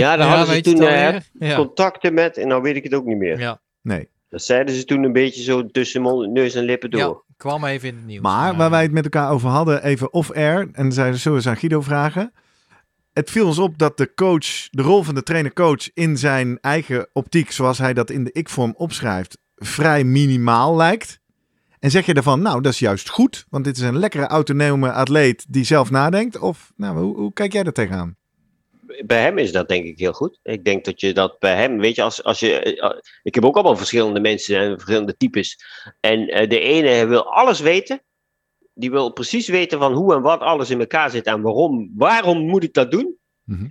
Ja, 0.00 0.16
daar 0.16 0.26
Ja, 0.28 0.36
hadden 0.36 0.54
ze 0.54 0.60
toen 0.60 0.82
eh? 0.82 1.16
Ja. 1.32 1.56
contacten 1.56 2.14
met, 2.14 2.36
en 2.36 2.48
nou 2.48 2.62
weet 2.62 2.76
ik 2.76 2.84
het 2.84 2.94
ook 2.94 3.04
niet 3.04 3.18
meer. 3.18 3.38
Ja. 3.38 3.60
Nee. 3.82 4.08
Dat 4.28 4.42
zeiden 4.42 4.74
ze 4.74 4.84
toen 4.84 5.02
een 5.04 5.12
beetje 5.12 5.42
zo 5.42 5.66
tussen 5.66 6.02
mond, 6.02 6.32
neus 6.32 6.54
en 6.54 6.64
lippen 6.64 6.90
door. 6.90 7.00
ja, 7.00 7.34
kwam 7.36 7.64
even 7.64 7.88
in 7.88 7.94
het 7.94 8.04
nieuws. 8.06 8.22
Maar 8.22 8.50
Ja. 8.52 8.56
waar 8.56 8.70
wij 8.70 8.82
het 8.82 8.92
met 8.92 9.04
elkaar 9.04 9.30
over 9.30 9.48
hadden, 9.48 9.82
even 9.84 10.12
off-air, 10.12 10.68
en 10.72 10.92
zeiden 10.92 11.20
zullen 11.20 11.42
we 11.42 11.48
aan 11.48 11.56
Guido 11.56 11.80
vragen. 11.80 12.32
Het 13.12 13.30
viel 13.30 13.46
ons 13.46 13.58
op 13.58 13.78
dat 13.78 13.96
de 13.96 14.14
coach, 14.14 14.68
de 14.70 14.82
rol 14.82 15.02
van 15.02 15.14
de 15.14 15.22
trainer-coach 15.22 15.92
in 15.94 16.18
zijn 16.18 16.58
eigen 16.60 17.08
optiek, 17.12 17.50
zoals 17.50 17.78
hij 17.78 17.94
dat 17.94 18.10
in 18.10 18.24
de 18.24 18.32
ik-vorm 18.32 18.74
opschrijft, 18.76 19.38
vrij 19.56 20.04
minimaal 20.04 20.76
lijkt. 20.76 21.20
En 21.78 21.90
zeg 21.90 22.06
je 22.06 22.14
daarvan, 22.14 22.42
nou, 22.42 22.60
dat 22.60 22.72
is 22.72 22.78
juist 22.78 23.08
goed, 23.08 23.46
want 23.50 23.64
dit 23.64 23.76
is 23.76 23.82
een 23.82 23.98
lekkere 23.98 24.26
autonome 24.26 24.92
atleet 24.92 25.44
die 25.48 25.64
zelf 25.64 25.90
nadenkt? 25.90 26.38
Of, 26.38 26.72
nou, 26.76 26.98
hoe, 26.98 27.16
hoe 27.16 27.32
kijk 27.32 27.52
jij 27.52 27.62
daar 27.62 27.72
tegenaan? 27.72 28.16
Bij 29.06 29.20
hem 29.20 29.38
is 29.38 29.52
dat 29.52 29.68
denk 29.68 29.84
ik 29.84 29.98
heel 29.98 30.12
goed. 30.12 30.38
Ik 30.42 30.64
denk 30.64 30.84
dat 30.84 31.00
je 31.00 31.12
dat 31.12 31.38
bij 31.38 31.56
hem, 31.56 31.78
weet 31.78 31.94
je, 31.94 32.02
als, 32.02 32.22
als 32.24 32.40
je. 32.40 32.60
eh, 32.60 32.98
Ik 33.22 33.34
heb 33.34 33.44
ook 33.44 33.54
allemaal 33.54 33.76
verschillende 33.76 34.20
mensen 34.20 34.58
en 34.58 34.70
verschillende 34.72 35.16
types. 35.16 35.58
En 36.00 36.28
eh, 36.28 36.48
de 36.48 36.60
ene 36.60 37.06
wil 37.06 37.32
alles 37.32 37.60
weten. 37.60 38.02
Die 38.74 38.90
wil 38.90 39.12
precies 39.12 39.48
weten 39.48 39.78
van 39.78 39.92
hoe 39.92 40.14
en 40.14 40.22
wat 40.22 40.40
alles 40.40 40.70
in 40.70 40.80
elkaar 40.80 41.10
zit 41.10 41.26
en 41.26 41.40
waarom. 41.42 41.92
Waarom 41.96 42.38
moet 42.46 42.64
ik 42.64 42.72
dat 42.72 42.90
doen? 42.90 43.16
Mhm. 43.44 43.68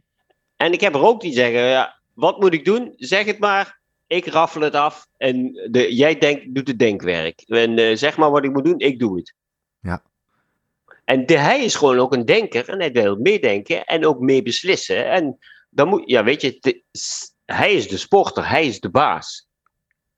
En 0.56 0.74
ik 0.74 0.82
heb 0.82 0.94
er 0.96 1.04
ook 1.06 1.22
die 1.22 1.34
zeggen, 1.34 1.62
ja, 1.62 2.00
wat 2.14 2.40
moet 2.40 2.54
ik 2.54 2.66
doen? 2.66 2.94
Zeg 2.96 3.26
het 3.26 3.40
maar. 3.40 3.82
Ik 4.08 4.26
raffel 4.28 4.62
het 4.62 4.76
af. 4.76 5.08
En 5.18 5.52
de, 5.72 5.96
jij 5.96 6.18
denkt, 6.18 6.56
doet 6.56 6.68
het 6.68 6.80
denkwerk. 6.80 7.42
En 7.46 7.78
eh, 7.78 7.96
zeg 7.96 8.18
maar 8.18 8.32
wat 8.32 8.44
ik 8.46 8.52
moet 8.52 8.64
doen, 8.66 8.80
ik 8.80 9.00
doe 9.00 9.18
het. 9.18 9.34
Ja. 9.80 10.04
En 11.04 11.26
de, 11.26 11.38
hij 11.38 11.64
is 11.64 11.76
gewoon 11.76 12.00
ook 12.00 12.14
een 12.14 12.26
denker 12.26 12.70
en 12.70 12.80
hij 12.80 12.92
wil 12.92 13.16
meedenken 13.16 13.86
en 13.86 14.06
ook 14.06 14.20
mee 14.20 14.42
beslissen. 14.42 15.10
En 15.10 15.38
dan 15.70 15.88
moet, 15.88 16.02
ja, 16.06 16.24
weet 16.24 16.42
je, 16.42 16.58
de- 16.60 16.84
hij 17.46 17.74
is 17.74 17.88
de 17.88 17.98
sporter, 17.98 18.50
hij 18.50 18.66
is 18.66 18.80
de 18.80 18.90
baas. 18.90 19.48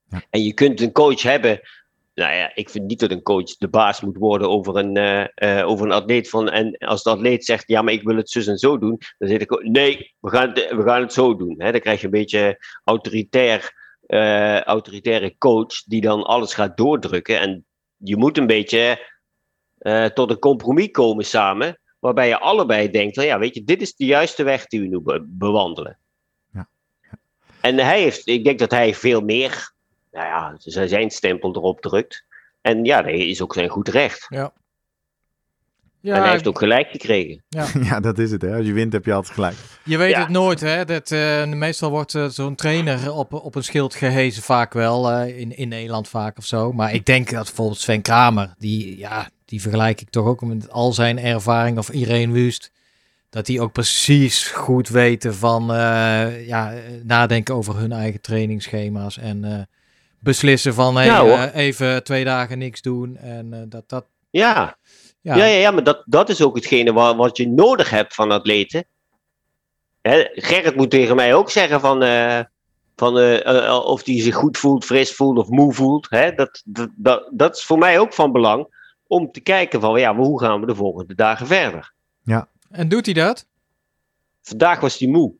Ja. 0.09 0.21
En 0.29 0.43
je 0.43 0.53
kunt 0.53 0.81
een 0.81 0.91
coach 0.91 1.21
hebben. 1.21 1.59
Nou 2.13 2.33
ja, 2.33 2.51
ik 2.55 2.69
vind 2.69 2.85
niet 2.85 2.99
dat 2.99 3.11
een 3.11 3.21
coach 3.21 3.57
de 3.57 3.67
baas 3.67 4.01
moet 4.01 4.17
worden 4.17 4.49
over 4.49 4.75
een, 4.77 4.97
eh, 4.97 5.59
eh, 5.59 5.67
over 5.67 5.85
een 5.85 5.91
atleet. 5.91 6.29
Van, 6.29 6.49
en 6.49 6.77
als 6.77 7.03
de 7.03 7.09
atleet 7.09 7.45
zegt, 7.45 7.67
ja, 7.67 7.81
maar 7.81 7.93
ik 7.93 8.03
wil 8.03 8.15
het 8.15 8.29
zus 8.29 8.47
en 8.47 8.57
zo 8.57 8.77
doen, 8.77 8.97
dan 9.17 9.29
zeg 9.29 9.37
ik, 9.37 9.63
nee, 9.63 10.13
we 10.19 10.29
gaan 10.29 10.49
het, 10.49 10.69
we 10.69 10.83
gaan 10.83 11.01
het 11.01 11.13
zo 11.13 11.35
doen. 11.35 11.55
Hè? 11.57 11.71
Dan 11.71 11.81
krijg 11.81 11.99
je 11.99 12.05
een 12.05 12.11
beetje 12.11 12.65
autoritair, 12.83 13.73
eh, 14.05 14.61
autoritaire 14.61 15.35
coach 15.37 15.83
die 15.85 16.01
dan 16.01 16.23
alles 16.23 16.53
gaat 16.53 16.77
doordrukken. 16.77 17.39
En 17.39 17.65
je 17.97 18.17
moet 18.17 18.37
een 18.37 18.47
beetje 18.47 19.13
eh, 19.85 20.05
tot 20.05 20.29
een 20.29 20.39
compromis 20.39 20.91
komen 20.91 21.25
samen, 21.25 21.79
waarbij 21.99 22.27
je 22.27 22.39
allebei 22.39 22.89
denkt, 22.89 23.15
van, 23.15 23.25
ja, 23.25 23.39
weet 23.39 23.53
je, 23.53 23.63
dit 23.63 23.81
is 23.81 23.95
de 23.95 24.05
juiste 24.05 24.43
weg 24.43 24.65
die 24.65 24.79
we 24.81 24.87
nu 24.87 24.99
be- 24.99 25.25
bewandelen. 25.27 25.97
Ja. 26.53 26.67
En 27.61 27.77
hij 27.77 28.01
heeft, 28.01 28.27
ik 28.27 28.43
denk 28.43 28.59
dat 28.59 28.71
hij 28.71 28.93
veel 28.95 29.21
meer, 29.21 29.71
nou 30.11 30.25
ja, 30.25 30.53
zijn 30.85 31.09
stempel 31.11 31.55
erop 31.55 31.81
drukt. 31.81 32.23
En 32.61 32.83
ja, 32.85 33.01
dat 33.01 33.11
is 33.13 33.41
ook 33.41 33.53
zijn 33.53 33.69
goed 33.69 33.87
recht. 33.87 34.25
Ja, 34.29 34.51
en 36.15 36.21
hij 36.21 36.31
heeft 36.31 36.47
ook 36.47 36.57
gelijk 36.57 36.89
gekregen. 36.91 37.43
ja, 37.89 37.99
dat 37.99 38.17
is 38.19 38.31
het. 38.31 38.41
Hè. 38.41 38.55
Als 38.57 38.65
je 38.65 38.73
wint, 38.73 38.93
heb 38.93 39.05
je 39.05 39.13
altijd 39.13 39.33
gelijk. 39.33 39.55
Je 39.83 39.97
weet 39.97 40.11
Ja. 40.11 40.19
het 40.19 40.29
nooit, 40.29 40.59
hè? 40.59 40.85
Dat, 40.85 41.11
eh, 41.11 41.45
meestal 41.45 41.89
wordt 41.89 42.15
eh, 42.15 42.25
zo'n 42.25 42.55
trainer 42.55 43.13
op, 43.13 43.33
op 43.33 43.55
een 43.55 43.63
schild 43.63 43.95
gehezen, 43.95 44.43
vaak 44.43 44.73
wel. 44.73 45.09
eh, 45.11 45.39
in, 45.39 45.57
in 45.57 45.67
Nederland 45.67 46.07
vaak 46.07 46.37
of 46.37 46.45
zo. 46.45 46.71
Maar 46.71 46.93
ik 46.93 47.05
denk 47.05 47.29
dat 47.29 47.45
bijvoorbeeld 47.45 47.79
Sven 47.79 48.01
Kramer, 48.01 48.53
die, 48.57 48.97
ja, 48.97 49.29
die 49.45 49.61
vergelijk 49.61 50.01
ik 50.01 50.09
toch 50.09 50.25
ook 50.25 50.41
met 50.41 50.71
al 50.71 50.93
zijn 50.93 51.19
ervaring, 51.19 51.77
of 51.77 51.89
Irene 51.89 52.33
Wust. 52.33 52.71
Dat 53.29 53.45
die 53.45 53.61
ook 53.61 53.71
precies 53.71 54.47
goed 54.47 54.89
weten 54.89 55.35
van 55.35 55.71
eh, 55.71 56.47
ja, 56.47 56.73
nadenken 57.03 57.55
over 57.55 57.77
hun 57.77 57.91
eigen 57.91 58.21
trainingsschema's. 58.21 59.17
En 59.17 59.43
eh, 59.43 59.61
beslissen 60.19 60.73
van 60.73 60.95
hey, 60.95 61.05
Ja, 61.05 61.51
eh, 61.51 61.65
even 61.65 62.03
twee 62.03 62.23
dagen 62.23 62.57
niks 62.57 62.81
doen. 62.81 63.17
En 63.17 63.65
dat 63.69 63.89
dat. 63.89 64.05
Ja, 64.29 64.77
Ja, 65.21 65.35
ja, 65.35 65.45
ja, 65.45 65.59
ja 65.59 65.71
maar 65.71 65.83
dat, 65.83 66.03
dat 66.05 66.29
is 66.29 66.41
ook 66.41 66.55
hetgene 66.55 66.93
wat, 66.93 67.15
wat 67.15 67.37
je 67.37 67.47
nodig 67.47 67.89
hebt 67.89 68.13
van 68.13 68.31
atleten. 68.31 68.85
Hè, 70.01 70.27
Gerrit 70.31 70.75
moet 70.75 70.89
tegen 70.89 71.15
mij 71.15 71.33
ook 71.33 71.49
zeggen 71.49 71.79
van, 71.79 71.99
van 72.95 73.17
of 73.83 74.05
hij 74.05 74.21
zich 74.21 74.35
goed 74.35 74.57
voelt, 74.57 74.85
fris 74.85 75.13
voelt 75.13 75.37
of 75.37 75.49
moe 75.49 75.73
voelt. 75.73 76.07
Hè? 76.09 76.33
Dat, 76.33 76.61
dat, 76.65 76.89
dat, 76.95 77.29
dat 77.31 77.55
is 77.55 77.63
voor 77.63 77.77
mij 77.77 77.99
ook 77.99 78.13
van 78.13 78.31
belang 78.31 78.67
om 79.15 79.31
te 79.31 79.39
kijken 79.39 79.81
van 79.81 79.99
ja, 79.99 80.13
maar 80.13 80.25
hoe 80.25 80.39
gaan 80.39 80.59
we 80.59 80.65
de 80.65 80.75
volgende 80.75 81.15
dagen 81.15 81.47
verder. 81.47 81.93
En 82.69 82.89
doet 82.89 83.05
hij 83.05 83.13
dat? 83.13 83.47
Vandaag 84.41 84.79
was 84.79 84.97
hij 84.99 85.07
moe. 85.07 85.33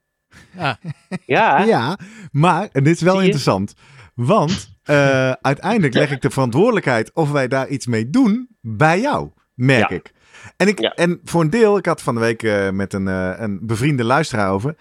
Ja. 0.56 0.80
Ja? 1.26 1.64
Ja, 1.64 1.98
maar, 2.32 2.70
en 2.72 2.84
dit 2.84 2.96
is 2.96 3.02
wel 3.02 3.22
interessant, 3.22 3.74
want 4.14 4.70
eh, 4.84 5.32
uiteindelijk 5.52 5.94
leg 5.94 6.12
ik 6.12 6.22
de 6.22 6.30
verantwoordelijkheid 6.30 7.14
of 7.14 7.32
wij 7.32 7.48
daar 7.48 7.68
iets 7.68 7.86
mee 7.86 8.10
doen 8.10 8.48
bij 8.62 9.00
jou, 9.02 9.30
merk 9.54 9.90
Ja. 9.90 9.96
ik. 9.96 10.14
En, 10.58 10.68
ik 10.68 10.80
Ja. 10.80 10.94
en 10.94 11.20
voor 11.24 11.42
een 11.42 11.50
deel, 11.50 11.78
ik 11.78 11.86
had 11.86 12.02
van 12.02 12.14
de 12.16 12.22
week 12.22 12.44
eh, 12.44 12.70
met 12.70 12.94
een, 12.94 13.08
eh, 13.08 13.34
een 13.38 13.60
bevriende 13.62 14.04
luisteraar 14.04 14.52
over, 14.52 14.76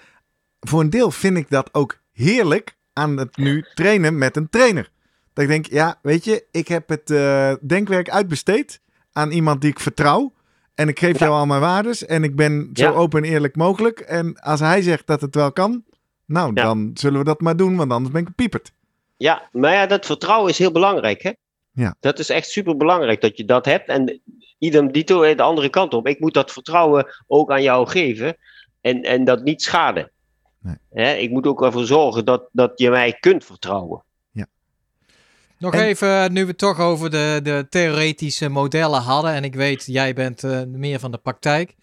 voor 0.60 0.80
een 0.80 0.90
deel 0.90 1.10
vind 1.10 1.36
ik 1.36 1.50
dat 1.50 1.74
ook 1.74 2.00
heerlijk 2.12 2.76
aan 2.92 3.16
het 3.16 3.36
nu 3.36 3.64
trainen 3.74 4.18
met 4.18 4.36
een 4.36 4.48
trainer. 4.48 4.90
Dat 5.32 5.44
ik 5.44 5.50
denk, 5.50 5.66
ja, 5.66 5.98
weet 6.02 6.24
je, 6.24 6.44
ik 6.50 6.68
heb 6.68 6.88
het 6.88 7.10
eh, 7.10 7.52
denkwerk 7.66 8.10
uitbesteed 8.10 8.80
aan 9.14 9.30
iemand 9.30 9.60
die 9.60 9.70
ik 9.70 9.80
vertrouw. 9.80 10.32
En 10.74 10.88
ik 10.88 10.98
geef 10.98 11.18
Ja. 11.18 11.26
jou 11.26 11.38
al 11.38 11.46
mijn 11.46 11.60
waardes 11.60 12.06
en 12.06 12.24
ik 12.24 12.36
ben 12.36 12.70
zo 12.72 12.84
Ja. 12.84 12.90
open 12.90 13.22
en 13.22 13.30
eerlijk 13.30 13.56
mogelijk. 13.56 14.00
En 14.00 14.38
als 14.40 14.60
hij 14.60 14.82
zegt 14.82 15.06
dat 15.06 15.20
het 15.20 15.34
wel 15.34 15.52
kan, 15.52 15.84
nou, 16.26 16.50
Ja. 16.54 16.62
dan 16.62 16.90
zullen 16.94 17.18
we 17.18 17.24
dat 17.24 17.40
maar 17.40 17.56
doen, 17.56 17.76
want 17.76 17.92
anders 17.92 18.12
ben 18.12 18.20
ik 18.20 18.26
gepieperd. 18.26 18.72
Ja, 19.16 19.48
maar 19.52 19.72
ja, 19.72 19.86
dat 19.86 20.06
vertrouwen 20.06 20.50
is 20.50 20.58
heel 20.58 20.72
belangrijk. 20.72 21.22
Hè? 21.22 21.32
Ja. 21.72 21.94
Dat 22.00 22.18
is 22.18 22.28
echt 22.28 22.48
super 22.50 22.76
belangrijk 22.76 23.20
dat 23.20 23.36
je 23.36 23.44
dat 23.44 23.64
hebt. 23.64 23.88
En 23.88 24.20
idem 24.58 24.92
dito 24.92 25.34
de 25.34 25.42
andere 25.42 25.68
kant 25.68 25.94
op. 25.94 26.06
Ik 26.06 26.20
moet 26.20 26.34
dat 26.34 26.52
vertrouwen 26.52 27.06
ook 27.26 27.50
aan 27.50 27.62
jou 27.62 27.86
geven 27.88 28.36
en, 28.80 29.02
en 29.02 29.24
dat 29.24 29.42
niet 29.42 29.62
schaden. 29.62 30.10
Nee. 30.60 30.76
Hè? 30.90 31.12
Ik 31.12 31.30
moet 31.30 31.46
ook 31.46 31.62
ervoor 31.62 31.84
zorgen 31.86 32.24
dat, 32.24 32.48
dat 32.52 32.72
je 32.78 32.90
mij 32.90 33.12
kunt 33.20 33.44
vertrouwen. 33.44 34.04
Nog 35.64 35.74
En- 35.74 35.84
even, 35.84 36.32
nu 36.32 36.40
we 36.40 36.46
het 36.48 36.58
toch 36.58 36.80
over 36.80 37.10
de, 37.10 37.40
de 37.42 37.66
theoretische 37.70 38.48
modellen 38.48 39.00
hadden. 39.00 39.32
En 39.32 39.44
ik 39.44 39.54
weet, 39.54 39.84
jij 39.86 40.14
bent 40.14 40.44
eh, 40.44 40.62
meer 40.66 40.98
van 40.98 41.10
de 41.10 41.18
praktijk. 41.18 41.74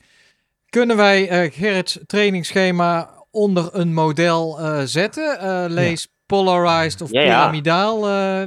Kunnen 0.69 0.97
wij 0.97 1.29
eh 1.29 1.51
Gerrits 1.53 1.99
trainingsschema 2.07 3.09
onder 3.31 3.69
een 3.75 3.93
model 3.93 4.59
eh, 4.59 4.81
zetten? 4.85 5.39
Eh, 5.39 5.65
lees 5.67 6.07
polarized 6.25 7.01
of 7.01 7.11
Ja, 7.11 7.21
ja. 7.21 7.39
pyramidaal. 7.39 8.07
eh, 8.09 8.43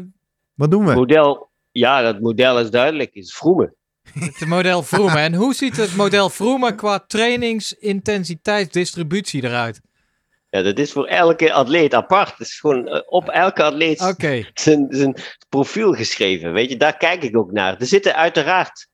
Wat 0.55 0.70
doen 0.70 0.85
we? 0.86 0.94
Model, 0.94 1.51
ja, 1.70 2.02
dat 2.02 2.20
model 2.20 2.59
is 2.61 2.70
duidelijk. 2.70 3.15
Is 3.15 3.35
vroemen. 3.35 3.74
Het 4.19 4.47
model 4.47 4.82
Vroom. 4.82 5.09
En 5.09 5.35
hoe 5.35 5.55
ziet 5.55 5.77
het 5.77 5.97
model 5.97 6.31
Vroom 6.31 6.74
qua 6.77 6.98
trainingsintensiteitsdistributie 7.06 9.44
eruit? 9.44 9.81
Ja, 10.55 10.62
dat 10.62 10.78
is 10.78 10.93
voor 10.93 11.06
elke 11.06 11.52
atleet 11.52 11.94
apart. 11.94 12.31
Het 12.31 12.47
is 12.47 12.60
gewoon 12.60 12.89
eh, 12.89 13.01
op 13.06 13.28
elke 13.28 13.62
atleet 13.62 14.01
zijn, 14.55 14.86
zijn 14.90 15.16
profiel 15.48 15.93
geschreven. 15.93 16.52
Weet 16.52 16.70
je, 16.70 16.76
daar 16.76 16.97
kijk 16.97 17.22
ik 17.22 17.36
ook 17.36 17.52
naar. 17.52 17.76
Er 17.78 17.86
zitten 17.86 18.14
uiteraard, 18.14 18.89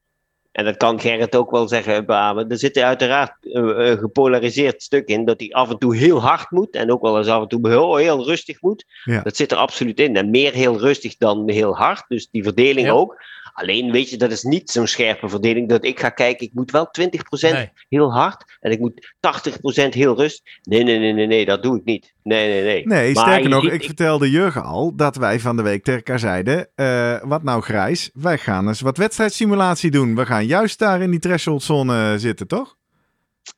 en 0.52 0.64
dat 0.64 0.76
kan 0.76 1.00
Gerrit 1.00 1.36
ook 1.36 1.50
wel 1.50 1.68
zeggen, 1.68 2.06
beamen, 2.06 2.48
er 2.48 2.58
zit 2.58 2.78
uiteraard 2.78 3.32
een, 3.40 3.88
een 3.88 3.98
gepolariseerd 3.98 4.82
stuk 4.82 5.08
in 5.08 5.24
dat 5.24 5.40
hij 5.40 5.52
af 5.52 5.70
en 5.70 5.78
toe 5.78 5.96
heel 5.96 6.20
hard 6.20 6.50
moet 6.50 6.74
en 6.74 6.92
ook 6.92 7.02
wel 7.02 7.18
eens 7.18 7.28
af 7.28 7.42
en 7.42 7.48
toe 7.48 7.68
heel, 7.68 7.96
heel 7.96 8.24
rustig 8.24 8.62
moet. 8.62 8.84
Ja. 9.04 9.22
Dat 9.22 9.36
zit 9.36 9.50
er 9.52 9.58
absoluut 9.58 10.00
in. 10.00 10.16
En 10.16 10.30
meer 10.30 10.52
heel 10.52 10.78
rustig 10.78 11.16
dan 11.16 11.50
heel 11.50 11.76
hard, 11.76 12.04
dus 12.08 12.28
die 12.30 12.42
verdeling 12.42 12.86
Ja. 12.86 12.92
ook. 12.92 13.22
Alleen 13.60 13.90
weet 13.92 14.10
je, 14.10 14.16
dat 14.16 14.30
is 14.30 14.42
niet 14.42 14.70
zo'n 14.70 14.86
scherpe 14.86 15.28
verdeling 15.28 15.68
dat 15.68 15.84
ik 15.84 16.00
ga 16.00 16.08
kijken, 16.08 16.46
ik 16.46 16.52
moet 16.54 16.70
wel 16.70 16.88
20% 16.90 17.52
Nee. 17.52 17.70
heel 17.88 18.12
hard 18.12 18.56
en 18.60 18.70
ik 18.70 18.78
moet 18.78 19.14
80% 19.20 19.94
heel 19.94 20.16
rustig. 20.16 20.44
Nee, 20.62 20.82
nee, 20.82 20.98
nee, 20.98 21.12
nee, 21.12 21.26
nee, 21.26 21.44
dat 21.44 21.62
doe 21.62 21.76
ik 21.78 21.84
niet. 21.84 22.12
Nee, 22.22 22.48
nee, 22.48 22.62
nee. 22.62 22.86
Nee, 22.86 23.14
Maar 23.14 23.24
sterker 23.24 23.48
nog, 23.50 23.62
ziet- 23.62 23.72
ik 23.72 23.84
vertelde 23.84 24.30
Jurgen 24.30 24.62
al 24.62 24.96
dat 24.96 25.16
wij 25.16 25.40
van 25.40 25.56
de 25.56 25.62
week 25.62 25.84
tegen 25.84 25.98
elkaar 26.00 26.18
zeiden: 26.18 26.68
eh, 26.74 27.20
wat 27.22 27.42
nou 27.42 27.62
grijs? 27.62 28.10
Wij 28.14 28.38
gaan 28.38 28.68
eens 28.68 28.80
wat 28.80 28.96
wedstrijdsimulatie 28.96 29.90
doen. 29.90 30.14
We 30.14 30.26
gaan 30.26 30.46
juist 30.46 30.78
daar 30.78 31.00
in 31.02 31.10
die 31.10 31.20
thresholdzone 31.20 32.18
zitten, 32.18 32.46
toch? 32.46 32.76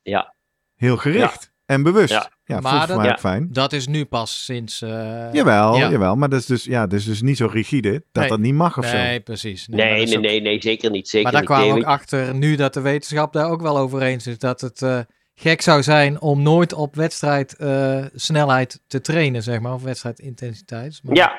Ja. 0.03 0.35
Heel 0.77 0.97
gericht 0.97 1.52
en 1.67 1.83
bewust. 1.83 2.13
Ja, 2.13 2.31
Ja. 2.45 2.61
Maar 2.61 2.87
dat- 2.87 2.97
mij 2.97 3.07
Ja. 3.07 3.13
ook 3.13 3.19
fijn. 3.19 3.49
Dat 3.51 3.73
is 3.73 3.87
nu 3.87 4.05
pas 4.05 4.45
sinds... 4.45 4.83
eh, 4.83 5.33
Jawel, 5.33 5.77
ja. 5.77 5.91
jawel, 5.91 6.17
maar 6.17 6.29
dat 6.29 6.41
is 6.41 6.47
dus, 6.47 6.65
ja, 6.65 6.87
dat 6.87 6.99
is 6.99 7.05
dus 7.05 7.23
niet 7.23 7.37
zo 7.37 7.47
rigide 7.53 7.91
dat 7.93 8.03
Nee. 8.23 8.29
dat 8.29 8.39
niet 8.39 8.55
mag 8.55 8.79
of 8.79 8.87
zo. 8.87 8.97
Nee, 8.97 9.21
precies. 9.21 9.67
Nee, 9.67 10.05
nee, 10.07 10.17
ook- 10.17 10.23
nee, 10.23 10.41
nee, 10.41 10.61
zeker 10.63 10.91
niet. 10.91 11.09
Zeker 11.09 11.23
Maar 11.23 11.33
daar 11.41 11.47
kwamen 11.49 11.67
we 11.67 11.73
Nee, 11.73 11.83
ook 11.83 11.89
achter 11.89 12.35
nu 12.35 12.57
dat 12.57 12.75
de 12.75 12.81
wetenschap 12.81 13.33
daar 13.33 13.51
ook 13.51 13.61
wel 13.63 13.79
over 13.79 14.03
eens 14.03 14.27
is. 14.27 14.39
Dat 14.39 14.61
het 14.61 14.83
eh, 14.83 14.99
gek 15.35 15.61
zou 15.63 15.83
zijn 15.83 16.21
om 16.21 16.43
nooit 16.43 16.73
op 16.73 16.95
wedstrijdsnelheid 16.95 18.11
snelheid 18.15 18.81
te 18.87 19.01
trainen, 19.01 19.43
zeg 19.43 19.61
maar. 19.61 19.75
Of 19.75 19.83
wedstrijdintensiteit. 19.83 21.01
Maar, 21.03 21.17
Ja, 21.17 21.33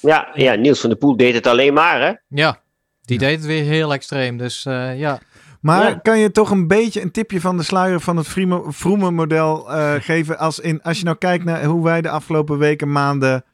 ja, 0.00 0.28
ja, 0.34 0.54
Niels 0.54 0.80
van 0.80 0.90
der 0.90 0.98
Poel 0.98 1.16
deed 1.16 1.34
het 1.34 1.46
alleen 1.46 1.72
maar, 1.74 2.00
hè? 2.00 2.12
Ja, 2.28 2.60
die 3.02 3.20
Ja. 3.20 3.26
deed 3.26 3.36
het 3.36 3.46
weer 3.46 3.62
heel 3.64 3.92
extreem. 3.92 4.36
Dus 4.36 4.64
eh, 4.66 4.98
ja. 4.98 5.18
Maar 5.60 5.88
Ja. 5.88 5.94
kan 5.94 6.18
je 6.18 6.30
toch 6.30 6.50
een 6.50 6.66
beetje 6.66 7.02
een 7.02 7.10
tipje 7.10 7.40
van 7.40 7.56
de 7.56 7.62
sluier 7.62 8.00
van 8.00 8.16
het 8.16 8.28
Vroemen-model 8.68 9.70
eh, 9.72 9.94
geven? 10.10 10.38
Als, 10.38 10.58
in, 10.58 10.82
als 10.82 10.98
je 10.98 11.04
nou 11.04 11.16
kijkt 11.16 11.44
naar 11.44 11.64
hoe 11.64 11.84
wij 11.84 12.00
de 12.00 12.10
afgelopen 12.10 12.58
weken, 12.58 12.92
maanden. 12.92 13.44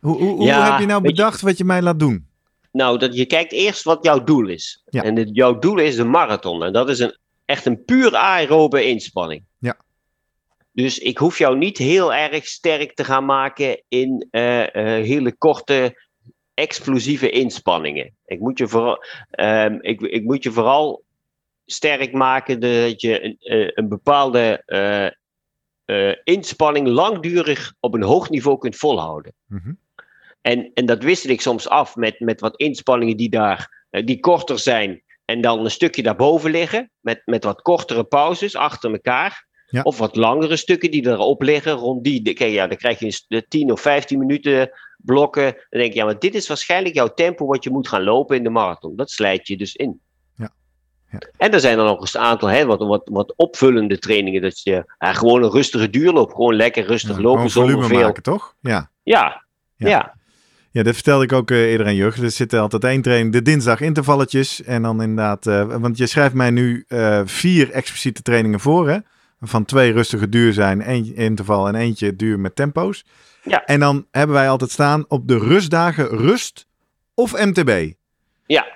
Hoe, 0.00 0.16
hoe, 0.18 0.28
hoe 0.36 0.50
heb 0.50 0.78
je 0.80 0.86
nou 0.86 1.02
je- 1.02 1.08
bedacht 1.08 1.40
wat 1.40 1.58
je 1.58 1.64
mij 1.64 1.82
laat 1.82 1.98
doen? 1.98 2.26
Nou, 2.72 2.98
dat 2.98 3.16
je 3.16 3.26
kijkt 3.26 3.52
eerst 3.52 3.82
wat 3.82 4.04
jouw 4.04 4.24
doel 4.24 4.48
is. 4.48 4.82
Ja. 4.86 5.02
En 5.02 5.16
het, 5.16 5.28
jouw 5.32 5.58
doel 5.58 5.78
is 5.78 5.96
de 5.96 6.04
marathon. 6.04 6.64
En 6.64 6.72
dat 6.72 6.88
is 6.88 6.98
een, 6.98 7.16
echt 7.44 7.66
een 7.66 7.84
puur 7.84 8.16
aerobe 8.16 8.84
inspanning. 8.84 9.42
Ja. 9.58 9.76
Dus 10.72 10.98
ik 10.98 11.18
hoef 11.18 11.38
jou 11.38 11.56
niet 11.58 11.78
heel 11.78 12.14
erg 12.14 12.46
sterk 12.46 12.94
te 12.94 13.04
gaan 13.04 13.24
maken 13.24 13.82
in 13.88 14.26
eh, 14.30 14.62
eh, 14.74 15.04
hele 15.06 15.32
korte, 15.36 16.06
explosieve 16.54 17.30
inspanningen. 17.30 18.14
Ik 18.26 18.40
moet 18.40 18.58
je 18.58 18.68
vooral, 18.68 19.04
ehm, 19.30 19.76
ik, 19.80 20.00
ik 20.00 20.24
moet 20.24 20.42
je 20.42 20.52
vooral 20.52 21.02
sterk 21.72 22.12
maken 22.12 22.60
dat 22.60 23.00
je 23.00 23.24
een, 23.24 23.36
eh, 23.38 23.70
een 23.74 23.88
bepaalde 23.88 24.62
eh, 24.66 25.06
eh, 25.84 26.16
inspanning 26.24 26.86
langdurig 26.86 27.74
op 27.80 27.94
een 27.94 28.02
hoog 28.02 28.30
niveau 28.30 28.58
kunt 28.58 28.76
volhouden. 28.76 29.32
Mhm. 29.46 29.72
En, 30.40 30.70
en 30.74 30.86
dat 30.86 31.02
wissel 31.02 31.30
ik 31.30 31.40
soms 31.40 31.68
af 31.68 31.96
met, 31.96 32.20
met 32.20 32.40
wat 32.40 32.56
inspanningen 32.56 33.16
die 33.16 33.30
daar 33.30 33.86
die 33.90 34.20
korter 34.20 34.58
zijn. 34.58 35.02
En 35.24 35.40
dan 35.40 35.64
een 35.64 35.70
stukje 35.70 36.02
daarboven 36.02 36.50
liggen. 36.50 36.90
Met, 37.00 37.22
met 37.24 37.44
wat 37.44 37.62
kortere 37.62 38.04
pauzes 38.04 38.56
achter 38.56 38.92
elkaar. 38.92 39.48
Ja. 39.66 39.82
Of 39.82 39.98
wat 39.98 40.16
langere 40.16 40.56
stukken 40.56 40.90
die 40.90 41.06
erop 41.06 41.42
liggen. 41.42 41.72
Rond 41.72 42.04
die. 42.04 42.22
de- 42.22 42.50
ja, 42.50 42.66
dan 42.66 42.76
krijg 42.76 42.98
je 42.98 43.06
een 43.06 43.12
de 43.28 43.46
10 43.48 43.72
of 43.72 43.80
15 43.80 44.18
minuten 44.18 44.70
blokken. 44.96 45.52
Dan 45.52 45.80
denk 45.80 45.92
je, 45.92 45.98
ja, 45.98 46.04
maar 46.04 46.18
dit 46.18 46.34
is 46.34 46.48
waarschijnlijk 46.48 46.94
jouw 46.94 47.14
tempo 47.14 47.46
wat 47.46 47.64
je 47.64 47.70
moet 47.70 47.88
gaan 47.88 48.02
lopen 48.02 48.36
in 48.36 48.42
de 48.42 48.50
marathon. 48.50 48.96
Dat 48.96 49.10
slijt 49.10 49.46
je 49.46 49.56
dus 49.56 49.74
in. 49.74 50.00
Ja. 51.10 51.18
En 51.36 51.52
er 51.52 51.60
zijn 51.60 51.78
er 51.78 51.84
nog 51.84 52.00
eens 52.00 52.14
een 52.14 52.20
aantal 52.20 52.48
hè, 52.48 52.64
wat, 52.64 52.78
wat, 52.78 53.02
wat 53.12 53.34
opvullende 53.36 53.98
trainingen. 53.98 54.42
Dat 54.42 54.62
je 54.62 54.84
ja, 54.98 55.12
gewoon 55.12 55.42
een 55.42 55.50
rustige 55.50 55.90
duurloop. 55.90 56.32
Gewoon 56.34 56.54
lekker 56.54 56.84
rustig 56.86 57.16
Ja, 57.16 57.22
lopen 57.22 57.50
zonder 57.50 57.72
volume 57.74 57.94
veel. 57.94 58.04
maken, 58.06 58.22
toch? 58.22 58.54
Ja. 58.60 58.90
Ja, 59.02 59.44
Ja. 59.76 60.14
ja. 60.70 60.82
Dat 60.82 60.94
vertelde 60.94 61.24
ik 61.24 61.32
ook 61.32 61.50
eh, 61.50 61.70
eerder 61.70 61.86
aan. 61.86 61.96
Er 62.24 62.30
zitten 62.30 62.60
altijd 62.60 62.84
één 62.84 63.02
training, 63.02 63.32
de 63.32 63.42
dinsdag 63.42 63.80
intervalletjes. 63.80 64.62
En 64.62 64.82
dan 64.82 65.02
inderdaad, 65.02 65.46
eh, 65.46 65.76
want 65.76 65.98
je 65.98 66.06
schrijft 66.06 66.34
mij 66.34 66.50
nu 66.50 66.84
eh, 66.88 67.20
vier 67.24 67.70
expliciete 67.70 68.22
trainingen 68.22 68.60
voor, 68.60 68.88
hè? 68.88 68.98
Van 69.40 69.64
twee 69.64 69.92
rustige 69.92 70.28
duur 70.28 70.52
zijn, 70.52 70.82
één 70.82 71.14
interval 71.14 71.68
en 71.68 71.74
eentje 71.74 72.16
duur 72.16 72.38
met 72.40 72.56
tempo's. 72.56 73.04
Ja. 73.42 73.64
En 73.64 73.80
dan 73.80 74.06
hebben 74.10 74.36
wij 74.36 74.48
altijd 74.48 74.70
staan 74.70 75.04
op 75.08 75.28
de 75.28 75.38
rustdagen 75.38 76.08
rust 76.08 76.66
of 77.14 77.32
MTB. 77.44 77.92
Ja. 78.46 78.66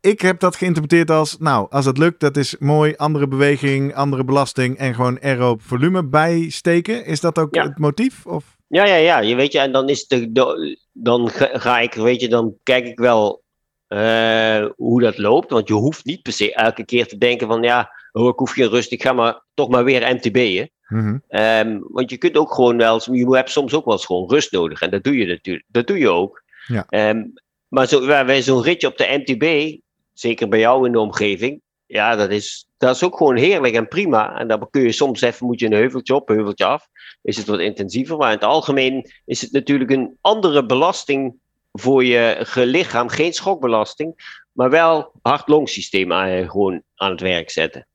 Ik 0.00 0.20
heb 0.20 0.40
dat 0.40 0.56
geïnterpreteerd 0.56 1.10
als, 1.10 1.36
nou, 1.38 1.66
als 1.70 1.84
het 1.84 1.98
lukt, 1.98 2.20
dat 2.20 2.36
is 2.36 2.56
mooi. 2.58 2.94
Andere 2.96 3.28
beweging, 3.28 3.94
andere 3.94 4.24
belasting 4.24 4.76
en 4.78 4.94
gewoon 4.94 5.20
aerob 5.22 5.62
volume 5.62 6.04
bijsteken. 6.04 7.04
Is 7.04 7.20
dat 7.20 7.38
ook 7.38 7.54
Ja. 7.54 7.62
het 7.66 7.78
motief? 7.78 8.26
Of? 8.26 8.56
Ja, 8.66 8.84
ja, 8.86 8.94
ja. 8.94 9.18
Je 9.20 9.34
weet 9.34 9.52
je, 9.52 9.58
en 9.58 9.72
dan 9.72 9.88
is 9.88 10.06
de, 10.06 10.32
de- 10.32 10.78
dan 10.92 11.28
ga, 11.30 11.48
ga 11.52 11.78
ik, 11.80 11.94
weet 11.94 12.20
je, 12.20 12.28
dan 12.28 12.54
kijk 12.62 12.86
ik 12.86 12.98
wel 12.98 13.42
eh, 13.86 14.66
hoe 14.76 15.00
dat 15.00 15.18
loopt. 15.18 15.50
Want 15.50 15.68
je 15.68 15.74
hoeft 15.74 16.04
niet 16.04 16.22
per 16.22 16.32
se 16.32 16.54
elke 16.54 16.84
keer 16.84 17.06
te 17.06 17.18
denken 17.18 17.46
van, 17.46 17.62
ja, 17.62 17.90
oh, 18.12 18.28
ik 18.28 18.38
hoef 18.38 18.50
geen 18.52 18.68
rust, 18.68 18.92
ik 18.92 19.02
ga 19.02 19.12
maar 19.12 19.42
toch 19.54 19.68
maar 19.68 19.84
weer 19.84 20.14
MTB'en. 20.14 20.70
Mhm. 20.88 21.18
Ehm, 21.28 21.78
want 21.82 22.10
je 22.10 22.16
kunt 22.16 22.36
ook 22.36 22.54
gewoon 22.54 22.76
wel, 22.76 23.00
je 23.14 23.36
hebt 23.36 23.50
soms 23.50 23.74
ook 23.74 23.84
wel 23.84 23.94
eens 23.94 24.06
gewoon 24.06 24.30
rust 24.30 24.52
nodig. 24.52 24.80
En 24.80 24.90
dat 24.90 25.04
doe 25.04 25.16
je 25.16 25.26
natuurlijk, 25.26 25.64
dat 25.68 25.86
doe 25.86 25.98
je 25.98 26.08
ook. 26.08 26.42
Ja. 26.66 26.86
Ehm, 26.88 27.22
maar 27.68 27.86
zo, 27.86 28.06
wij 28.06 28.42
zo'n 28.42 28.62
ritje 28.62 28.86
op 28.86 28.96
de 28.96 29.22
MTB, 29.26 29.76
zeker 30.20 30.48
bij 30.48 30.58
jou 30.58 30.86
in 30.86 30.92
de 30.92 30.98
omgeving, 31.00 31.60
ja, 31.86 32.16
dat 32.16 32.30
is, 32.30 32.68
dat 32.76 32.94
is 32.94 33.04
ook 33.04 33.16
gewoon 33.16 33.36
heerlijk 33.36 33.74
en 33.74 33.88
prima. 33.88 34.38
En 34.38 34.48
dan 34.48 34.70
kun 34.70 34.82
je 34.82 34.92
soms 34.92 35.20
even, 35.20 35.46
moet 35.46 35.60
je 35.60 35.66
een 35.66 35.72
heuveltje 35.72 36.14
op, 36.14 36.28
heuveltje 36.28 36.64
af. 36.64 36.88
Is 37.22 37.36
het 37.36 37.46
wat 37.46 37.60
intensiever. 37.60 38.16
Maar 38.16 38.28
in 38.28 38.34
het 38.34 38.44
algemeen 38.44 39.10
is 39.24 39.40
het 39.40 39.52
natuurlijk 39.52 39.90
een 39.90 40.16
andere 40.20 40.66
belasting 40.66 41.34
voor 41.72 42.04
je 42.04 42.46
lichaam. 42.54 43.08
Geen 43.08 43.32
schokbelasting, 43.32 44.38
maar 44.52 44.70
wel 44.70 45.12
hart-longsysteem 45.22 46.10
gewoon 46.48 46.82
aan 46.94 47.10
het 47.10 47.20
werk 47.20 47.50
zetten. 47.50 47.86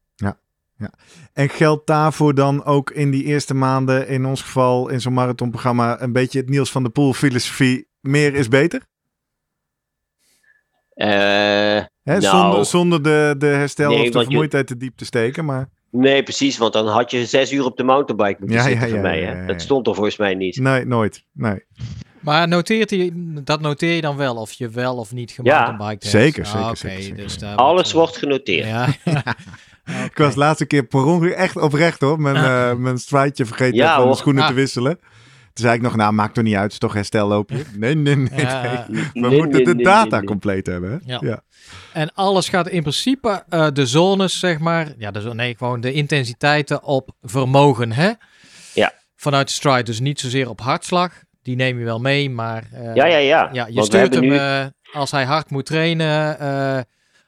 En 1.33 1.49
geldt 1.49 1.87
daarvoor 1.87 2.35
dan 2.35 2.63
ook 2.63 2.91
in 2.91 3.11
die 3.11 3.23
eerste 3.23 3.53
maanden, 3.53 4.07
in 4.07 4.25
ons 4.25 4.41
geval 4.41 4.89
in 4.89 5.01
zo'n 5.01 5.13
marathonprogramma, 5.13 6.01
een 6.01 6.13
beetje 6.13 6.39
het 6.39 6.49
Niels 6.49 6.71
van 6.71 6.83
der 6.83 6.91
Poel 6.91 7.13
filosofie, 7.13 7.87
meer 7.99 8.33
is 8.33 8.47
beter? 8.47 8.85
Eh, 10.89 11.64
Hè? 12.05 12.17
Nou. 12.19 12.41
zonder, 12.41 12.65
zonder 12.65 13.03
de, 13.03 13.35
de 13.37 13.45
herstel 13.45 13.89
Nee, 13.89 13.99
of 14.07 14.09
de 14.09 14.21
vermoeidheid 14.23 14.67
te 14.67 14.77
diep 14.77 14.97
te 14.97 15.05
steken. 15.05 15.45
Maar 15.45 15.69
nee, 15.91 16.23
precies, 16.23 16.57
want 16.57 16.73
dan 16.73 16.87
had 16.87 17.11
je 17.11 17.25
zes 17.25 17.51
uur 17.51 17.65
op 17.65 17.77
de 17.77 17.83
mountainbike 17.83 18.35
moeten 18.39 18.57
Ja, 18.57 18.63
zitten 18.63 18.87
ja, 18.87 18.93
voor 18.93 19.01
mij. 19.01 19.19
ja, 19.21 19.25
hè. 19.25 19.31
ja, 19.33 19.41
ja. 19.41 19.47
Dat 19.47 19.61
stond 19.61 19.87
er 19.87 19.93
volgens 19.93 20.17
mij 20.17 20.33
niet. 20.35 20.57
nee, 20.59 20.85
nooit. 20.85 21.23
Nee. 21.33 21.63
Maar 22.19 22.47
noteert 22.47 22.89
hij, 22.89 23.11
dat 23.43 23.61
noteer 23.61 23.95
je 23.95 24.01
dan 24.01 24.17
wel 24.17 24.35
of 24.35 24.51
je 24.51 24.69
wel 24.69 24.95
of 24.95 25.11
niet 25.13 25.31
gemountainbiked 25.31 25.89
hebt? 26.03 26.05
zeker, 26.23 26.43
Ah, 26.45 26.49
zeker, 26.51 26.67
oké, 26.67 26.75
zeker, 26.77 27.01
zeker. 27.03 27.17
dus 27.17 27.37
daar 27.37 27.55
Alles 27.55 27.91
wordt 27.91 28.17
genoteerd. 28.17 28.67
Ja. 28.67 28.87
Ik 30.11 30.17
was 30.17 30.33
de 30.33 30.39
laatste 30.39 30.65
keer 30.65 30.83
per 30.83 31.05
ongeluk 31.05 31.33
echt 31.33 31.57
oprecht 31.57 32.01
hoor, 32.01 32.19
mijn, 32.21 32.35
eh 32.71 32.73
mijn 32.75 32.97
strijdje 32.97 33.45
vergeten 33.45 33.75
Ja, 33.75 33.95
van 33.99 34.09
de 34.09 34.15
schoenen 34.15 34.43
Ah. 34.43 34.49
te 34.49 34.55
wisselen. 34.55 34.99
Toen 35.55 35.65
zei 35.65 35.75
ik 35.77 35.81
nog, 35.81 35.95
nou 35.95 36.13
maakt 36.13 36.33
toch 36.33 36.43
niet 36.43 36.53
uit, 36.53 36.63
het 36.63 36.71
is 36.71 36.77
toch 36.77 36.93
herstelloopje? 36.93 37.63
Nee, 37.77 37.95
nee, 37.95 38.15
nee. 38.15 38.29
Ja, 38.41 38.85
nee. 38.89 39.03
We 39.13 39.19
Nee, 39.19 39.29
moeten 39.37 39.49
nee, 39.51 39.63
de 39.65 39.75
nee, 39.75 39.83
data 39.83 40.03
nee, 40.09 40.11
nee. 40.19 40.23
compleet 40.23 40.65
hebben. 40.65 40.91
Hè? 40.91 40.97
Ja. 41.13 41.19
Ja. 41.21 41.41
En 41.93 42.13
alles 42.13 42.49
gaat 42.49 42.67
in 42.69 42.81
principe 42.81 43.43
eh, 43.49 43.67
de 43.73 43.85
zones, 43.85 44.39
zeg 44.39 44.59
maar. 44.59 44.87
Ja, 44.97 45.11
de, 45.11 45.21
zo- 45.21 45.33
nee, 45.33 45.55
gewoon 45.57 45.81
de 45.81 45.93
intensiteiten 45.93 46.83
op 46.83 47.09
vermogen, 47.21 47.91
hè? 47.91 48.11
Ja. 48.73 48.93
Vanuit 49.15 49.47
de 49.47 49.53
stride, 49.53 49.83
dus 49.83 49.99
niet 49.99 50.19
zozeer 50.19 50.49
op 50.49 50.61
hartslag. 50.61 51.13
Die 51.41 51.55
neem 51.55 51.79
je 51.79 51.85
wel 51.85 51.99
mee, 51.99 52.29
maar. 52.29 52.63
eh, 52.73 52.95
Ja, 52.95 53.05
ja, 53.05 53.17
ja. 53.17 53.49
ja, 53.51 53.65
je 53.67 53.73
Want 53.73 53.85
stuurt 53.85 54.13
hem 54.13 54.23
nu... 54.23 54.35
eh, 54.35 54.65
als 54.93 55.11
hij 55.11 55.25
hard 55.25 55.49
moet 55.49 55.65
trainen, 55.65 56.39
eh, 56.39 56.79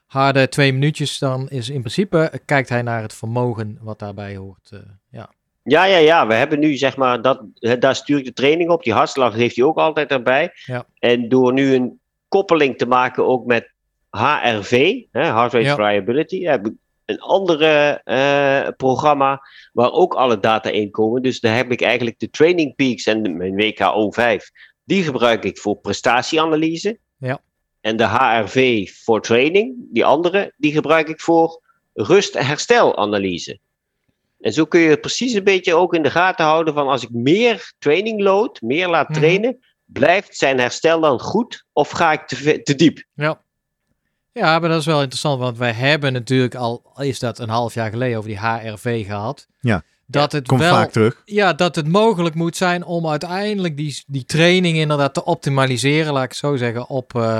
harde 0.06 0.50
twee 0.50 0.74
minuutjes, 0.74 1.18
dan 1.20 1.50
is 1.50 1.70
in 1.70 1.80
principe 1.80 2.42
kijkt 2.46 2.70
hij 2.70 2.82
naar 2.82 3.02
het 3.02 3.14
vermogen 3.14 3.78
wat 3.82 4.00
daarbij 4.00 4.36
hoort. 4.36 4.70
eh, 4.72 4.80
ja. 5.10 5.30
Ja, 5.68 5.84
ja, 5.86 5.98
ja. 5.98 6.28
We 6.28 6.34
hebben 6.34 6.60
nu 6.60 6.76
zeg 6.76 6.98
maar, 6.98 7.22
dat, 7.22 7.42
daar 7.80 7.96
stuur 7.96 8.18
ik 8.18 8.26
de 8.26 8.34
training 8.34 8.70
op. 8.70 8.84
Die 8.84 8.94
hartslag 8.94 9.34
heeft 9.34 9.56
hij 9.56 9.66
ook 9.66 9.78
altijd 9.78 10.12
erbij. 10.12 10.52
Ja. 10.66 10.86
En 11.00 11.30
door 11.30 11.54
nu 11.54 11.74
een 11.74 12.00
koppeling 12.28 12.78
te 12.78 12.86
maken 12.86 13.26
ook 13.26 13.46
met 13.46 13.70
HRV, 14.10 15.02
hè, 15.12 15.22
Heart 15.22 15.54
Rate 15.54 15.66
Ja. 15.66 15.76
Variability, 15.76 16.44
heb 16.44 16.66
ik 16.68 16.74
een 17.06 17.20
andere 17.20 18.02
eh, 18.04 18.68
programma 18.78 19.42
waar 19.74 19.92
ook 19.92 20.14
alle 20.14 20.40
data 20.40 20.70
in 20.70 20.92
komen. 20.92 21.22
Dus 21.22 21.40
daar 21.40 21.56
heb 21.56 21.72
ik 21.72 21.82
eigenlijk 21.82 22.20
de 22.20 22.30
Training 22.30 22.76
Peaks 22.76 23.06
en 23.06 23.24
de- 23.24 23.30
mijn 23.30 23.54
WKO5. 23.56 24.44
Die 24.84 25.04
gebruik 25.04 25.44
ik 25.44 25.58
voor 25.58 25.78
prestatieanalyse. 25.78 26.98
Ja. 27.18 27.40
En 27.82 27.98
de 27.98 28.04
HRV 28.04 28.90
voor 29.04 29.22
training, 29.22 29.76
die 29.92 30.06
andere, 30.06 30.54
die 30.58 30.72
gebruik 30.72 31.08
ik 31.10 31.22
voor 31.22 31.62
rust-herstelanalyse. 31.94 33.52
En 33.52 33.60
zo 34.40 34.66
kun 34.66 34.80
je 34.80 34.98
precies 34.98 35.34
een 35.34 35.44
beetje 35.44 35.76
ook 35.76 35.94
in 35.94 36.04
de 36.04 36.10
gaten 36.12 36.46
houden 36.46 36.74
van 36.74 36.88
als 36.88 37.04
ik 37.04 37.10
meer 37.12 37.74
training 37.80 38.22
load, 38.22 38.62
meer 38.62 38.88
laat 38.88 39.10
Mhm. 39.10 39.20
trainen, 39.20 39.60
blijft 39.86 40.38
zijn 40.38 40.60
herstel 40.60 41.00
dan 41.00 41.20
goed 41.20 41.66
of 41.74 41.90
ga 41.90 42.12
ik 42.12 42.28
te, 42.28 42.62
te 42.62 42.76
diep? 42.76 43.04
Ja. 43.14 43.42
Ja, 44.32 44.60
maar 44.60 44.70
dat 44.70 44.80
is 44.80 44.86
wel 44.86 45.00
interessant, 45.02 45.40
want 45.40 45.58
wij 45.58 45.72
hebben 45.72 46.14
natuurlijk 46.14 46.56
al, 46.56 46.92
is 46.98 47.20
dat 47.20 47.40
een 47.40 47.50
half 47.50 47.74
jaar 47.74 47.90
geleden, 47.90 48.18
over 48.18 48.30
die 48.30 48.40
HRV 48.40 49.06
gehad. 49.06 49.48
Ja. 49.60 49.84
Dat 50.06 50.32
het 50.32 50.48
Komt 50.48 50.60
wel, 50.62 50.74
vaak 50.74 50.92
terug. 50.92 51.22
ja, 51.26 51.54
dat 51.54 51.76
het 51.76 51.88
mogelijk 51.88 52.36
moet 52.36 52.58
zijn 52.58 52.84
om 52.86 53.08
uiteindelijk 53.08 53.78
die, 53.78 54.04
die 54.08 54.26
training 54.26 54.78
inderdaad 54.78 55.14
te 55.14 55.26
optimaliseren, 55.26 56.14
laat 56.14 56.24
ik 56.24 56.30
het 56.30 56.38
zo 56.38 56.56
zeggen, 56.56 56.88
op 56.90 57.16
eh, 57.16 57.40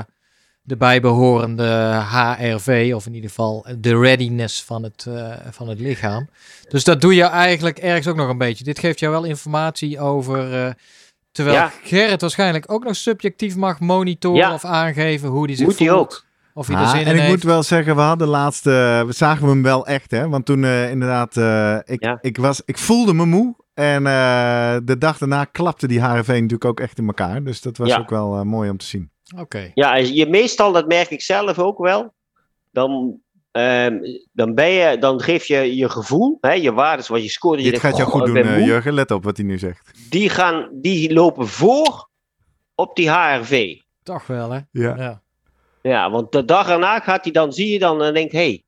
de 0.68 0.78
bijbehorende 0.78 1.64
HRV, 2.12 2.92
of 2.96 3.06
in 3.06 3.14
ieder 3.14 3.30
geval 3.30 3.66
de 3.80 3.98
readiness 4.00 4.64
van 4.64 4.84
het, 4.84 5.06
eh, 5.10 5.32
van 5.52 5.68
het 5.70 5.80
lichaam. 5.80 6.30
Dus 6.70 6.84
dat 6.84 7.02
doe 7.02 7.16
je 7.16 7.24
eigenlijk 7.24 7.78
ergens 7.78 8.08
ook 8.08 8.16
nog 8.16 8.30
een 8.30 8.38
beetje. 8.38 8.64
Dit 8.64 8.80
geeft 8.80 9.00
jou 9.00 9.12
wel 9.14 9.24
informatie 9.24 10.00
over, 10.00 10.66
eh, 10.66 10.72
terwijl 11.32 11.58
Ja. 11.58 11.72
Gerrit 11.84 12.22
waarschijnlijk 12.22 12.72
ook 12.72 12.84
nog 12.84 12.96
subjectief 12.96 13.56
mag 13.56 13.80
monitoren 13.80 14.40
Ja. 14.40 14.54
of 14.54 14.66
aangeven 14.66 15.30
hoe 15.30 15.48
die 15.48 15.56
zich 15.56 15.66
Moet 15.66 15.76
voelt. 15.78 15.90
ook. 15.90 16.26
Of 16.54 16.68
hij 16.68 16.76
er 16.82 16.88
zin 16.88 17.00
en 17.00 17.06
in 17.06 17.14
ik 17.14 17.20
heeft. 17.20 17.32
moet 17.32 17.44
wel 17.44 17.64
zeggen, 17.64 17.96
we 17.96 18.02
hadden 18.02 18.28
laatst, 18.28 18.68
eh, 18.68 18.74
we 19.04 19.14
zagen 19.14 19.48
hem 19.48 19.64
wel 19.64 19.86
echt, 19.88 20.12
hè? 20.12 20.30
Want 20.30 20.46
toen 20.46 20.64
eh, 20.64 20.90
inderdaad, 20.92 21.38
eh, 21.38 21.78
ik, 21.86 22.04
Ja. 22.04 22.18
ik, 22.22 22.38
was, 22.38 22.62
ik 22.66 22.78
voelde 22.78 23.14
me 23.14 23.26
moe. 23.26 23.56
En 23.74 24.08
eh, 24.08 24.78
de 24.84 24.98
dag 24.98 25.18
daarna 25.18 25.44
klapte 25.46 25.88
die 25.88 26.00
HRV 26.02 26.28
natuurlijk 26.28 26.66
ook 26.66 26.80
echt 26.80 26.98
in 26.98 27.08
elkaar. 27.08 27.44
Dus 27.44 27.62
dat 27.62 27.78
was 27.78 27.88
Ja. 27.90 27.98
ook 27.98 28.10
wel 28.10 28.44
mooi 28.46 28.70
om 28.70 28.78
te 28.78 28.86
zien. 28.86 29.12
Oké. 29.36 29.72
Ja, 29.74 29.96
je 29.96 30.26
meestal, 30.26 30.72
dat 30.72 30.88
merk 30.88 31.10
ik 31.10 31.22
zelf 31.22 31.60
ook 31.60 31.78
wel, 31.78 32.14
dan, 32.72 33.20
ehm, 33.52 33.98
dan, 34.32 34.54
ben 34.54 34.70
je, 34.70 34.98
dan 34.98 35.22
geef 35.22 35.46
je 35.46 35.76
je 35.76 35.90
gevoel, 35.90 36.38
hè, 36.42 36.52
je 36.52 36.74
waardes, 36.74 37.08
wat 37.08 37.24
je 37.24 37.30
scoort. 37.30 37.58
je 37.58 37.64
Dit 37.64 37.82
denkt, 37.82 37.88
gaat 37.88 37.98
jou 37.98 38.10
"Goh, 38.10 38.20
goed 38.20 38.30
ik 38.30 38.44
doen, 38.44 38.52
eh, 38.52 38.58
moe." 38.58 38.66
Jurgen. 38.66 38.94
Let 38.94 39.12
op 39.12 39.24
wat 39.24 39.38
hij 39.38 39.46
nu 39.46 39.58
zegt. 39.58 39.92
die, 40.10 40.30
gaan, 40.30 40.70
die 40.72 41.14
lopen 41.14 41.48
voor 41.48 42.10
op 42.76 42.96
die 42.96 43.10
HRV. 43.10 43.80
Toch 44.04 44.28
wel, 44.28 44.52
hè? 44.52 44.60
Ja. 44.72 44.96
Ja. 44.96 45.22
Ja, 45.82 46.10
want 46.12 46.32
de 46.32 46.46
dag 46.46 46.70
erna 46.70 47.00
gaat 47.00 47.24
hij 47.24 47.34
dan, 47.34 47.54
zie 47.54 47.72
je 47.72 47.80
dan 47.80 48.04
en 48.04 48.14
denkt, 48.14 48.32
hé, 48.32 48.38
hey, 48.40 48.64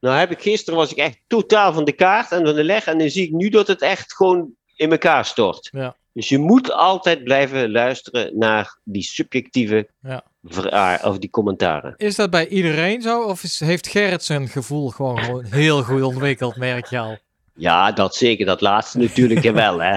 nou 0.00 0.16
heb 0.18 0.30
ik 0.30 0.42
gisteren 0.42 0.78
was 0.78 0.90
ik 0.90 0.96
echt 0.96 1.18
totaal 1.26 1.72
van 1.72 1.84
de 1.84 1.92
kaart 1.92 2.32
en 2.32 2.44
van 2.44 2.54
de 2.54 2.64
leg 2.64 2.86
en 2.86 2.96
nu 2.96 3.08
zie 3.08 3.26
ik 3.26 3.32
nu 3.32 3.48
dat 3.48 3.66
het 3.66 3.82
echt 3.82 4.14
gewoon 4.14 4.50
in 4.76 4.90
elkaar 4.90 5.24
stort. 5.24 5.68
Ja. 5.72 5.96
Dus 6.14 6.28
je 6.28 6.38
moet 6.38 6.72
altijd 6.72 7.24
blijven 7.24 7.70
luisteren 7.70 8.38
naar 8.38 8.78
die 8.84 9.02
subjectieve 9.02 9.88
Ja. 10.00 10.24
vra- 10.44 11.00
of 11.02 11.18
die 11.18 11.30
commentaren. 11.30 11.94
Is 11.96 12.16
dat 12.16 12.30
bij 12.30 12.48
iedereen 12.48 13.02
zo? 13.02 13.22
Of 13.22 13.42
is, 13.42 13.60
heeft 13.60 13.86
Gerrit 13.88 14.22
zijn 14.24 14.48
gevoel 14.48 14.88
gewoon, 14.88 15.44
heel 15.50 15.82
goed 15.82 16.02
ontwikkeld, 16.02 16.56
merk 16.56 16.86
je 16.86 16.98
al? 16.98 17.18
Ja, 17.54 17.92
dat 17.92 18.14
zeker, 18.16 18.46
dat 18.46 18.60
laatste 18.60 18.98
natuurlijk 18.98 19.40
wel. 19.64 19.78
Hè. 19.82 19.92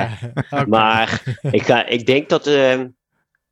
Ja. 0.00 0.08
Maar 0.68 1.36
ik, 1.50 1.62
ga, 1.62 1.86
ik 1.86 2.06
denk 2.06 2.28
dat 2.28 2.46
ehm, 2.46 2.86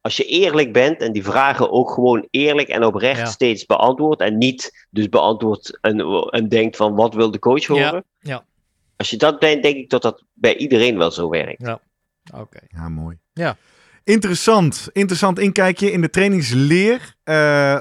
als 0.01 0.17
je 0.17 0.25
eerlijk 0.25 0.73
bent 0.73 1.01
en 1.01 1.13
die 1.13 1.25
vragen 1.25 1.71
ook 1.71 1.91
gewoon 1.91 2.27
eerlijk 2.31 2.69
en 2.69 2.85
oprecht 2.85 3.19
Ja. 3.21 3.27
steeds 3.27 3.67
beantwoordt 3.67 4.21
en 4.21 4.39
niet 4.39 4.87
dus 4.91 5.09
beantwoordt 5.09 5.79
en, 5.81 6.01
en 6.31 6.49
denkt 6.49 6.77
van 6.77 6.95
wat 6.95 7.15
wil 7.15 7.31
de 7.31 7.39
coach 7.39 7.67
Ja, 7.67 7.75
horen. 7.75 8.05
ja. 8.21 8.45
Als 8.97 9.11
je 9.11 9.17
dat 9.17 9.39
bent, 9.39 9.63
denk 9.63 9.77
ik 9.77 9.91
dat 9.91 10.03
dat 10.03 10.23
bij 10.33 10.57
iedereen 10.57 10.99
wel 10.99 11.11
zo 11.11 11.29
werkt. 11.29 11.63
Oké. 12.35 12.59
Ja, 12.69 12.89
mooi. 12.89 13.17
Ja. 13.33 13.57
Interessant. 14.05 14.89
Interessant 14.93 15.39
inkijkje 15.39 15.93
in 15.93 16.01
de 16.01 16.11
trainingsleer. 16.11 17.15
Eh, 17.25 17.35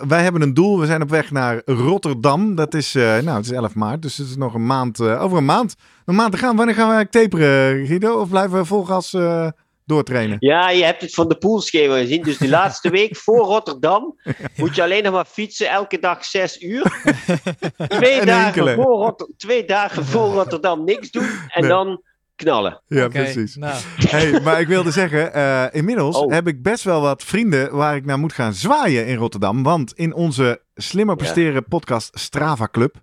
wij 0.07 0.23
hebben 0.23 0.41
een 0.41 0.53
doel. 0.53 0.79
We 0.79 0.85
zijn 0.85 1.01
op 1.01 1.09
weg 1.09 1.31
naar 1.31 1.61
Rotterdam. 1.65 2.55
Dat 2.55 2.73
is, 2.73 2.95
eh, 2.95 3.03
nou, 3.03 3.37
het 3.37 3.45
is 3.45 3.51
11 3.51 3.75
maart. 3.75 4.01
Dus 4.01 4.17
het 4.17 4.27
is 4.27 4.35
nog 4.35 4.53
een 4.53 4.65
maand. 4.65 4.99
eh, 4.99 5.21
over 5.23 5.37
een 5.37 5.45
maand. 5.45 5.75
Een 6.05 6.15
maand 6.15 6.31
te 6.31 6.37
gaan. 6.37 6.55
Wanneer 6.55 6.75
gaan 6.75 6.87
we 6.89 6.93
eigenlijk 6.93 7.31
taperen, 7.31 7.85
Guido? 7.85 8.19
Of 8.19 8.29
blijven 8.29 8.57
we 8.57 8.65
vol 8.65 8.83
gas 8.83 9.13
eh, 9.13 9.47
doortrainen? 9.85 10.37
Ja, 10.39 10.69
je 10.69 10.83
hebt 10.83 11.01
het 11.01 11.13
van 11.13 11.27
de 11.27 11.37
poolschema 11.37 11.97
gezien. 11.97 12.21
Dus 12.23 12.37
die 12.37 12.49
laatste 12.49 12.89
week 12.99 13.15
voor 13.15 13.39
Rotterdam 13.45 14.15
moet 14.55 14.75
je 14.75 14.83
alleen 14.83 15.03
nog 15.03 15.13
maar 15.13 15.25
fietsen 15.25 15.69
elke 15.69 15.99
dag 15.99 16.25
zes 16.25 16.61
uur. 16.61 16.81
Twee, 17.87 18.19
En 18.19 18.25
dagen 18.25 18.73
voor, 18.75 18.95
Rotter- 18.97 19.29
twee 19.37 19.65
dagen 19.65 20.05
voor 20.05 20.33
Rotterdam 20.33 20.83
niks 20.83 21.11
doen 21.11 21.27
en 21.47 21.61
Nee. 21.61 21.69
dan 21.69 22.01
knallen. 22.35 22.81
Ja, 22.87 23.07
precies. 23.07 23.55
Nou, 23.55 23.81
Hey, 24.09 24.41
maar 24.41 24.59
ik 24.61 24.67
wilde 24.67 24.91
zeggen, 24.91 25.33
eh, 25.33 25.65
inmiddels 25.71 26.15
Oh. 26.17 26.31
heb 26.31 26.47
ik 26.47 26.61
best 26.63 26.83
wel 26.83 27.01
wat 27.01 27.23
vrienden 27.23 27.75
waar 27.75 27.95
ik 27.95 28.05
naar 28.05 28.19
moet 28.19 28.33
gaan 28.33 28.53
zwaaien 28.53 29.07
in 29.07 29.15
Rotterdam. 29.17 29.63
Want 29.63 29.93
in 29.93 30.13
onze 30.13 30.61
Slimmer 30.75 31.15
Presteren 31.15 31.65
podcast 31.65 32.19
Strava 32.19 32.67
Club, 32.71 32.95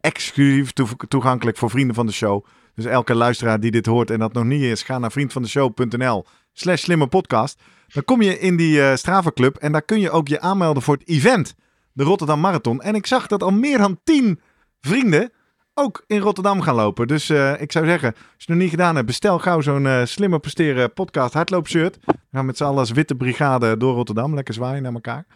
exclusief 0.00 0.72
toe- 0.72 0.88
toegankelijk 1.08 1.56
voor 1.56 1.70
vrienden 1.70 1.94
van 1.94 2.06
de 2.06 2.12
show. 2.12 2.44
Dus 2.74 2.84
elke 2.84 3.14
luisteraar 3.14 3.60
die 3.60 3.70
dit 3.70 3.86
hoort 3.86 4.10
en 4.10 4.18
dat 4.18 4.32
nog 4.32 4.44
niet 4.44 4.62
is, 4.62 4.82
ga 4.82 4.98
naar 4.98 5.12
vriendvandeshow.nl 5.12 6.24
slash 6.52 6.82
slimmerpodcast. 6.82 7.60
Dan 7.88 8.04
kom 8.04 8.22
je 8.22 8.38
in 8.38 8.56
die 8.56 8.82
eh, 8.82 8.96
Strava 8.96 9.30
Club 9.34 9.56
en 9.56 9.72
daar 9.72 9.82
kun 9.82 10.00
je 10.00 10.10
ook 10.10 10.28
je 10.28 10.40
aanmelden 10.40 10.82
voor 10.82 10.94
het 10.94 11.08
event, 11.08 11.54
de 11.92 12.04
Rotterdam 12.04 12.40
Marathon. 12.40 12.80
En 12.82 12.94
ik 12.94 13.06
zag 13.06 13.26
dat 13.26 13.42
al 13.42 13.50
meer 13.50 13.78
dan 13.78 14.00
tien 14.04 14.40
vrienden 14.80 15.32
ook 15.74 16.04
in 16.06 16.18
Rotterdam 16.18 16.60
gaan 16.60 16.74
lopen. 16.74 17.06
Dus 17.08 17.28
eh, 17.30 17.60
ik 17.60 17.72
zou 17.72 17.86
zeggen, 17.86 18.08
als 18.12 18.22
je 18.26 18.34
het 18.38 18.48
nog 18.48 18.58
niet 18.58 18.70
gedaan 18.70 18.94
hebt, 18.94 19.06
bestel 19.06 19.38
gauw 19.38 19.60
zo'n 19.60 19.86
eh, 19.86 20.04
slimmer 20.04 20.40
presteren 20.40 20.92
podcast 20.92 21.34
hardloopshirt. 21.34 21.98
We 22.06 22.12
gaan 22.32 22.46
met 22.46 22.56
z'n 22.56 22.64
allen 22.64 22.78
als 22.78 22.90
witte 22.90 23.14
brigade 23.14 23.76
door 23.76 23.94
Rotterdam. 23.94 24.34
Lekker 24.34 24.54
zwaaien 24.54 24.82
naar 24.82 24.92
elkaar. 24.92 25.26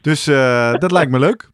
Dus 0.00 0.26
eh, 0.26 0.72
dat 0.84 0.90
lijkt 0.90 1.10
me 1.10 1.18
leuk. 1.18 1.50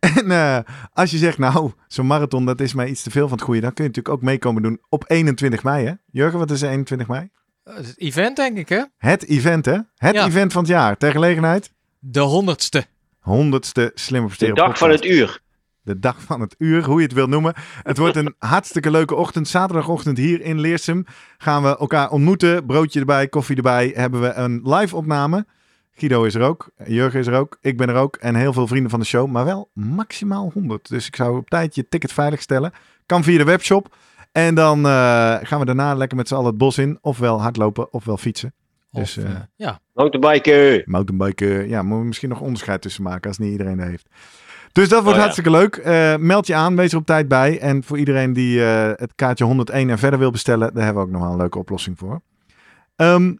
En 0.00 0.30
eh, 0.30 0.58
als 0.92 1.10
je 1.10 1.16
zegt, 1.18 1.38
nou, 1.38 1.72
zo'n 1.88 2.06
marathon, 2.06 2.44
dat 2.44 2.60
is 2.60 2.74
mij 2.74 2.88
iets 2.88 3.02
te 3.02 3.10
veel 3.10 3.28
van 3.28 3.36
het 3.36 3.46
goede. 3.46 3.60
Dan 3.60 3.72
kun 3.72 3.84
je 3.84 3.90
natuurlijk 3.90 4.16
ook 4.16 4.22
meekomen 4.22 4.62
doen 4.62 4.80
op 4.88 5.04
21 5.06 5.62
mei, 5.62 5.86
hè? 5.86 5.92
Jurgen, 6.10 6.38
wat 6.38 6.50
is 6.50 6.62
er 6.62 6.68
21 6.68 7.08
mei? 7.08 7.28
het 7.64 7.94
event 7.96 8.36
denk 8.36 8.56
ik, 8.58 8.68
hè? 8.68 8.82
Het 8.98 9.26
event, 9.26 9.64
hè? 9.64 9.78
Het 9.96 10.14
Ja. 10.14 10.26
event 10.26 10.52
van 10.52 10.62
het 10.62 10.70
jaar. 10.70 10.96
Ter 10.96 11.10
gelegenheid, 11.12 11.72
De 11.98 12.20
honderdste. 12.20 12.86
honderdste 13.20 13.90
slimmer 13.94 14.30
De 14.30 14.36
presteren 14.36 14.68
dag 14.68 14.78
van 14.78 14.90
het 14.90 15.04
uur. 15.04 15.40
De 15.86 15.98
dag 15.98 16.22
van 16.22 16.40
het 16.40 16.54
uur, 16.58 16.84
hoe 16.84 16.98
je 16.98 17.04
het 17.04 17.14
wil 17.14 17.26
noemen. 17.26 17.54
Het 17.82 17.98
wordt 17.98 18.16
een 18.16 18.34
hartstikke 18.54 18.90
leuke 18.90 19.14
ochtend. 19.14 19.48
Zaterdagochtend 19.48 20.18
hier 20.18 20.40
in 20.40 20.60
Leersum 20.60 21.04
gaan 21.38 21.62
we 21.62 21.78
elkaar 21.78 22.10
ontmoeten. 22.10 22.66
Broodje 22.66 23.00
erbij, 23.00 23.28
koffie 23.28 23.56
erbij. 23.56 23.92
Hebben 23.94 24.20
we 24.20 24.32
een 24.32 24.60
live 24.62 24.96
opname. 24.96 25.46
Guido 25.90 26.24
is 26.24 26.34
er 26.34 26.42
ook. 26.42 26.70
Jurgen 26.86 27.20
is 27.20 27.26
er 27.26 27.34
ook. 27.34 27.58
Ik 27.60 27.76
ben 27.76 27.88
er 27.88 27.94
ook. 27.94 28.16
En 28.16 28.34
heel 28.34 28.52
veel 28.52 28.66
vrienden 28.66 28.90
van 28.90 29.00
de 29.00 29.06
show. 29.06 29.30
Maar 29.30 29.44
wel 29.44 29.70
maximaal 29.72 30.50
100. 30.54 30.88
Dus 30.88 31.06
ik 31.06 31.16
zou 31.16 31.36
op 31.36 31.50
tijd 31.50 31.74
je 31.74 31.88
ticket 31.88 32.12
veilig 32.12 32.40
stellen. 32.40 32.72
Kan 33.06 33.24
via 33.24 33.38
de 33.38 33.44
webshop. 33.44 33.96
En 34.32 34.54
dan 34.54 34.86
eh, 34.86 35.36
gaan 35.42 35.58
we 35.58 35.64
daarna 35.64 35.94
lekker 35.94 36.16
met 36.16 36.28
z'n 36.28 36.34
allen 36.34 36.46
het 36.46 36.58
bos 36.58 36.78
in. 36.78 36.98
Ofwel 37.00 37.40
hardlopen, 37.40 37.92
ofwel 37.92 38.16
fietsen. 38.16 38.54
Dus, 38.96 39.18
Of, 39.18 39.24
eh, 39.24 39.30
eh, 39.30 39.36
ja. 39.56 39.80
Mountainbiken. 39.94 40.82
Mountainbiken, 40.84 41.68
ja, 41.68 41.82
moeten 41.82 42.00
we 42.00 42.06
misschien 42.06 42.28
nog 42.28 42.40
onderscheid 42.40 42.82
tussen 42.82 43.02
maken 43.02 43.28
als 43.28 43.38
niet 43.38 43.50
iedereen 43.50 43.76
dat 43.76 43.86
heeft. 43.86 44.08
Dus 44.72 44.88
dat 44.88 45.02
wordt 45.02 45.08
Oh 45.08 45.14
ja. 45.14 45.20
hartstikke 45.20 45.50
leuk. 45.50 45.76
Eh, 45.76 46.16
meld 46.16 46.46
je 46.46 46.54
aan, 46.54 46.76
wees 46.76 46.92
er 46.92 46.98
op 46.98 47.06
tijd 47.06 47.28
bij. 47.28 47.58
En 47.60 47.84
voor 47.84 47.98
iedereen 47.98 48.32
die 48.32 48.64
eh, 48.64 48.90
het 48.94 49.12
kaartje 49.14 49.44
101 49.44 49.90
en 49.90 49.98
verder 49.98 50.18
wil 50.18 50.30
bestellen, 50.30 50.74
daar 50.74 50.84
hebben 50.84 51.02
we 51.02 51.08
ook 51.08 51.14
nog 51.14 51.22
wel 51.22 51.30
een 51.30 51.38
leuke 51.38 51.58
oplossing 51.58 51.98
voor. 51.98 52.20
Ehm 52.96 53.34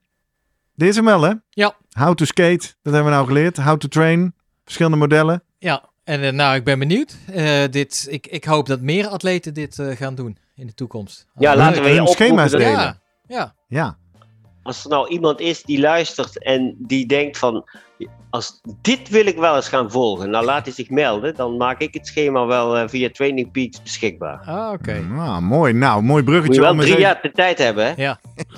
dit 0.75 0.89
is 0.89 0.97
hem 0.97 1.05
wel, 1.05 1.23
hè? 1.23 1.33
Ja. 1.51 1.75
How 1.91 2.15
to 2.15 2.25
skate, 2.25 2.75
dat 2.83 2.93
hebben 2.93 3.05
we 3.05 3.11
nou 3.11 3.27
geleerd. 3.27 3.57
How 3.57 3.79
to 3.79 3.89
train, 3.89 4.35
verschillende 4.65 4.97
modellen. 4.97 5.43
ja, 5.59 5.85
en 6.05 6.35
nou, 6.37 6.57
ik 6.57 6.65
ben 6.65 6.79
benieuwd. 6.79 7.17
Eh, 7.27 7.65
dit, 7.71 8.07
ik, 8.11 8.27
ik 8.27 8.45
hoop 8.45 8.67
dat 8.67 8.81
meer 8.81 9.07
atleten 9.07 9.55
dit 9.55 9.79
eh, 9.79 9.97
gaan 9.97 10.15
doen 10.15 10.39
in 10.55 10.67
de 10.67 10.75
toekomst. 10.75 11.27
Ja, 11.39 11.57
laten 11.57 11.83
we 11.83 11.89
hun 11.89 12.03
je 12.03 12.09
schema's 12.09 12.51
delen. 12.51 12.71
Ja, 12.71 13.01
ja. 13.27 13.55
Ja, 13.69 13.99
Als 14.67 14.85
er 14.85 14.91
nou 14.91 15.09
iemand 15.09 15.41
is 15.41 15.63
die 15.63 15.81
luistert 15.81 16.43
en 16.45 16.75
die 16.79 17.07
denkt 17.07 17.39
van, 17.39 17.65
als 18.31 18.61
dit 18.83 19.09
wil 19.09 19.27
ik 19.27 19.37
wel 19.37 19.57
eens 19.57 19.69
gaan 19.69 19.91
volgen, 19.91 20.31
nou 20.31 20.45
laat 20.45 20.65
hij 20.65 20.75
zich 20.75 20.91
melden, 20.91 21.35
dan 21.35 21.57
maak 21.57 21.81
ik 21.81 21.95
het 21.95 22.07
schema 22.07 22.47
wel 22.47 22.77
eh, 22.77 22.89
via 22.89 23.09
Training 23.13 23.51
Peaks 23.51 23.83
beschikbaar. 23.83 24.43
Ah, 24.47 24.73
oké. 24.73 25.01
nou, 25.01 25.43
mooi. 25.43 25.73
Nou, 25.73 26.03
mooi 26.03 26.23
Moet 26.23 26.31
bruggetje. 26.31 26.55
je 26.55 26.61
wel 26.61 26.71
om 26.71 26.79
drie 26.79 26.89
even- 26.91 27.01
jaar 27.03 27.19
de 27.23 27.31
tijd 27.33 27.59
hebben, 27.59 27.85
hè? 27.87 27.93
Ja. 28.03 28.19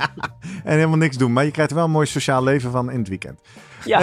En 0.65 0.75
helemaal 0.75 0.97
niks 0.97 1.17
doen. 1.17 1.33
Maar 1.33 1.45
je 1.45 1.51
krijgt 1.51 1.71
er 1.71 1.77
wel 1.77 1.87
een 1.87 1.93
mooi 1.93 2.07
sociaal 2.07 2.43
leven 2.43 2.71
van 2.71 2.91
in 2.91 2.99
het 2.99 3.09
weekend. 3.09 3.41
Ja. 3.85 4.01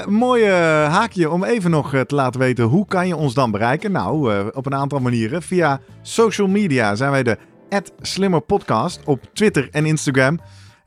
Eh, 0.00 0.06
mooi 0.06 0.42
eh, 0.44 0.52
haakje 0.92 1.30
om 1.30 1.44
even 1.44 1.70
nog 1.70 1.90
te 2.06 2.14
laten 2.14 2.40
weten 2.40 2.64
hoe 2.64 2.86
kan 2.86 3.06
je 3.08 3.16
ons 3.16 3.34
dan 3.34 3.50
bereiken. 3.50 3.92
Nou, 3.92 4.34
eh, 4.34 4.46
op 4.52 4.66
een 4.66 4.74
aantal 4.74 4.98
manieren. 5.00 5.42
Via 5.42 5.80
social 6.02 6.48
media 6.48 6.94
zijn 6.94 7.10
wij 7.10 7.22
de 7.22 7.38
@slimmerpodcast 8.00 9.00
op 9.04 9.20
Twitter 9.32 9.68
en 9.70 9.86
Instagram. 9.86 10.40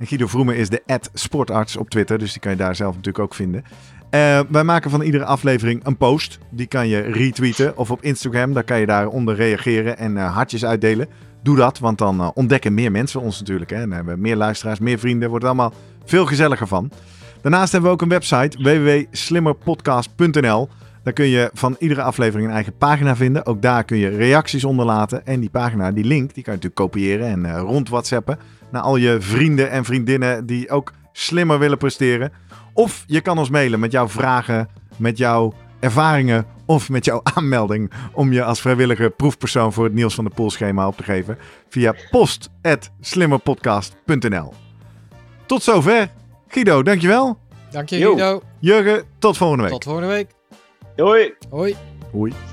En 0.04 0.10
Guido 0.10 0.28
Vroemen 0.28 0.56
is 0.56 0.70
de 0.70 0.82
sportarts 1.14 1.78
op 1.78 1.90
Twitter, 1.90 2.18
dus 2.18 2.32
die 2.32 2.42
kan 2.42 2.52
je 2.52 2.58
daar 2.58 2.76
zelf 2.76 2.96
natuurlijk 2.96 3.24
ook 3.24 3.34
vinden. 3.34 3.64
Eh, 4.10 4.40
wij 4.50 4.64
maken 4.64 4.90
van 4.90 5.02
iedere 5.02 5.26
aflevering 5.26 5.86
een 5.86 5.98
post. 5.98 6.40
Die 6.50 6.68
kan 6.68 6.88
je 6.88 7.00
retweeten 7.00 7.78
of 7.78 7.92
op 7.92 8.02
Instagram. 8.02 8.54
Daar 8.54 8.64
kan 8.64 8.80
je 8.80 8.86
daaronder 8.86 9.36
reageren 9.36 9.98
en 9.98 10.18
eh, 10.18 10.34
hartjes 10.34 10.66
uitdelen. 10.66 11.08
Doe 11.44 11.56
dat, 11.56 11.80
want 11.80 11.98
dan 11.98 12.20
eh, 12.20 12.30
ontdekken 12.34 12.74
meer 12.74 12.92
mensen 12.92 13.22
ons 13.22 13.40
natuurlijk. 13.40 13.70
Hè. 13.70 13.80
Dan 13.80 13.92
hebben 13.92 14.16
we 14.16 14.22
meer 14.22 14.36
luisteraars, 14.36 14.80
meer 14.80 15.00
vrienden. 15.00 15.30
Wordt 15.30 15.44
er 15.44 15.50
allemaal 15.50 15.74
veel 16.06 16.26
gezelliger 16.26 16.68
van. 16.68 16.92
Daarnaast 17.42 17.72
hebben 17.72 17.90
we 17.90 17.96
ook 17.96 18.02
een 18.02 18.10
website 18.10 18.64
www.slimmerpodcast.nl. 18.64 20.70
Daar 21.04 21.14
kun 21.14 21.28
je 21.28 21.50
van 21.54 21.76
iedere 21.80 22.02
aflevering 22.02 22.48
een 22.48 22.54
eigen 22.54 22.78
pagina 22.78 23.16
vinden. 23.16 23.46
Ook 23.46 23.62
daar 23.62 23.84
kun 23.84 23.98
je 23.98 24.10
reacties 24.10 24.64
onderlaten. 24.64 25.26
En 25.26 25.40
die 25.40 25.50
pagina, 25.50 25.92
die 25.92 26.06
link, 26.06 26.34
die 26.34 26.44
kan 26.44 26.54
je 26.54 26.60
natuurlijk 26.60 26.76
kopiëren 26.76 27.28
en 27.28 27.60
rond 27.60 27.90
WhatsAppen 27.90 28.38
naar 28.74 28.82
al 28.82 28.96
je 28.96 29.22
vrienden 29.22 29.70
en 29.70 29.86
vriendinnen 29.86 30.46
die 30.46 30.70
ook 30.70 30.94
slimmer 31.12 31.60
willen 31.60 31.78
presteren. 31.78 32.32
Of 32.74 33.04
je 33.08 33.22
kan 33.22 33.38
ons 33.38 33.50
mailen 33.50 33.80
met 33.80 33.92
jouw 33.92 34.08
vragen, 34.08 34.70
met 34.98 35.18
jouw 35.18 35.54
ervaringen 35.80 36.46
of 36.66 36.90
met 36.90 37.06
jouw 37.06 37.22
aanmelding 37.36 37.92
om 38.14 38.34
je 38.34 38.44
als 38.44 38.62
vrijwillige 38.62 39.14
proefpersoon 39.18 39.74
voor 39.74 39.84
het 39.84 39.94
Niels 39.94 40.16
van 40.16 40.24
de 40.24 40.32
Pool 40.36 40.50
schema 40.50 40.88
op 40.88 40.98
te 40.98 41.04
geven 41.04 41.38
via 41.70 41.96
post.slimmerpodcast.nl. 42.12 44.54
Tot 45.46 45.64
zover. 45.64 46.12
Guido, 46.48 46.84
dankjewel. 46.84 47.38
Dank 47.72 47.90
je. 47.90 47.98
Guido. 47.98 48.42
Jurgen, 48.60 49.04
tot 49.20 49.38
volgende 49.38 49.64
week. 49.64 49.72
Tot 49.72 49.84
volgende 49.84 50.10
week. 50.10 50.32
Hoi. 50.96 51.34
Hoi. 51.50 51.76
Hoi. 52.12 52.53